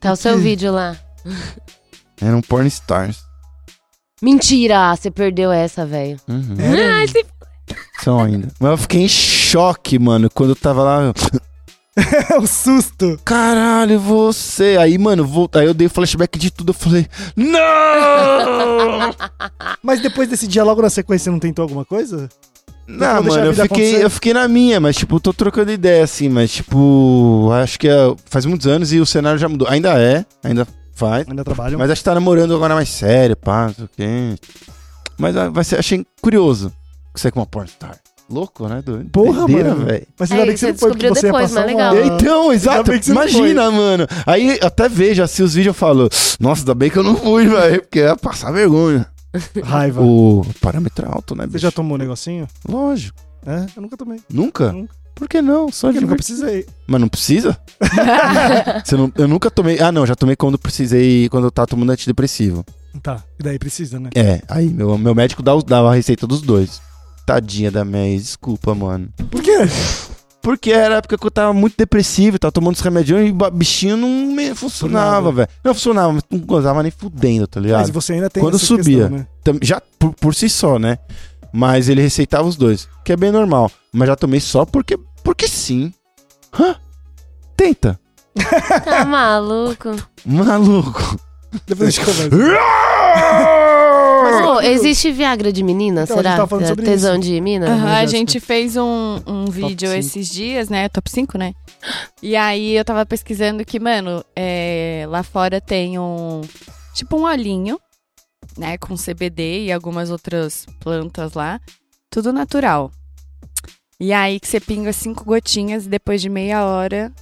Tá 0.00 0.10
o 0.10 0.16
seu 0.16 0.36
vídeo 0.36 0.72
lá. 0.72 0.96
Era 2.20 2.36
um 2.36 2.40
Porn 2.40 2.66
Stars. 2.66 3.24
Mentira, 4.20 4.96
você 4.96 5.12
perdeu 5.12 5.52
essa, 5.52 5.86
velho. 5.86 6.16
Uhum. 6.26 6.56
Ai, 6.96 7.06
se- 7.06 7.24
São 8.02 8.18
ainda. 8.20 8.48
Mas 8.58 8.70
eu 8.72 8.76
fiquei 8.78 9.02
em 9.02 9.08
choque, 9.08 10.00
mano, 10.00 10.28
quando 10.28 10.50
eu 10.50 10.56
tava 10.56 10.82
lá. 10.82 11.14
É 11.96 12.36
o 12.40 12.46
susto. 12.46 13.20
Caralho, 13.24 13.98
você. 14.00 14.76
Aí, 14.80 14.96
mano, 14.96 15.26
volta. 15.26 15.60
Aí 15.60 15.66
eu 15.66 15.74
dei 15.74 15.88
flashback 15.88 16.38
de 16.38 16.50
tudo. 16.50 16.70
Eu 16.70 16.74
falei, 16.74 17.06
não! 17.36 17.52
Mas 19.82 20.00
depois 20.00 20.28
desse 20.28 20.46
dia, 20.46 20.64
logo 20.64 20.80
na 20.80 20.90
sequência, 20.90 21.24
você 21.24 21.30
não 21.30 21.38
tentou 21.38 21.62
alguma 21.62 21.84
coisa? 21.84 22.28
Não, 22.86 23.22
vou 23.22 23.32
mano, 23.32 23.46
eu 23.46 23.52
fiquei, 23.52 23.64
acontecer. 23.64 24.04
eu 24.04 24.10
fiquei 24.10 24.34
na 24.34 24.48
minha, 24.48 24.80
mas, 24.80 24.96
tipo, 24.96 25.20
tô 25.20 25.32
trocando 25.32 25.70
ideia, 25.70 26.02
assim, 26.02 26.28
mas, 26.28 26.50
tipo, 26.52 27.48
acho 27.52 27.78
que 27.78 27.88
é- 27.88 28.14
faz 28.26 28.44
muitos 28.44 28.66
anos 28.66 28.92
e 28.92 28.98
o 28.98 29.06
cenário 29.06 29.38
já 29.38 29.48
mudou. 29.48 29.68
Ainda 29.68 29.96
é, 29.98 30.26
ainda 30.42 30.66
faz. 30.92 31.26
Ainda 31.28 31.44
trabalham. 31.44 31.78
Mas 31.78 31.90
acho 31.90 32.00
que 32.00 32.04
tá 32.04 32.14
namorando 32.14 32.54
agora 32.54 32.74
mais 32.74 32.88
sério, 32.88 33.36
pá, 33.36 33.68
não 33.68 33.74
sei 33.74 33.84
o 33.84 33.90
quê. 33.96 34.34
Mas 35.16 35.36
ah, 35.36 35.48
vai 35.48 35.62
ser, 35.62 35.78
achei 35.78 36.04
curioso. 36.20 36.72
Você 37.14 37.30
com 37.30 37.38
uma 37.40 37.46
pornstar. 37.46 37.96
Louco, 38.32 38.66
né? 38.68 38.82
Doido. 38.84 39.10
Porra, 39.10 39.40
Doideira, 39.46 39.70
mano. 39.74 39.84
velho. 39.86 40.06
Mas 40.18 40.30
É, 40.30 40.34
ainda 40.34 40.46
bem 40.46 40.54
que 40.54 40.60
você 40.60 40.66
você 40.66 40.72
não 40.72 40.78
foi 40.78 40.88
porque 40.90 41.10
descobriu 41.10 41.20
você 41.20 41.26
ia 41.26 41.32
depois, 41.32 41.50
passar 41.52 41.66
mas 41.66 41.74
uma... 41.74 41.90
legal. 41.92 42.16
Então, 42.16 42.52
exato. 42.52 42.90
que 42.92 43.04
você 43.04 43.10
Imagina, 43.12 43.70
mano. 43.70 44.06
Aí 44.26 44.58
eu 44.60 44.66
até 44.66 44.88
vejo 44.88 45.22
assim 45.22 45.42
os 45.42 45.54
vídeos 45.54 45.74
eu 45.74 45.78
falo, 45.78 46.08
nossa, 46.40 46.62
ainda 46.62 46.74
bem 46.74 46.90
que 46.90 46.96
eu 46.98 47.02
não 47.02 47.14
fui, 47.16 47.46
velho. 47.46 47.82
Porque 47.82 47.98
ia 48.00 48.16
passar 48.16 48.50
vergonha. 48.52 49.06
Raiva. 49.62 50.02
O 50.02 50.44
parâmetro 50.60 51.06
é 51.06 51.08
alto, 51.12 51.34
né, 51.34 51.44
Você 51.44 51.50
bicho? 51.52 51.58
já 51.62 51.70
tomou 51.70 51.94
um 51.96 51.98
negocinho? 51.98 52.46
Lógico. 52.68 53.18
É, 53.46 53.66
eu 53.76 53.82
nunca 53.82 53.96
tomei. 53.96 54.20
Nunca? 54.30 54.72
Nunca. 54.72 54.94
Por 55.14 55.28
que 55.28 55.42
não? 55.42 55.70
Só 55.70 55.88
Porque 55.88 55.98
de 55.98 56.04
eu 56.04 56.08
nunca 56.08 56.16
precisei. 56.16 56.66
Mas 56.86 57.00
não 57.00 57.08
precisa? 57.08 57.58
Você 58.84 58.96
não- 58.96 59.12
eu 59.16 59.28
nunca 59.28 59.50
tomei. 59.50 59.78
Ah, 59.80 59.92
não, 59.92 60.06
já 60.06 60.14
tomei 60.14 60.34
quando 60.36 60.58
precisei, 60.58 61.28
quando 61.28 61.44
eu 61.44 61.50
tava 61.50 61.66
tomando 61.66 61.90
antidepressivo. 61.92 62.64
Tá, 63.02 63.22
e 63.38 63.42
daí 63.42 63.58
precisa, 63.58 63.98
né? 63.98 64.10
É, 64.14 64.42
aí 64.48 64.68
meu, 64.68 64.96
meu 64.98 65.14
médico 65.14 65.42
dá, 65.42 65.52
dava 65.66 65.90
a 65.90 65.94
receita 65.94 66.26
dos 66.26 66.42
dois. 66.42 66.80
Tadinha 67.26 67.70
da 67.70 67.84
May, 67.84 68.16
desculpa, 68.16 68.74
mano. 68.74 69.08
Por 69.30 69.42
quê? 69.42 69.58
Porque 70.42 70.72
era 70.72 70.96
a 70.96 70.98
época 70.98 71.16
que 71.16 71.24
eu 71.24 71.30
tava 71.30 71.52
muito 71.52 71.76
depressivo, 71.78 72.36
tava 72.38 72.50
tomando 72.50 72.74
os 72.74 72.80
remédios 72.80 73.20
e 73.20 73.30
o 73.30 73.50
bichinho 73.52 73.96
não 73.96 74.08
me 74.08 74.52
funcionava, 74.56 75.30
velho. 75.30 75.48
Não 75.62 75.72
funcionava, 75.72 76.12
mas 76.12 76.24
não 76.28 76.40
gozava 76.40 76.82
nem 76.82 76.90
fudendo, 76.90 77.46
tá 77.46 77.60
ligado? 77.60 77.80
Mas 77.82 77.90
você 77.90 78.14
ainda 78.14 78.28
tem 78.28 78.42
Quando 78.42 78.56
essa 78.56 78.66
subia. 78.66 79.08
questão, 79.08 79.54
né? 79.54 79.60
Já 79.62 79.80
por, 79.98 80.12
por 80.14 80.34
si 80.34 80.48
só, 80.48 80.80
né? 80.80 80.98
Mas 81.52 81.88
ele 81.88 82.02
receitava 82.02 82.48
os 82.48 82.56
dois, 82.56 82.88
que 83.04 83.12
é 83.12 83.16
bem 83.16 83.30
normal. 83.30 83.70
Mas 83.92 84.08
já 84.08 84.16
tomei 84.16 84.40
só 84.40 84.64
porque, 84.64 84.98
porque 85.22 85.46
sim. 85.46 85.92
Hã? 86.58 86.74
Tenta. 87.56 88.00
Tá 88.84 89.04
maluco. 89.04 89.94
Maluco. 90.24 91.20
Depois 91.66 91.88
a 91.88 91.90
gente 91.92 92.04
conversa. 92.04 92.36
Ô, 94.32 94.60
existe 94.60 95.10
Viagra 95.12 95.52
de 95.52 95.62
menina, 95.62 96.02
Então, 96.02 96.14
a 96.16 96.18
gente 96.18 96.24
será? 96.24 96.36
tava 96.36 96.48
falando 96.48 96.64
É 96.64 96.68
sobre 96.68 96.84
Tesão 96.84 97.18
de 97.18 97.40
mina? 97.40 97.66
Aham, 97.68 97.94
a 97.96 98.06
gente 98.06 98.40
fez 98.40 98.76
um, 98.76 99.20
um 99.26 99.44
vídeo 99.46 99.88
cinco. 99.88 99.98
esses 100.00 100.28
dias, 100.28 100.68
né? 100.68 100.88
Top 100.88 101.10
5, 101.10 101.36
né? 101.38 101.54
E 102.22 102.36
aí 102.36 102.76
eu 102.76 102.84
tava 102.84 103.04
pesquisando 103.04 103.64
que, 103.64 103.78
mano, 103.80 104.24
é, 104.36 105.04
lá 105.08 105.22
fora 105.22 105.60
tem 105.60 105.98
um. 105.98 106.40
Tipo 106.94 107.16
um 107.16 107.22
olhinho, 107.24 107.78
né? 108.56 108.76
Com 108.78 108.94
CBD 108.96 109.64
e 109.66 109.72
algumas 109.72 110.10
outras 110.10 110.66
plantas 110.80 111.32
lá. 111.34 111.60
Tudo 112.10 112.32
natural. 112.32 112.90
E 113.98 114.12
aí 114.12 114.38
que 114.40 114.48
você 114.48 114.58
pinga 114.60 114.92
cinco 114.92 115.24
gotinhas 115.24 115.86
e 115.86 115.88
depois 115.88 116.20
de 116.20 116.28
meia 116.28 116.64
hora. 116.64 117.12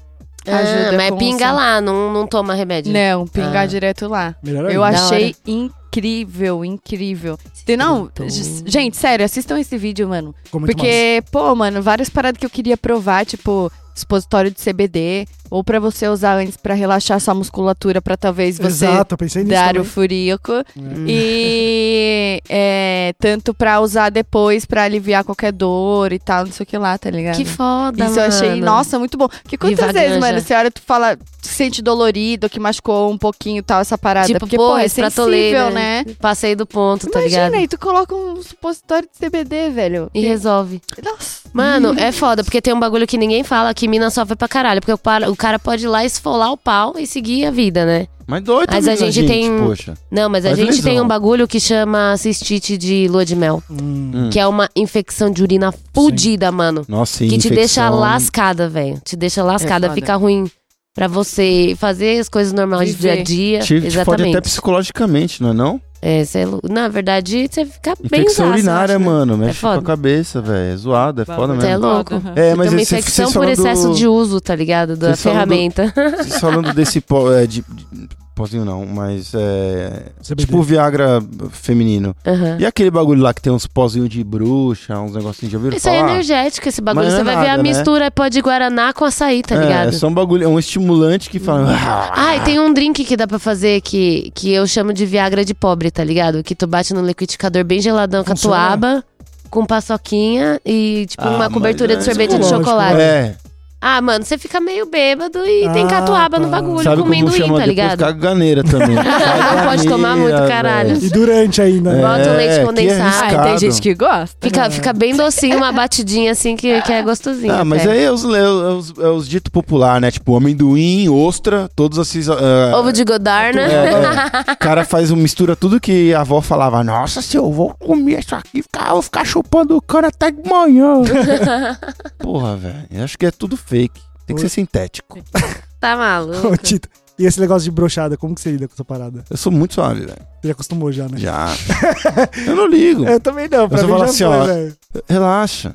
Ajuda 0.47 0.91
Ah, 0.91 0.93
mas 0.97 1.11
com 1.11 1.17
pinga 1.19 1.53
lá, 1.53 1.81
não, 1.81 2.13
não 2.13 2.27
toma 2.27 2.55
remédio. 2.55 2.93
Não, 2.93 3.27
pingar 3.27 3.65
Ah. 3.65 3.67
direto 3.67 4.09
lá. 4.09 4.35
Melhor 4.43 4.71
Eu 4.71 4.83
achei 4.83 5.35
incrível, 5.47 6.65
incrível. 6.65 7.39
E 7.67 7.77
Não, 7.77 8.11
Então- 8.13 8.27
gente, 8.67 8.97
sério, 8.97 9.25
assistam 9.25 9.59
esse 9.61 9.77
vídeo, 9.79 10.09
mano. 10.09 10.35
Ficou 10.45 10.61
muito 10.61 10.77
massa. 10.77 10.85
Porque, 10.89 11.23
pô, 11.31 11.55
mano, 11.55 11.81
várias 11.83 12.09
paradas 12.09 12.39
que 12.39 12.47
eu 12.47 12.51
queria 12.51 12.77
provar, 12.77 13.25
tipo, 13.25 13.71
expositório 13.95 14.51
de 14.51 14.61
CBD, 14.61 15.27
ou 15.51 15.65
pra 15.65 15.81
você 15.81 16.07
usar 16.09 16.37
antes 16.37 16.57
pra 16.57 16.75
relaxar 16.75 17.19
sua 17.21 17.35
musculatura, 17.35 18.01
pra 18.01 18.17
talvez 18.17 18.57
você 18.59 18.87
Exato, 18.87 19.15
eu 19.15 19.19
pensei 19.19 19.43
nisso 19.43 19.55
dar 19.55 19.71
o 19.73 19.79
também. 19.79 19.89
furico. 19.91 20.53
É. 20.53 20.65
E 21.07 22.43
é, 22.49 23.15
tanto 23.19 23.53
pra 23.53 23.81
usar 23.81 24.11
depois 24.11 24.65
pra 24.65 24.85
aliviar 24.85 25.25
qualquer 25.25 25.53
dor 25.53 26.13
e 26.13 26.19
tal, 26.19 26.45
não 26.45 26.53
sei 26.53 26.65
o 26.65 26.67
que 26.67 26.79
lá, 26.79 26.97
tá 26.97 27.11
ligado? 27.11 27.37
Que 27.37 27.45
foda, 27.45 28.05
Isso 28.07 28.19
eu 28.19 28.25
achei, 28.25 28.51
mano. 28.51 28.65
nossa, 28.67 28.99
muito 28.99 29.17
bom. 29.19 29.29
Porque 29.29 29.57
quantas 29.57 29.79
Viva 29.87 29.93
vezes, 29.93 30.19
mano, 30.19 30.41
você 30.41 30.55
olha, 30.55 30.71
tu 30.71 30.81
fala, 30.83 31.19
se 31.43 31.55
sente 31.55 31.83
dolorido, 31.83 32.49
que 32.49 32.61
machucou 32.61 33.11
um 33.11 33.19
pouquinho 33.19 33.59
e 33.59 33.63
tal, 33.63 33.81
essa 33.81 33.99
parada. 33.99 34.27
Tipo, 34.27 34.41
Porque, 34.41 34.57
pô, 34.57 34.69
pô, 34.69 34.79
é 34.79 34.89
sensível, 34.89 35.71
né? 35.71 36.05
Passei 36.21 36.55
do 36.55 36.67
ponto, 36.67 37.09
tá 37.09 37.21
Imagina, 37.21 37.45
ligado? 37.47 37.61
aí 37.61 37.69
tu 37.69 37.79
coloca 37.79 38.15
um 38.15 38.43
supositório 38.43 39.09
de 39.09 39.27
CBD, 39.27 39.71
velho. 39.71 40.11
E 40.15 40.21
resolve. 40.21 40.81
Nossa. 41.03 41.41
Mano, 41.53 41.95
é 41.99 42.13
foda, 42.13 42.45
porque 42.45 42.61
tem 42.63 42.73
um 42.73 42.79
bagulho 42.81 43.07
que 43.07 43.19
ninguém 43.19 43.43
fala, 43.43 43.75
que 43.75 43.89
mina 43.89 44.09
sofre 44.11 44.37
pra 44.37 44.47
caralho. 44.47 44.81
Porque 44.81 44.93
o, 44.93 44.99
para- 44.99 45.31
o 45.31 45.37
cara 45.41 45.59
pode 45.59 45.85
ir 45.85 45.89
lá 45.89 46.05
esfolar 46.05 46.53
o 46.53 46.57
pau 46.57 46.95
e 46.99 47.07
seguir 47.07 47.47
a 47.47 47.51
vida, 47.51 47.85
né? 47.87 48.07
Mas 48.27 48.43
doido 48.45 48.69
Mas 48.71 48.87
a 48.87 48.93
vida, 48.95 49.11
gente 49.11 49.27
tem- 49.27 49.59
Poxa. 49.59 49.95
Não, 50.11 50.29
mas 50.29 50.47
a 50.47 50.55
gente 50.55 50.67
lesão. 50.77 50.85
tem 50.85 51.01
um 51.01 51.09
bagulho 51.09 51.49
que 51.49 51.59
chama 51.59 52.17
cistite 52.17 52.79
de 52.79 53.09
lua 53.09 53.25
de 53.25 53.35
mel. 53.35 53.61
Hum. 53.69 54.29
Que 54.33 54.39
é 54.39 54.47
uma 54.47 54.69
infecção 54.77 55.31
de 55.31 55.43
urina 55.43 55.75
fudida, 55.93 56.53
mano. 56.53 56.85
Nossa, 56.89 57.19
Que 57.25 57.31
te 57.31 57.35
infecção- 57.49 57.55
deixa 57.57 57.91
lascada, 57.91 58.69
velho. 58.69 59.01
Te 59.05 59.17
deixa 59.17 59.43
lascada, 59.43 59.89
foda. 59.89 59.95
fica 59.95 60.15
ruim 60.15 60.49
pra 60.95 61.07
você 61.09 61.75
fazer 61.79 62.19
as 62.19 62.29
coisas 62.29 62.53
normais 62.53 62.95
do 62.95 63.01
dia 63.01 63.13
a 63.13 63.23
dia. 63.23 63.59
Te, 63.61 63.67
te 63.67 63.75
fode 63.75 63.87
Exatamente. 63.87 64.37
até 64.37 64.41
psicologicamente, 64.41 65.43
não 65.43 65.51
é 65.51 65.53
não? 65.55 65.81
É, 66.03 66.25
cê 66.25 66.41
é 66.41 66.47
na 66.73 66.89
verdade, 66.89 67.47
você 67.51 67.67
fica 67.67 67.95
bem 68.11 68.23
Infecção 68.23 68.47
zaço, 68.47 68.57
urinária, 68.59 68.95
acho, 68.97 69.05
né? 69.05 69.11
mano. 69.11 69.37
Mexe 69.37 69.61
com 69.61 69.67
foda. 69.69 69.79
a 69.81 69.83
cabeça, 69.83 70.41
velho. 70.41 70.73
É 70.73 70.77
zoado, 70.77 71.21
é 71.21 71.25
foda 71.27 71.61
Cê 71.61 71.67
é 71.67 71.71
mesmo. 71.73 71.87
louco. 71.87 72.15
É, 72.35 72.51
Você 72.51 72.55
mas 72.57 72.73
esse- 72.73 72.83
infecção 72.95 73.27
por 73.27 73.33
falando- 73.35 73.51
excesso 73.51 73.95
de 73.95 74.07
uso, 74.07 74.41
tá 74.41 74.57
ligado? 74.57 74.97
Da 74.97 75.09
Vocês 75.09 75.23
falando- 75.23 75.49
ferramenta. 75.49 75.93
Vocês 76.17 76.41
falando 76.41 76.73
desse 76.73 77.03
pó, 77.03 77.31
é, 77.31 77.47
de, 77.47 77.63
de- 77.93 78.09
pozinho 78.35 78.65
não, 78.65 78.87
mas 78.87 79.33
é... 79.35 80.07
CBD. 80.23 80.47
Tipo 80.47 80.59
o 80.59 80.63
Viagra 80.63 81.23
feminino. 81.51 82.15
Aham. 82.27 82.57
E 82.59 82.65
aquele 82.67 82.91
bagulho 82.91 83.23
lá 83.23 83.35
que 83.35 83.43
tem 83.43 83.53
uns 83.53 83.67
pozinhos 83.67 84.09
de 84.09 84.25
bruxa, 84.25 84.99
uns 84.99 85.13
negocinhos, 85.15 85.53
já 85.53 85.59
ouviram 85.59 85.77
Isso 85.77 85.89
é 85.89 85.99
falar? 85.99 86.11
energético, 86.13 86.69
esse 86.69 86.81
bagulho. 86.81 87.05
Mas 87.07 87.15
Você 87.15 87.21
é 87.21 87.25
vai 87.25 87.37
ver 87.37 87.47
a 87.47 87.51
nada, 87.57 87.63
né? 87.63 87.69
mistura 87.69 88.11
pó 88.11 88.29
de 88.29 88.41
Guaraná 88.41 88.93
com 88.93 89.05
açaí, 89.05 89.43
tá 89.43 89.55
É, 89.55 89.59
ligado? 89.61 89.89
É, 89.89 89.93
só 89.93 90.07
um 90.09 90.15
bagulho, 90.15 90.45
é 90.45 90.49
um 90.49 90.59
estimulante 90.59 91.29
que 91.29 91.39
fala... 91.39 91.69
Ah, 92.15 92.37
e 92.37 92.41
tem 92.41 92.59
um 92.59 92.73
drink 92.73 93.05
que 93.05 93.17
dá 93.17 93.27
pra 93.27 93.39
fazer 93.39 93.81
que, 93.83 94.31
que 94.35 94.51
eu 94.51 94.67
chamo 94.67 94.93
de 94.93 95.05
Viagra 95.05 95.45
de 95.45 95.53
pobre, 95.55 95.91
tá 95.91 96.03
ligado? 96.03 96.43
Que 96.43 96.55
tu 96.55 96.67
bate 96.67 96.95
no 96.95 97.05
liquidificador 97.05 97.65
bem 97.65 97.81
geladão, 97.81 98.25
Funciona? 98.25 98.57
catuaba, 98.57 99.05
com 99.51 99.67
paçoquinha 99.67 100.61
e, 100.65 101.07
tipo, 101.09 101.23
Ah, 101.25 101.31
uma 101.31 101.51
cobertura 101.51 101.93
é 101.95 101.97
de 101.97 102.05
sorvete 102.05 102.39
de 102.39 102.47
chocolate. 102.47 103.01
É, 103.01 103.37
Ah, 103.83 104.01
mano, 104.03 104.25
você 104.25 104.37
fica 104.37 104.61
meio 104.61 104.85
bêbado 104.87 105.39
e 105.39 105.69
tem 105.73 105.85
Ah, 105.87 105.89
catuaba 105.89 106.39
no 106.39 106.47
tá. 106.51 106.61
bagulho, 106.61 106.83
sabe 106.85 106.97
com 106.97 107.03
como 107.03 107.15
amendoim, 107.15 107.33
chama 107.37 107.47
tá 107.47 107.59
depois 107.61 107.69
ligado? 107.69 107.99
caganeira 107.99 108.63
também. 108.63 108.91
Não 108.95 109.65
pode 109.65 109.85
tomar 109.87 110.17
muito, 110.17 110.33
Caganeira, 110.33 110.55
caralho. 110.63 110.89
velho. 110.97 111.07
E 111.07 111.09
durante 111.09 111.63
ainda, 111.63 111.93
né? 111.95 112.03
Bota 112.03 112.31
o 112.31 112.37
leite 112.37 112.53
É, 112.55 112.65
condensado. 112.65 113.01
Ah, 113.03 113.19
arriscado. 113.21 113.49
tem 113.49 113.59
gente 113.59 113.81
que 113.83 113.95
gosta. 113.95 114.37
Fica, 114.41 114.71
fica 114.71 114.93
bem 114.93 115.17
docinho, 115.17 115.57
uma 115.57 115.73
batidinha 115.73 116.33
assim 116.33 116.57
que, 116.57 116.83
que 116.83 116.93
é 116.93 117.03
gostosinho. 117.03 117.53
Ah, 117.55 117.65
mas 117.65 117.83
até. 117.83 117.93
aí 117.93 118.05
é 118.05 118.13
os, 118.13 118.23
é 118.25 118.49
os, 118.49 118.95
é 118.99 119.09
os 119.09 119.27
dito 119.29 119.51
popular, 119.51 119.99
né? 120.01 120.11
Tipo, 120.11 120.37
amendoim, 120.37 121.09
ostra, 121.09 121.71
todos 121.75 121.97
esses... 121.99 122.29
ah, 122.29 122.73
Ovo 122.77 122.93
de 122.93 123.03
Godard, 123.05 123.57
né? 123.57 123.65
É, 123.65 124.49
é. 124.49 124.53
O 124.53 124.57
cara 124.59 124.85
faz 124.85 125.11
um, 125.11 125.17
mistura 125.17 125.57
tudo 125.57 125.81
que 125.81 126.13
a 126.13 126.21
avó 126.21 126.41
falava. 126.43 126.85
Nossa, 126.85 127.23
se 127.23 127.37
eu 127.37 127.51
vou 127.51 127.75
comer 127.79 128.21
isso 128.21 128.35
aqui, 128.35 128.63
ficar, 128.63 128.89
eu 128.89 128.93
vou 128.95 129.03
ficar 129.03 129.25
chupando 129.25 129.81
cana 129.81 130.09
até 130.09 130.31
de 130.31 130.47
manhã. 130.49 130.97
Porra, 132.19 132.57
velho. 132.57 132.75
eu 132.93 133.05
Acho 133.05 133.17
que 133.17 133.25
é 133.27 133.31
tudo 133.31 133.57
fake. 133.71 134.01
Tem 134.27 134.35
que 134.37 134.43
ser 134.43 134.49
sintético. 134.49 135.19
Tá 135.81 135.95
Ô, 135.95 135.99
maluco. 135.99 136.57
Tito. 136.63 136.87
E 137.19 137.25
esse 137.25 137.41
negócio 137.41 137.65
de 137.65 137.71
brochada, 137.71 138.15
como 138.15 138.35
que 138.35 138.41
você 138.43 138.51
lida 138.51 138.69
com 138.69 138.75
essa 138.75 138.85
parada? 138.85 139.25
Eu 139.31 139.37
sou 139.39 139.51
muito 139.51 139.73
suave, 139.73 140.01
velho. 140.01 140.19
Você 140.43 140.49
já 140.49 140.53
acostumou 140.53 140.93
já, 140.93 141.09
né? 141.09 141.17
Já. 141.17 141.49
Eu 142.47 142.55
não 142.55 142.67
ligo. 142.67 143.07
Eu 143.07 143.19
também 143.19 143.49
não, 143.49 143.67
pra 143.67 143.79
Você 143.79 143.85
mim 143.87 143.91
fala 143.93 144.05
já 144.05 144.11
assim, 144.11 144.25
foi, 144.25 144.37
ó. 144.37 144.45
velho. 144.45 144.77
Relaxa. 145.09 145.75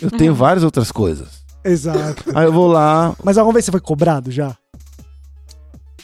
Eu 0.00 0.08
tenho 0.12 0.32
várias 0.32 0.62
outras 0.62 0.92
coisas. 0.92 1.26
Exato. 1.64 2.22
Aí 2.32 2.44
eu 2.44 2.52
vou 2.52 2.68
lá. 2.68 3.16
Mas 3.24 3.36
alguma 3.36 3.54
vez 3.54 3.64
você 3.64 3.72
foi 3.72 3.80
cobrado 3.80 4.30
já? 4.30 4.56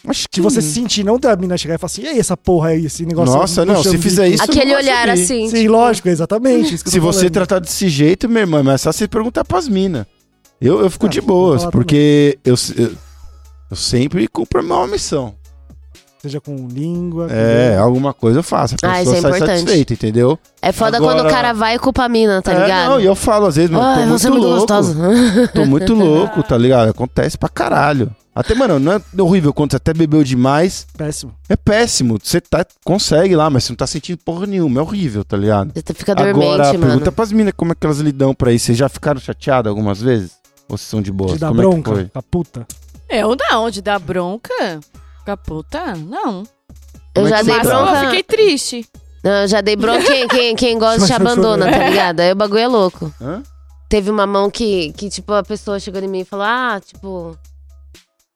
Acho 0.08 0.26
Que 0.28 0.40
você 0.40 0.60
se 0.60 0.72
sentir, 0.72 1.04
não 1.04 1.20
da 1.20 1.36
mina 1.36 1.56
chegar 1.56 1.76
e 1.76 1.78
falar 1.78 1.86
assim, 1.86 2.02
e 2.02 2.08
aí 2.08 2.18
essa 2.18 2.36
porra 2.36 2.70
aí, 2.70 2.86
esse 2.86 3.06
negócio... 3.06 3.32
Nossa, 3.32 3.64
não, 3.64 3.76
puxando 3.76 3.92
se 3.92 3.98
fizer 3.98 4.24
bico?" 4.30 4.34
isso. 4.42 4.44
Aquele 4.50 4.72
eu 4.72 4.74
não 4.74 4.82
olhar 4.82 5.08
assim. 5.10 5.48
Sim, 5.48 5.56
tipo, 5.56 5.72
lógico, 5.72 6.08
exatamente. 6.08 6.74
isso 6.74 6.82
que 6.82 6.88
eu 6.88 6.92
Se 6.92 6.98
tô 6.98 7.06
você 7.06 7.18
falando. 7.20 7.32
tratar 7.32 7.58
desse 7.60 7.88
jeito, 7.88 8.28
meu 8.28 8.40
irmão, 8.42 8.72
é 8.72 8.78
só 8.78 8.90
você 8.90 9.06
perguntar 9.06 9.44
pras 9.44 9.68
minas. 9.68 10.04
Eu, 10.60 10.80
eu 10.80 10.90
fico 10.90 11.06
Ah, 11.06 11.08
de 11.08 11.20
boas, 11.20 11.64
porque 11.66 12.38
eu, 12.44 12.54
eu, 12.76 12.92
eu 13.70 13.76
sempre 13.76 14.28
cumpro 14.28 14.60
a 14.60 14.62
minha 14.62 14.86
missão. 14.86 15.34
Seja 16.20 16.38
com 16.38 16.54
língua... 16.68 17.28
com- 17.28 17.34
É, 17.34 17.78
alguma 17.78 18.12
coisa 18.12 18.40
eu 18.40 18.42
faço. 18.42 18.74
A 18.82 18.86
Ah, 18.86 18.98
pessoa 18.98 19.02
isso 19.02 19.10
é 19.16 19.20
sai 19.22 19.30
importante. 19.38 19.58
satisfeita, 19.60 19.92
entendeu? 19.94 20.38
É 20.60 20.70
foda 20.70 20.98
Agora- 20.98 21.14
quando 21.14 21.26
o 21.26 21.30
cara 21.30 21.54
vai 21.54 21.76
e 21.76 21.78
culpa 21.78 22.04
a 22.04 22.08
mina, 22.10 22.42
tá 22.42 22.52
é, 22.52 22.60
ligado? 22.62 22.90
Não, 22.90 23.00
e 23.00 23.06
eu 23.06 23.14
falo 23.14 23.46
às 23.46 23.56
vezes, 23.56 23.70
mano, 23.70 23.82
Ah, 23.82 24.04
tô 24.06 24.18
você 24.18 24.26
é 24.26 24.30
muito 24.30 24.42
muito 24.46 24.54
louco. 24.58 24.58
gostosa. 24.74 25.48
Tô 25.54 25.64
muito 25.64 25.94
louco, 25.94 26.42
tá 26.42 26.58
ligado? 26.58 26.90
Acontece 26.90 27.38
pra 27.38 27.48
caralho. 27.48 28.14
Até, 28.34 28.54
mano, 28.54 28.78
não 28.78 28.92
é 28.92 29.00
horrível 29.22 29.52
quando 29.54 29.70
você 29.70 29.76
até 29.78 29.94
bebeu 29.94 30.22
demais. 30.22 30.86
Péssimo. 30.96 31.34
É 31.48 31.56
péssimo. 31.56 32.18
Você 32.22 32.38
tá, 32.40 32.66
consegue 32.84 33.34
lá, 33.34 33.48
mas 33.48 33.64
você 33.64 33.72
não 33.72 33.76
tá 33.78 33.86
sentindo 33.86 34.18
porra 34.18 34.46
nenhuma. 34.46 34.80
É 34.80 34.82
horrível, 34.82 35.24
tá 35.24 35.38
ligado? 35.38 35.72
Você 35.74 35.94
fica 35.94 36.14
dormente, 36.14 36.44
Agora, 36.44 36.64
mano. 36.74 36.86
pergunta 36.86 37.10
pras 37.12 37.32
minas 37.32 37.54
como 37.56 37.72
é 37.72 37.74
que 37.74 37.86
elas 37.86 37.98
lidam 37.98 38.34
pra 38.34 38.52
isso. 38.52 38.66
Vocês 38.66 38.78
já 38.78 38.88
ficaram 38.90 39.18
chateadas 39.18 39.70
algumas 39.70 40.00
vezes? 40.02 40.32
Ou 40.70 40.78
vocês 40.78 40.88
são 40.88 41.02
de 41.02 41.10
boa? 41.12 41.32
De 41.32 41.38
dar 41.38 41.48
como 41.48 41.60
É 41.60 41.64
bronca, 41.64 41.90
foi? 41.92 42.10
a 42.14 42.22
puta. 42.22 42.66
Eu 43.08 43.36
não, 43.36 43.70
de 43.70 43.82
dar 43.82 43.98
bronca. 43.98 44.80
Ficar 45.18 45.36
puta, 45.36 45.94
não. 45.96 46.44
Eu 47.14 47.24
Como 47.24 47.26
é 47.26 47.30
já 47.30 47.38
que 47.38 47.44
dei 47.44 47.54
você 47.54 47.60
tá? 47.60 47.68
bronca. 47.68 47.92
eu 47.98 48.04
fiquei 48.04 48.22
triste. 48.22 48.86
Não, 49.22 49.32
eu 49.42 49.48
já 49.48 49.60
dei 49.60 49.76
bronca 49.76 50.02
quem, 50.06 50.28
quem, 50.28 50.56
quem 50.56 50.78
gosta 50.78 51.00
Mas 51.00 51.10
te 51.10 51.16
foi 51.16 51.26
abandona, 51.26 51.70
tá 51.70 51.88
ligado? 51.88 52.20
Aí 52.20 52.32
o 52.32 52.36
bagulho 52.36 52.60
é 52.60 52.68
louco. 52.68 53.12
Hã? 53.20 53.42
Teve 53.88 54.08
uma 54.10 54.26
mão 54.26 54.48
que, 54.48 54.92
que, 54.92 55.10
tipo, 55.10 55.32
a 55.32 55.42
pessoa 55.42 55.80
chegou 55.80 56.00
em 56.00 56.06
mim 56.08 56.20
e 56.20 56.24
falou, 56.24 56.46
ah, 56.46 56.80
tipo... 56.84 57.36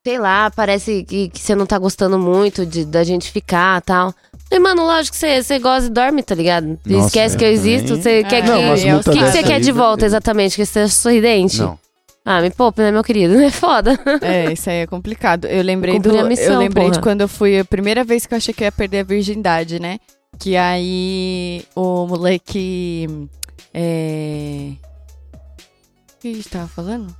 Sei 0.06 0.18
lá, 0.18 0.50
parece 0.50 1.02
que, 1.04 1.30
que 1.30 1.40
você 1.40 1.54
não 1.54 1.64
tá 1.64 1.78
gostando 1.78 2.18
muito 2.18 2.66
de, 2.66 2.84
da 2.84 3.02
gente 3.04 3.30
ficar 3.30 3.78
e 3.80 3.84
tal. 3.86 4.14
Falei, 4.50 4.62
mano, 4.62 4.84
lógico 4.84 5.14
que 5.14 5.18
você, 5.20 5.42
você 5.42 5.58
gosta 5.58 5.86
e 5.86 5.90
dorme, 5.90 6.22
tá 6.22 6.34
ligado? 6.34 6.78
Você 6.84 6.92
Nossa, 6.92 7.06
esquece 7.06 7.36
é, 7.36 7.38
que 7.38 7.44
eu 7.44 7.48
existo, 7.48 7.88
também. 7.96 8.02
você 8.02 8.24
quer 8.24 8.42
que... 8.42 8.48
Não, 8.48 8.98
O 8.98 9.02
que, 9.02 9.10
que 9.12 9.18
dessa 9.20 9.32
você 9.32 9.42
quer 9.42 9.54
aí, 9.54 9.60
de 9.62 9.72
volta, 9.72 10.04
exatamente? 10.04 10.56
Que 10.56 10.66
você 10.66 10.72
seja 10.72 10.92
sorridente? 10.92 11.58
Não. 11.62 11.78
Ah, 12.24 12.40
me 12.40 12.50
poupe, 12.50 12.80
né, 12.80 12.90
meu 12.90 13.04
querido? 13.04 13.34
É 13.42 13.50
foda. 13.50 13.98
É, 14.22 14.52
isso 14.52 14.70
aí 14.70 14.78
é 14.78 14.86
complicado. 14.86 15.44
Eu 15.44 15.62
lembrei 15.62 15.98
do. 15.98 16.18
a 16.18 16.24
missão, 16.24 16.54
eu 16.54 16.58
lembrei 16.58 16.86
de 16.86 16.92
porra. 16.92 17.02
quando 17.02 17.20
eu 17.20 17.28
fui 17.28 17.58
a 17.58 17.64
primeira 17.64 18.02
vez 18.02 18.24
que 18.24 18.32
eu 18.32 18.38
achei 18.38 18.54
que 18.54 18.62
eu 18.62 18.66
ia 18.66 18.72
perder 18.72 19.00
a 19.00 19.04
virgindade, 19.04 19.78
né? 19.78 19.98
Que 20.38 20.56
aí 20.56 21.64
o 21.74 22.06
moleque. 22.06 23.06
É. 23.72 24.72
O 25.34 26.20
que 26.20 26.28
a 26.28 26.34
gente 26.34 26.48
tava 26.48 26.68
falando? 26.68 27.14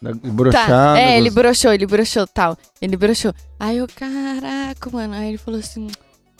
Broxado. 0.00 0.68
Tá, 0.68 0.98
é, 0.98 1.16
ele 1.16 1.30
broxou, 1.30 1.72
ele 1.72 1.86
broxou, 1.86 2.26
tal. 2.26 2.56
Ele 2.80 2.96
broxou. 2.96 3.34
Aí 3.58 3.78
eu, 3.78 3.88
caraca, 3.88 4.90
mano. 4.92 5.14
Aí 5.14 5.28
ele 5.28 5.38
falou 5.38 5.58
assim. 5.58 5.88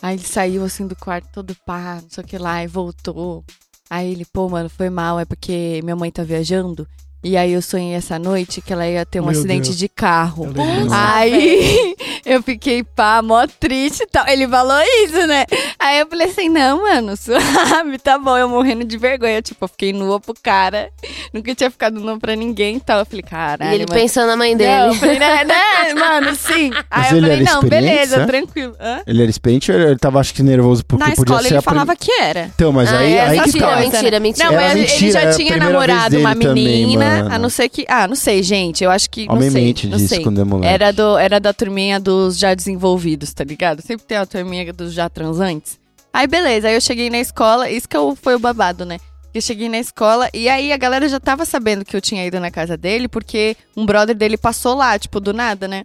Aí 0.02 0.16
ele 0.16 0.24
saiu 0.24 0.64
assim 0.64 0.86
do 0.86 0.94
quarto 0.94 1.28
todo 1.32 1.56
pá, 1.66 1.98
não 2.02 2.10
sei 2.10 2.22
o 2.22 2.26
que 2.26 2.36
lá, 2.36 2.62
e 2.62 2.66
voltou. 2.66 3.42
Aí 3.88 4.12
ele, 4.12 4.24
pô, 4.24 4.48
mano, 4.48 4.68
foi 4.68 4.90
mal, 4.90 5.18
é 5.18 5.24
porque 5.24 5.80
minha 5.82 5.96
mãe 5.96 6.10
tá 6.10 6.22
viajando. 6.22 6.86
E 7.24 7.38
aí 7.38 7.54
eu 7.54 7.62
sonhei 7.62 7.94
essa 7.94 8.18
noite 8.18 8.60
que 8.60 8.70
ela 8.70 8.86
ia 8.86 9.06
ter 9.06 9.18
um 9.18 9.24
Meu 9.24 9.30
acidente 9.32 9.68
Deus. 9.68 9.78
de 9.78 9.88
carro. 9.88 10.46
Aí 10.92 11.96
eu 12.26 12.42
fiquei 12.42 12.82
pá, 12.82 13.20
mó 13.22 13.46
triste 13.60 14.02
e 14.02 14.06
tal. 14.06 14.26
Ele 14.28 14.46
falou 14.48 14.80
isso, 15.04 15.26
né? 15.26 15.44
Aí 15.78 16.00
eu 16.00 16.06
falei 16.06 16.28
assim: 16.28 16.48
não, 16.48 16.82
mano, 16.82 17.16
suave, 17.18 17.98
tá 17.98 18.18
bom. 18.18 18.36
Eu 18.36 18.48
morrendo 18.48 18.84
de 18.84 18.96
vergonha. 18.96 19.40
Tipo, 19.42 19.64
eu 19.64 19.68
fiquei 19.68 19.92
nua 19.92 20.18
pro 20.20 20.34
cara. 20.42 20.90
Nunca 21.32 21.54
tinha 21.54 21.70
ficado 21.70 22.00
nua 22.00 22.18
pra 22.18 22.34
ninguém 22.34 22.76
e 22.76 22.80
tal. 22.80 23.00
Eu 23.00 23.06
falei: 23.06 23.22
caralho. 23.22 23.70
e 23.72 23.74
ele 23.74 23.86
mano. 23.88 24.00
pensando 24.00 24.26
na 24.28 24.36
mãe 24.36 24.52
Não, 24.52 24.58
dele. 24.58 24.88
eu 24.88 24.94
falei, 24.94 25.18
né, 25.18 25.44
né, 25.44 25.94
mano, 25.94 26.34
sim. 26.36 26.70
Mas 26.90 27.06
Aí 27.06 27.10
eu 27.12 27.16
ele 27.18 27.26
falei, 27.28 27.42
era 27.42 27.52
não, 27.54 27.62
beleza, 27.68 28.16
né? 28.18 28.26
tranquilo. 28.26 28.76
Hã? 28.80 29.00
Ele 29.06 29.22
era 29.22 29.30
experiente 29.30 29.70
ou 29.72 29.78
ele 29.78 29.96
tava, 29.98 30.20
acho 30.20 30.34
que, 30.34 30.42
nervoso 30.42 30.84
porque 30.84 31.02
Na 31.04 31.10
podia 31.14 31.22
escola 31.34 31.42
ser 31.42 31.54
ele 31.54 31.62
prim- 31.62 31.64
falava 31.72 31.96
que 31.96 32.12
era. 32.20 32.50
Então, 32.54 32.72
mas 32.72 32.92
Ah, 32.92 32.98
aí, 32.98 33.14
é, 33.14 33.20
aí 33.22 33.38
que 33.40 33.46
mentira, 33.46 33.66
tá. 33.66 33.76
mentira, 33.80 34.20
mentira. 34.20 34.46
Não, 34.50 34.54
mas 34.56 34.70
ele 34.72 34.80
mentira, 34.80 35.12
já 35.12 35.20
é 35.20 35.30
tinha 35.32 35.50
primeira 35.52 35.64
namorado 35.72 36.10
vez 36.10 36.22
uma 36.22 36.34
dele 36.34 36.46
também, 36.48 36.64
menina. 36.86 37.04
mano. 37.22 37.34
a 37.34 37.38
não 37.38 37.48
ser 37.48 37.68
que. 37.68 37.84
Ah, 37.88 38.06
não 38.08 38.14
sei, 38.16 38.42
gente. 38.42 38.82
Eu 38.84 38.90
acho 38.90 39.08
que. 39.10 39.26
Não 39.26 39.34
Homem 39.36 39.50
sei, 39.50 39.64
mente 39.64 39.86
não 39.86 39.96
disso 39.96 40.14
sei. 40.14 40.22
quando 40.22 40.40
é 40.40 40.44
moleque. 40.44 40.72
Era, 40.72 40.92
do, 40.92 41.18
era 41.18 41.40
da 41.40 41.52
turminha 41.52 41.98
dos 42.14 42.38
já 42.38 42.54
desenvolvidos, 42.54 43.32
tá 43.32 43.44
ligado? 43.44 43.82
Sempre 43.82 44.06
tem 44.06 44.16
a 44.16 44.26
turminha 44.26 44.72
dos 44.72 44.92
já 44.92 45.08
transantes. 45.08 45.78
Aí, 46.12 46.26
beleza. 46.26 46.68
Aí 46.68 46.74
eu 46.74 46.80
cheguei 46.80 47.10
na 47.10 47.18
escola. 47.18 47.68
Isso 47.68 47.88
que 47.88 47.96
eu, 47.96 48.16
foi 48.16 48.34
o 48.34 48.38
babado, 48.38 48.84
né? 48.84 48.98
Eu 49.34 49.40
cheguei 49.40 49.68
na 49.68 49.78
escola 49.78 50.30
e 50.32 50.48
aí 50.48 50.72
a 50.72 50.76
galera 50.76 51.08
já 51.08 51.18
tava 51.18 51.44
sabendo 51.44 51.84
que 51.84 51.96
eu 51.96 52.00
tinha 52.00 52.24
ido 52.24 52.38
na 52.38 52.52
casa 52.52 52.76
dele, 52.76 53.08
porque 53.08 53.56
um 53.76 53.84
brother 53.84 54.14
dele 54.14 54.36
passou 54.36 54.76
lá, 54.76 54.96
tipo, 54.96 55.18
do 55.18 55.32
nada, 55.32 55.66
né? 55.66 55.84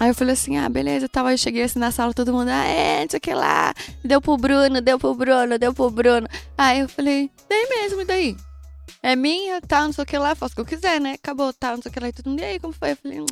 Aí 0.00 0.08
eu 0.08 0.14
falei 0.14 0.32
assim, 0.34 0.58
ah, 0.58 0.68
beleza, 0.68 1.08
tal. 1.08 1.26
Aí 1.26 1.34
eu 1.34 1.38
cheguei 1.38 1.62
assim 1.62 1.78
na 1.78 1.92
sala, 1.92 2.12
todo 2.12 2.32
mundo, 2.32 2.48
ah, 2.48 2.66
é, 2.66 3.02
não 3.02 3.10
sei 3.10 3.18
o 3.18 3.20
que 3.20 3.32
lá. 3.32 3.72
Deu 4.04 4.20
pro 4.20 4.36
Bruno, 4.36 4.80
deu 4.80 4.98
pro 4.98 5.14
Bruno, 5.14 5.56
deu 5.56 5.72
pro 5.72 5.88
Bruno. 5.88 6.26
Aí 6.58 6.80
eu 6.80 6.88
falei, 6.88 7.30
dei 7.48 7.66
mesmo, 7.68 8.00
e 8.00 8.04
daí? 8.04 8.36
É 9.00 9.14
minha, 9.14 9.60
tal, 9.60 9.84
não 9.84 9.92
sei 9.92 10.02
o 10.02 10.06
que 10.06 10.18
lá, 10.18 10.34
faço 10.34 10.52
o 10.52 10.56
que 10.56 10.60
eu 10.62 10.66
quiser, 10.66 11.00
né? 11.00 11.12
Acabou, 11.12 11.52
tal, 11.52 11.76
não 11.76 11.82
sei 11.82 11.90
o 11.90 11.92
que 11.92 12.00
lá. 12.00 12.08
E 12.08 12.12
todo 12.12 12.28
mundo, 12.28 12.40
e 12.40 12.44
aí, 12.44 12.58
como 12.58 12.72
foi? 12.72 12.92
Eu 12.92 12.96
falei, 12.96 13.20
hum, 13.20 13.26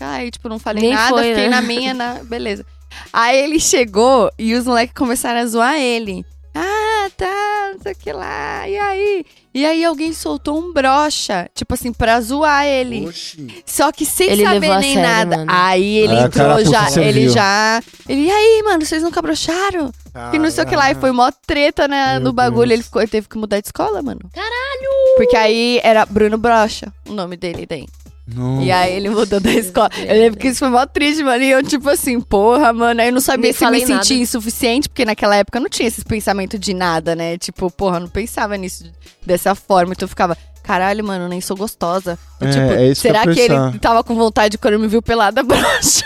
aí, 0.00 0.30
tipo, 0.30 0.48
não 0.48 0.58
falei 0.58 0.82
Nem 0.82 0.94
nada, 0.94 1.08
foi, 1.10 1.28
fiquei 1.28 1.44
né? 1.44 1.48
na 1.50 1.62
minha, 1.62 1.94
na... 1.94 2.14
beleza. 2.24 2.64
Aí 3.12 3.38
ele 3.38 3.58
chegou 3.58 4.30
e 4.38 4.54
os 4.54 4.66
moleques 4.66 4.94
começaram 4.94 5.40
a 5.40 5.46
zoar 5.46 5.76
ele. 5.78 6.24
Ah, 6.54 7.08
tá, 7.16 7.70
não 7.72 7.80
sei 7.82 7.92
o 7.92 7.96
que 7.96 8.12
lá, 8.12 8.68
e 8.68 8.76
aí? 8.78 9.24
E 9.54 9.64
aí 9.64 9.82
alguém 9.82 10.12
soltou 10.12 10.58
um 10.58 10.70
brocha, 10.70 11.48
tipo 11.54 11.72
assim, 11.72 11.92
pra 11.94 12.20
zoar 12.20 12.66
ele. 12.66 13.06
Oxi. 13.06 13.62
Só 13.64 13.90
que 13.90 14.04
sem 14.04 14.28
Ele 14.30 14.44
saber 14.44 14.78
nem 14.78 14.94
sério, 14.94 15.08
nada. 15.08 15.36
mano. 15.38 15.50
Aí 15.50 15.96
ele 15.98 16.14
Ah, 16.14 16.22
entrou 16.24 16.62
já, 16.64 16.90
ele 17.00 17.28
já. 17.30 17.82
Ele, 18.06 18.26
e 18.26 18.30
aí, 18.30 18.62
mano, 18.64 18.84
vocês 18.84 19.02
nunca 19.02 19.22
broxaram? 19.22 19.90
Que 20.30 20.38
não 20.38 20.50
sei 20.50 20.64
o 20.64 20.66
que 20.66 20.76
lá. 20.76 20.90
E 20.90 20.94
foi 20.94 21.10
mó 21.10 21.30
treta 21.46 21.88
né, 21.88 22.14
Meu 22.14 22.24
no 22.24 22.32
bagulho. 22.34 22.68
Deus. 22.68 22.72
Ele, 22.80 22.82
ficou, 22.82 23.00
ele 23.00 23.10
teve 23.10 23.28
que 23.28 23.38
mudar 23.38 23.58
de 23.60 23.68
escola, 23.68 24.02
mano. 24.02 24.20
Caralho! 24.34 25.16
Porque 25.16 25.36
aí 25.36 25.80
era 25.82 26.04
Bruno 26.04 26.36
Brocha, 26.36 26.92
o 27.08 27.12
nome 27.14 27.36
dele 27.38 27.64
daí. 27.66 27.86
Não. 28.34 28.62
E 28.62 28.70
aí 28.70 28.94
ele 28.94 29.10
mudou 29.10 29.40
da 29.40 29.52
escola. 29.52 29.90
Eu 29.98 30.14
lembro 30.14 30.38
que 30.38 30.48
isso 30.48 30.58
foi 30.58 30.68
mó 30.68 30.84
triste, 30.86 31.22
mano. 31.22 31.42
E 31.42 31.50
eu, 31.50 31.62
tipo 31.62 31.88
assim, 31.88 32.20
porra, 32.20 32.72
mano. 32.72 33.00
Aí 33.00 33.08
eu 33.08 33.12
não 33.12 33.20
sabia 33.20 33.50
Nem 33.50 33.52
se 33.52 33.64
eu 33.64 33.70
me 33.70 33.80
sentia 33.80 33.96
nada. 33.96 34.14
insuficiente, 34.14 34.88
porque 34.88 35.04
naquela 35.04 35.36
época 35.36 35.58
eu 35.58 35.62
não 35.62 35.68
tinha 35.68 35.88
esses 35.88 36.04
pensamentos 36.04 36.58
de 36.58 36.74
nada, 36.74 37.14
né? 37.14 37.38
Tipo, 37.38 37.70
porra, 37.70 37.96
eu 37.96 38.00
não 38.00 38.08
pensava 38.08 38.56
nisso 38.56 38.84
dessa 39.24 39.54
forma. 39.54 39.92
Então 39.92 40.04
eu 40.04 40.08
ficava, 40.10 40.36
caralho, 40.62 41.04
mano, 41.04 41.24
eu 41.24 41.28
nem 41.28 41.40
sou 41.40 41.56
gostosa. 41.56 42.18
É, 42.40 42.50
tipo, 42.50 42.72
é 42.72 42.88
isso 42.88 43.02
que 43.02 43.08
eu 43.08 43.12
será 43.12 43.24
ia 43.26 43.34
que, 43.34 43.40
ele 43.40 43.78
tava 43.78 44.02
com 44.02 44.14
vontade 44.14 44.58
quando 44.58 44.78
me 44.78 44.88
viu 44.88 45.02
pelada, 45.02 45.42
broxo? 45.44 46.04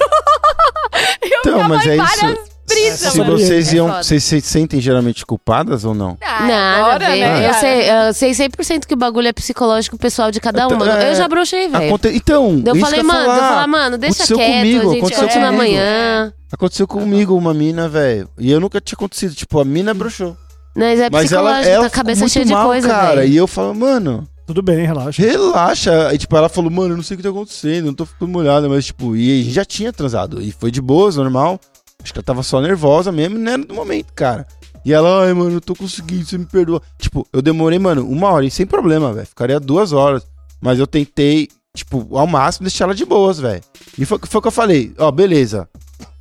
eu 1.23 1.41
Então, 1.41 1.69
mas 1.69 1.87
é 1.87 1.97
várias 1.97 2.39
isso. 2.39 2.56
Brisas, 2.67 3.13
Se 3.13 3.19
mano. 3.19 3.39
vocês 3.39 3.73
É 3.73 3.77
iam. 3.77 3.89
foda. 3.89 4.03
Vocês 4.03 4.25
se 4.25 4.41
sentem 4.41 4.81
geralmente 4.81 5.25
culpadas 5.25 5.85
ou 5.85 5.95
não? 5.95 6.17
Ah, 6.21 6.47
Nada 6.47 6.77
agora, 6.85 7.07
a 7.07 7.11
ver. 7.11 7.21
né, 7.21 7.49
eu, 7.49 7.55
sei, 7.55 7.91
eu 7.91 8.15
sei 8.15 8.49
100% 8.49 8.87
que 8.87 8.95
o 8.95 8.97
bagulho 8.97 9.29
é 9.29 9.33
psicológico 9.33 9.97
pessoal 9.99 10.31
de 10.31 10.41
cada 10.41 10.67
um, 10.69 10.73
Eu- 10.73 10.79
mano. 10.79 10.91
é, 10.93 11.11
Eu 11.11 11.15
já 11.15 11.29
brochei, 11.29 11.69
velho. 11.69 11.87
Aconte... 11.87 12.09
Então, 12.09 12.63
Eu 12.67 12.75
isso 12.77 12.85
falei, 12.85 13.01
eu 13.01 13.05
mano, 13.05 13.21
eu 13.21 13.27
falar. 13.27 13.49
falar, 13.49 13.67
mano, 13.67 13.99
deixa 13.99 14.25
Aconteceu 14.25 14.37
quieto, 14.37 14.57
comigo, 14.59 14.79
a 14.79 14.85
gente 14.95 14.99
aconteceu 14.99 15.25
continua 15.29 15.47
comigo. 15.47 15.63
amanhã. 15.63 16.33
Aconteceu 16.53 16.87
comigo 16.87 17.37
uma 17.37 17.55
mina, 17.55 17.89
velho. 17.89 18.29
E 18.39 18.51
eu 18.51 18.61
nunca 18.61 18.81
tinha 18.81 18.97
acontecido. 18.97 19.35
Tipo, 19.35 19.61
a 19.61 19.65
mina 19.65 19.93
broxou. 19.95 20.37
Mas 20.75 21.01
é 21.01 21.09
Mas 21.11 21.33
ela, 21.33 21.43
psicológico, 21.51 21.69
ela 21.75 21.85
tá 21.85 21.91
cabeça 21.91 22.21
muito 22.21 22.33
cheia 22.33 22.45
de 22.45 22.53
mal, 22.53 22.67
coisa, 22.69 22.89
cara. 22.89 23.17
velho. 23.23 23.33
E 23.33 23.37
eu 23.37 23.47
falo, 23.47 23.75
mano, 23.75 24.29
Tudo 24.47 24.63
bem, 24.63 24.87
relaxa. 24.87 25.21
relaxa. 25.23 26.11
E 26.15 26.19
tipo, 26.19 26.37
ela 26.37 26.49
falou, 26.49 26.71
mano, 26.71 26.93
eu 26.93 26.97
não 26.97 27.03
sei 27.03 27.15
o 27.15 27.19
que 27.19 27.23
tá 27.23 27.31
acontecendo, 27.31 27.87
não 27.87 27.95
tô 27.95 28.07
ficando 28.07 28.29
molhada. 28.31 28.69
Mas 28.69 28.87
tipo, 28.87 29.17
e 29.17 29.41
a 29.41 29.43
gente 29.43 29.55
já 29.55 29.65
tinha 29.65 29.93
transado. 29.93 30.41
E 30.41 30.53
foi 30.53 30.71
de 30.71 30.81
boas, 30.81 31.17
normal. 31.17 31.59
Acho 32.03 32.13
que 32.13 32.19
ela 32.19 32.25
tava 32.25 32.43
só 32.43 32.61
nervosa 32.61 33.11
mesmo, 33.11 33.39
era 33.49 33.65
do 33.65 33.75
momento, 33.75 34.13
cara. 34.15 34.47
E 34.85 34.93
ela, 34.93 35.25
ai, 35.25 35.33
mano, 35.35 35.53
eu 35.57 35.61
tô 35.61 35.75
conseguindo, 35.75 36.25
você 36.25 36.39
me 36.39 36.47
perdoa. 36.47 36.81
Tipo, 36.99 37.27
eu 37.33 37.43
demorei, 37.43 37.79
mano, 37.79 38.09
uma 38.09 38.31
hora 38.31 38.45
e 38.47 38.51
sem 38.51 38.65
problema, 38.65 39.13
velho. 39.13 39.27
Ficaria 39.27 39.59
duas 39.59 39.93
horas. 39.93 40.25
Mas 40.61 40.79
eu 40.79 40.87
tentei, 40.87 41.49
tipo, 41.75 42.17
ao 42.17 42.27
máximo 42.27 42.65
deixar 42.65 42.85
ela 42.85 42.95
de 42.95 43.05
boas, 43.05 43.41
velho. 43.41 43.61
E 43.99 44.05
foi, 44.05 44.19
foi 44.25 44.39
o 44.39 44.43
que 44.43 44.49
eu 44.49 44.53
falei. 44.53 44.95
Ó, 44.97 45.11
beleza. 45.11 45.69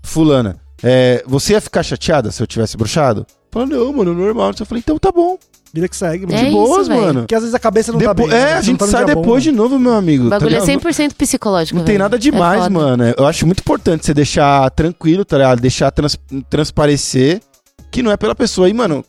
Fulana, 0.02 0.60
é, 0.82 1.24
você 1.28 1.54
ia 1.54 1.62
ficar 1.62 1.84
chateada 1.84 2.32
se 2.32 2.42
eu 2.42 2.48
tivesse 2.48 2.76
bruxado? 2.76 3.26
Falou, 3.52 3.68
não, 3.68 3.94
mano, 3.94 4.14
normal. 4.14 4.52
Eu 4.60 4.66
falei, 4.66 4.82
então 4.84 4.98
tá 4.98 5.12
bom. 5.12 5.38
Vida 5.76 5.90
que 5.90 5.96
segue, 5.98 6.26
mano. 6.26 6.38
É 6.40 6.46
de 6.46 6.52
boas, 6.52 6.88
isso, 6.88 6.90
mano. 6.96 7.20
Porque 7.24 7.36
às 7.36 7.42
vezes 7.42 7.54
a 7.54 7.60
cabeça 7.60 7.92
não 7.92 8.00
tá 8.00 8.14
Depo- 8.14 8.30
bem. 8.30 8.38
é, 8.38 8.46
né? 8.46 8.54
a 8.54 8.62
gente 8.62 8.80
tá 8.80 8.88
sai 8.88 9.04
dia 9.04 9.14
bom, 9.14 9.22
depois 9.22 9.44
de 9.44 9.52
novo, 9.52 9.78
meu 9.78 9.92
amigo. 9.94 10.28
O 10.28 10.30
tá 10.30 10.40
bagulho 10.40 10.56
é 10.56 10.66
ligado? 10.66 10.82
100% 10.82 11.14
psicológico. 11.16 11.78
Não 11.78 11.84
tem 11.86 11.98
nada 11.98 12.16
É 12.16 12.20
demais, 12.20 12.60
foda. 12.64 12.70
mano. 12.70 13.04
Eu 13.18 13.26
acho 13.28 13.46
muito 13.46 13.60
importante 13.60 14.06
você 14.06 14.14
deixar 14.14 14.70
tranquilo, 14.72 15.26
tá 15.26 15.36
ligado? 15.38 15.60
Deixar 15.60 15.92
trans- 15.92 16.18
transparecer 16.50 17.42
que 17.92 18.02
não 18.02 18.10
é 18.10 18.16
pela 18.16 18.34
pessoa. 18.34 18.70
E, 18.70 18.74
mano, 18.74 19.04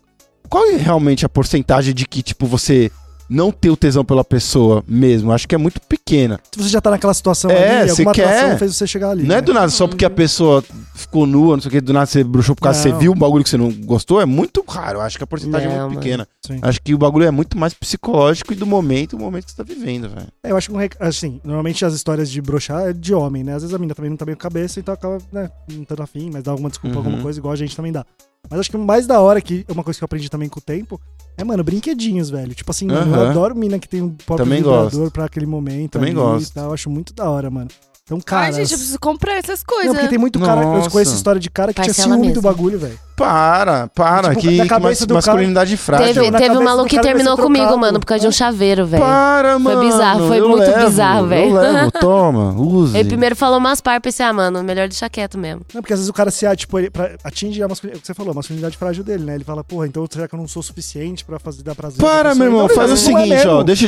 qual 0.48 0.64
é 0.70 0.76
realmente 0.76 1.24
a 1.24 1.28
porcentagem 1.28 1.94
de 1.94 2.04
que, 2.06 2.20
tipo, 2.22 2.46
você 2.46 2.90
não 3.28 3.50
ter 3.50 3.70
o 3.70 3.76
tesão 3.76 4.04
pela 4.04 4.24
pessoa 4.24 4.82
mesmo? 4.86 5.32
Acho 5.32 5.46
que 5.48 5.54
é 5.54 5.58
muito 5.58 5.80
pequena. 5.80 6.38
Se 6.54 6.62
você 6.62 6.68
já 6.68 6.80
tá 6.80 6.90
naquela 6.90 7.12
situação 7.14 7.50
É, 7.50 7.80
ali, 7.80 7.90
você 7.90 8.02
alguma 8.02 8.12
quer. 8.14 8.24
atuação 8.38 8.58
fez 8.58 8.76
você 8.76 8.86
chegar 8.86 9.10
ali. 9.10 9.22
não 9.24 9.34
é 9.34 9.38
né? 9.38 9.42
do 9.42 9.52
nada 9.54 9.68
só 9.68 9.86
porque 9.88 10.04
a 10.04 10.10
pessoa 10.10 10.62
ficou 10.94 11.26
nua, 11.26 11.56
não 11.56 11.60
sei 11.62 11.68
o 11.68 11.72
que, 11.72 11.80
do 11.80 11.92
nada 11.92 12.06
você 12.06 12.22
bruxou 12.24 12.54
por 12.54 12.62
causa 12.62 12.78
que 12.78 12.82
você 12.84 12.92
Não. 12.92 12.98
viu 12.98 13.12
um 13.12 13.16
bagulho 13.16 13.42
que 13.44 13.50
você 13.50 13.56
não 13.56 13.70
gostou. 13.72 14.20
É 14.20 14.24
muito 14.26 14.64
raro. 14.66 14.98
Eu 14.98 15.02
acho 15.02 15.18
que 15.18 15.24
a 15.24 15.26
porcentagem 15.26 15.68
é 15.68 15.70
Não, 15.70 15.80
muito 15.90 15.94
mano. 15.94 16.00
pequena. 16.02 16.28
Sim. 16.46 16.58
Acho 16.62 16.80
que 16.82 16.94
o 16.94 16.98
bagulho 16.98 17.24
é 17.26 17.30
muito 17.30 17.58
mais 17.58 17.74
psicológico 17.74 18.52
e 18.52 18.56
do 18.56 18.66
momento, 18.66 19.16
o 19.16 19.18
momento 19.18 19.44
que 19.46 19.50
você 19.50 19.56
tá 19.56 19.62
vivendo, 19.64 20.08
velho. 20.08 20.26
É, 20.44 20.50
eu 20.52 20.56
acho 20.56 20.68
que, 20.68 20.74
um 20.74 20.78
rec- 20.78 20.96
assim, 21.00 21.40
normalmente 21.44 21.84
as 21.84 21.94
histórias 21.94 22.30
de 22.30 22.40
broxar 22.40 22.88
é 22.88 22.92
de 22.92 23.12
homem, 23.14 23.42
né? 23.42 23.54
Às 23.54 23.62
vezes 23.62 23.74
a 23.74 23.78
mina 23.78 23.94
também 23.94 24.10
não 24.10 24.16
tá 24.16 24.24
bem 24.24 24.34
com 24.34 24.40
a 24.40 24.42
cabeça, 24.42 24.78
então 24.80 24.94
acaba, 24.94 25.18
né, 25.32 25.50
não 25.72 25.84
tendo 25.84 26.02
afim, 26.02 26.30
mas 26.32 26.42
dá 26.44 26.50
alguma 26.52 26.68
desculpa, 26.70 26.96
Uhum. 26.98 27.04
alguma 27.04 27.22
coisa, 27.22 27.38
igual 27.38 27.52
a 27.52 27.56
gente 27.56 27.74
também 27.74 27.90
dá. 27.92 28.04
Mas 28.48 28.60
acho 28.60 28.70
que 28.70 28.76
o 28.76 28.80
mais 28.80 29.06
da 29.08 29.20
hora, 29.20 29.40
que 29.40 29.64
é 29.68 29.72
uma 29.72 29.82
coisa 29.82 29.98
que 29.98 30.04
eu 30.04 30.06
aprendi 30.06 30.28
também 30.30 30.48
com 30.48 30.60
o 30.60 30.62
tempo, 30.62 31.00
é, 31.36 31.44
mano, 31.44 31.62
brinquedinhos, 31.64 32.30
velho. 32.30 32.54
Tipo 32.54 32.70
assim, 32.70 32.86
mano, 32.86 33.14
eu 33.14 33.20
Aham. 33.22 33.30
adoro 33.30 33.54
mina 33.54 33.78
que 33.78 33.88
tem 33.88 34.02
um 34.02 34.10
próprio 34.10 34.44
Também 34.46 34.58
vibrador 34.62 34.90
gosto. 34.90 35.10
pra 35.12 35.24
aquele 35.26 35.46
momento. 35.46 35.92
Também 35.92 36.10
ali 36.10 36.18
gosto. 36.18 36.50
E 36.50 36.52
tal. 36.54 36.64
Eu 36.66 36.72
acho 36.74 36.88
muito 36.90 37.12
da 37.12 37.28
hora, 37.28 37.50
mano. 37.50 37.68
Então, 38.04 38.20
cara. 38.20 38.46
Ai, 38.46 38.52
gente, 38.52 38.72
eu 38.72 38.78
preciso 38.78 39.00
comprar 39.00 39.34
essas 39.34 39.60
Não, 39.60 39.66
coisas. 39.74 39.92
porque 39.92 40.08
tem 40.08 40.18
muito 40.18 40.38
cara. 40.38 40.62
Eu 40.62 40.72
Nossa. 40.74 40.90
conheço 40.90 41.14
história 41.14 41.40
de 41.40 41.50
cara 41.50 41.72
que 41.74 41.80
tinha 41.82 41.86
Parcela 41.92 42.08
ciúme 42.14 42.28
do 42.32 42.40
mesmo. 42.40 42.42
bagulho, 42.42 42.78
velho. 42.78 42.98
Para, 43.16 43.88
para, 43.88 44.28
Tipo, 44.28 44.40
que, 44.42 44.48
que 44.68 44.78
mas- 44.78 44.98
do 45.00 45.06
cara- 45.06 45.14
masculinidade 45.14 45.76
frágil. 45.78 46.22
Teve, 46.22 46.30
teve 46.36 46.56
um 46.58 46.62
maluco 46.62 46.86
que 46.86 47.00
terminou 47.00 47.34
comigo, 47.36 47.64
trocado. 47.64 47.78
mano, 47.80 47.98
por 47.98 48.04
causa 48.06 48.20
de 48.20 48.28
um 48.28 48.32
chaveiro, 48.32 48.84
velho. 48.86 49.02
Para, 49.02 49.58
mano. 49.58 49.80
bizarro, 49.80 50.28
foi 50.28 50.38
eu 50.40 50.48
muito 50.50 50.60
levo, 50.70 50.84
bizarro, 50.86 51.26
velho. 51.26 51.50
Eu 51.56 51.60
levo, 51.60 51.90
toma, 51.98 52.52
use. 52.60 52.96
Ele 52.96 53.08
primeiro 53.08 53.34
falou 53.34 53.56
umas 53.58 53.80
par, 53.80 53.98
pensei, 54.02 54.24
ah, 54.26 54.32
mano, 54.34 54.62
melhor 54.62 54.86
deixar 54.86 55.08
quieto 55.08 55.38
mesmo. 55.38 55.62
Não, 55.72 55.80
porque 55.80 55.94
às 55.94 55.98
vezes 56.00 56.10
o 56.10 56.12
cara 56.12 56.30
se 56.30 56.46
tipo, 56.56 56.78
ele, 56.78 56.90
pra, 56.90 57.12
atinge 57.24 57.62
a 57.62 57.68
masculinidade. 57.68 57.98
O 57.98 58.00
que 58.02 58.06
você 58.06 58.12
falou, 58.14 58.32
a 58.32 58.34
masculinidade 58.34 58.76
frágil 58.76 59.02
dele, 59.02 59.24
né? 59.24 59.34
Ele 59.34 59.44
fala, 59.44 59.64
porra, 59.64 59.86
então 59.86 60.06
será 60.10 60.28
que 60.28 60.34
eu 60.34 60.38
não 60.38 60.46
sou 60.46 60.62
suficiente 60.62 61.24
pra 61.24 61.38
fazer, 61.38 61.62
dar 61.62 61.74
prazer? 61.74 61.96
pra 61.96 62.08
Para, 62.08 62.34
meu 62.34 62.46
irmão, 62.48 62.68
faz 62.68 62.90
o 62.90 62.94
é 62.94 62.96
seguinte, 62.96 63.46
ó. 63.48 63.62
Deixa, 63.62 63.86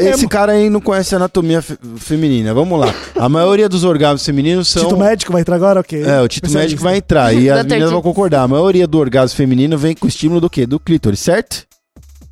é 0.00 0.10
esse 0.10 0.28
cara 0.28 0.52
aí 0.52 0.68
não 0.68 0.80
conhece 0.80 1.14
a 1.14 1.18
anatomia 1.18 1.62
fe- 1.62 1.78
feminina. 1.96 2.52
Vamos 2.52 2.78
lá. 2.78 2.92
A 3.16 3.28
maioria 3.30 3.68
dos 3.68 3.82
orgasmos 3.84 4.24
femininos 4.26 4.68
são. 4.68 4.82
Tito 4.84 4.96
médico 4.98 5.32
vai 5.32 5.40
entrar 5.40 5.56
agora? 5.56 5.80
Ok. 5.80 6.02
É, 6.02 6.20
o 6.20 6.28
Tito 6.28 6.46
Especialista. 6.46 6.58
Médico 6.58 6.82
vai 6.82 6.96
entrar 6.98 7.32
e 7.34 7.48
as 7.50 7.64
meninas 7.64 7.90
vão 7.90 8.02
concordar. 8.02 8.42
A 8.42 8.48
maioria 8.58 8.86
do 8.86 8.98
orgasmo 8.98 9.36
feminino 9.36 9.76
vem 9.78 9.94
com 9.94 10.06
estímulo 10.06 10.40
do 10.40 10.50
quê? 10.50 10.66
Do 10.66 10.78
clítoris, 10.80 11.20
certo? 11.20 11.66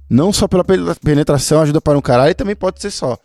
Não 0.08 0.32
só 0.32 0.46
pela 0.46 0.62
pe- 0.64 0.78
penetração 1.02 1.60
ajuda 1.62 1.80
para 1.80 1.98
um 1.98 2.00
caralho, 2.02 2.30
e 2.30 2.34
também 2.34 2.54
pode 2.54 2.80
ser 2.80 2.90
só. 2.90 3.18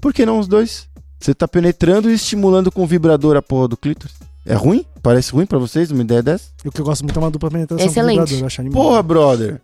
Por 0.00 0.12
que 0.12 0.24
não 0.24 0.38
os 0.38 0.46
dois? 0.46 0.86
Você 1.20 1.34
tá 1.34 1.48
penetrando 1.48 2.08
e 2.10 2.14
estimulando 2.14 2.70
com 2.70 2.82
o 2.82 2.86
vibrador 2.86 3.36
a 3.36 3.42
porra 3.42 3.68
do 3.68 3.76
clítoris. 3.76 4.14
É 4.46 4.54
ruim? 4.54 4.84
Parece 5.02 5.32
ruim 5.32 5.46
pra 5.46 5.58
vocês 5.58 5.90
uma 5.90 6.02
ideia 6.02 6.22
dessa? 6.22 6.44
O 6.64 6.70
que 6.70 6.80
eu 6.80 6.84
gosto 6.84 7.02
muito 7.02 7.16
é 7.18 7.20
uma 7.22 7.30
dupla 7.30 7.50
penetração 7.50 7.84
com 7.86 7.90
Excelente. 7.90 8.18
vibrador, 8.18 8.38
eu 8.40 8.46
acho 8.46 8.60
animal. 8.60 8.82
Porra, 8.82 9.02
brother. 9.02 9.60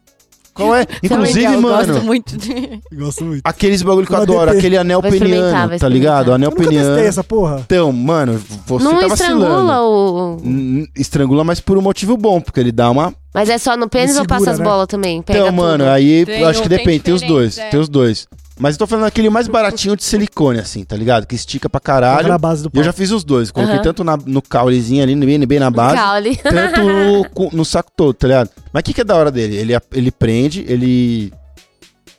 Qual 0.54 0.74
é? 0.74 0.86
Inclusive, 1.02 1.38
Legal, 1.40 1.52
eu 1.54 1.60
mano, 1.60 1.86
gosto 1.92 2.04
muito 2.04 2.36
de... 2.36 2.80
Gosto 2.92 3.24
muito. 3.24 3.40
aqueles 3.44 3.82
bagulho 3.82 4.06
que 4.06 4.12
eu 4.12 4.16
adoro, 4.18 4.50
aquele 4.52 4.76
anel 4.76 5.00
Vai 5.02 5.10
experimentar, 5.10 5.62
peniano, 5.62 5.78
tá 5.80 5.88
ligado? 5.88 6.28
experimentar. 6.30 6.34
Anel 6.34 6.50
Eu 6.50 6.50
nunca 6.50 6.62
testei 6.68 6.84
peniano. 6.86 7.08
essa 7.08 7.24
porra. 7.24 7.60
Então, 7.66 7.92
mano, 7.92 8.40
você 8.66 8.84
não 8.84 8.98
tá 9.00 9.06
estrangula 9.08 9.48
vacilando. 9.48 9.82
o. 9.82 10.40
N- 10.44 10.88
Estrangula, 10.96 11.42
mas 11.44 11.58
por 11.60 11.76
um 11.76 11.82
motivo 11.82 12.16
bom, 12.16 12.40
porque 12.40 12.60
ele 12.60 12.70
dá 12.72 12.88
uma. 12.90 13.12
Mas 13.34 13.48
é 13.50 13.58
só 13.58 13.76
no 13.76 13.88
pênis 13.88 14.16
ou 14.16 14.24
passa 14.24 14.52
as 14.52 14.58
né? 14.60 14.64
bolas 14.64 14.86
também? 14.86 15.20
Pega 15.20 15.40
então, 15.40 15.52
mano, 15.52 15.78
tudo. 15.84 15.90
aí 15.90 16.24
Tem 16.24 16.40
eu 16.40 16.46
acho 16.48 16.60
um- 16.60 16.62
que 16.62 16.68
tem 16.68 16.78
depende, 16.78 17.00
tem 17.00 17.14
os 17.14 17.22
dois. 17.22 17.58
é. 17.58 17.68
Tem 17.70 17.80
os 17.80 17.88
dois. 17.88 18.28
Mas 18.58 18.74
eu 18.74 18.78
tô 18.78 18.86
falando 18.86 19.06
aquele 19.06 19.28
mais 19.28 19.48
baratinho 19.48 19.96
de 19.96 20.04
silicone, 20.04 20.60
assim, 20.60 20.84
tá 20.84 20.96
ligado? 20.96 21.26
Que 21.26 21.34
estica 21.34 21.68
pra 21.68 21.80
caralho. 21.80 22.28
na 22.28 22.38
base 22.38 22.62
do 22.62 22.70
E 22.72 22.78
eu 22.78 22.84
já 22.84 22.92
fiz 22.92 23.10
os 23.10 23.24
dois. 23.24 23.50
Coloquei 23.50 23.74
Aham. 23.76 23.82
tanto 23.82 24.04
na- 24.04 24.16
no 24.16 24.40
caulezinho 24.40 25.02
ali, 25.02 25.14
bem, 25.16 25.44
bem 25.44 25.58
na 25.58 25.70
base, 25.70 25.96
Caule. 25.96 26.36
tanto 26.36 26.80
no, 26.82 27.50
no 27.52 27.64
saco 27.64 27.90
todo, 27.96 28.14
tá 28.14 28.28
ligado? 28.28 28.50
Mas 28.72 28.80
o 28.80 28.84
que, 28.84 28.94
que 28.94 29.00
é 29.00 29.04
da 29.04 29.16
hora 29.16 29.30
dele? 29.30 29.56
Ele, 29.56 29.72
ele 29.92 30.10
prende, 30.12 30.64
ele 30.68 31.32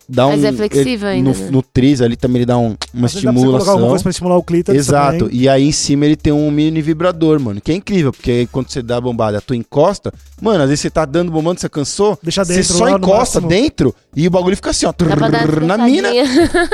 dá 0.08 0.28
um. 0.28 0.32
Mas 0.32 0.44
é 0.44 0.52
flexível 0.54 1.10
ele- 1.10 1.18
ainda, 1.18 1.30
No, 1.32 1.38
né? 1.46 1.50
no 1.52 1.62
tris 1.62 2.02
ali 2.02 2.16
também 2.16 2.38
ele 2.40 2.46
dá 2.46 2.58
um- 2.58 2.76
uma 2.94 3.06
Às 3.08 3.14
vezes 3.14 3.24
dá 3.24 3.32
pra 3.32 3.40
você 3.42 3.46
colocar 3.46 3.46
alguma 3.46 3.58
estimulação. 3.58 3.90
coisa 3.90 4.04
pra 4.04 4.10
estimular 4.12 4.38
o 4.38 4.44
clítoris 4.44 4.80
Exato. 4.88 5.18
também. 5.26 5.36
E 5.38 5.50
aí 5.50 5.64
em 5.68 5.72
cima 5.72 6.06
ele 6.06 6.16
tem 6.16 6.32
um 6.34 6.50
mini 6.52 6.82
vibrador, 6.82 7.40
mano. 7.40 7.60
Que 7.62 7.72
é 7.72 7.76
incrível, 7.76 8.12
porque 8.12 8.32
aí 8.32 8.48
quando 8.48 8.70
você 8.70 8.82
dá 8.82 8.98
a 8.98 9.02
bombada, 9.02 9.42
tu 9.42 9.54
encosta, 9.54 10.14
mano, 10.42 10.64
às 10.64 10.70
vezes 10.70 10.82
você 10.82 10.90
tá 10.90 11.06
dando 11.06 11.32
bombando, 11.32 11.60
você 11.60 11.68
cansou, 11.70 12.18
Deixa 12.22 12.44
você 12.46 12.56
dentro 12.56 12.74
só 12.74 12.84
lá 12.86 12.92
no 12.92 12.98
encosta 12.98 13.42
máximo. 13.42 13.48
dentro 13.50 13.96
e 14.16 14.28
o 14.28 14.32
bagulho 14.32 14.56
fica 14.56 14.70
assim, 14.72 14.86
ó, 14.86 14.94
Dá 14.98 15.16
pra 15.18 15.28
dar 15.30 15.48
na 15.62 15.78
mina. 15.86 16.10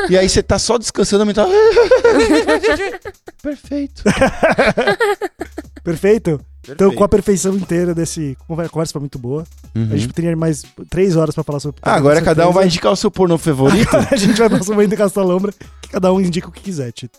E 0.09 0.17
aí 0.17 0.27
você 0.29 0.43
tá 0.43 0.59
só 0.59 0.77
descansando 0.77 1.23
a 1.23 1.25
mina. 1.25 1.45
tá- 1.45 1.49
Perfeito. 5.83 6.41
Perfeito? 6.61 6.83
Então, 6.83 6.95
com 6.95 7.03
a 7.03 7.09
perfeição 7.09 7.55
inteira 7.55 7.93
desse. 7.95 8.37
Conver- 8.47 8.69
Conversa 8.69 8.93
foi 8.93 8.99
muito 9.01 9.17
boa. 9.17 9.43
Uhum. 9.75 9.89
A 9.91 9.97
gente 9.97 10.13
teria 10.13 10.35
mais 10.35 10.63
três 10.89 11.15
horas 11.15 11.33
pra 11.33 11.43
falar 11.43 11.59
sobre. 11.59 11.81
Ah, 11.81 11.95
agora 11.95 12.21
cada 12.21 12.47
um 12.47 12.51
vai 12.51 12.65
indicar 12.65 12.91
o 12.91 12.95
seu 12.95 13.09
pornô 13.09 13.37
favorito. 13.37 13.89
a 14.11 14.15
gente 14.15 14.37
vai 14.37 14.49
passar 14.49 14.73
uma 14.73 14.83
indicação 14.83 15.23
lombra, 15.23 15.51
que 15.81 15.89
cada 15.89 16.13
um 16.13 16.21
indica 16.21 16.47
o 16.47 16.51
que 16.51 16.61
quiser, 16.61 16.91
Tito. 16.91 17.17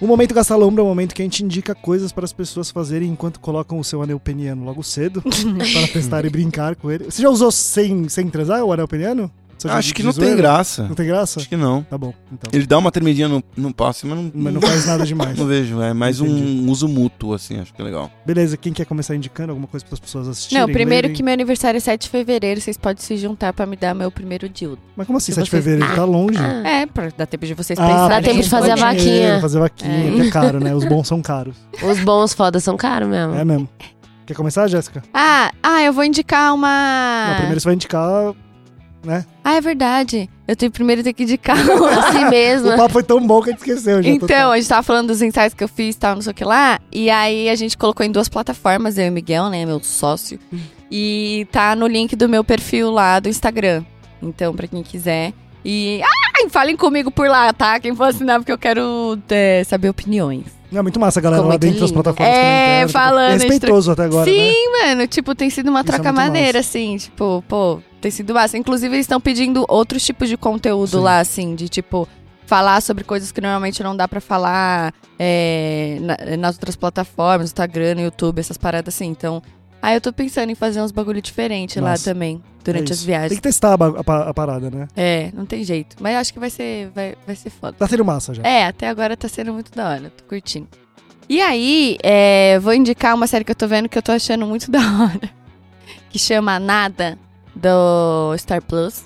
O 0.00 0.06
momento 0.06 0.34
Gasta 0.34 0.54
Lombra 0.54 0.82
é 0.82 0.84
o 0.84 0.88
momento 0.88 1.14
que 1.14 1.22
a 1.22 1.24
gente 1.24 1.42
indica 1.42 1.74
coisas 1.74 2.12
para 2.12 2.24
as 2.26 2.32
pessoas 2.32 2.70
fazerem 2.70 3.08
enquanto 3.10 3.40
colocam 3.40 3.78
o 3.78 3.84
seu 3.84 4.02
anel 4.02 4.20
peniano 4.20 4.62
logo 4.64 4.82
cedo, 4.82 5.22
para 5.22 5.88
testar 5.92 6.24
e 6.26 6.30
brincar 6.30 6.76
com 6.76 6.90
ele. 6.90 7.04
Você 7.04 7.22
já 7.22 7.30
usou 7.30 7.50
sem, 7.50 8.06
sem 8.08 8.28
transar 8.28 8.62
o 8.62 8.72
anel 8.72 8.86
peniano? 8.86 9.30
Acho 9.72 9.88
de 9.88 9.94
que 9.94 10.02
não 10.02 10.12
tem 10.12 10.34
graça. 10.36 10.82
Não 10.84 10.94
tem 10.94 11.06
graça? 11.06 11.38
Acho 11.40 11.48
que 11.48 11.56
não. 11.56 11.82
Tá 11.82 11.96
bom, 11.98 12.12
então. 12.32 12.50
Ele 12.52 12.66
dá 12.66 12.78
uma 12.78 12.90
tremidinha 12.90 13.28
no, 13.28 13.42
no 13.56 13.72
passe, 13.72 14.06
mas 14.06 14.18
não, 14.18 14.30
Mas 14.34 14.54
não 14.54 14.60
faz 14.60 14.86
nada 14.86 15.04
demais. 15.06 15.36
não 15.38 15.46
vejo. 15.46 15.80
É 15.82 15.92
mais 15.92 16.20
um 16.20 16.26
Entendi. 16.26 16.70
uso 16.70 16.88
mútuo, 16.88 17.34
assim, 17.34 17.58
acho 17.60 17.72
que 17.72 17.80
é 17.80 17.84
legal. 17.84 18.10
Beleza, 18.26 18.56
quem 18.56 18.72
quer 18.72 18.84
começar 18.84 19.14
indicando 19.14 19.50
alguma 19.50 19.66
coisa 19.66 19.84
para 19.84 19.94
as 19.94 20.00
pessoas 20.00 20.28
assistirem? 20.28 20.60
Não, 20.66 20.72
primeiro 20.72 21.06
lerem? 21.08 21.16
que 21.16 21.22
meu 21.22 21.32
aniversário 21.34 21.76
é 21.78 21.80
7 21.80 22.02
de 22.02 22.08
fevereiro, 22.08 22.60
vocês 22.60 22.76
podem 22.76 23.02
se 23.02 23.16
juntar 23.16 23.52
pra 23.52 23.66
me 23.66 23.76
dar 23.76 23.94
meu 23.94 24.10
primeiro 24.10 24.48
dildo. 24.48 24.78
Mas 24.96 25.06
como 25.06 25.18
assim? 25.18 25.32
se 25.32 25.36
7 25.36 25.44
de 25.44 25.50
vocês- 25.50 25.64
fevereiro 25.64 25.94
tá 25.94 26.04
longe. 26.04 26.38
Ah, 26.38 26.68
É, 26.68 26.86
pra 26.86 27.08
dar 27.16 27.26
tempo 27.26 27.46
de 27.46 27.54
vocês 27.54 27.78
Ah, 27.78 27.86
pensarem. 27.86 28.08
Dá 28.08 28.22
tempo 28.28 28.42
de 28.42 28.48
fazer 28.50 28.70
a 28.72 28.74
dinheiro, 28.74 28.96
vaquinha. 28.98 29.40
Fazer 29.40 29.58
vaquinha, 29.58 30.08
É. 30.08 30.10
que 30.12 30.20
é 30.22 30.30
caro, 30.30 30.60
né? 30.60 30.74
Os 30.74 30.84
bons 30.84 31.06
são 31.08 31.20
caros. 31.22 31.56
Os 31.82 32.00
bons 32.00 32.32
fodas 32.34 32.62
são 32.64 32.76
caros 32.76 33.08
mesmo. 33.08 33.34
É 33.34 33.44
mesmo. 33.44 33.68
Quer 34.26 34.32
começar, 34.34 34.66
Jéssica? 34.68 35.02
Ah, 35.12 35.50
ah, 35.62 35.82
eu 35.82 35.92
vou 35.92 36.02
indicar 36.02 36.54
uma... 36.54 37.26
Não, 37.28 37.34
primeiro 37.36 37.60
você 37.60 37.64
vai 37.66 37.74
indicar, 37.74 38.32
né? 39.04 39.24
Ah, 39.42 39.54
é 39.54 39.60
verdade. 39.60 40.28
Eu 40.48 40.56
tenho 40.56 40.70
primeiro 40.72 41.02
ter 41.02 41.12
que 41.12 41.22
indicar 41.22 41.56
Assim 41.98 42.28
mesmo. 42.30 42.70
O 42.72 42.76
papo 42.76 42.92
foi 42.92 43.02
tão 43.02 43.24
bom 43.26 43.40
que 43.42 43.50
a 43.50 43.52
gente 43.52 43.60
esqueceu 43.60 44.02
já. 44.02 44.08
Então, 44.08 44.52
a 44.52 44.56
gente 44.56 44.68
tava 44.68 44.82
falando 44.82 45.08
dos 45.08 45.22
ensaios 45.22 45.54
que 45.54 45.62
eu 45.64 45.68
fiz 45.68 45.94
e 45.94 45.98
tal, 45.98 46.14
não 46.14 46.22
sei 46.22 46.32
o 46.32 46.34
que 46.34 46.44
lá. 46.44 46.78
E 46.92 47.10
aí 47.10 47.48
a 47.48 47.54
gente 47.54 47.76
colocou 47.76 48.04
em 48.04 48.10
duas 48.10 48.28
plataformas, 48.28 48.98
eu 48.98 49.06
e 49.06 49.08
o 49.10 49.12
Miguel, 49.12 49.48
né, 49.50 49.64
meu 49.66 49.82
sócio. 49.82 50.38
E 50.90 51.46
tá 51.50 51.74
no 51.74 51.86
link 51.86 52.14
do 52.16 52.28
meu 52.28 52.44
perfil 52.44 52.90
lá 52.90 53.18
do 53.20 53.28
Instagram. 53.28 53.84
Então, 54.22 54.54
pra 54.54 54.66
quem 54.66 54.82
quiser. 54.82 55.32
E. 55.64 56.00
Ai, 56.36 56.48
falem 56.50 56.76
comigo 56.76 57.10
por 57.10 57.28
lá, 57.28 57.52
tá? 57.52 57.80
Quem 57.80 57.94
for 57.94 58.04
assinar, 58.04 58.38
porque 58.38 58.52
eu 58.52 58.58
quero 58.58 59.18
é, 59.30 59.62
saber 59.64 59.88
opiniões. 59.88 60.44
É 60.72 60.82
muito 60.82 60.98
massa 60.98 61.20
a 61.20 61.22
galera 61.22 61.38
Ficou 61.42 61.48
lá 61.50 61.52
muito 61.54 61.60
dentro 61.62 61.80
das 61.80 61.90
lindo. 61.90 62.02
plataformas 62.02 62.34
É, 62.36 62.74
comentando. 62.80 62.90
falando, 62.92 63.30
É 63.30 63.32
respeitoso 63.34 63.90
até 63.92 64.02
agora, 64.04 64.26
né? 64.26 64.32
Sim, 64.32 64.72
mano, 64.72 65.06
tipo, 65.06 65.32
tem 65.34 65.48
sido 65.48 65.70
uma 65.70 65.80
Isso 65.82 65.90
é 65.90 65.92
troca 65.92 66.12
muito 66.12 66.16
maneira, 66.26 66.58
massa. 66.58 66.68
assim, 66.68 66.96
tipo, 66.96 67.44
pô, 67.48 67.80
tem 68.04 68.10
sido 68.10 68.34
massa. 68.34 68.58
Inclusive, 68.58 68.94
eles 68.94 69.04
estão 69.04 69.18
pedindo 69.20 69.64
outros 69.68 70.04
tipos 70.04 70.28
de 70.28 70.36
conteúdo 70.36 70.98
Sim. 70.98 71.02
lá, 71.02 71.20
assim, 71.20 71.54
de 71.54 71.68
tipo, 71.70 72.06
falar 72.46 72.80
sobre 72.82 73.02
coisas 73.02 73.32
que 73.32 73.40
normalmente 73.40 73.82
não 73.82 73.96
dá 73.96 74.06
pra 74.06 74.20
falar 74.20 74.92
é, 75.18 75.96
na- 76.02 76.36
nas 76.36 76.56
outras 76.56 76.76
plataformas, 76.76 77.46
Instagram, 77.48 78.00
YouTube, 78.02 78.38
essas 78.40 78.58
paradas 78.58 78.94
assim. 78.94 79.06
Então, 79.06 79.42
aí 79.80 79.96
eu 79.96 80.00
tô 80.02 80.12
pensando 80.12 80.50
em 80.50 80.54
fazer 80.54 80.82
uns 80.82 80.92
bagulho 80.92 81.22
diferente 81.22 81.80
lá 81.80 81.90
Massa. 81.90 82.12
também, 82.12 82.42
É 82.60 82.64
durante 82.64 82.92
as 82.92 82.98
isso. 82.98 83.06
viagens. 83.06 83.30
Tem 83.30 83.36
que 83.38 83.42
testar 83.42 83.74
a, 83.80 83.86
a 84.26 84.28
a 84.30 84.34
parada, 84.34 84.70
né? 84.70 84.86
É, 84.94 85.30
não 85.32 85.46
tem 85.46 85.64
jeito. 85.64 85.96
Mas 86.00 86.16
acho 86.16 86.32
que 86.34 86.38
vai 86.38 86.50
ser, 86.50 86.90
vai, 86.94 87.14
vai 87.26 87.34
ser 87.34 87.48
foda. 87.48 87.72
Tá 87.78 87.86
sendo 87.88 88.04
massa 88.04 88.34
já. 88.34 88.42
É, 88.42 88.66
até 88.66 88.86
agora 88.88 89.16
tá 89.16 89.28
sendo 89.28 89.52
muito 89.54 89.72
da 89.74 89.88
hora, 89.88 90.10
tô 90.14 90.24
curtindo. 90.24 90.68
E 91.26 91.40
aí, 91.40 91.96
é, 92.02 92.58
vou 92.58 92.74
indicar 92.74 93.14
uma 93.14 93.26
série 93.26 93.44
que 93.44 93.50
eu 93.50 93.56
tô 93.56 93.66
vendo 93.66 93.88
que 93.88 93.96
eu 93.96 94.02
tô 94.02 94.12
achando 94.12 94.44
muito 94.44 94.68
da 94.70 94.80
hora. 94.80 95.30
Que 96.10 96.18
chama 96.18 96.58
Nada, 96.60 97.18
do 97.54 98.36
Star 98.38 98.62
Plus. 98.62 99.04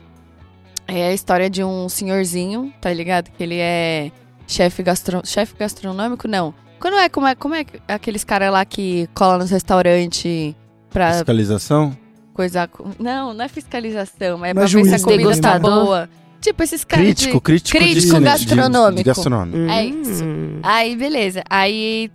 É 0.86 1.08
a 1.08 1.12
história 1.12 1.50
de 1.50 1.62
um 1.62 1.88
senhorzinho, 1.88 2.72
tá 2.80 2.92
ligado? 2.92 3.30
Que 3.36 3.42
ele 3.42 3.56
é 3.58 4.10
chefe 4.46 4.82
gastro... 4.82 5.20
chefe 5.24 5.54
gastronômico, 5.58 6.26
não. 6.26 6.54
Quando 6.80 6.96
é, 6.96 7.08
como 7.08 7.26
é, 7.26 7.34
como 7.34 7.54
é 7.54 7.66
aqueles 7.88 8.24
caras 8.24 8.50
lá 8.52 8.64
que 8.64 9.08
cola 9.14 9.38
nos 9.38 9.50
restaurantes 9.50 10.54
pra 10.90 11.12
Fiscalização? 11.14 11.96
coisar... 12.32 12.68
com- 12.68 12.90
Não, 12.98 13.34
não 13.34 13.44
é 13.44 13.48
fiscalização, 13.48 14.38
mas 14.38 14.50
é 14.50 14.54
Não 14.54 14.62
é 14.62 14.66
pra 14.68 14.80
ver 14.82 14.84
se 14.88 14.94
a 14.94 15.00
comida 15.04 15.40
tá 15.40 15.58
boa. 15.58 16.08
Tipo 16.40 16.62
esses 16.62 16.84
caras 16.84 17.04
Crítico, 17.04 17.34
de... 17.34 17.40
crítico, 17.40 17.78
de 17.78 17.84
crítico 17.84 18.14
de- 18.18 18.24
gastronômico. 18.24 18.96
De, 18.96 19.02
gastronômico. 19.02 19.70
É 19.72 19.84
isso. 19.84 20.24
Hum. 20.24 20.60
Aí, 20.62 20.94
beleza. 20.96 21.42
Aí. 21.50 22.10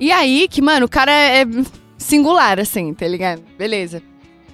E 0.00 0.10
aí, 0.10 0.48
que, 0.48 0.62
mano, 0.62 0.86
o 0.86 0.88
cara 0.88 1.12
é 1.12 1.44
singular, 1.98 2.58
assim, 2.58 2.94
tá 2.94 3.06
ligado? 3.06 3.42
Beleza. 3.58 4.02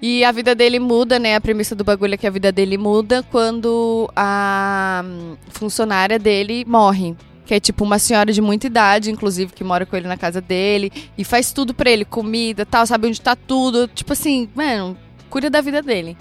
E 0.01 0.25
a 0.25 0.33
vida 0.33 0.55
dele 0.55 0.79
muda, 0.79 1.19
né? 1.19 1.35
A 1.37 1.41
premissa 1.41 1.75
do 1.75 1.85
bagulho 1.85 2.15
é 2.15 2.17
que 2.17 2.27
a 2.27 2.31
vida 2.31 2.53
dele 2.53 2.77
muda 2.77 3.23
quando 3.31 4.11
a 4.15 5.03
hum, 5.05 5.37
funcionária 5.49 6.19
dele 6.19 6.65
morre. 6.67 7.17
Que 7.45 7.55
é 7.55 7.61
tipo 7.61 7.85
uma 7.85 7.99
senhora 7.99 8.33
de 8.33 8.41
muita 8.41 8.67
idade, 8.67 9.11
inclusive, 9.11 9.53
que 9.53 9.63
mora 9.63 9.87
com 9.87 9.97
ele 9.97 10.09
na 10.09 10.17
casa 10.17 10.41
dele. 10.41 10.93
E 11.17 11.25
faz 11.25 11.53
tudo 11.53 11.73
pra 11.73 11.91
ele, 11.91 12.05
comida 12.05 12.67
tal, 12.67 12.87
sabe 12.87 13.07
onde 13.07 13.21
tá 13.21 13.37
tudo. 13.37 13.89
Tipo 13.89 14.13
assim, 14.13 14.49
mano, 14.55 14.97
cuida 15.31 15.49
da 15.49 15.61
vida 15.61 15.81
dele. 15.81 16.17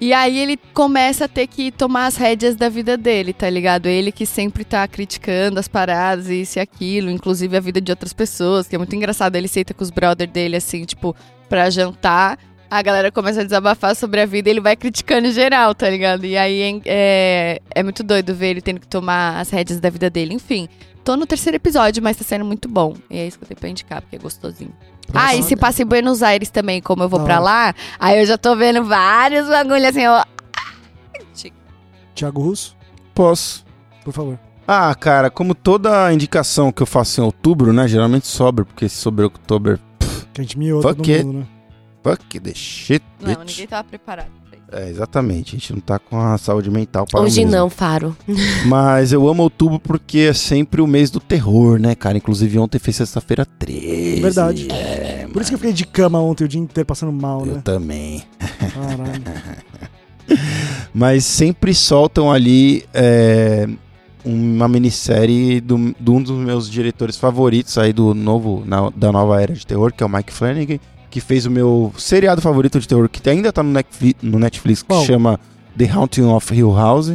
E 0.00 0.12
aí 0.12 0.36
ele 0.36 0.56
começa 0.74 1.26
a 1.26 1.28
ter 1.28 1.46
que 1.46 1.70
tomar 1.70 2.06
as 2.06 2.16
rédeas 2.16 2.56
da 2.56 2.68
vida 2.68 2.96
dele, 2.96 3.32
tá 3.32 3.48
ligado? 3.48 3.86
Ele 3.86 4.10
que 4.10 4.26
sempre 4.26 4.64
tá 4.64 4.86
criticando 4.88 5.60
as 5.60 5.68
paradas, 5.68 6.28
isso 6.28 6.58
e 6.58 6.60
aquilo, 6.60 7.08
inclusive 7.08 7.56
a 7.56 7.60
vida 7.60 7.80
de 7.80 7.92
outras 7.92 8.12
pessoas, 8.12 8.66
que 8.66 8.74
é 8.74 8.78
muito 8.78 8.96
engraçado. 8.96 9.36
Ele 9.36 9.46
senta 9.46 9.72
com 9.72 9.84
os 9.84 9.90
brother 9.90 10.28
dele, 10.28 10.56
assim, 10.56 10.84
tipo, 10.84 11.14
pra 11.48 11.70
jantar. 11.70 12.36
A 12.72 12.80
galera 12.80 13.12
começa 13.12 13.42
a 13.42 13.44
desabafar 13.44 13.94
sobre 13.94 14.18
a 14.18 14.24
vida 14.24 14.48
e 14.48 14.52
ele 14.52 14.60
vai 14.60 14.74
criticando 14.74 15.26
em 15.28 15.30
geral, 15.30 15.74
tá 15.74 15.90
ligado? 15.90 16.24
E 16.24 16.38
aí 16.38 16.80
é, 16.86 17.60
é 17.70 17.82
muito 17.82 18.02
doido 18.02 18.34
ver 18.34 18.46
ele 18.46 18.62
tendo 18.62 18.80
que 18.80 18.88
tomar 18.88 19.38
as 19.38 19.50
rédeas 19.50 19.78
da 19.78 19.90
vida 19.90 20.08
dele. 20.08 20.32
Enfim, 20.32 20.66
tô 21.04 21.14
no 21.14 21.26
terceiro 21.26 21.56
episódio, 21.56 22.02
mas 22.02 22.16
tá 22.16 22.24
sendo 22.24 22.46
muito 22.46 22.70
bom. 22.70 22.94
E 23.10 23.18
é 23.18 23.26
isso 23.26 23.36
que 23.38 23.44
eu 23.44 23.48
tenho 23.48 23.60
pra 23.60 23.68
indicar, 23.68 24.00
porque 24.00 24.16
é 24.16 24.18
gostosinho. 24.18 24.72
Ah, 25.12 25.36
e 25.36 25.42
se 25.42 25.54
passa 25.54 25.82
em 25.82 25.84
Buenos 25.84 26.22
Aires 26.22 26.48
também, 26.48 26.80
como 26.80 27.02
eu 27.02 27.10
vou 27.10 27.20
hora. 27.20 27.38
lá, 27.38 27.74
aí 28.00 28.20
eu 28.20 28.24
já 28.24 28.38
tô 28.38 28.56
vendo 28.56 28.82
vários 28.82 29.46
bagulhos 29.46 29.84
assim, 29.88 30.06
ó. 30.06 30.24
Tiago 32.14 32.40
Russo, 32.40 32.74
Posso. 33.14 33.66
por 34.02 34.14
favor. 34.14 34.38
Ah, 34.66 34.94
cara, 34.94 35.28
como 35.28 35.54
toda 35.54 36.10
indicação 36.10 36.72
que 36.72 36.82
eu 36.82 36.86
faço 36.86 37.20
em 37.20 37.24
outubro, 37.24 37.70
né? 37.70 37.86
Geralmente 37.86 38.26
sobra, 38.26 38.64
porque 38.64 38.88
sobre 38.88 39.24
outubro. 39.24 39.78
Que 40.32 40.40
a 40.40 40.42
gente 40.42 40.58
miou 40.58 40.80
todo 40.80 40.98
it. 41.02 41.22
mundo, 41.22 41.40
né? 41.40 41.46
Fuck 42.02 42.40
the 42.40 42.52
shit, 42.54 43.02
Não, 43.20 43.28
bitch. 43.34 43.50
ninguém 43.50 43.66
tava 43.66 43.84
preparado 43.84 44.30
pra 44.48 44.58
isso. 44.58 44.86
É, 44.86 44.90
exatamente. 44.90 45.54
A 45.54 45.58
gente 45.58 45.72
não 45.74 45.80
tá 45.80 45.98
com 45.98 46.18
a 46.20 46.36
saúde 46.38 46.70
mental 46.70 47.06
para 47.06 47.20
Hoje 47.20 47.44
não, 47.44 47.68
Faro. 47.70 48.16
Mas 48.66 49.12
eu 49.12 49.28
amo 49.28 49.42
outubro 49.44 49.78
porque 49.78 50.18
é 50.30 50.32
sempre 50.32 50.80
o 50.80 50.86
mês 50.86 51.10
do 51.10 51.20
terror, 51.20 51.78
né, 51.78 51.94
cara? 51.94 52.16
Inclusive 52.16 52.58
ontem 52.58 52.78
foi 52.78 52.92
sexta-feira 52.92 53.44
13. 53.46 54.20
Verdade. 54.20 54.68
É, 54.72 55.28
Por 55.32 55.42
isso 55.42 55.50
que 55.50 55.54
eu 55.54 55.58
fiquei 55.58 55.72
de 55.74 55.86
cama 55.86 56.18
ontem 56.20 56.44
o 56.44 56.48
dia 56.48 56.60
inteiro 56.60 56.86
passando 56.86 57.12
mal, 57.12 57.46
eu 57.46 57.54
né? 57.56 57.60
também. 57.62 58.24
Caralho. 58.58 59.22
Mas 60.94 61.24
sempre 61.24 61.74
soltam 61.74 62.30
ali 62.30 62.84
é, 62.94 63.68
uma 64.24 64.68
minissérie 64.68 65.60
do- 65.60 65.94
de 65.98 66.10
um 66.10 66.22
dos 66.22 66.36
meus 66.38 66.70
diretores 66.70 67.16
favoritos 67.16 67.76
aí 67.78 67.92
do 67.92 68.14
novo, 68.14 68.62
na- 68.66 68.90
da 68.94 69.10
nova 69.10 69.40
era 69.42 69.52
de 69.54 69.66
terror, 69.66 69.92
que 69.92 70.02
é 70.02 70.06
o 70.06 70.08
Mike 70.08 70.32
Flanagan, 70.32 70.78
que 71.12 71.20
fez 71.20 71.44
o 71.44 71.50
meu 71.50 71.92
seriado 71.98 72.40
favorito 72.40 72.80
de 72.80 72.88
terror, 72.88 73.06
que 73.06 73.28
ainda 73.28 73.52
tá 73.52 73.62
no 73.62 73.70
Netflix, 73.70 74.22
no 74.22 74.38
Netflix 74.38 74.80
que 74.80 74.88
Qual? 74.88 75.04
chama 75.04 75.38
The 75.76 75.86
Haunting 75.86 76.24
of 76.24 76.54
Hill 76.54 76.74
House. 76.74 77.12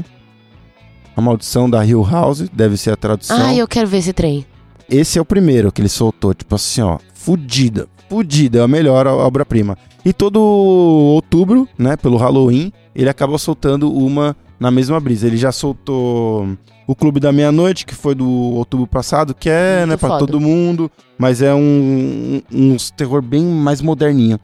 A 1.15 1.19
Maldição 1.19 1.67
da 1.67 1.83
Hill 1.83 2.03
House, 2.03 2.47
deve 2.53 2.77
ser 2.77 2.91
a 2.91 2.95
tradução. 2.95 3.35
Ai, 3.41 3.59
eu 3.59 3.67
quero 3.67 3.87
ver 3.87 3.97
esse 3.97 4.13
trem. 4.13 4.45
Esse 4.87 5.17
é 5.17 5.21
o 5.21 5.25
primeiro 5.25 5.71
que 5.71 5.81
ele 5.81 5.89
soltou, 5.89 6.31
tipo 6.31 6.53
assim, 6.53 6.81
ó, 6.81 6.99
fudida, 7.15 7.87
fudida, 8.07 8.59
é 8.59 8.61
a 8.61 8.67
melhor 8.67 9.07
obra-prima. 9.07 9.75
E 10.05 10.13
todo 10.13 10.39
outubro, 10.39 11.67
né, 11.75 11.97
pelo 11.97 12.17
Halloween, 12.17 12.71
ele 12.95 13.09
acaba 13.09 13.35
soltando 13.39 13.91
uma 13.91 14.37
na 14.59 14.69
mesma 14.69 14.99
brisa. 14.99 15.25
Ele 15.25 15.37
já 15.37 15.51
soltou 15.51 16.47
o 16.87 16.95
Clube 16.95 17.19
da 17.19 17.31
Meia-Noite, 17.33 17.85
que 17.85 17.93
foi 17.93 18.15
do 18.15 18.27
outubro 18.27 18.87
passado, 18.87 19.35
que 19.35 19.49
é, 19.49 19.79
Muito 19.79 19.89
né, 19.89 19.97
pra 19.97 20.09
foda. 20.09 20.19
todo 20.21 20.39
mundo, 20.39 20.89
mas 21.17 21.41
é 21.41 21.53
um, 21.53 22.41
um, 22.51 22.71
uns 22.73 22.89
terror 22.89 23.21
bem 23.21 23.43
mais 23.43 23.81
moderninho. 23.81 24.39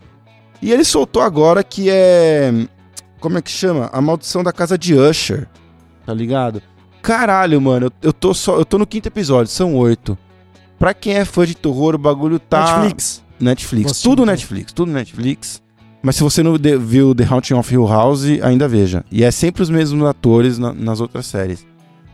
E 0.62 0.72
ele 0.72 0.84
soltou 0.84 1.22
agora 1.22 1.64
que 1.64 1.90
é, 1.90 2.54
como 3.20 3.38
é 3.38 3.42
que 3.42 3.50
chama? 3.50 3.90
A 3.94 4.02
Maldição 4.02 4.44
da 4.44 4.52
Casa 4.52 4.78
de 4.78 4.94
Usher, 4.94 5.48
tá 6.06 6.14
ligado? 6.14 6.62
Caralho, 7.02 7.60
mano, 7.62 7.88
eu, 7.88 7.92
eu 8.02 8.14
tô 8.14 8.34
só, 8.34 8.58
eu 8.58 8.66
tô 8.66 8.78
no 8.78 8.86
quinto 8.88 9.08
episódio, 9.08 9.52
são 9.52 9.76
oito. 9.76 10.18
Pra 10.78 10.94
quem 10.94 11.14
é 11.16 11.24
fã 11.26 11.46
de 11.46 11.56
terror, 11.56 11.96
o 11.96 11.98
bagulho 11.98 12.40
tá. 12.40 12.78
Netflix. 12.80 13.24
Netflix. 13.40 14.02
Tudo. 14.02 14.26
Netflix, 14.26 14.74
tudo 14.74 14.92
Netflix. 14.92 15.62
Mas 16.02 16.18
se 16.18 16.24
você 16.24 16.44
não 16.44 16.56
viu 16.80 17.16
The 17.16 17.24
Haunting 17.24 17.54
of 17.54 17.74
Hill 17.74 17.88
House, 17.88 18.26
ainda 18.42 18.68
veja. 18.68 19.06
E 19.10 19.24
é 19.24 19.32
sempre 19.32 19.64
os 19.64 19.70
mesmos 19.70 20.06
atores 20.06 20.58
na- 20.60 20.74
nas 20.74 21.00
outras 21.00 21.26
séries. 21.26 21.66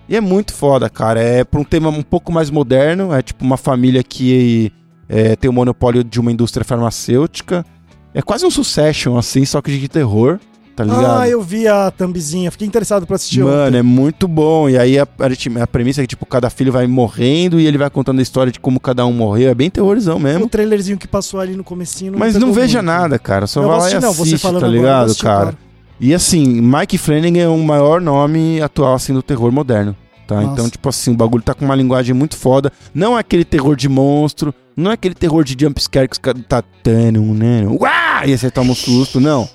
E 0.10 0.16
é 0.16 0.22
muito 0.22 0.54
foda, 0.54 0.90
cara. 0.90 1.22
É 1.22 1.44
pra 1.44 1.60
um 1.60 1.64
tema 1.64 1.90
um 1.90 2.02
pouco 2.02 2.32
mais 2.32 2.50
moderno. 2.50 3.14
É 3.14 3.22
tipo 3.22 3.46
uma 3.46 3.58
família 3.58 4.04
que 4.04 4.74
é, 5.08 5.36
tem 5.36 5.48
o 5.48 5.54
monopólio 5.54 6.04
de 6.04 6.20
uma 6.20 6.32
indústria 6.32 6.66
farmacêutica. 6.66 7.64
É 8.12 8.22
quase 8.24 8.44
um 8.44 8.50
succession, 8.50 9.18
assim, 9.18 9.46
só 9.46 9.62
que 9.62 9.78
de 9.78 9.88
terror, 9.88 10.40
tá 10.76 10.84
ligado? 10.84 11.20
Ah, 11.22 11.30
eu 11.30 11.44
vi 11.44 11.68
a 11.68 11.92
thumbzinha. 11.92 12.50
Fiquei 12.50 12.68
interessado 12.68 13.06
pra 13.06 13.18
assistir 13.18 13.44
Mano, 13.44 13.68
ontem. 13.68 13.78
é 13.78 13.84
muito 13.84 14.28
bom. 14.28 14.68
E 14.68 14.80
aí 14.80 14.98
a, 14.98 15.04
a, 15.04 15.64
a 15.64 15.68
premissa 15.68 16.02
é 16.02 16.04
que, 16.04 16.08
tipo, 16.08 16.26
cada 16.26 16.50
filho 16.50 16.72
vai 16.72 16.88
morrendo 16.88 17.60
e 17.60 17.68
ele 17.68 17.78
vai 17.78 17.88
contando 17.92 18.18
a 18.18 18.24
história 18.24 18.52
de 18.52 18.60
como 18.60 18.80
cada 18.80 19.06
um 19.06 19.14
morreu. 19.14 19.52
É 19.52 19.54
bem 19.54 19.70
terrorzão 19.70 20.18
mesmo. 20.18 20.46
O 20.46 20.50
trailerzinho 20.50 20.98
que 20.98 21.08
passou 21.08 21.40
ali 21.40 21.56
no 21.56 21.64
comecinho. 21.64 22.18
Mas 22.18 22.34
me 22.34 22.40
não 22.40 22.52
veja 22.52 22.80
muito. 22.80 22.88
nada, 22.88 23.20
cara. 23.20 23.46
Só 23.46 23.62
Eu 23.62 23.68
vai 23.68 23.78
lá 23.78 23.84
e 23.84 23.88
assistir, 23.88 24.02
não. 24.02 24.14
Você 24.14 24.22
assiste, 24.24 24.42
falando 24.42 24.62
tá 24.62 24.66
agora, 24.66 24.78
eu 24.78 24.82
vou 24.82 24.90
ligado, 24.90 25.06
assistir, 25.06 25.24
cara? 25.24 25.69
E 26.00 26.14
assim, 26.14 26.62
Mike 26.62 26.98
Flanagan 26.98 27.40
é 27.40 27.48
o 27.48 27.58
maior 27.58 28.00
nome 28.00 28.62
atual, 28.62 28.94
assim, 28.94 29.14
do 29.14 29.22
terror 29.22 29.52
moderno. 29.52 29.96
Tá? 30.26 30.42
Nossa. 30.42 30.54
Então, 30.54 30.70
tipo 30.70 30.88
assim, 30.88 31.12
o 31.12 31.16
bagulho 31.16 31.44
tá 31.44 31.54
com 31.54 31.66
uma 31.66 31.76
linguagem 31.76 32.14
muito 32.14 32.38
foda. 32.38 32.72
Não 32.94 33.18
é 33.18 33.20
aquele 33.20 33.44
terror 33.44 33.76
de 33.76 33.90
monstro, 33.90 34.54
não 34.78 34.92
é 34.92 34.94
aquele 34.94 35.16
terror 35.16 35.44
de 35.44 35.56
jumpscare 35.60 36.08
que 36.08 36.14
os 36.14 36.20
caras 36.20 36.42
tá 36.48 36.62
tano, 36.62 37.34
né? 37.34 37.66
Uá! 37.68 38.26
E 38.26 38.38
você 38.38 38.50
toma 38.50 38.72
um 38.72 38.76
susto, 38.76 39.20
não. 39.20 39.50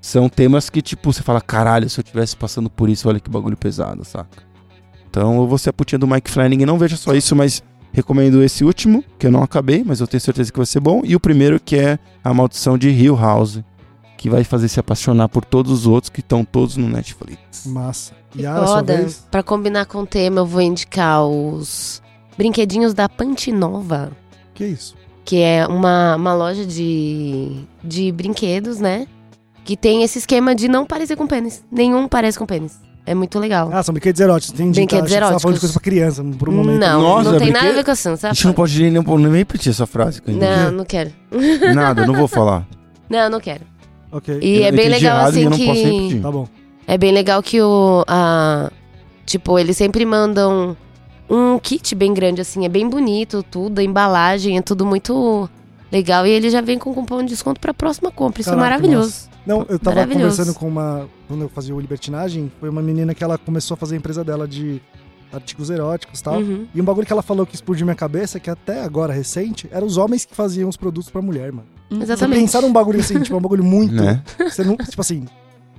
São 0.00 0.28
temas 0.28 0.68
que, 0.68 0.82
tipo, 0.82 1.12
você 1.12 1.22
fala, 1.22 1.40
caralho, 1.40 1.88
se 1.88 1.98
eu 1.98 2.04
tivesse 2.04 2.36
passando 2.36 2.68
por 2.68 2.88
isso, 2.88 3.08
olha 3.08 3.18
que 3.18 3.30
bagulho 3.30 3.56
pesado, 3.56 4.04
saca? 4.04 4.42
Então 5.08 5.36
eu 5.36 5.46
vou 5.46 5.56
ser 5.56 5.70
a 5.70 5.72
putinha 5.72 5.98
do 5.98 6.06
Mike 6.06 6.30
Flanagan. 6.30 6.66
Não 6.66 6.78
veja 6.78 6.96
só 6.96 7.14
isso, 7.14 7.34
mas 7.34 7.62
recomendo 7.92 8.42
esse 8.42 8.64
último, 8.64 9.02
que 9.18 9.26
eu 9.26 9.30
não 9.30 9.42
acabei, 9.42 9.82
mas 9.84 10.00
eu 10.00 10.06
tenho 10.06 10.20
certeza 10.20 10.52
que 10.52 10.58
vai 10.58 10.66
ser 10.66 10.80
bom. 10.80 11.00
E 11.04 11.16
o 11.16 11.20
primeiro, 11.20 11.58
que 11.58 11.76
é 11.76 11.98
A 12.22 12.34
Maldição 12.34 12.76
de 12.76 12.90
Hill 12.90 13.16
House, 13.16 13.60
que 14.16 14.30
vai 14.30 14.42
fazer 14.44 14.68
se 14.68 14.80
apaixonar 14.80 15.28
por 15.28 15.44
todos 15.44 15.70
os 15.72 15.86
outros 15.86 16.10
que 16.10 16.20
estão 16.20 16.44
todos 16.44 16.76
no 16.76 16.88
Netflix. 16.88 17.66
Massa. 17.66 18.12
Que 18.30 18.42
Yara, 18.42 18.66
sua 18.66 18.76
foda. 18.76 18.96
vez? 18.96 19.26
Pra 19.30 19.42
combinar 19.42 19.86
com 19.86 19.98
o 20.02 20.06
tema, 20.06 20.40
eu 20.40 20.46
vou 20.46 20.60
indicar 20.60 21.24
os 21.24 22.02
brinquedinhos 22.36 22.92
da 22.94 23.08
Pantinova. 23.08 24.10
Que 24.54 24.64
isso? 24.66 24.94
que 25.24 25.40
é 25.42 25.66
uma, 25.66 26.14
uma 26.14 26.32
loja 26.34 26.64
de, 26.64 27.64
de 27.82 28.12
brinquedos, 28.12 28.78
né? 28.78 29.08
Que 29.64 29.76
tem 29.76 30.04
esse 30.04 30.18
esquema 30.20 30.54
de 30.54 30.68
não 30.68 30.86
parecer 30.86 31.16
com 31.16 31.26
pênis. 31.26 31.64
Nenhum 31.68 32.06
parece 32.06 32.38
com 32.38 32.46
pênis. 32.46 32.78
É 33.04 33.12
muito 33.12 33.36
legal. 33.40 33.68
Ah, 33.72 33.82
são 33.82 33.92
brinquedos 33.92 34.20
eróticos. 34.20 34.54
Entendi. 34.54 34.76
Brinquedos 34.78 35.10
tá, 35.10 35.16
que 35.18 35.20
você 35.20 35.20
falando 35.20 35.38
de 35.40 35.42
eróticos. 35.46 35.60
coisa 35.60 35.72
pra 35.72 35.82
criança, 35.82 36.24
por 36.38 36.48
um 36.48 36.52
momento. 36.52 36.78
não, 36.78 37.02
Nossa, 37.02 37.24
não 37.32 37.38
tem 37.38 37.48
brinquedo- 37.48 37.54
nada 37.60 37.70
a 37.70 37.74
ver 37.74 37.84
com 37.84 37.90
assim, 37.90 38.08
A 38.10 38.16
sabe? 38.16 38.34
gente 38.36 38.46
não 38.46 38.52
pode 38.52 38.80
nem, 38.80 38.90
nem, 38.92 39.02
nem 39.02 39.32
repetir 39.32 39.70
essa 39.70 39.84
frase. 39.84 40.22
Não, 40.28 40.70
não 40.70 40.84
quero. 40.84 41.10
Nada, 41.74 42.06
não 42.06 42.14
vou 42.14 42.28
falar. 42.28 42.64
Não, 43.10 43.28
não 43.28 43.40
quero. 43.40 43.62
Ok. 44.16 44.38
E 44.40 44.58
Eu 44.60 44.64
é 44.64 44.72
bem 44.72 44.86
entendi 44.86 45.04
legal 45.04 45.18
errado 45.18 45.26
e 45.26 45.28
assim 45.30 45.44
eu 45.44 45.50
não 45.50 45.58
posso 45.58 45.82
que. 45.82 46.20
Tá 46.20 46.32
bom. 46.32 46.48
É 46.86 46.96
bem 46.98 47.12
legal 47.12 47.42
que 47.42 47.60
o. 47.60 48.04
A, 48.06 48.70
tipo, 49.26 49.58
eles 49.58 49.76
sempre 49.76 50.06
mandam 50.06 50.76
um 51.28 51.58
kit 51.58 51.94
bem 51.94 52.14
grande, 52.14 52.40
assim. 52.40 52.64
É 52.64 52.68
bem 52.68 52.88
bonito, 52.88 53.42
tudo, 53.42 53.80
a 53.80 53.82
embalagem, 53.82 54.56
é 54.56 54.62
tudo 54.62 54.86
muito 54.86 55.50
legal. 55.92 56.26
E 56.26 56.30
ele 56.30 56.48
já 56.48 56.60
vem 56.60 56.78
com 56.78 56.94
cupom 56.94 57.22
de 57.22 57.28
desconto 57.28 57.60
pra 57.60 57.74
próxima 57.74 58.10
compra. 58.10 58.40
Isso 58.40 58.50
Caraca, 58.50 58.66
é 58.66 58.70
maravilhoso. 58.70 59.28
Não, 59.46 59.64
eu 59.68 59.78
tava 59.78 59.96
Maravilhoso. 59.96 60.36
conversando 60.36 60.54
com 60.58 60.66
uma. 60.66 61.08
Quando 61.28 61.42
eu 61.42 61.48
fazia 61.48 61.74
o 61.74 61.80
Libertinagem, 61.80 62.50
foi 62.58 62.68
uma 62.68 62.82
menina 62.82 63.14
que 63.14 63.22
ela 63.22 63.36
começou 63.36 63.74
a 63.74 63.78
fazer 63.78 63.94
a 63.94 63.98
empresa 63.98 64.24
dela 64.24 64.46
de 64.48 64.80
artigos 65.32 65.70
eróticos 65.70 66.20
e 66.20 66.22
tal. 66.22 66.38
Uhum. 66.38 66.66
E 66.74 66.80
um 66.80 66.84
bagulho 66.84 67.06
que 67.06 67.12
ela 67.12 67.22
falou 67.22 67.46
que 67.46 67.54
explodiu 67.54 67.86
minha 67.86 67.96
cabeça, 67.96 68.38
que 68.40 68.50
até 68.50 68.82
agora 68.82 69.12
recente, 69.12 69.68
eram 69.70 69.86
os 69.86 69.96
homens 69.96 70.24
que 70.24 70.34
faziam 70.34 70.68
os 70.68 70.76
produtos 70.76 71.10
pra 71.10 71.22
mulher, 71.22 71.52
mano. 71.52 71.66
Você 71.90 72.02
Exatamente. 72.02 72.40
pensar 72.40 72.62
num 72.62 72.72
bagulho 72.72 73.00
assim, 73.00 73.20
tipo, 73.20 73.36
um 73.36 73.40
bagulho 73.40 73.64
muito. 73.64 73.94
Né? 73.94 74.22
Você 74.38 74.64
não, 74.64 74.76
tipo 74.76 75.00
assim. 75.00 75.24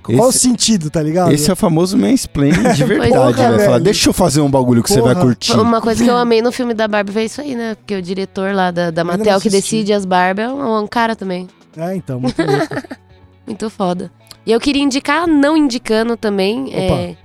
Qual 0.02 0.28
o 0.28 0.32
sentido, 0.32 0.88
tá 0.88 1.02
ligado? 1.02 1.32
Esse 1.32 1.50
é 1.50 1.52
o 1.52 1.56
famoso 1.56 1.98
mansplaining 1.98 2.72
de 2.74 2.84
verdade, 2.84 3.12
Porra, 3.12 3.50
né? 3.50 3.58
Falar, 3.58 3.72
velho. 3.72 3.84
deixa 3.84 4.08
eu 4.08 4.12
fazer 4.14 4.40
um 4.40 4.50
bagulho 4.50 4.82
que 4.82 4.88
você 4.88 5.02
vai 5.02 5.12
Porra. 5.12 5.26
curtir. 5.26 5.52
Uma 5.52 5.82
coisa 5.82 6.02
que 6.02 6.08
eu 6.08 6.16
amei 6.16 6.40
no 6.40 6.50
filme 6.50 6.72
da 6.72 6.88
Barbie 6.88 7.12
foi 7.12 7.24
isso 7.24 7.42
aí, 7.42 7.54
né? 7.54 7.74
Porque 7.74 7.94
o 7.94 8.00
diretor 8.00 8.54
lá 8.54 8.70
da, 8.70 8.90
da 8.90 9.04
Mattel 9.04 9.38
que 9.38 9.50
decide 9.50 9.92
as 9.92 10.06
Barbie 10.06 10.42
é 10.42 10.48
um, 10.48 10.82
um 10.82 10.86
cara 10.86 11.14
também. 11.14 11.46
É, 11.76 11.94
então, 11.94 12.20
muito 12.20 12.40
louco. 12.42 12.66
Muito 13.46 13.70
foda. 13.70 14.10
E 14.44 14.52
eu 14.52 14.60
queria 14.60 14.82
indicar, 14.82 15.26
não 15.26 15.56
indicando 15.56 16.18
também, 16.18 16.70
é, 16.74 17.16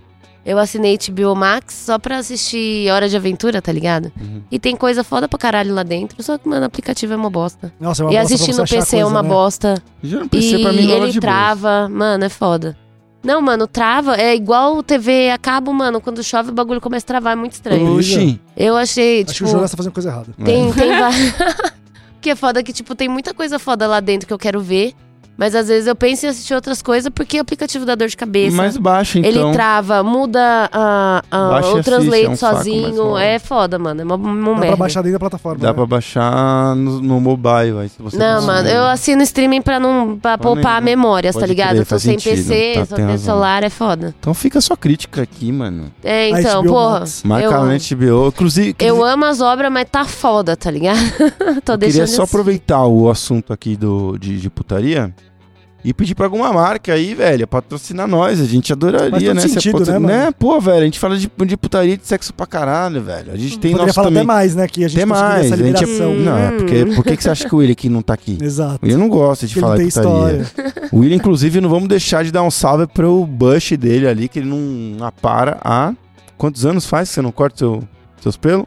eu 0.45 0.57
assinei 0.59 0.97
HBO 0.97 1.35
Max 1.35 1.73
só 1.73 1.97
pra 1.97 2.17
assistir 2.17 2.91
Hora 2.91 3.07
de 3.07 3.15
Aventura, 3.15 3.61
tá 3.61 3.71
ligado? 3.71 4.11
Uhum. 4.19 4.41
E 4.51 4.59
tem 4.59 4.75
coisa 4.75 5.03
foda 5.03 5.27
pra 5.27 5.39
caralho 5.39 5.73
lá 5.73 5.83
dentro, 5.83 6.21
só 6.21 6.37
que, 6.37 6.47
mano, 6.47 6.61
o 6.63 6.65
aplicativo 6.65 7.13
é 7.13 7.15
uma 7.15 7.29
bosta. 7.29 7.73
Nossa, 7.79 8.03
é 8.03 8.05
uma 8.05 8.13
e 8.13 8.17
bosta 8.17 8.33
assistir 8.33 8.55
no 8.55 8.67
PC 8.67 8.97
é 8.97 9.05
uma 9.05 9.23
né? 9.23 9.29
bosta. 9.29 9.83
Já 10.01 10.17
não 10.19 10.25
E 10.25 10.29
pensei 10.29 10.61
pra 10.61 10.73
mim 10.73 10.85
rola 10.91 11.07
ele 11.07 11.19
trava, 11.19 11.87
mano, 11.89 12.23
é 12.25 12.29
foda. 12.29 12.77
Não, 13.23 13.41
mano, 13.41 13.67
trava, 13.67 14.17
é 14.17 14.35
igual 14.35 14.83
TV 14.83 15.29
a 15.29 15.37
cabo, 15.37 15.71
mano, 15.73 16.01
quando 16.01 16.21
chove 16.21 16.49
o 16.49 16.53
bagulho 16.53 16.81
começa 16.81 17.05
a 17.05 17.07
travar, 17.07 17.33
é 17.33 17.35
muito 17.37 17.53
estranho. 17.53 17.95
Oxi. 17.97 18.37
Eu 18.57 18.75
achei, 18.75 19.19
Acho 19.21 19.27
que 19.27 19.33
tipo... 19.35 19.49
o 19.49 19.51
Jonas 19.53 19.71
tá 19.71 19.77
fazendo 19.77 19.93
coisa 19.93 20.09
errada. 20.09 20.27
Tem, 20.43 20.69
É. 20.69 20.73
tem 20.73 20.89
várias. 20.99 21.33
que 22.19 22.29
é 22.29 22.35
foda 22.35 22.61
que, 22.61 22.73
tipo, 22.73 22.93
tem 22.95 23.07
muita 23.07 23.33
coisa 23.33 23.57
foda 23.57 23.87
lá 23.87 24.01
dentro 24.01 24.27
que 24.27 24.33
eu 24.33 24.37
quero 24.37 24.59
ver. 24.59 24.93
Mas 25.35 25.55
às 25.55 25.67
vezes 25.67 25.87
eu 25.87 25.95
penso 25.95 26.25
em 26.25 26.29
assistir 26.29 26.53
outras 26.53 26.81
coisas 26.81 27.11
porque 27.13 27.37
o 27.37 27.41
aplicativo 27.41 27.85
dá 27.85 27.95
dor 27.95 28.07
de 28.07 28.15
cabeça. 28.15 28.55
Mais 28.55 28.77
baixo, 28.77 29.17
então. 29.17 29.29
Ele 29.31 29.51
trava, 29.51 30.03
muda 30.03 30.69
a, 30.71 31.23
a- 31.31 31.37
o 31.49 31.53
assiste, 31.55 31.83
translate 31.83 32.25
é 32.25 32.29
um 32.29 32.35
sozinho. 32.35 33.17
É 33.17 33.39
foda, 33.39 33.79
mano. 33.79 34.01
É 34.01 34.03
uma, 34.03 34.15
uma 34.15 34.33
Dá 34.35 34.51
pra 34.51 34.59
merda. 34.61 34.75
baixar 34.77 35.01
dentro 35.01 35.13
da 35.13 35.19
plataforma. 35.19 35.59
Dá 35.59 35.67
né? 35.69 35.73
pra 35.73 35.85
baixar 35.87 36.75
no, 36.75 37.01
no 37.01 37.19
mobile, 37.19 37.79
aí 37.81 37.89
se 37.89 37.99
você 38.01 38.15
Não, 38.15 38.35
conseguir. 38.35 38.45
mano, 38.53 38.69
eu 38.69 38.85
assino 38.85 39.23
streaming 39.23 39.61
pra 39.63 39.79
não 39.79 40.19
pra 40.21 40.37
poupar 40.37 40.81
nem- 40.81 40.95
memórias, 40.95 41.35
tá 41.35 41.45
ligado? 41.47 41.69
crer, 41.69 41.81
eu 41.81 41.85
tô 41.85 41.97
sem 41.99 42.19
sentido, 42.19 42.35
PC, 42.47 42.73
tá, 42.75 42.85
só 42.85 42.95
tenho 42.95 43.17
celular, 43.17 43.63
é 43.63 43.69
foda. 43.71 44.13
Então 44.19 44.33
fica 44.35 44.59
a 44.59 44.61
sua 44.61 44.77
crítica 44.77 45.23
aqui, 45.23 45.51
mano. 45.51 45.91
É, 46.03 46.25
A 46.31 46.39
então, 46.41 46.61
HBO 46.61 46.69
porra. 46.73 46.99
Max. 46.99 47.23
Marca 47.23 47.45
eu, 47.45 47.51
na 47.65 47.73
HBO. 47.77 48.27
Inclusive, 48.27 48.75
eu 48.79 49.03
amo 49.03 49.25
as 49.25 49.41
obras, 49.41 49.71
mas 49.71 49.87
tá 49.89 50.05
foda, 50.05 50.55
tá 50.55 50.69
ligado? 50.69 50.99
tô 51.65 51.73
Eu 51.73 51.77
deixando 51.77 51.79
queria 51.79 51.91
só 51.93 52.03
assistir. 52.03 52.21
aproveitar 52.21 52.85
o 52.85 53.09
assunto 53.09 53.51
aqui 53.51 53.75
do, 53.75 54.15
de, 54.19 54.39
de 54.39 54.49
putaria 54.49 55.11
e 55.85 55.93
pedir 55.93 56.15
pra 56.15 56.25
alguma 56.25 56.51
marca 56.53 56.93
aí, 56.93 57.13
velho, 57.13 57.45
patrocinar 57.45 58.07
nós. 58.07 58.39
A 58.39 58.45
gente 58.45 58.71
adoraria, 58.71 59.33
né? 59.33 59.41
se 59.41 59.49
sentido, 59.49 59.85
né, 59.85 59.99
mano? 59.99 60.33
Pô, 60.33 60.59
velho, 60.61 60.81
a 60.81 60.85
gente 60.85 60.97
fala 60.97 61.17
de, 61.17 61.29
de 61.45 61.57
putaria 61.57 61.97
de 61.97 62.07
sexo 62.07 62.33
pra 62.33 62.45
caralho, 62.45 63.01
velho. 63.01 63.31
A 63.33 63.35
gente 63.35 63.59
tem 63.59 63.71
Poderia 63.71 63.87
nosso 63.87 63.93
falar 63.95 64.07
também. 64.07 64.21
até 64.23 64.27
mais, 64.27 64.55
né? 64.55 64.67
Que 64.67 64.85
a 64.85 64.87
gente 64.87 64.97
Tem 64.97 65.05
mais. 65.05 65.45
essa 65.45 65.55
A 65.55 65.57
gente 65.57 65.83
é- 65.83 65.85
liberação. 65.85 66.13
Não, 66.15 66.37
é 66.37 66.51
porque. 66.51 66.85
Por 66.95 67.03
que, 67.03 67.15
você 67.21 67.29
acha 67.29 67.47
que 67.49 67.53
o 67.53 67.57
William 67.57 67.73
aqui 67.73 67.89
não 67.89 68.01
tá 68.01 68.13
aqui? 68.13 68.37
Exato. 68.41 68.79
O 68.81 68.85
William 68.85 68.97
não 68.99 69.09
gosta 69.09 69.45
de 69.45 69.53
Porque 69.53 69.61
falar 69.61 69.75
ele 69.79 69.87
de 69.87 69.93
tem 69.93 70.03
putaria. 70.03 70.41
história. 70.41 70.73
O 70.91 70.99
William, 70.99 71.15
inclusive, 71.17 71.59
não 71.59 71.69
vamos 71.69 71.89
deixar 71.89 72.23
de 72.23 72.31
dar 72.31 72.43
um 72.43 72.51
salve 72.51 72.87
pro 72.87 73.25
Bush 73.25 73.71
dele 73.77 74.07
ali, 74.07 74.29
que 74.29 74.39
ele 74.39 74.47
não 74.49 75.05
apara 75.05 75.57
há. 75.63 75.93
Quantos 76.37 76.65
anos 76.65 76.85
faz 76.85 77.09
que 77.09 77.15
você 77.15 77.21
não 77.21 77.31
corta 77.31 77.57
seu, 77.59 77.83
seus 78.21 78.37
pelos? 78.37 78.65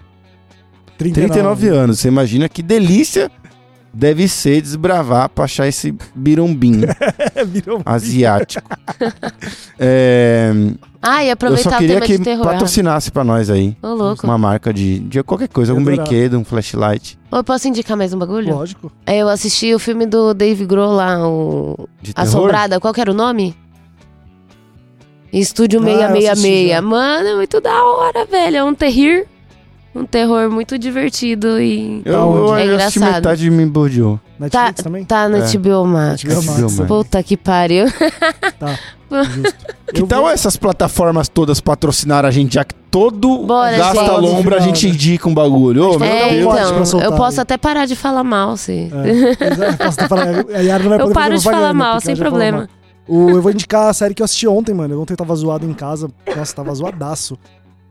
39 0.99 1.69
anos. 1.69 1.99
Você 2.01 2.09
imagina 2.09 2.49
que 2.49 2.63
delícia 2.63 3.31
deve 3.99 4.29
ser 4.29 4.61
desbravar 4.61 5.29
pra 5.31 5.45
achar 5.45 5.67
esse 5.67 5.95
birumbim 6.15 6.83
um- 7.69 7.83
asiático. 7.85 8.69
É, 9.79 10.51
Ah, 11.03 11.23
e 11.23 11.29
eu 11.29 11.33
aproveitar 11.35 11.71
só 11.71 11.77
o 11.77 11.79
queria 11.79 11.95
tema 11.97 12.07
que 12.07 12.17
de 12.19 12.25
terror. 12.25 12.45
patrocinasse 12.45 13.11
pra 13.11 13.23
nós 13.23 13.51
aí. 13.51 13.77
Ô, 13.83 13.89
louco. 13.89 14.27
Uma 14.27 14.39
marca 14.39 14.73
de, 14.73 15.01
de 15.01 15.23
qualquer 15.23 15.49
coisa, 15.49 15.73
Eu 15.73 15.77
algum 15.77 15.85
brinquedo, 15.85 16.39
um 16.39 16.45
flashlight 16.45 17.19
Ô, 17.31 17.37
eu 17.37 17.45
posso 17.45 17.69
indicar 17.69 17.97
mais 17.97 18.13
um 18.15 18.19
bagulho? 18.19 18.55
Lógico. 18.55 18.91
É, 19.05 19.19
eu 19.19 19.29
assisti 19.29 19.75
o 19.75 19.79
filme 19.79 20.07
do 20.07 20.33
Dave 20.33 20.65
Grohl 20.65 20.93
lá, 20.95 21.29
o 21.29 21.89
de 22.01 22.15
terror. 22.15 22.29
Assombrada. 22.29 22.81
Qual 22.81 22.95
que 22.95 23.01
era 23.01 23.11
o 23.11 23.15
nome? 23.15 23.55
Estúdio 25.33 25.81
Ah, 25.85 25.89
eu 25.91 25.91
assisti 26.07 26.23
666. 26.23 26.69
já. 26.71 26.81
Mano, 26.83 27.29
é 27.29 27.35
muito 27.37 27.61
da 27.61 27.85
hora, 27.85 28.25
velho. 28.25 28.57
É 28.57 28.65
um 28.65 28.75
terror. 28.75 29.27
Um 29.97 30.05
terror 30.05 30.51
muito 30.51 30.79
divertido 30.79 31.61
e. 31.61 32.03
Eu, 32.05 32.13
Tá 32.13 32.19
eu, 32.19 32.37
eu 32.37 32.55
É 32.55 32.75
assisti 32.77 32.99
engraçado. 32.99 33.15
metade 33.15 33.47
e 33.47 33.51
me 33.51 33.63
embordeou. 33.63 34.21
Netflix 34.39 34.83
também? 34.83 35.05
Tá 35.05 35.29
no 35.29 35.39
É. 35.39 35.41
HBO 35.57 35.85
Max. 35.87 36.23
HBO 36.23 36.35
Max, 36.35 36.47
HBO? 36.47 36.63
Max. 36.63 36.81
Puta 36.87 37.23
que 37.23 37.37
pariu. 37.37 37.87
Tá, 38.59 39.23
justo. 39.25 39.55
Que 39.95 40.03
Eu 40.03 40.07
tal 40.07 40.23
vou- 40.23 40.31
essas 40.31 40.57
plataformas 40.57 41.29
todas 41.29 41.61
patrocinar 41.61 42.25
a 42.25 42.31
gente, 42.31 42.55
já 42.55 42.65
que 42.65 42.75
todo 42.91 43.39
Bora, 43.47 43.77
gasta 43.77 44.01
gente. 44.05 44.21
lombra, 44.21 44.57
a 44.57 44.61
gente 44.61 44.89
indica 44.89 45.29
um 45.29 45.35
bagulho? 45.35 45.91
Ô, 45.93 45.99
meu 45.99 46.09
É, 46.09 46.31
Deus. 46.31 46.45
corte 46.47 46.61
pra 46.63 46.71
então, 46.73 46.87
soltar 46.87 47.11
eu 47.11 47.17
posso 47.17 47.39
aí. 47.41 47.43
até 47.43 47.57
parar 47.57 47.87
de 47.87 47.95
falar 47.95 48.25
mal, 48.25 48.57
se. 48.57 48.73
É, 48.93 49.47
exato, 49.53 49.77
posso 49.79 50.01
até 50.01 50.09
falar, 50.09 50.27
a 50.55 50.59
Yara 50.61 50.83
não 50.83 50.91
vai 50.91 50.99
Eu 51.07 51.11
paro 51.13 51.33
fazer 51.33 51.37
de 51.37 51.43
falar 51.45 51.73
mal, 51.73 51.93
porque 51.93 52.07
sem 52.07 52.13
ela 52.13 52.19
já 52.19 52.25
falou 52.25 52.31
problema. 52.39 52.59
mal. 52.59 52.69
O- 53.09 53.31
eu 53.31 53.41
vou 53.43 53.53
indicar 53.53 53.89
a 53.89 53.93
série 53.93 54.13
que 54.15 54.23
eu 54.23 54.25
assisti 54.25 54.49
ontem, 54.49 54.75
mano. 54.75 55.01
Ontem 55.01 55.13
eu 55.13 55.17
tava 55.19 55.35
zoado 55.37 55.65
em 55.65 55.73
casa. 55.75 56.11
Nossa, 56.37 56.55
tava 56.57 56.75
zoadaço. 56.75 57.39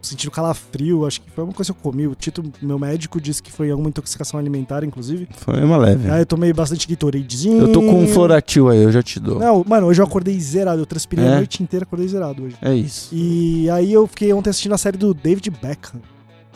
Sentindo 0.05 0.31
calafrio, 0.31 1.05
acho 1.05 1.21
que 1.21 1.29
foi 1.31 1.43
uma 1.43 1.53
coisa 1.53 1.73
que 1.73 1.77
eu 1.79 1.81
comi. 1.83 2.07
O 2.07 2.15
Tito, 2.15 2.43
meu 2.61 2.77
médico, 2.79 3.19
disse 3.19 3.41
que 3.41 3.51
foi 3.51 3.69
alguma 3.71 3.89
intoxicação 3.89 4.39
alimentar, 4.39 4.83
inclusive. 4.83 5.27
Foi 5.37 5.63
uma 5.63 5.77
leve. 5.77 6.09
Aí 6.09 6.21
eu 6.21 6.25
tomei 6.25 6.53
bastante 6.53 6.87
Gatoradezinho. 6.87 7.59
Eu 7.63 7.71
tô 7.71 7.81
com 7.81 8.03
um 8.03 8.07
floratil 8.07 8.69
aí, 8.69 8.81
eu 8.83 8.91
já 8.91 9.01
te 9.03 9.19
dou. 9.19 9.39
Não, 9.39 9.63
mano, 9.67 9.87
hoje 9.87 10.01
eu 10.01 10.05
acordei 10.05 10.39
zerado. 10.39 10.81
Eu 10.81 10.85
transpirei 10.85 11.25
É? 11.25 11.33
a 11.33 11.35
noite 11.37 11.61
inteira, 11.63 11.83
acordei 11.83 12.07
zerado 12.07 12.43
hoje. 12.43 12.55
É 12.61 12.73
isso. 12.73 13.09
E 13.13 13.69
aí 13.69 13.91
eu 13.91 14.05
fiquei 14.07 14.31
ontem 14.33 14.49
assistindo 14.49 14.73
a 14.73 14.77
série 14.77 14.97
do 14.97 15.13
David 15.13 15.49
Beckham. 15.49 16.01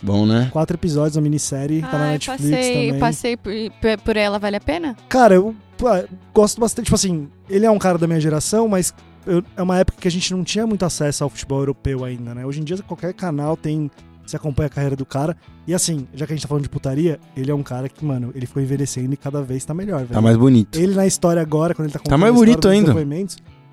Bom, 0.02 0.26
né? 0.26 0.48
Quatro 0.54 0.78
episódios, 0.78 1.18
uma 1.18 1.24
minissérie, 1.24 1.82
tá 1.82 1.98
na 1.98 2.12
Netflix 2.12 2.42
passei, 2.50 2.86
também. 2.88 3.00
passei 3.00 3.36
por, 3.38 3.52
por- 3.82 3.98
por 4.02 4.16
ela, 4.16 4.40
vale 4.40 4.56
a 4.56 4.62
pena? 4.62 4.96
Cara, 5.10 5.36
eu 5.36 5.54
pô, 5.78 5.88
gosto 6.34 6.62
bastante, 6.62 6.86
tipo 6.86 6.96
assim, 6.96 7.28
ele 7.50 7.66
é 7.66 7.72
um 7.72 7.78
cara 7.78 7.98
da 7.98 8.08
minha 8.08 8.20
geração, 8.22 8.66
mas 8.70 8.94
eu- 9.30 9.44
é 9.56 9.62
uma 9.62 9.78
época 9.78 9.98
que 10.02 10.08
a 10.08 10.12
gente 10.12 10.34
não 10.34 10.44
tinha 10.44 10.66
muito 10.68 10.84
acesso 10.86 11.24
ao 11.24 11.30
futebol 11.30 11.60
europeu 11.60 12.04
ainda, 12.04 12.34
né? 12.36 12.46
Hoje 12.46 12.60
em 12.62 12.64
dia 12.64 12.78
qualquer 12.80 13.14
canal 13.14 13.56
tem. 13.56 13.90
Você 14.26 14.36
acompanha 14.36 14.68
a 14.68 14.70
carreira 14.70 14.96
do 14.96 15.08
cara. 15.08 15.36
E 15.66 15.74
assim, 15.74 16.08
já 16.14 16.28
que 16.28 16.34
a 16.34 16.36
gente 16.36 16.44
tá 16.44 16.48
falando 16.48 16.62
de 16.64 16.70
putaria, 16.70 17.20
ele 17.36 17.50
é 17.50 17.56
um 17.56 17.64
cara 17.64 17.90
que, 17.90 18.06
mano, 18.06 18.32
ele 18.36 18.46
foi 18.46 18.62
envelhecendo 18.62 19.12
e 19.12 19.18
cada 19.18 19.42
vez 19.42 19.66
tá 19.66 19.74
melhor, 19.74 20.02
velho. 20.02 20.14
Tá 20.14 20.22
mais 20.22 20.38
bonito. 20.38 20.78
Ele 20.80 20.94
na 20.94 21.08
história 21.08 21.42
agora, 21.42 21.74
quando 21.74 21.88
ele 21.88 21.94
tá 21.94 21.98
contando 22.00 22.20
mais 22.20 22.32
a 22.32 22.36
história 22.36 22.52
bonito 22.54 22.68
ainda. 22.68 23.16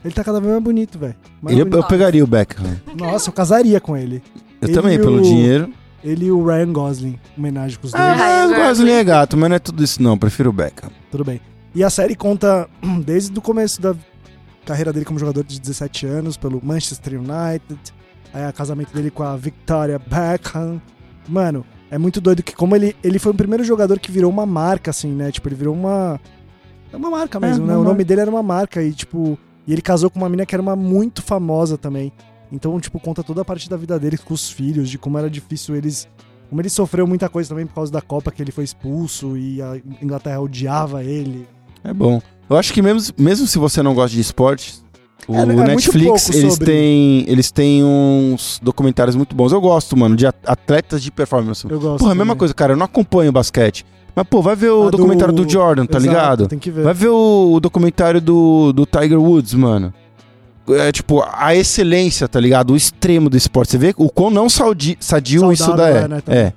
ele 0.03 0.15
tá 0.15 0.25
cada 0.25 0.41
vez 0.41 0.51
mais 0.53 0.65
bonito, 0.65 0.99
velho. 0.99 1.15
Mais 1.43 1.59
eu, 1.59 1.65
bonito. 1.67 1.83
eu 1.83 1.87
pegaria 1.89 2.25
o 2.25 2.27
Beckham. 2.27 2.65
Nossa, 2.97 3.29
eu 3.29 3.35
casaria 3.35 3.79
com 3.83 3.95
ele. 3.97 4.23
Eu 4.63 4.69
Ele 4.69 4.73
também, 4.73 4.99
pelo 4.99 5.19
o- 5.19 5.23
dinheiro. 5.23 5.69
Ele 6.03 6.27
e 6.27 6.31
o 6.33 6.43
Ryan 6.47 6.73
Gosling, 6.73 7.19
homenagem 7.37 7.79
com 7.79 7.87
os 7.87 7.93
dois. 7.93 8.03
Ah, 8.03 8.45
eu 8.45 8.51
o 8.53 8.55
Gosling 8.55 8.93
é 8.93 9.05
gato, 9.05 9.37
mas 9.37 9.49
não 9.51 9.57
é 9.57 9.59
tudo 9.59 9.85
isso 9.85 10.03
não. 10.03 10.17
Prefiro 10.17 10.49
o 10.49 10.53
Beckham. 10.55 10.91
Tudo 11.11 11.25
bem. 11.25 11.39
E 11.75 11.85
a 11.85 11.91
série 11.91 12.15
conta 12.15 12.67
desde 13.05 13.37
o 13.39 13.43
começo 13.43 13.79
da 13.83 13.95
carreira 14.67 14.93
dele 14.93 15.07
como 15.07 15.19
jogador 15.19 15.45
de 15.45 15.61
17 15.61 16.07
anos 16.07 16.37
pelo 16.37 16.61
Manchester 16.63 17.15
United, 17.15 17.81
aí 18.35 18.49
o 18.49 18.53
casamento 18.53 18.93
dele 18.93 19.11
com 19.11 19.23
a 19.23 19.37
Victoria 19.37 19.99
Beckham. 19.99 20.83
Mano, 21.29 21.65
é 21.91 21.97
muito 21.97 22.21
doido 22.21 22.43
que 22.43 22.55
como 22.55 22.75
ele, 22.75 22.95
ele 23.03 23.19
foi 23.19 23.33
o 23.33 23.35
primeiro 23.35 23.65
jogador 23.65 23.99
que 23.99 24.11
virou 24.11 24.31
uma 24.31 24.45
marca, 24.45 24.91
assim, 24.91 25.13
né? 25.13 25.31
Tipo, 25.31 25.49
ele 25.49 25.55
virou 25.55 25.75
uma... 25.75 26.21
É 26.93 26.97
uma 26.97 27.11
marca 27.11 27.39
mesmo, 27.41 27.65
uma 27.65 27.67
né? 27.67 27.73
O 27.75 27.79
marca. 27.79 27.93
nome 27.93 28.05
dele 28.05 28.21
era 28.21 28.31
uma 28.31 28.43
marca 28.43 28.83
e, 28.83 28.93
tipo... 28.93 29.39
E 29.67 29.73
ele 29.73 29.83
casou 29.83 30.11
com 30.11 30.19
uma 30.19 30.29
mina 30.29 30.45
que 30.45 30.55
era 30.55 30.63
uma 30.63 30.77
muito 30.77 31.23
famosa 31.23 31.79
também. 31.79 32.13
Então, 32.53 32.79
tipo, 32.79 33.01
conta 33.01 33.23
toda 33.25 33.43
a 33.43 33.45
parte 33.45 33.69
da 33.69 33.77
vida 33.77 33.99
dele 33.99 34.17
com 34.19 34.35
os 34.35 34.51
filhos, 34.51 34.89
de 34.89 34.99
como 34.99 35.17
era 35.17 35.31
difícil 35.31 35.75
eles... 35.75 36.09
Como 36.49 36.61
ele 36.61 36.69
sofreu 36.69 37.07
muita 37.07 37.29
coisa 37.29 37.49
também 37.49 37.67
por 37.67 37.75
causa 37.75 37.91
da 37.91 38.01
Copa, 38.01 38.31
que 38.31 38.41
ele 38.41 38.53
foi 38.53 38.63
expulso 38.63 39.37
e 39.37 39.61
a 39.61 39.77
Inglaterra 40.01 40.41
odiava 40.41 41.03
ele. 41.03 41.49
É 41.83 41.93
bom. 41.93 42.21
Eu 42.49 42.57
acho 42.57 42.73
que 42.73 42.81
mesmo, 42.83 43.13
mesmo 43.19 43.47
se 43.47 43.59
você 43.59 43.83
não 43.83 43.95
gosta 43.95 44.15
de 44.15 44.21
esportes, 44.21 44.83
o 45.27 45.35
É, 45.35 45.41
é 45.41 45.47
Netflix, 45.47 46.31
eles 46.31 46.53
sobre. 46.53 46.67
têm, 46.67 47.25
eles 47.29 47.51
têm 47.51 47.83
uns 47.83 48.61
documentários 48.63 49.17
muito 49.17 49.35
bons. 49.35 49.51
Eu 49.53 49.61
gosto, 49.61 49.97
mano, 49.97 50.15
de 50.15 50.27
at- 50.27 50.37
atletas 50.47 51.03
de 51.03 51.11
performance. 51.11 51.65
Eu 51.69 51.81
gosto. 51.81 51.99
Porra, 51.99 52.13
é 52.13 52.13
a 52.13 52.17
mesma 52.17 52.37
coisa, 52.37 52.55
cara. 52.55 52.75
Eu 52.75 52.77
não 52.77 52.85
acompanho 52.85 53.33
basquete. 53.33 53.85
Mas, 54.15 54.27
pô, 54.29 54.41
vai 54.41 54.55
ver 54.57 54.71
o 54.71 54.83
A 54.83 54.91
do- 54.91 54.97
documentário 54.99 55.35
do, 55.35 55.49
Jordan, 55.49 55.85
tá 55.85 55.99
Exato, 55.99 56.07
ligado? 56.15 56.47
Tem 56.49 56.59
que 56.59 56.71
ver. 56.71 56.85
Vai 56.85 56.95
ver 56.95 57.09
o, 57.09 57.59
documentário 57.61 58.21
do, 58.21 58.73
do 58.73 58.87
Tiger 58.87 59.21
Woods, 59.21 59.53
mano. 59.55 59.93
É 60.71 60.91
tipo, 60.91 61.23
a 61.33 61.55
excelência, 61.55 62.27
tá 62.27 62.41
ligado? 62.41 62.73
O 62.73 62.77
extremo 62.77 63.29
do 63.29 63.37
esporte. 63.37 63.73
Você 63.73 63.79
vê 63.79 63.95
o 63.97 64.09
quão 64.09 64.31
não 64.31 64.49
saudi, 64.49 64.97
sadio 65.01 65.53
isso 65.53 65.73
daí 65.77 65.95
é. 65.95 65.99
é, 65.99 66.09
né, 66.09 66.23
é. 66.27 66.53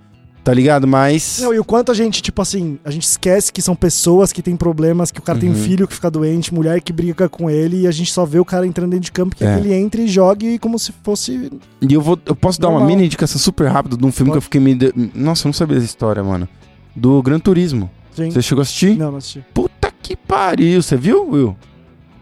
Tá 0.49 0.53
ligado? 0.55 0.88
Mas. 0.88 1.39
Não, 1.41 1.53
e 1.53 1.59
o 1.59 1.63
quanto 1.63 1.91
a 1.91 1.95
gente, 1.95 2.23
tipo 2.23 2.41
assim, 2.41 2.80
a 2.84 2.89
gente 2.89 3.03
esquece 3.03 3.53
que 3.53 3.61
são 3.61 3.76
pessoas 3.76 4.34
que 4.34 4.41
têm 4.41 4.55
problemas, 4.55 5.11
que 5.11 5.19
o 5.19 5.21
cara 5.21 5.38
tem 5.38 5.47
um 5.49 5.53
Uhum. 5.53 5.59
filho 5.63 5.88
que 5.88 5.93
fica 5.93 6.09
doente, 6.09 6.51
mulher 6.51 6.81
que 6.81 6.91
briga 6.91 7.30
com 7.30 7.49
ele, 7.51 7.81
e 7.81 7.88
a 7.88 7.91
gente 7.91 8.11
só 8.11 8.26
vê 8.26 8.39
o 8.39 8.45
cara 8.45 8.65
entrando 8.65 8.89
dentro 8.89 9.05
de 9.05 9.11
campo, 9.11 9.35
que, 9.35 9.43
É. 9.43 9.47
é. 9.47 9.53
que 9.59 9.67
ele 9.67 9.73
entre 9.76 10.03
e 10.03 10.07
jogue 10.07 10.57
como 10.57 10.80
se 10.80 10.91
fosse. 11.03 11.51
E 11.81 11.93
eu 11.93 12.01
vou. 12.01 12.17
Eu 12.26 12.35
posso 12.35 12.59
dar 12.59 12.69
uma 12.69 12.80
Normal. 12.80 12.89
mini 12.95 13.05
indicação 13.05 13.38
super 13.39 13.67
rápida 13.67 13.95
de 13.95 14.03
um 14.03 14.11
filme 14.11 14.31
que 14.31 14.38
eu 14.38 14.41
Pode. 14.41 14.45
fiquei 14.45 14.59
me. 14.59 14.73
de- 14.73 14.93
Nossa, 15.13 15.45
eu 15.45 15.49
não 15.49 15.53
sabia 15.53 15.76
dessa 15.76 15.85
história, 15.85 16.23
mano. 16.23 16.49
Do 16.95 17.21
Gran 17.21 17.39
Turismo. 17.39 17.89
Sim. 18.15 18.31
Você 18.31 18.41
chegou 18.41 18.61
a 18.61 18.63
assistir? 18.63 18.97
Não, 18.97 19.11
não 19.11 19.17
assisti. 19.19 19.45
Puta 19.53 19.91
que 20.01 20.15
pariu, 20.15 20.81
você 20.81 20.97
viu, 20.97 21.30
Will? 21.30 21.55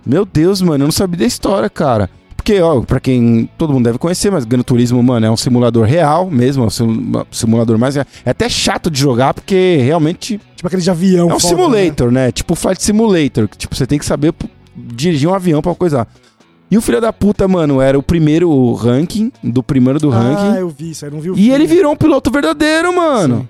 Meu 0.05 0.25
Deus, 0.25 0.61
mano, 0.61 0.83
eu 0.83 0.87
não 0.87 0.91
sabia 0.91 1.19
da 1.19 1.25
história, 1.25 1.69
cara. 1.69 2.09
Porque, 2.37 2.61
ó, 2.61 2.79
pra 2.81 2.99
quem 3.01 3.49
todo 3.57 3.73
mundo 3.73 3.83
deve 3.83 3.97
conhecer, 3.97 4.31
mas 4.31 4.45
Gran 4.45 4.61
Turismo, 4.61 5.03
mano, 5.03 5.25
é 5.25 5.29
um 5.29 5.35
simulador 5.35 5.83
real 5.85 6.29
mesmo, 6.31 6.63
é 6.63 6.67
um 6.67 6.69
sim- 6.69 7.11
simulador 7.29 7.77
mais. 7.77 7.97
É 7.97 8.05
até 8.25 8.47
chato 8.47 8.89
de 8.89 8.97
jogar, 9.01 9.33
porque 9.33 9.77
realmente 9.83 10.39
Tipo 10.55 10.67
aquele 10.67 10.81
de 10.81 10.89
avião. 10.89 11.29
é 11.29 11.35
um 11.35 11.39
foda, 11.39 11.53
né? 11.55 11.61
simulator, 11.63 12.11
né? 12.11 12.31
Tipo 12.31 12.55
Flight 12.55 12.81
Simulator, 12.81 13.49
que 13.49 13.57
tipo, 13.57 13.75
você 13.75 13.85
tem 13.85 13.99
que 13.99 14.05
saber 14.05 14.33
dirigir 14.73 15.27
um 15.27 15.33
avião 15.33 15.61
pra 15.61 15.75
coisar. 15.75 16.07
E 16.71 16.77
o 16.77 16.81
filho 16.81 17.01
da 17.01 17.11
puta, 17.11 17.47
mano, 17.47 17.81
era 17.81 17.97
o 17.99 18.03
primeiro 18.03 18.73
ranking, 18.73 19.29
do 19.43 19.61
primeiro 19.63 19.99
do 19.99 20.11
Ah, 20.13 20.17
ranking. 20.19 20.59
eu 20.59 20.69
vi 20.69 20.91
isso, 20.91 21.03
aí 21.05 21.11
não 21.11 21.19
vi 21.19 21.29
o 21.31 21.33
E 21.33 21.37
filme. 21.37 21.51
ele 21.51 21.65
virou 21.67 21.91
um 21.91 21.95
piloto 21.97 22.29
verdadeiro, 22.31 22.95
mano. 22.95 23.39
Sim. 23.39 23.47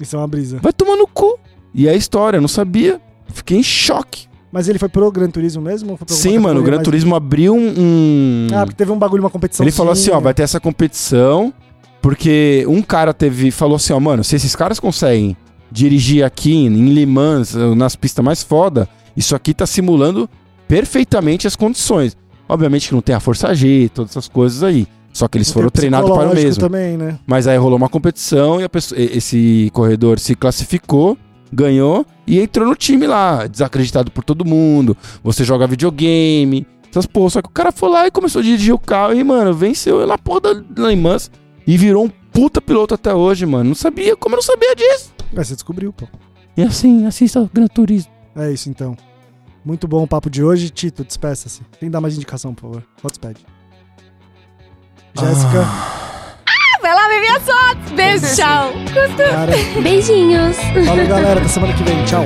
Isso 0.00 0.16
é 0.16 0.18
uma 0.18 0.28
brisa. 0.28 0.58
Vai 0.60 0.72
tomar 0.72 0.96
no 0.96 1.06
cu. 1.06 1.38
E 1.74 1.86
é 1.88 1.92
a 1.92 1.94
história, 1.94 2.36
eu 2.38 2.40
não 2.42 2.48
sabia. 2.48 3.00
Fiquei 3.32 3.58
em 3.58 3.62
choque. 3.62 4.25
Mas 4.52 4.68
ele 4.68 4.78
foi 4.78 4.88
pro 4.88 5.10
Gran 5.10 5.28
Turismo 5.28 5.60
mesmo? 5.62 5.98
Sim, 6.06 6.38
mano, 6.38 6.60
o 6.60 6.62
Gran 6.62 6.76
mais- 6.76 6.84
Turismo 6.84 7.14
abriu 7.14 7.54
um. 7.54 7.74
um- 7.76 8.46
Ah, 8.54 8.64
porque 8.64 8.76
teve 8.76 8.90
um 8.92 8.98
bagulho, 8.98 9.22
uma 9.22 9.30
competição. 9.30 9.64
Ele 9.64 9.72
falou 9.72 9.92
assim, 9.92 10.10
ó, 10.10 10.20
vai 10.20 10.32
ter 10.32 10.42
essa 10.42 10.60
competição, 10.60 11.52
porque 12.00 12.64
um 12.68 12.80
cara 12.82 13.12
teve, 13.12 13.50
falou 13.50 13.76
assim, 13.76 13.92
ó, 13.92 14.00
mano, 14.00 14.22
se 14.24 14.36
esses 14.36 14.54
caras 14.54 14.78
conseguem 14.80 15.36
dirigir 15.70 16.24
aqui 16.24 16.54
em 16.54 16.68
Le 16.90 17.04
Mans, 17.06 17.54
nas 17.76 17.96
pistas 17.96 18.24
mais 18.24 18.42
foda, 18.42 18.88
isso 19.16 19.34
aqui 19.34 19.52
tá 19.52 19.66
simulando 19.66 20.28
perfeitamente 20.68 21.46
as 21.46 21.56
condições. 21.56 22.16
Obviamente 22.48 22.88
que 22.88 22.94
não 22.94 23.02
tem 23.02 23.14
a 23.14 23.20
força 23.20 23.52
G, 23.54 23.90
todas 23.92 24.12
essas 24.12 24.28
coisas 24.28 24.62
aí. 24.62 24.86
Só 25.12 25.26
que 25.26 25.38
eles 25.38 25.50
foram 25.50 25.70
treinados 25.70 26.10
para 26.10 26.28
o 26.30 26.34
mesmo. 26.34 26.60
também, 26.60 26.96
né? 26.96 27.18
Mas 27.26 27.48
aí 27.48 27.56
rolou 27.56 27.78
uma 27.78 27.88
competição 27.88 28.60
e 28.60 28.68
pessoa- 28.68 29.00
e- 29.00 29.16
esse 29.16 29.70
corredor 29.72 30.18
se 30.18 30.34
classificou, 30.34 31.16
ganhou 31.52 32.06
e 32.26 32.40
entrou 32.40 32.66
no 32.66 32.74
time 32.74 33.06
lá, 33.06 33.46
desacreditado 33.46 34.10
por 34.10 34.24
todo 34.24 34.44
mundo. 34.44 34.96
Você 35.22 35.44
joga 35.44 35.66
videogame, 35.66 36.66
essas 36.90 37.06
porra. 37.06 37.30
Só 37.30 37.42
que 37.42 37.48
o 37.48 37.52
cara 37.52 37.72
foi 37.72 37.88
lá 37.88 38.06
e 38.06 38.10
começou 38.10 38.40
a 38.40 38.44
dirigir 38.44 38.74
o 38.74 38.78
carro 38.78 39.14
e, 39.14 39.22
mano, 39.22 39.54
venceu 39.54 40.06
na 40.06 40.18
porra 40.18 40.40
da 40.40 40.88
Le 40.88 40.96
Mans 40.96 41.30
e 41.66 41.76
virou 41.76 42.04
um 42.04 42.08
puta 42.08 42.60
piloto 42.60 42.94
até 42.94 43.14
hoje, 43.14 43.46
mano. 43.46 43.70
Não 43.70 43.74
sabia, 43.74 44.16
como 44.16 44.34
eu 44.34 44.36
não 44.36 44.42
sabia 44.42 44.74
disso? 44.74 45.12
É, 45.34 45.42
você 45.42 45.54
descobriu, 45.54 45.92
pô. 45.92 46.06
E 46.56 46.62
assim, 46.62 47.06
assista 47.06 47.40
o 47.40 47.50
Gran 47.52 47.66
Turismo. 47.66 48.12
É 48.34 48.50
isso 48.50 48.68
então. 48.68 48.96
Muito 49.64 49.88
bom 49.88 50.02
o 50.04 50.06
papo 50.06 50.30
de 50.30 50.42
hoje. 50.44 50.70
Tito, 50.70 51.04
despeça-se. 51.04 51.60
Tem 51.80 51.88
que 51.88 51.90
dar 51.90 52.00
mais 52.00 52.14
indicação, 52.14 52.54
por 52.54 52.62
favor. 52.62 52.82
Despede? 53.04 53.44
Jéssica, 55.18 55.66
Vai 56.80 56.94
lá 56.94 57.08
ver 57.08 57.20
minhas 57.20 57.42
fotos. 57.42 57.92
Beijo, 57.92 58.26
tchau. 58.36 58.72
cara. 59.16 59.52
Beijinhos. 59.82 60.56
Falou, 60.86 61.06
galera. 61.06 61.40
Até 61.40 61.48
semana 61.48 61.72
que 61.74 61.82
vem. 61.82 62.04
Tchau. 62.04 62.24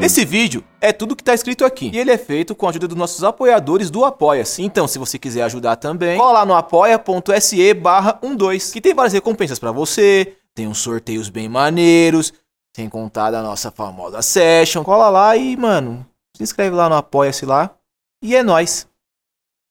Esse 0.00 0.24
vídeo 0.24 0.62
é 0.80 0.92
tudo 0.92 1.16
que 1.16 1.24
tá 1.24 1.34
escrito 1.34 1.64
aqui. 1.64 1.90
E 1.92 1.98
ele 1.98 2.12
é 2.12 2.18
feito 2.18 2.54
com 2.54 2.66
a 2.66 2.70
ajuda 2.70 2.86
dos 2.86 2.96
nossos 2.96 3.24
apoiadores 3.24 3.90
do 3.90 4.04
Apoia-se. 4.04 4.62
Então, 4.62 4.86
se 4.86 4.98
você 4.98 5.18
quiser 5.18 5.42
ajudar 5.42 5.76
também, 5.76 6.16
cola 6.16 6.32
lá 6.40 6.46
no 6.46 6.54
apoia.se 6.54 7.74
barra 7.74 8.12
12, 8.22 8.72
que 8.72 8.80
tem 8.80 8.94
várias 8.94 9.12
recompensas 9.12 9.58
pra 9.58 9.72
você, 9.72 10.34
tem 10.54 10.68
uns 10.68 10.78
sorteios 10.78 11.28
bem 11.28 11.48
maneiros, 11.48 12.32
sem 12.74 12.88
contar 12.88 13.32
da 13.32 13.42
nossa 13.42 13.70
famosa 13.72 14.22
session. 14.22 14.84
Cola 14.84 15.08
lá 15.08 15.36
e, 15.36 15.56
mano, 15.56 16.06
se 16.36 16.42
inscreve 16.42 16.76
lá 16.76 16.88
no 16.88 16.94
Apoia-se 16.94 17.44
lá. 17.44 17.70
E 18.22 18.36
é 18.36 18.42
nóis. 18.44 18.86